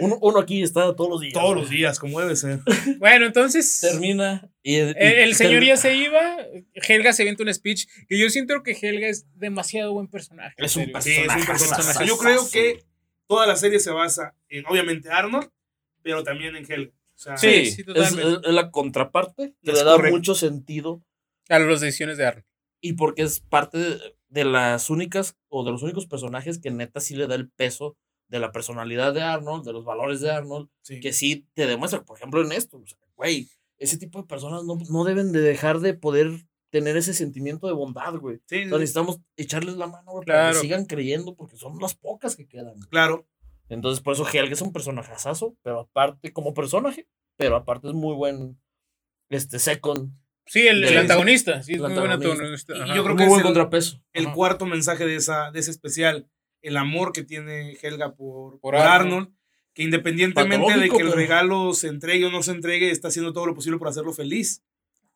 Uno, 0.00 0.18
uno 0.22 0.38
aquí 0.38 0.62
está 0.62 0.94
todos 0.96 1.10
los 1.10 1.20
días. 1.20 1.34
Todos 1.34 1.54
los 1.54 1.68
días, 1.68 1.98
como 1.98 2.18
debe 2.18 2.34
ser. 2.36 2.60
Bueno, 2.98 3.26
entonces. 3.26 3.80
Termina 3.80 4.48
y. 4.62 4.76
y- 4.76 4.78
El, 4.78 4.96
el 4.96 5.34
señor 5.34 5.62
ya 5.62 5.76
se 5.76 5.94
iba. 5.94 6.38
Helga 6.74 7.12
se 7.12 7.22
avienta 7.22 7.42
un 7.42 7.52
speech. 7.52 7.86
Que 8.08 8.18
yo 8.18 8.30
siento 8.30 8.62
que 8.62 8.72
Helga 8.72 9.08
es 9.08 9.26
demasiado 9.34 9.92
buen 9.92 10.08
personaje. 10.08 10.54
Es 10.56 10.74
un 10.76 10.84
serio. 10.84 11.00
Sí, 11.02 11.10
es 11.12 11.18
un 11.20 11.44
Personajazo. 11.44 11.76
personaje. 11.76 12.06
Yo 12.06 12.16
creo 12.16 12.48
que 12.50 12.82
toda 13.26 13.46
la 13.46 13.56
serie 13.56 13.78
se 13.78 13.90
basa 13.90 14.34
en, 14.48 14.64
obviamente, 14.66 15.10
Arnold, 15.10 15.50
pero 16.02 16.22
también 16.24 16.56
en 16.56 16.64
Helga. 16.70 16.92
O 17.14 17.18
sea, 17.18 17.36
Sí, 17.36 17.66
Sí, 17.66 17.84
es, 17.94 18.12
es 18.12 18.52
la 18.54 18.70
contraparte 18.70 19.54
que 19.62 19.70
Es 19.70 19.78
le 19.78 19.84
da 19.84 19.96
correcto. 19.96 20.16
mucho 20.16 20.34
sentido 20.34 21.02
A 21.50 21.58
las 21.58 21.80
decisiones 21.82 22.16
de 22.16 22.26
Arnold. 22.26 22.46
Y 22.84 22.92
porque 22.92 23.22
es 23.22 23.40
parte 23.40 23.78
de, 23.78 23.98
de 24.28 24.44
las 24.44 24.90
únicas 24.90 25.38
o 25.48 25.64
de 25.64 25.70
los 25.70 25.82
únicos 25.82 26.06
personajes 26.06 26.58
que 26.58 26.70
neta 26.70 27.00
sí 27.00 27.16
le 27.16 27.26
da 27.26 27.34
el 27.34 27.48
peso 27.48 27.96
de 28.28 28.38
la 28.40 28.52
personalidad 28.52 29.14
de 29.14 29.22
Arnold, 29.22 29.64
de 29.64 29.72
los 29.72 29.86
valores 29.86 30.20
de 30.20 30.30
Arnold, 30.30 30.68
sí. 30.82 31.00
que 31.00 31.14
sí 31.14 31.48
te 31.54 31.66
demuestra, 31.66 32.04
por 32.04 32.18
ejemplo, 32.18 32.44
en 32.44 32.52
esto, 32.52 32.76
o 32.76 32.86
sea, 32.86 32.98
güey, 33.16 33.48
ese 33.78 33.96
tipo 33.96 34.20
de 34.20 34.26
personas 34.26 34.64
no, 34.64 34.78
no 34.90 35.04
deben 35.04 35.32
de 35.32 35.40
dejar 35.40 35.80
de 35.80 35.94
poder 35.94 36.44
tener 36.68 36.98
ese 36.98 37.14
sentimiento 37.14 37.68
de 37.68 37.72
bondad, 37.72 38.16
güey. 38.16 38.42
Sí, 38.46 38.66
necesitamos 38.66 39.18
echarles 39.36 39.76
la 39.76 39.86
mano, 39.86 40.12
güey, 40.12 40.26
para 40.26 40.50
que 40.50 40.58
sigan 40.58 40.84
creyendo, 40.84 41.34
porque 41.36 41.56
son 41.56 41.78
las 41.78 41.94
pocas 41.94 42.36
que 42.36 42.46
quedan. 42.46 42.74
güey. 42.74 42.88
claro. 42.90 43.26
Entonces, 43.70 44.02
por 44.02 44.12
eso 44.12 44.26
Helga 44.30 44.52
es 44.52 44.60
un 44.60 44.74
personajazo, 44.74 45.56
pero 45.62 45.80
aparte, 45.80 46.34
como 46.34 46.52
personaje, 46.52 47.08
pero 47.38 47.56
aparte 47.56 47.88
es 47.88 47.94
muy 47.94 48.14
buen, 48.14 48.60
este, 49.30 49.58
second, 49.58 50.12
Sí, 50.46 50.66
el, 50.66 50.84
el 50.84 50.98
antagonista. 50.98 51.62
Sí, 51.62 51.72
es 51.72 51.76
el 51.78 51.84
muy 51.84 51.94
buen 51.94 52.10
antagonista. 52.12 52.74
Y 52.76 52.78
yo 52.94 53.02
creo 53.02 53.14
muy 53.14 53.16
que 53.16 53.28
buen 53.28 53.30
es 53.30 53.36
el- 53.38 53.42
contrapeso. 53.42 54.02
El 54.12 54.26
Ajá. 54.26 54.34
cuarto 54.34 54.66
mensaje 54.66 55.06
de, 55.06 55.16
esa, 55.16 55.50
de 55.50 55.60
ese 55.60 55.70
especial, 55.70 56.28
el 56.62 56.76
amor 56.76 57.12
que 57.12 57.22
tiene 57.22 57.76
Helga 57.82 58.14
por, 58.14 58.52
Por 58.52 58.60
por 58.60 58.76
Arnold. 58.76 58.94
Arnold, 58.94 59.28
que 59.74 59.82
independientemente 59.82 60.56
de 60.56 60.62
Patológico, 60.64 60.96
que 60.96 61.02
el 61.02 61.08
pero- 61.08 61.16
regalo 61.20 61.74
se 61.74 61.88
entregue 61.88 62.26
o 62.26 62.30
no 62.30 62.42
se 62.42 62.52
entregue, 62.52 62.90
está 62.90 63.08
haciendo 63.08 63.32
todo 63.32 63.46
lo 63.46 63.54
posible 63.54 63.78
por 63.78 63.88
hacerlo 63.88 64.12
feliz. 64.12 64.62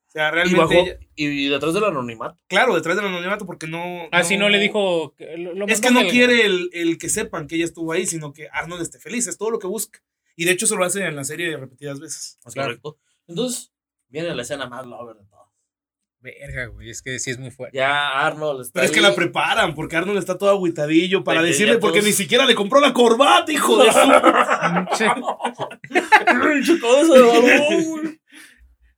O 0.07 0.11
sea, 0.11 0.29
Y, 0.29 0.33
realmente, 0.33 0.59
bajo, 0.61 0.73
ella- 0.73 0.99
y 1.17 1.49
detrás 1.49 1.75
del 1.75 1.85
anonimato. 1.85 2.39
claro, 2.49 2.75
detrás 2.75 2.97
del 2.97 3.05
anonimato, 3.07 3.45
porque 3.45 3.67
no... 3.67 4.09
Ah, 4.11 4.25
sí, 4.25 4.39
no 4.39 4.49
le 4.49 4.59
dijo. 4.59 5.15
que 5.17 5.37
lo- 5.37 5.53
lo 5.53 5.67
Es 5.67 5.83
que 5.83 5.91
no 5.91 6.01
Helga. 6.01 6.11
quiere 6.11 6.47
el, 6.47 6.71
el 6.73 6.97
que 6.97 7.11
sepan 7.11 7.47
que 7.47 7.57
ella 7.57 7.67
estuvo 7.67 7.93
ahí, 7.93 8.07
sino 8.07 8.33
que 8.33 8.49
Arnold 8.51 8.81
esté 8.81 8.99
feliz, 8.99 9.27
es 9.27 9.37
todo 9.37 9.51
lo 9.51 9.59
que 9.59 9.67
busca. 9.67 10.01
Y 10.35 10.47
de 10.47 10.53
hecho 10.53 10.65
eso 10.65 10.77
lo 10.77 10.85
hace 10.85 11.05
en 11.05 11.15
la 11.17 11.25
serie 11.25 11.55
repetidas 11.59 12.01
veces. 12.01 12.39
¿es 12.47 12.55
Claro. 12.55 12.69
correcto? 12.69 12.99
Entonces, 13.27 13.71
viene 14.09 14.35
la 14.35 14.43
escena 14.43 14.67
más 14.67 14.87
lover 14.87 15.17
de 15.17 15.25
todas. 15.27 15.39
Verga, 16.21 16.67
güey. 16.67 16.91
Es 16.91 17.01
que 17.01 17.19
sí 17.21 17.31
es 17.31 17.39
muy 17.39 17.53
fuerte. 17.53 17.77
Ya 17.79 18.09
Arnold 18.27 18.63
está 18.63 18.73
Pero 18.81 18.87
es 18.87 18.91
que 18.93 19.01
la 19.01 19.15
preparan, 19.15 19.75
porque 19.75 19.97
Arnold 19.97 20.19
está 20.19 20.37
todo 20.37 20.51
agüitadillo 20.51 21.23
para 21.23 21.43
decirle, 21.43 21.79
porque 21.79 22.01
todos- 22.01 22.09
ni 22.09 22.13
siquiera 22.13 22.45
le 22.45 22.57
compró 22.57 22.81
la 22.81 22.93
corbata, 22.93 23.53
hijo 23.53 23.81
de 23.83 23.93
su... 23.93 23.99
Balón, 27.09 27.85
güey. 27.85 28.18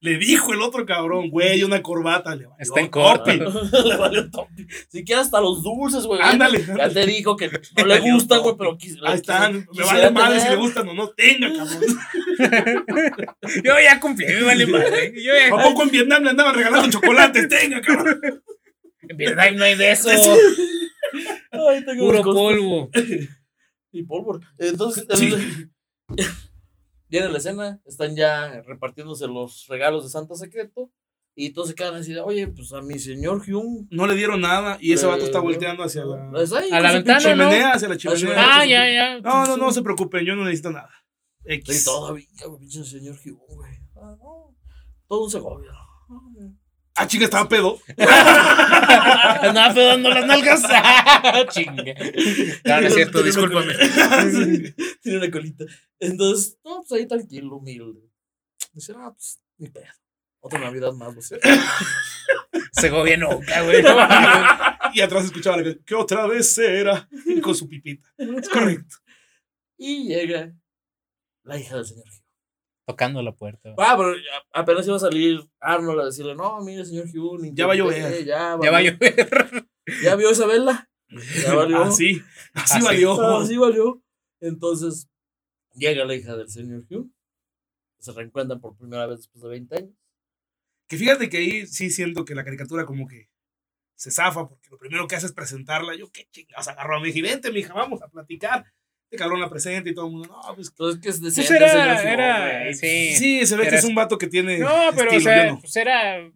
Le 0.03 0.17
dijo 0.17 0.55
el 0.55 0.63
otro 0.63 0.87
cabrón, 0.87 1.29
güey, 1.29 1.63
una 1.63 1.83
corbata. 1.83 2.35
Le 2.35 2.47
valió 2.47 2.57
Está 2.59 2.81
en 2.81 2.89
corto. 2.89 3.31
Le 3.85 3.97
valió 3.99 4.31
topi. 4.31 4.67
Si 4.89 5.05
quieres 5.05 5.27
hasta 5.27 5.41
los 5.43 5.63
dulces, 5.63 6.05
güey. 6.07 6.21
Ándale. 6.23 6.65
Ya 6.65 6.89
te 6.89 7.05
dijo 7.05 7.37
que 7.37 7.51
no 7.77 7.85
le 7.85 8.01
gustan, 8.01 8.41
güey, 8.41 8.55
pero 8.57 8.79
quis- 8.79 8.99
Ahí 9.05 9.17
están. 9.17 9.67
Me 9.75 9.85
vale 9.85 10.11
madre 10.11 10.41
si 10.41 10.49
le 10.49 10.57
gustan 10.57 10.89
o 10.89 10.95
no. 10.95 11.11
Tenga, 11.11 11.53
cabrón. 11.53 11.83
Yo 13.65 13.75
ya 13.83 14.01
cumplí, 14.01 14.25
me 14.27 14.43
vale 14.43 14.67
madre. 14.67 15.13
Yo 15.23 15.33
ya. 15.35 15.55
¿A 15.55 15.63
poco 15.65 15.83
en 15.83 15.91
Vietnam 15.91 16.23
le 16.25 16.31
andaban 16.31 16.55
regalando 16.55 16.91
chocolates? 16.91 17.49
Tenga, 17.49 17.83
cabrón. 17.83 18.21
En 19.03 19.17
verdad 19.19 19.53
no 19.53 19.65
hay 19.65 19.77
de 19.77 19.91
eso. 19.91 20.09
Ay, 21.51 21.85
tengo 21.85 22.07
Puro 22.07 22.23
polvo. 22.23 22.91
Y 23.93 24.05
pólvora. 24.05 24.39
Entonces. 24.57 25.05
Viene 27.11 27.29
la 27.29 27.39
escena, 27.39 27.81
están 27.85 28.17
ya 28.17 28.63
repartiéndose 28.63 29.27
los 29.27 29.67
regalos 29.69 30.05
de 30.05 30.11
Santa 30.11 30.35
Secreto. 30.35 30.91
Y 31.35 31.51
todos 31.51 31.69
se 31.69 31.75
quedan 31.75 31.95
así 31.95 32.13
de, 32.13 32.21
oye, 32.21 32.49
pues 32.49 32.73
a 32.73 32.83
mi 32.83 32.99
señor 32.99 33.43
Hyun. 33.47 33.89
No 33.91 34.07
le 34.07 34.15
dieron 34.15 34.41
nada 34.41 34.77
y 34.81 34.93
ese 34.93 35.07
vato 35.07 35.25
está 35.25 35.39
volteando 35.39 35.85
hacia 35.85 36.05
la 36.05 36.43
¿está 36.43 36.59
ahí 36.59 36.71
A 36.71 36.81
la 36.81 36.91
su 36.91 36.95
ventana, 36.97 37.21
chimenea, 37.21 37.73
hacia 37.73 37.89
la 37.89 37.97
chimenea. 37.97 38.35
Ah, 38.37 38.67
ya, 38.67 38.91
ya. 38.91 39.21
No, 39.21 39.47
no, 39.47 39.57
no 39.57 39.73
se 39.73 39.83
preocupen, 39.83 40.25
yo 40.25 40.35
no 40.35 40.45
necesito 40.45 40.71
nada. 40.71 40.91
Y 41.47 41.55
X. 41.55 41.85
todavía, 41.85 42.27
güey, 42.47 42.59
pinche 42.61 42.85
señor 42.85 43.17
Hyun, 43.17 43.39
güey. 43.49 43.73
Ah, 43.97 44.17
no. 44.19 44.57
Todo 45.07 45.25
un 45.25 45.31
segovia. 45.31 45.71
Ah. 45.73 46.60
Ah, 46.95 47.07
chica, 47.07 47.25
estaba 47.25 47.49
pedo. 47.49 47.81
Andaba 47.97 49.75
pedando 49.75 50.11
las 50.11 50.27
nalgas. 50.27 50.63
Chingue. 51.55 51.95
No, 52.65 52.81
no 52.81 52.87
es 52.87 52.95
cierto, 52.95 53.23
discúlpame. 53.23 53.75
Tiene 55.03 55.19
una 55.19 55.31
colita. 55.31 55.65
Entonces, 55.99 56.59
no, 56.65 56.83
pues 56.87 57.01
ahí 57.01 57.07
tranquilo, 57.07 57.57
humilde. 57.57 58.01
Dice, 58.73 58.93
ah, 58.97 59.13
pues, 59.15 59.41
ni 59.59 59.69
pedo. 59.69 59.87
Otra 60.41 60.59
Navidad 60.59 60.93
más, 60.93 61.15
no 61.15 61.21
sé. 61.21 61.39
Segovia 62.73 63.17
nunca, 63.17 63.63
güey. 63.63 63.85
Y 64.95 65.01
atrás 65.01 65.25
escuchaba 65.25 65.59
la 65.59 65.65
que, 65.65 65.81
¿qué 65.85 65.95
otra 65.95 66.27
vez 66.27 66.57
era? 66.59 67.09
Y 67.27 67.41
con 67.41 67.55
su 67.55 67.69
pipita. 67.69 68.09
Es 68.17 68.49
correcto. 68.49 68.97
Y 69.77 70.09
llega 70.09 70.53
la 71.45 71.59
hija 71.59 71.77
del 71.77 71.87
señor. 71.87 72.20
Tocando 72.91 73.23
la 73.23 73.33
puerta. 73.33 73.75
Ah, 73.79 73.95
pero 73.97 74.15
ya- 74.17 74.23
apenas 74.53 74.87
iba 74.87 74.97
a 74.97 75.01
salir 75.01 75.41
Arnold 75.61 76.01
a 76.01 76.05
decirle, 76.07 76.35
no, 76.35 76.61
mire, 76.61 76.85
señor 76.85 77.07
Hugh, 77.07 77.51
Ya 77.55 77.67
va 77.67 77.73
a 77.73 77.77
llover. 77.77 78.25
Ya, 78.25 78.59
Ya 78.63 78.71
va 78.71 78.79
a 78.79 78.83
llover. 78.83 79.67
¿Ya 80.03 80.15
vio 80.17 80.31
Isabela? 80.31 80.89
Ya 81.43 81.55
valió. 81.55 81.83
Así, 81.83 82.23
así 82.55 82.75
Así. 82.77 82.85
valió. 82.85 83.21
Ah, 83.21 83.45
sí 83.47 83.57
valió. 83.57 84.03
Entonces, 84.41 85.09
llega 85.75 86.05
la 86.05 86.15
hija 86.15 86.37
del 86.37 86.49
señor 86.49 86.85
Hugh. 86.91 87.11
Se 87.99 88.13
reencuentran 88.13 88.61
por 88.61 88.77
primera 88.77 89.07
vez 89.07 89.19
después 89.19 89.43
de 89.43 89.49
20 89.51 89.77
años. 89.77 89.95
Que 90.89 90.97
fíjate 90.97 91.29
que 91.29 91.37
ahí 91.37 91.67
sí 91.67 91.91
siento 91.91 92.25
que 92.25 92.35
la 92.35 92.45
caricatura 92.45 92.85
como 92.87 93.07
que 93.07 93.29
se 93.95 94.11
zafa, 94.11 94.49
porque 94.49 94.69
lo 94.71 94.79
primero 94.79 95.07
que 95.07 95.15
hace 95.17 95.27
es 95.27 95.33
presentarla. 95.33 95.95
Yo, 95.95 96.11
qué 96.11 96.27
chingados, 96.31 96.69
agarro 96.69 96.97
a 96.97 97.01
mi 97.01 97.11
hija 97.11 97.23
vente, 97.23 97.53
mija, 97.53 97.75
vamos 97.75 98.03
a 98.03 98.09
platicar. 98.09 98.65
Este 99.11 99.17
cabrón 99.17 99.41
la 99.41 99.51
presenta 99.51 99.91
y 99.91 99.95
todo 99.95 100.07
el 100.07 100.13
mundo, 100.13 100.29
no, 100.29 100.55
pues. 100.55 100.69
Entonces, 100.69 101.01
¿qué 101.03 101.09
es 101.09 101.19
Pues 101.21 101.35
decente 101.35 101.65
el 101.65 101.71
señor 101.71 101.91
era, 101.91 102.13
era, 102.63 102.75
sí. 102.75 103.11
Sí, 103.17 103.45
se 103.45 103.57
ve 103.57 103.67
que 103.69 103.75
es 103.75 103.85
un 103.85 103.97
vato 103.97 104.17
que 104.19 104.29
tiene. 104.29 104.59
No, 104.59 104.69
pero, 104.95 105.11
o 105.11 105.15
estilo, 105.15 105.21
sea, 105.21 105.47
yo 105.47 105.53
no. 105.55 105.61
pues 105.61 105.75
era, 105.77 106.31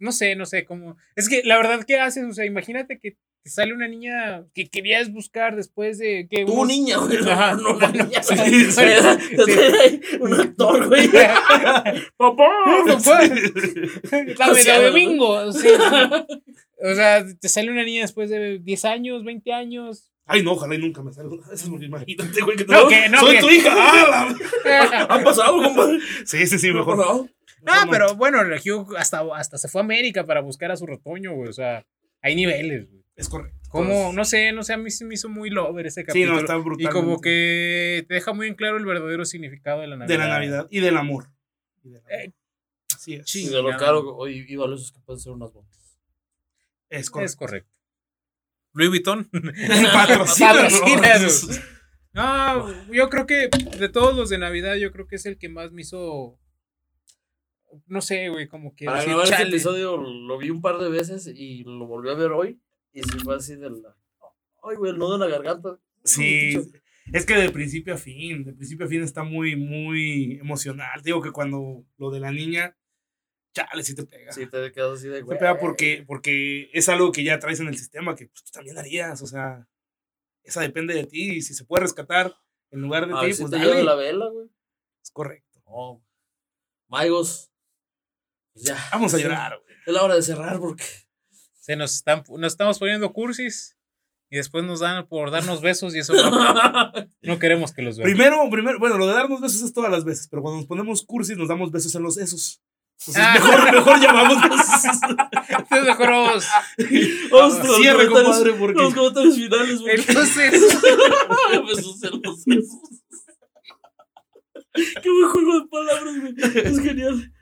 no 0.00 0.10
sé, 0.12 0.34
no 0.34 0.44
sé 0.44 0.64
cómo. 0.64 0.96
Es 1.14 1.28
que 1.28 1.42
la 1.44 1.56
verdad, 1.56 1.84
¿qué 1.86 2.00
haces? 2.00 2.24
O 2.24 2.32
sea, 2.32 2.44
imagínate 2.44 2.98
que 2.98 3.16
te 3.44 3.50
sale 3.50 3.72
una 3.72 3.86
niña 3.86 4.44
que 4.52 4.68
querías 4.68 5.12
buscar 5.12 5.54
después 5.54 5.98
de 5.98 6.26
que 6.28 6.44
Tú, 6.44 6.54
unos- 6.54 6.66
niña, 6.66 6.96
güey. 6.98 7.18
No, 7.22 7.30
Ajá. 7.30 7.54
no, 7.54 7.76
una 7.76 7.88
niña. 7.92 8.20
Sí, 8.20 8.36
sí, 8.36 8.72
sí. 8.72 10.00
Un 10.18 10.34
actor, 10.34 10.88
güey. 10.88 11.08
Papá. 12.16 12.48
O 12.90 13.00
sea, 13.00 13.20
de 14.80 14.90
sí. 15.52 15.68
O 16.80 16.94
sea, 16.94 17.24
te 17.40 17.48
sale 17.48 17.70
una 17.70 17.84
niña 17.84 18.02
después 18.02 18.28
de 18.28 18.58
10 18.58 18.84
años, 18.86 19.24
20 19.24 19.52
años. 19.52 20.10
Ay, 20.28 20.42
no, 20.42 20.52
ojalá 20.52 20.74
y 20.74 20.78
nunca 20.78 21.02
me 21.02 21.12
salga. 21.12 21.34
una 21.34 21.46
de 21.48 21.54
esas, 21.54 21.68
porque 21.68 21.86
imagínate, 21.86 22.40
güey, 22.42 22.56
que 22.56 22.64
te 22.64 22.72
No, 22.72 22.78
digo, 22.78 22.88
que- 22.90 23.08
no, 23.08 23.18
Soy 23.20 23.34
que- 23.36 23.40
tu 23.40 23.50
hija. 23.50 23.70
¡Ah, 23.76 24.36
la- 24.64 25.02
¿Ha 25.14 25.24
pasado, 25.24 25.62
compadre? 25.62 25.98
Sí, 26.24 26.46
sí, 26.46 26.58
sí, 26.58 26.70
mejor. 26.72 26.96
No. 26.98 27.28
Ah, 27.66 27.84
no. 27.86 27.90
pero 27.90 28.14
bueno, 28.14 28.40
el 28.40 28.52
Hugh 28.60 28.96
hasta, 28.96 29.22
hasta 29.34 29.58
se 29.58 29.68
fue 29.68 29.80
a 29.80 29.84
América 29.84 30.24
para 30.24 30.40
buscar 30.40 30.70
a 30.70 30.76
su 30.76 30.86
retoño, 30.86 31.32
güey. 31.34 31.48
O 31.48 31.52
sea, 31.52 31.84
hay 32.22 32.36
niveles, 32.36 32.88
güey. 32.88 33.02
Es 33.16 33.28
correcto. 33.28 33.58
Como, 33.70 34.12
no 34.12 34.24
sé, 34.24 34.52
no 34.52 34.62
sé, 34.62 34.72
a 34.74 34.76
mí 34.78 34.90
se 34.90 35.04
me 35.04 35.14
hizo 35.14 35.28
muy 35.28 35.50
lover 35.50 35.86
ese 35.86 36.02
Sí, 36.02 36.06
capítulo. 36.06 36.34
no, 36.34 36.38
está 36.40 36.56
brutal. 36.56 36.86
y 36.86 36.88
como 36.88 37.20
que 37.20 38.04
te 38.08 38.14
deja 38.14 38.32
muy 38.32 38.46
en 38.46 38.54
claro 38.54 38.76
el 38.76 38.86
verdadero 38.86 39.24
significado 39.24 39.80
de 39.80 39.88
la 39.88 39.96
Navidad. 39.96 40.14
De 40.14 40.18
la 40.24 40.28
Navidad 40.28 40.66
y 40.70 40.80
del 40.80 40.96
amor. 40.96 41.26
Y 41.84 41.88
del 41.90 41.98
amor. 41.98 42.12
Eh, 42.12 42.32
Así 42.94 43.14
es. 43.14 43.28
sí. 43.28 43.44
Y 43.46 43.48
de 43.48 43.60
lo 43.62 43.76
caro 43.76 44.16
hoy 44.16 44.46
y 44.48 44.56
valiosos 44.56 44.92
que 44.92 45.00
pueden 45.00 45.20
ser 45.20 45.32
unas 45.32 45.52
botas. 45.52 45.98
Es 46.88 47.10
correcto. 47.10 47.26
Es 47.32 47.36
correcto. 47.36 47.70
Louis 48.72 48.90
Vuitton. 48.90 49.28
Patrocínanos. 49.92 51.60
No, 52.12 52.92
yo 52.92 53.08
creo 53.10 53.26
que 53.26 53.48
de 53.78 53.88
todos 53.88 54.16
los 54.16 54.30
de 54.30 54.38
Navidad, 54.38 54.76
yo 54.76 54.90
creo 54.92 55.06
que 55.06 55.16
es 55.16 55.26
el 55.26 55.38
que 55.38 55.48
más 55.48 55.72
me 55.72 55.82
hizo. 55.82 56.38
No 57.86 58.00
sé, 58.00 58.28
güey, 58.28 58.48
como 58.48 58.74
que. 58.74 58.86
Para 58.86 59.04
grabar 59.04 59.26
este 59.26 59.42
episodio 59.42 59.96
lo 59.96 60.38
vi 60.38 60.50
un 60.50 60.62
par 60.62 60.78
de 60.78 60.88
veces 60.88 61.30
y 61.32 61.64
lo 61.64 61.86
volví 61.86 62.10
a 62.10 62.14
ver 62.14 62.32
hoy. 62.32 62.60
Y 62.92 63.02
sí 63.02 63.18
fue 63.22 63.36
así 63.36 63.56
de 63.56 63.70
la. 63.70 63.96
Ay, 64.62 64.76
güey, 64.76 64.92
el 64.92 64.98
nudo 64.98 65.14
en 65.14 65.20
la 65.20 65.28
garganta. 65.28 65.78
Sí, 66.04 66.58
es 67.12 67.26
que 67.26 67.34
de 67.34 67.50
principio 67.50 67.94
a 67.94 67.98
fin, 67.98 68.44
de 68.44 68.52
principio 68.52 68.86
a 68.86 68.88
fin 68.88 69.02
está 69.02 69.22
muy, 69.22 69.56
muy 69.56 70.38
emocional. 70.40 71.02
Digo 71.02 71.22
que 71.22 71.30
cuando 71.30 71.84
lo 71.98 72.10
de 72.10 72.20
la 72.20 72.32
niña, 72.32 72.76
chale, 73.54 73.82
sí 73.82 73.94
te 73.94 74.04
pega. 74.04 74.32
Sí, 74.32 74.46
te 74.46 74.72
quedas 74.72 74.98
así 74.98 75.08
de 75.08 75.16
te 75.18 75.22
güey. 75.22 75.38
pega 75.38 75.58
porque, 75.58 76.04
porque 76.06 76.70
es 76.72 76.88
algo 76.88 77.12
que 77.12 77.24
ya 77.24 77.38
traes 77.38 77.60
en 77.60 77.68
el 77.68 77.76
sistema 77.76 78.14
que 78.16 78.26
pues, 78.26 78.44
tú 78.44 78.50
también 78.52 78.78
harías, 78.78 79.20
o 79.22 79.26
sea, 79.26 79.66
esa 80.44 80.60
depende 80.62 80.94
de 80.94 81.04
ti 81.04 81.36
y 81.36 81.42
si 81.42 81.54
se 81.54 81.64
puede 81.64 81.82
rescatar 81.82 82.34
en 82.70 82.80
lugar 82.82 83.06
de 83.06 83.14
A 83.14 83.20
ti, 83.20 83.26
ver 83.26 83.34
si 83.34 83.42
pues 83.42 83.50
te 83.50 83.58
dale. 83.58 83.70
lleva 83.70 83.82
la 83.82 83.94
vela, 83.94 84.26
güey. 84.28 84.48
Es 85.02 85.10
correcto. 85.10 85.60
No. 85.66 86.02
Maigos. 86.88 87.50
Pues 88.54 88.66
ya. 88.66 88.76
Vamos 88.92 89.12
a 89.14 89.16
Sí, 89.18 89.22
llorar, 89.24 89.58
güey. 89.62 89.76
Es 89.86 89.92
la 89.92 90.02
hora 90.02 90.14
de 90.14 90.22
cerrar 90.22 90.58
porque. 90.58 90.84
Se 91.60 91.76
nos, 91.76 91.94
están, 91.96 92.24
nos 92.28 92.52
estamos 92.52 92.78
poniendo 92.78 93.12
cursis 93.12 93.76
y 94.30 94.36
después 94.36 94.64
nos 94.64 94.80
dan 94.80 95.06
por 95.06 95.30
darnos 95.30 95.60
besos 95.60 95.94
y 95.94 95.98
eso 95.98 96.14
no, 96.14 96.30
no 97.22 97.38
queremos 97.38 97.72
que 97.72 97.82
los 97.82 97.98
vean. 97.98 98.10
Primero, 98.10 98.38
primero, 98.50 98.78
bueno, 98.78 98.96
lo 98.96 99.06
de 99.06 99.12
darnos 99.14 99.40
besos 99.42 99.60
es 99.62 99.72
todas 99.74 99.90
las 99.90 100.04
veces, 100.04 100.28
pero 100.28 100.40
cuando 100.42 100.58
nos 100.60 100.66
ponemos 100.66 101.04
cursis 101.04 101.36
nos 101.36 101.48
damos 101.48 101.70
besos 101.70 101.94
en 101.94 102.02
los 102.02 102.16
esos. 102.16 102.62
Entonces, 103.00 103.24
Ah. 103.24 103.32
mejor, 103.34 103.72
mejor 103.72 104.00
llamamos. 104.00 104.38
Entonces 104.42 105.82
mejor 105.86 106.08
vamos. 106.10 106.46
Ostras, 107.30 107.76
Cierre, 107.76 108.04
los 108.04 108.12
comentarios- 108.12 108.24
compadre, 108.36 108.52
porque- 108.54 108.82
Los 108.82 108.94
comentarios 108.94 109.34
finales, 109.36 109.80
güey. 109.80 109.94
Entonces. 110.00 110.78
Qué 115.02 115.10
buen 115.10 115.28
juego 115.30 115.60
de 115.60 115.66
palabras, 115.68 116.20
güey. 116.20 116.34
Es 116.64 116.80
genial. 116.80 117.32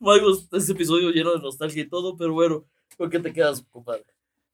Maigos, 0.00 0.48
este 0.52 0.72
episodio 0.72 1.10
lleno 1.10 1.32
de 1.32 1.40
nostalgia 1.40 1.82
y 1.82 1.88
todo, 1.88 2.16
pero 2.16 2.32
bueno, 2.32 2.66
¿con 2.96 3.10
qué 3.10 3.18
te 3.18 3.32
quedas, 3.32 3.62
compadre? 3.70 4.04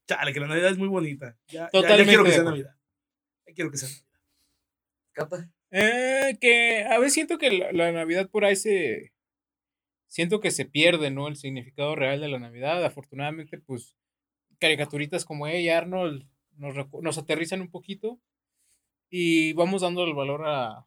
Chale, 0.08 0.32
que 0.32 0.40
la 0.40 0.46
Navidad 0.48 0.70
es 0.70 0.78
muy 0.78 0.88
bonita. 0.88 1.36
Ya, 1.48 1.52
ya- 1.52 1.60
ya, 1.64 1.70
Totalmente 1.70 2.04
quiero 2.08 2.24
que 2.24 2.32
sea. 2.32 2.42
Navidad. 2.44 2.74
Ya 3.46 3.54
quiero 3.54 3.70
que 3.70 3.76
sea 3.78 3.88
Navidad. 3.88 4.06
Cata. 5.12 5.50
eh, 5.70 6.36
que 6.40 6.84
a 6.84 6.98
veces 6.98 7.14
siento 7.14 7.38
que 7.38 7.50
la, 7.50 7.72
la 7.72 7.92
Navidad 7.92 8.28
por 8.30 8.44
ahí 8.44 8.56
se. 8.56 9.12
Siento 10.16 10.40
que 10.40 10.50
se 10.50 10.64
pierde, 10.64 11.10
¿no? 11.10 11.28
El 11.28 11.36
significado 11.36 11.94
real 11.94 12.22
de 12.22 12.28
la 12.28 12.38
Navidad. 12.38 12.82
Afortunadamente, 12.82 13.58
pues, 13.58 13.94
caricaturitas 14.58 15.26
como 15.26 15.46
ella 15.46 15.58
y 15.60 15.68
Arnold 15.68 16.26
nos, 16.56 16.74
nos 17.02 17.18
aterrizan 17.18 17.60
un 17.60 17.70
poquito 17.70 18.18
y 19.10 19.52
vamos 19.52 19.82
dando 19.82 20.04
el 20.04 20.14
valor 20.14 20.44
a. 20.46 20.86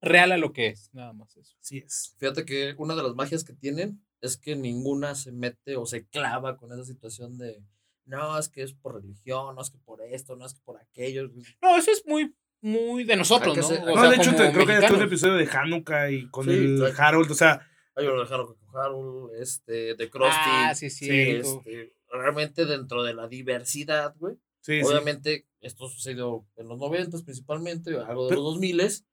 real 0.00 0.30
a 0.30 0.36
lo 0.36 0.52
que 0.52 0.68
es, 0.68 0.90
nada 0.92 1.12
más 1.12 1.36
eso. 1.36 1.56
Así 1.60 1.78
es. 1.78 2.14
Fíjate 2.18 2.44
que 2.44 2.76
una 2.78 2.94
de 2.94 3.02
las 3.02 3.14
magias 3.16 3.42
que 3.42 3.52
tienen 3.52 4.00
es 4.20 4.36
que 4.36 4.54
ninguna 4.54 5.16
se 5.16 5.32
mete 5.32 5.74
o 5.74 5.84
se 5.84 6.06
clava 6.06 6.56
con 6.56 6.70
esa 6.72 6.84
situación 6.84 7.36
de 7.36 7.64
no, 8.04 8.38
es 8.38 8.48
que 8.48 8.62
es 8.62 8.74
por 8.74 8.94
religión, 8.94 9.56
no 9.56 9.60
es 9.60 9.70
que 9.70 9.78
por 9.78 10.02
esto, 10.02 10.36
no 10.36 10.46
es 10.46 10.54
que 10.54 10.60
por 10.64 10.80
aquello. 10.80 11.28
No, 11.60 11.76
eso 11.76 11.90
es 11.90 12.04
muy, 12.06 12.32
muy 12.60 13.02
de 13.02 13.16
nosotros, 13.16 13.56
¿no? 13.58 13.66
O 13.66 13.94
No, 13.96 14.00
sea, 14.02 14.10
de 14.10 14.16
hecho, 14.16 14.30
te- 14.36 14.52
creo 14.52 14.66
que 14.66 14.72
después 14.74 14.98
del 15.00 15.00
mexicanos. 15.00 15.02
episodio 15.02 15.34
de 15.34 15.48
Hanukkah 15.50 16.10
y 16.12 16.28
con 16.28 16.44
Sí, 16.44 16.50
el. 16.52 16.82
Harold, 16.96 17.28
o 17.30 17.34
sea, 17.34 17.68
Hay 17.94 18.06
de 18.06 18.12
Harold 18.12 18.56
Harold, 18.74 19.34
este, 19.40 19.94
de 19.94 20.10
Krusty. 20.10 20.30
Ah, 20.34 20.74
sí, 20.74 20.88
sí. 20.90 21.08
este, 21.10 21.94
realmente 22.10 22.64
dentro 22.64 23.02
de 23.02 23.14
la 23.14 23.28
diversidad, 23.28 24.14
güey. 24.18 24.36
sí, 24.60 24.80
sí. 24.80 24.86
Obviamente, 24.86 25.46
esto 25.60 25.88
sucedió 25.88 26.46
en 26.56 26.68
los 26.68 26.78
90 26.78 27.18
principalmente, 27.24 27.96
algo 27.98 28.24
de 28.24 28.28
Pero- 28.30 28.42
los 28.42 28.54
2000 28.54 29.04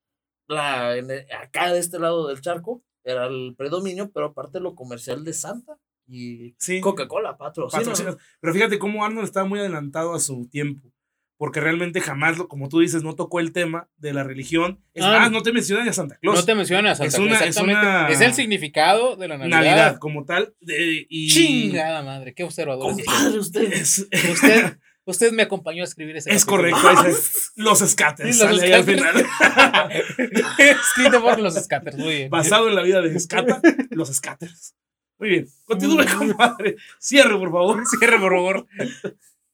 la 0.48 0.98
en 0.98 1.12
el- 1.12 1.26
acá 1.32 1.74
de 1.74 1.80
este 1.80 2.00
lado 2.00 2.28
del 2.28 2.42
charco 2.42 2.84
era 3.04 3.28
el 3.28 3.56
predominio, 3.58 4.12
pero 4.12 4.28
aparte 4.28 4.60
lo 4.60 4.76
comercial 4.76 5.24
de 5.24 5.34
Santa 5.34 5.78
y 6.08 6.56
Sí. 6.60 6.82
Coca-Cola, 6.82 7.38
patrocinas. 7.38 8.18
Pero 8.40 8.54
fíjate 8.54 8.80
cómo 8.80 9.04
Arnold 9.06 9.26
estaba 9.26 9.48
muy 9.48 9.60
adelantado 9.60 10.14
a 10.14 10.20
su 10.20 10.48
tiempo. 10.48 10.92
Porque 11.40 11.62
realmente 11.62 12.02
jamás, 12.02 12.36
como 12.50 12.68
tú 12.68 12.82
dices, 12.82 13.02
no 13.02 13.16
tocó 13.16 13.40
el 13.40 13.54
tema 13.54 13.88
de 13.96 14.12
la 14.14 14.24
religión. 14.26 14.84
Es 14.94 15.06
Ah. 15.06 15.20
más, 15.20 15.32
no 15.32 15.42
te 15.42 15.54
mencionan 15.54 15.88
a 15.88 15.94
Santa 15.94 16.18
Claus. 16.18 16.36
No 16.38 16.44
te 16.46 16.54
mencionas, 16.54 16.98
Santa 16.98 17.08
Es 17.08 17.16
Claus, 17.16 17.28
una- 17.30 17.46
es 17.46 17.58
una- 17.58 18.10
Es 18.10 18.20
el 18.20 18.34
significado 18.34 19.16
de 19.16 19.30
la 19.30 19.38
Navidad. 19.38 19.58
Navidad. 19.58 19.98
como 20.00 20.26
tal. 20.26 20.54
de- 20.60 21.08
y 21.10 21.30
Chingada 21.30 22.04
madre, 22.04 22.34
qué 22.36 22.44
observador. 22.44 22.92
es 22.92 23.06
Compadre, 23.06 23.40
usted. 23.40 23.72
Es, 23.72 24.06
Usted, 24.34 24.78
usted 25.06 25.32
me 25.32 25.44
acompañó 25.44 25.82
a 25.82 25.86
escribir 25.86 26.18
ese 26.18 26.30
es 26.30 26.44
capítulo. 26.44 26.78
correcto. 26.78 27.08
ese- 27.10 27.32
los 27.56 27.80
scatters. 27.80 28.36
Sí, 28.36 28.44
los 28.44 28.50
sale 28.58 28.64
ahí 28.66 28.72
al 28.74 28.84
final. 28.84 29.26
Escrito 30.58 31.22
por 31.22 31.40
los 31.40 31.56
scatters, 31.56 31.98
muy 31.98 32.16
bien. 32.16 32.30
Basado 32.30 32.68
en 32.68 32.76
la 32.76 32.82
vida 32.84 33.02
de 33.02 33.18
Scata, 33.20 33.62
los 33.92 34.10
scatters. 34.14 34.76
Muy 35.18 35.30
bien. 35.30 35.48
Continúe, 35.66 36.06
compadre. 36.18 36.76
Cierre, 37.00 37.38
por 37.38 37.52
favor. 37.52 37.84
Cierre, 37.98 38.20
por 38.20 38.32
favor. 38.32 38.68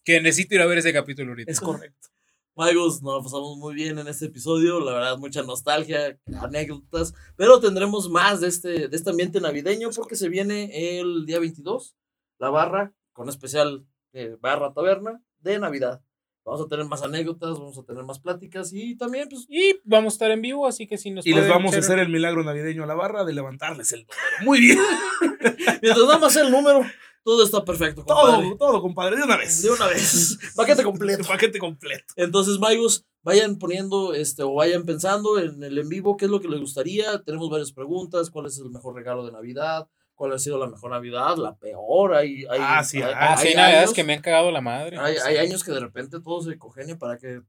Que 0.06 0.22
necesito 0.22 0.56
ir 0.56 0.62
a 0.62 0.68
ver 0.68 0.78
ese 0.78 0.94
capítulo 0.94 1.32
ahorita. 1.32 1.52
Es 1.52 1.60
correcto. 1.60 2.10
Magos, 2.56 3.02
nos 3.02 3.24
pasamos 3.24 3.58
muy 3.58 3.74
bien 3.76 4.00
en 4.00 4.08
este 4.08 4.28
episodio, 4.28 4.80
la 4.80 4.94
verdad, 4.94 5.18
mucha 5.18 5.44
nostalgia, 5.44 6.18
anécdotas, 6.40 7.14
pero 7.36 7.60
tendremos 7.60 8.10
más 8.10 8.40
de 8.40 8.48
este, 8.48 8.88
de 8.88 8.96
este 8.96 9.10
ambiente 9.10 9.42
navideño 9.42 9.90
porque 9.90 10.16
se 10.16 10.30
viene 10.30 11.00
el 11.00 11.26
día 11.26 11.40
22, 11.40 11.98
la 12.40 12.50
barra, 12.50 12.94
con 13.12 13.28
especial 13.28 13.86
eh, 14.14 14.38
barra 14.40 14.74
taberna 14.74 15.22
de 15.40 15.60
Navidad. 15.60 16.02
Vamos 16.46 16.62
a 16.62 16.68
tener 16.70 16.86
más 16.86 17.02
anécdotas, 17.02 17.58
vamos 17.58 17.78
a 17.78 17.84
tener 17.84 18.04
más 18.04 18.20
pláticas 18.20 18.72
y 18.72 18.96
también, 18.96 19.28
pues, 19.28 19.48
Y 19.50 19.82
vamos 19.84 20.14
a 20.14 20.16
estar 20.16 20.32
en 20.32 20.42
vivo, 20.42 20.66
así 20.66 20.88
que 20.88 20.98
si 20.98 21.10
nos 21.12 21.26
Y 21.26 21.34
les 21.34 21.50
vamos 21.50 21.74
a 21.74 21.78
echar- 21.78 21.84
hacer 21.86 22.00
el 22.00 22.10
milagro 22.10 22.44
navideño 22.44 22.84
a 22.84 22.88
la 22.88 22.94
barra 22.96 23.26
de 23.26 23.34
levantarles 23.34 23.92
el 23.92 24.02
número. 24.02 24.46
Muy 24.46 24.60
bien. 24.62 24.78
mientras 25.82 26.06
nada 26.06 26.20
más 26.20 26.36
el 26.38 26.52
número, 26.52 26.86
todo 27.26 27.44
está 27.44 27.66
perfecto, 27.66 28.06
compadre. 28.06 28.50
Todo, 28.50 28.58
todo, 28.58 28.82
compadre, 28.84 29.18
de 29.18 29.24
una 29.24 29.36
vez. 29.36 29.64
De 29.64 29.72
una 29.72 29.88
vez, 29.88 30.38
paquete 30.56 30.84
completo. 30.84 31.24
Paquete 31.28 31.58
completo. 31.58 32.14
Entonces, 32.18 32.60
Magos, 32.60 33.04
vayan 33.24 33.58
poniendo 33.58 34.14
este 34.14 34.44
o 34.44 34.54
vayan 34.54 34.86
pensando 34.86 35.40
en 35.40 35.64
el 35.64 35.76
en 35.80 35.90
vivo 35.90 36.18
qué 36.18 36.26
es 36.26 36.32
lo 36.32 36.40
que 36.40 36.48
les 36.48 36.60
gustaría. 36.60 37.24
Tenemos 37.24 37.50
varias 37.50 37.72
preguntas. 37.72 38.30
¿Cuál 38.30 38.46
es 38.46 38.60
el 38.60 38.70
mejor 38.70 38.94
regalo 38.94 39.26
de 39.26 39.32
Navidad? 39.32 39.88
¿Cuál 40.14 40.34
ha 40.34 40.40
sido 40.40 40.60
la 40.60 40.68
mejor 40.68 40.92
Navidad? 40.92 41.36
¿La 41.38 41.58
peor? 41.58 42.14
Hay, 42.14 42.46
hay, 42.48 42.60
Ah, 42.62 42.84
sí, 42.84 43.02
hay, 43.02 43.12
ah, 43.12 43.34
Ah, 43.34 43.38
sí, 43.38 43.48
hay 43.48 43.56
navidades 43.56 43.86
años, 43.86 43.94
que 43.96 44.04
me 44.04 44.14
han 44.14 44.22
cagado 44.22 44.52
la 44.52 44.62
madre. 44.62 45.00
hay, 45.00 45.16
hay 45.18 45.38
años 45.38 45.64
que 45.64 45.72
de 45.72 45.80
repente 45.80 46.22
todo 46.22 46.44
se 46.44 46.60
cogene 46.60 46.96
para 46.96 47.18
que 47.18 47.42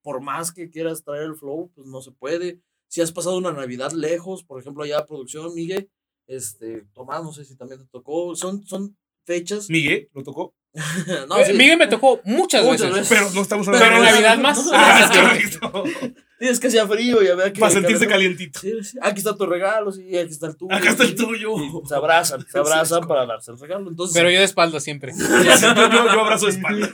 por 0.00 0.20
más 0.20 0.52
que 0.52 0.70
quieras 0.70 1.02
traer 1.02 1.24
el 1.24 1.34
flow, 1.34 1.72
pues 1.74 1.88
no 1.88 2.00
se 2.02 2.12
puede. 2.12 2.60
Si 2.86 3.00
has 3.00 3.10
pasado 3.10 3.36
una 3.36 3.52
Navidad 3.52 3.90
lejos, 3.90 4.44
por 4.44 4.60
ejemplo, 4.60 4.84
allá 4.84 5.04
producción, 5.04 5.52
Miguel, 5.54 5.90
este, 6.28 6.86
Tomás, 6.94 7.24
no 7.24 7.32
sé 7.32 7.44
si 7.44 7.56
también 7.56 7.80
te 7.80 7.88
tocó, 7.88 8.36
son, 8.36 8.64
son 8.64 8.96
fechas. 9.24 9.68
Miguel, 9.70 10.08
¿lo 10.14 10.22
tocó? 10.22 10.54
no, 11.28 11.38
Eh, 11.38 11.44
sí, 11.46 11.52
Miguel 11.52 11.78
me 11.78 11.86
tocó 11.86 12.20
muchas, 12.24 12.64
Muchas 12.64 12.90
veces. 12.92 13.08
veces. 13.08 13.08
Pero 13.08 13.30
no 13.34 13.42
estamos 13.42 13.66
Pero 13.66 13.78
hablando 13.78 13.96
en 13.98 14.04
de 14.06 14.10
Navidad 14.12 14.38
más. 14.38 14.66
Ah, 14.72 15.00
es 15.04 15.16
correcto. 15.60 15.84
sí, 16.40 16.48
es 16.48 16.58
que 16.58 16.66
hacía 16.66 16.86
frío 16.88 17.22
y 17.22 17.28
había 17.28 17.52
que. 17.52 17.60
Para 17.60 17.72
sentirse 17.72 18.08
calientito. 18.08 18.58
Sí, 18.58 18.72
sí, 18.82 18.98
Aquí 19.00 19.18
está 19.18 19.36
tu 19.36 19.46
regalo, 19.46 19.92
sí, 19.92 20.16
aquí 20.18 20.32
está 20.32 20.48
el 20.48 20.56
tuyo. 20.56 20.74
Acá 20.74 20.90
está 20.90 21.04
el 21.04 21.14
tuyo. 21.14 21.54
Y 21.58 21.86
se 21.88 21.94
abrazan, 21.94 22.44
se 22.50 22.58
abrazan 22.58 23.06
para 23.06 23.24
darse 23.24 23.52
el 23.52 23.58
regalo. 23.60 23.88
Entonces, 23.88 24.16
Pero 24.16 24.30
yo 24.30 24.38
de 24.40 24.44
espalda 24.44 24.80
siempre. 24.80 25.12
yo, 25.16 26.20
abrazo 26.20 26.46
de 26.46 26.52
espaldas. 26.52 26.90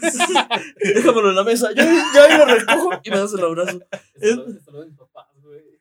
déjamelo 0.79 1.31
en 1.31 1.37
la 1.37 1.45
mesa. 1.45 1.71
Yo 1.71 1.83
ya 1.83 2.25
ahí 2.25 2.37
lo 2.39 2.45
recojo 2.45 2.91
y 3.03 3.11
me 3.11 3.19
das 3.19 3.33
el 3.33 3.45
abrazo. 3.45 3.81
Es- 4.21 4.37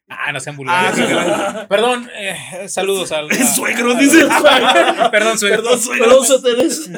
Ah, 0.10 0.32
no 0.34 0.40
sean 0.40 0.56
Ah, 0.56 0.58
vulgares. 0.58 0.96
sí, 0.96 1.04
claro. 1.06 1.68
Perdón, 1.70 2.10
eh, 2.18 2.68
saludos 2.68 3.12
al. 3.12 3.30
Es 3.32 3.56
suegro, 3.56 3.94
dice. 3.96 4.26
Perdón, 5.12 5.38
suegro. 5.38 5.62
Perdón, 5.64 5.80
suegro. 5.80 6.06
Perdón, 6.06 6.26
Soteres. 6.26 6.90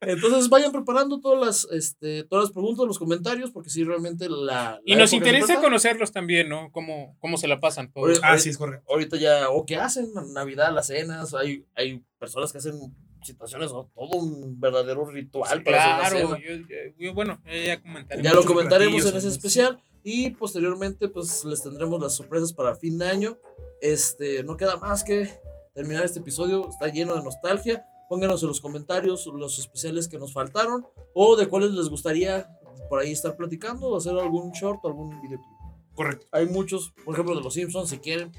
Entonces 0.00 0.48
vayan 0.48 0.72
preparando 0.72 1.20
todas 1.20 1.46
las, 1.46 1.68
este, 1.72 2.24
todas 2.24 2.46
las 2.46 2.52
preguntas, 2.52 2.86
los 2.86 2.98
comentarios, 2.98 3.50
porque 3.50 3.70
sí, 3.70 3.84
realmente 3.84 4.28
la. 4.28 4.80
Y 4.84 4.96
nos 4.96 5.12
interesa 5.12 5.60
conocerlos 5.60 6.12
también, 6.12 6.48
¿no? 6.48 6.70
Cómo, 6.72 7.16
cómo 7.20 7.36
se 7.36 7.48
la 7.48 7.60
pasan 7.60 7.92
todos. 7.92 8.20
Ah, 8.22 8.38
sí, 8.38 8.48
es 8.50 8.58
correcto. 8.58 8.86
Ahorita 8.90 9.16
ya, 9.18 9.50
o 9.50 9.66
qué 9.66 9.76
hacen, 9.76 10.06
en 10.16 10.32
Navidad, 10.32 10.72
las 10.72 10.86
cenas, 10.86 11.34
hay, 11.34 11.64
hay 11.74 12.02
personas 12.18 12.50
que 12.52 12.58
hacen 12.58 12.74
situaciones, 13.22 13.70
o 13.72 13.90
todo 13.94 14.16
un 14.20 14.58
verdadero 14.60 15.04
ritual 15.04 15.62
para 15.64 15.98
hacer 16.06 16.12
Claro, 16.22 16.28
una 16.28 16.36
cena. 16.38 16.48
yo, 16.48 16.66
yo- 16.66 16.92
yo- 16.98 17.14
bueno, 17.14 17.40
ya 17.66 17.80
comentaré. 17.82 18.22
Ya 18.22 18.32
lo 18.32 18.44
comentaremos 18.44 19.02
en 19.02 19.08
ese 19.16 19.20
sí. 19.22 19.36
especial 19.36 19.82
y 20.02 20.30
posteriormente 20.30 21.08
pues 21.08 21.44
les 21.44 21.62
tendremos 21.62 22.00
las 22.00 22.14
sorpresas 22.14 22.52
para 22.52 22.76
fin 22.76 22.98
de 22.98 23.08
año. 23.08 23.38
Este, 23.80 24.42
no 24.42 24.56
queda 24.56 24.76
más 24.76 25.04
que 25.04 25.28
terminar 25.74 26.04
este 26.04 26.20
episodio, 26.20 26.68
está 26.68 26.88
lleno 26.88 27.14
de 27.14 27.22
nostalgia. 27.22 27.84
Pónganos 28.08 28.42
en 28.42 28.48
los 28.48 28.60
comentarios 28.60 29.26
los 29.26 29.58
especiales 29.58 30.08
que 30.08 30.18
nos 30.18 30.32
faltaron 30.32 30.86
o 31.14 31.36
de 31.36 31.46
cuáles 31.46 31.72
les 31.72 31.88
gustaría 31.88 32.48
por 32.88 33.00
ahí 33.00 33.12
estar 33.12 33.36
platicando 33.36 33.88
o 33.88 33.96
hacer 33.96 34.16
algún 34.18 34.52
short 34.52 34.80
o 34.82 34.88
algún 34.88 35.20
videoclip. 35.20 35.58
Correcto. 35.94 36.26
Hay 36.32 36.46
muchos, 36.46 36.92
por 37.04 37.14
ejemplo, 37.14 37.34
de 37.34 37.42
los 37.42 37.54
Simpsons, 37.54 37.90
si 37.90 37.98
quieren. 37.98 38.32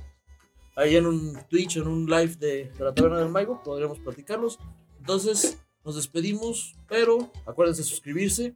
Ahí 0.75 0.95
en 0.95 1.05
un 1.05 1.37
Twitch, 1.49 1.77
en 1.77 1.87
un 1.87 2.05
live 2.05 2.35
de, 2.37 2.71
de 2.71 2.83
la 2.83 2.93
Taberna 2.93 3.19
del 3.19 3.29
Maigo, 3.29 3.61
podríamos 3.61 3.99
platicarlos. 3.99 4.57
Entonces, 4.97 5.59
nos 5.83 5.95
despedimos, 5.95 6.75
pero 6.87 7.31
acuérdense 7.45 7.81
de 7.81 7.87
suscribirse, 7.87 8.55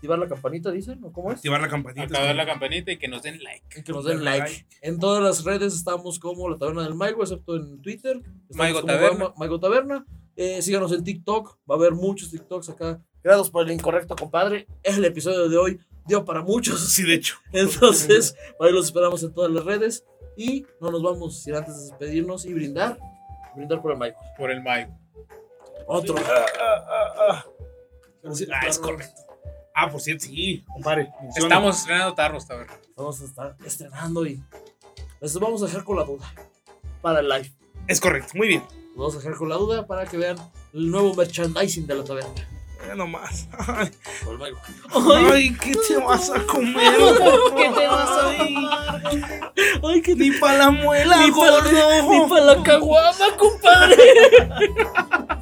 activar 0.00 0.18
la 0.18 0.28
campanita, 0.28 0.70
dicen, 0.70 1.04
¿o 1.04 1.12
cómo 1.12 1.30
es? 1.30 1.36
Activar 1.36 1.60
la 1.60 1.68
campanita. 1.68 2.04
Acabar 2.04 2.34
la 2.34 2.46
campanita 2.46 2.90
y 2.90 2.96
que 2.98 3.06
nos 3.06 3.22
den 3.22 3.42
like. 3.42 3.82
Que 3.82 3.92
nos 3.92 4.04
den 4.06 4.24
like. 4.24 4.66
En 4.80 4.98
todas 4.98 5.22
las 5.22 5.44
redes 5.44 5.74
estamos 5.74 6.18
como 6.18 6.48
la 6.48 6.56
Taberna 6.56 6.82
del 6.84 6.94
Maigo, 6.94 7.22
excepto 7.22 7.56
en 7.56 7.82
Twitter. 7.82 8.20
Maigo 8.54 8.82
Taberna. 8.82 9.18
Ma- 9.26 9.34
Maigo 9.36 9.60
Taberna. 9.60 10.06
Eh, 10.36 10.62
síganos 10.62 10.90
en 10.92 11.04
TikTok, 11.04 11.58
va 11.70 11.74
a 11.74 11.78
haber 11.78 11.92
muchos 11.92 12.30
TikToks 12.30 12.70
acá. 12.70 12.98
Gracias 13.22 13.50
por 13.50 13.66
el 13.66 13.72
incorrecto, 13.72 14.16
compadre. 14.16 14.66
El 14.82 15.04
episodio 15.04 15.50
de 15.50 15.56
hoy 15.58 15.80
dio 16.06 16.24
para 16.24 16.40
muchos. 16.42 16.80
Sí, 16.80 17.02
de 17.02 17.14
hecho. 17.14 17.36
Entonces, 17.52 18.34
ahí 18.58 18.72
los 18.72 18.86
esperamos 18.86 19.22
en 19.22 19.34
todas 19.34 19.50
las 19.50 19.64
redes. 19.66 20.04
Y 20.36 20.64
no 20.80 20.90
nos 20.90 21.02
vamos 21.02 21.42
sin 21.42 21.54
antes 21.56 21.76
de 21.76 21.82
despedirnos 21.90 22.46
y 22.46 22.54
brindar. 22.54 22.98
Brindar 23.54 23.82
por 23.82 23.92
el 23.92 23.98
Maigo. 23.98 24.16
Por 24.38 24.50
el 24.50 24.62
mayo. 24.62 24.88
Otro. 25.86 26.14
Ah, 26.18 26.46
ah, 26.58 26.84
ah, 26.88 27.14
ah. 27.30 27.44
Ah, 28.24 28.66
es 28.68 28.78
correcto. 28.78 29.22
Ah, 29.74 29.88
por 29.90 30.00
cierto, 30.00 30.24
sí, 30.26 30.64
compadre. 30.66 31.10
menciona. 31.22 31.46
Estamos 31.54 31.78
estrenando 31.78 32.14
tarros, 32.14 32.50
a 32.50 32.56
ver. 32.56 32.66
Vamos 32.96 33.20
a 33.20 33.24
estar 33.24 33.56
estrenando 33.64 34.26
y 34.26 34.42
les 35.20 35.38
vamos 35.38 35.62
a 35.62 35.66
dejar 35.66 35.84
con 35.84 35.96
la 35.96 36.04
duda 36.04 36.32
para 37.00 37.20
el 37.20 37.28
live. 37.28 37.52
Es 37.86 38.00
correcto, 38.00 38.32
muy 38.34 38.48
bien. 38.48 38.62
Los 38.94 38.96
vamos 38.96 39.14
a 39.14 39.18
dejar 39.18 39.34
con 39.36 39.48
la 39.48 39.56
duda 39.56 39.86
para 39.86 40.04
que 40.06 40.16
vean 40.16 40.36
el 40.74 40.90
nuevo 40.90 41.14
merchandising 41.14 41.86
de 41.86 41.94
la 41.94 42.04
taberna. 42.04 42.30
Ya 42.86 42.94
nomás. 42.94 43.46
Ay, 43.58 43.90
Por 44.24 44.32
el 44.34 44.38
Maigo. 44.38 44.58
ay, 45.32 45.54
¿qué 45.56 45.72
te 45.86 45.96
vas 45.98 46.30
a 46.30 46.42
comer? 46.46 46.94
¿Qué 47.56 47.70
te 47.74 47.86
vas 47.86 48.10
a 48.10 48.30
Ay, 49.86 50.02
que 50.02 50.14
Ni 50.14 50.30
para 50.32 50.56
la 50.58 50.70
muela, 50.70 51.16
Ni 51.24 51.30
para 51.30 51.60
gordo. 51.62 52.44
la 52.46 52.62
caguama, 52.62 53.36
compadre. 53.38 53.96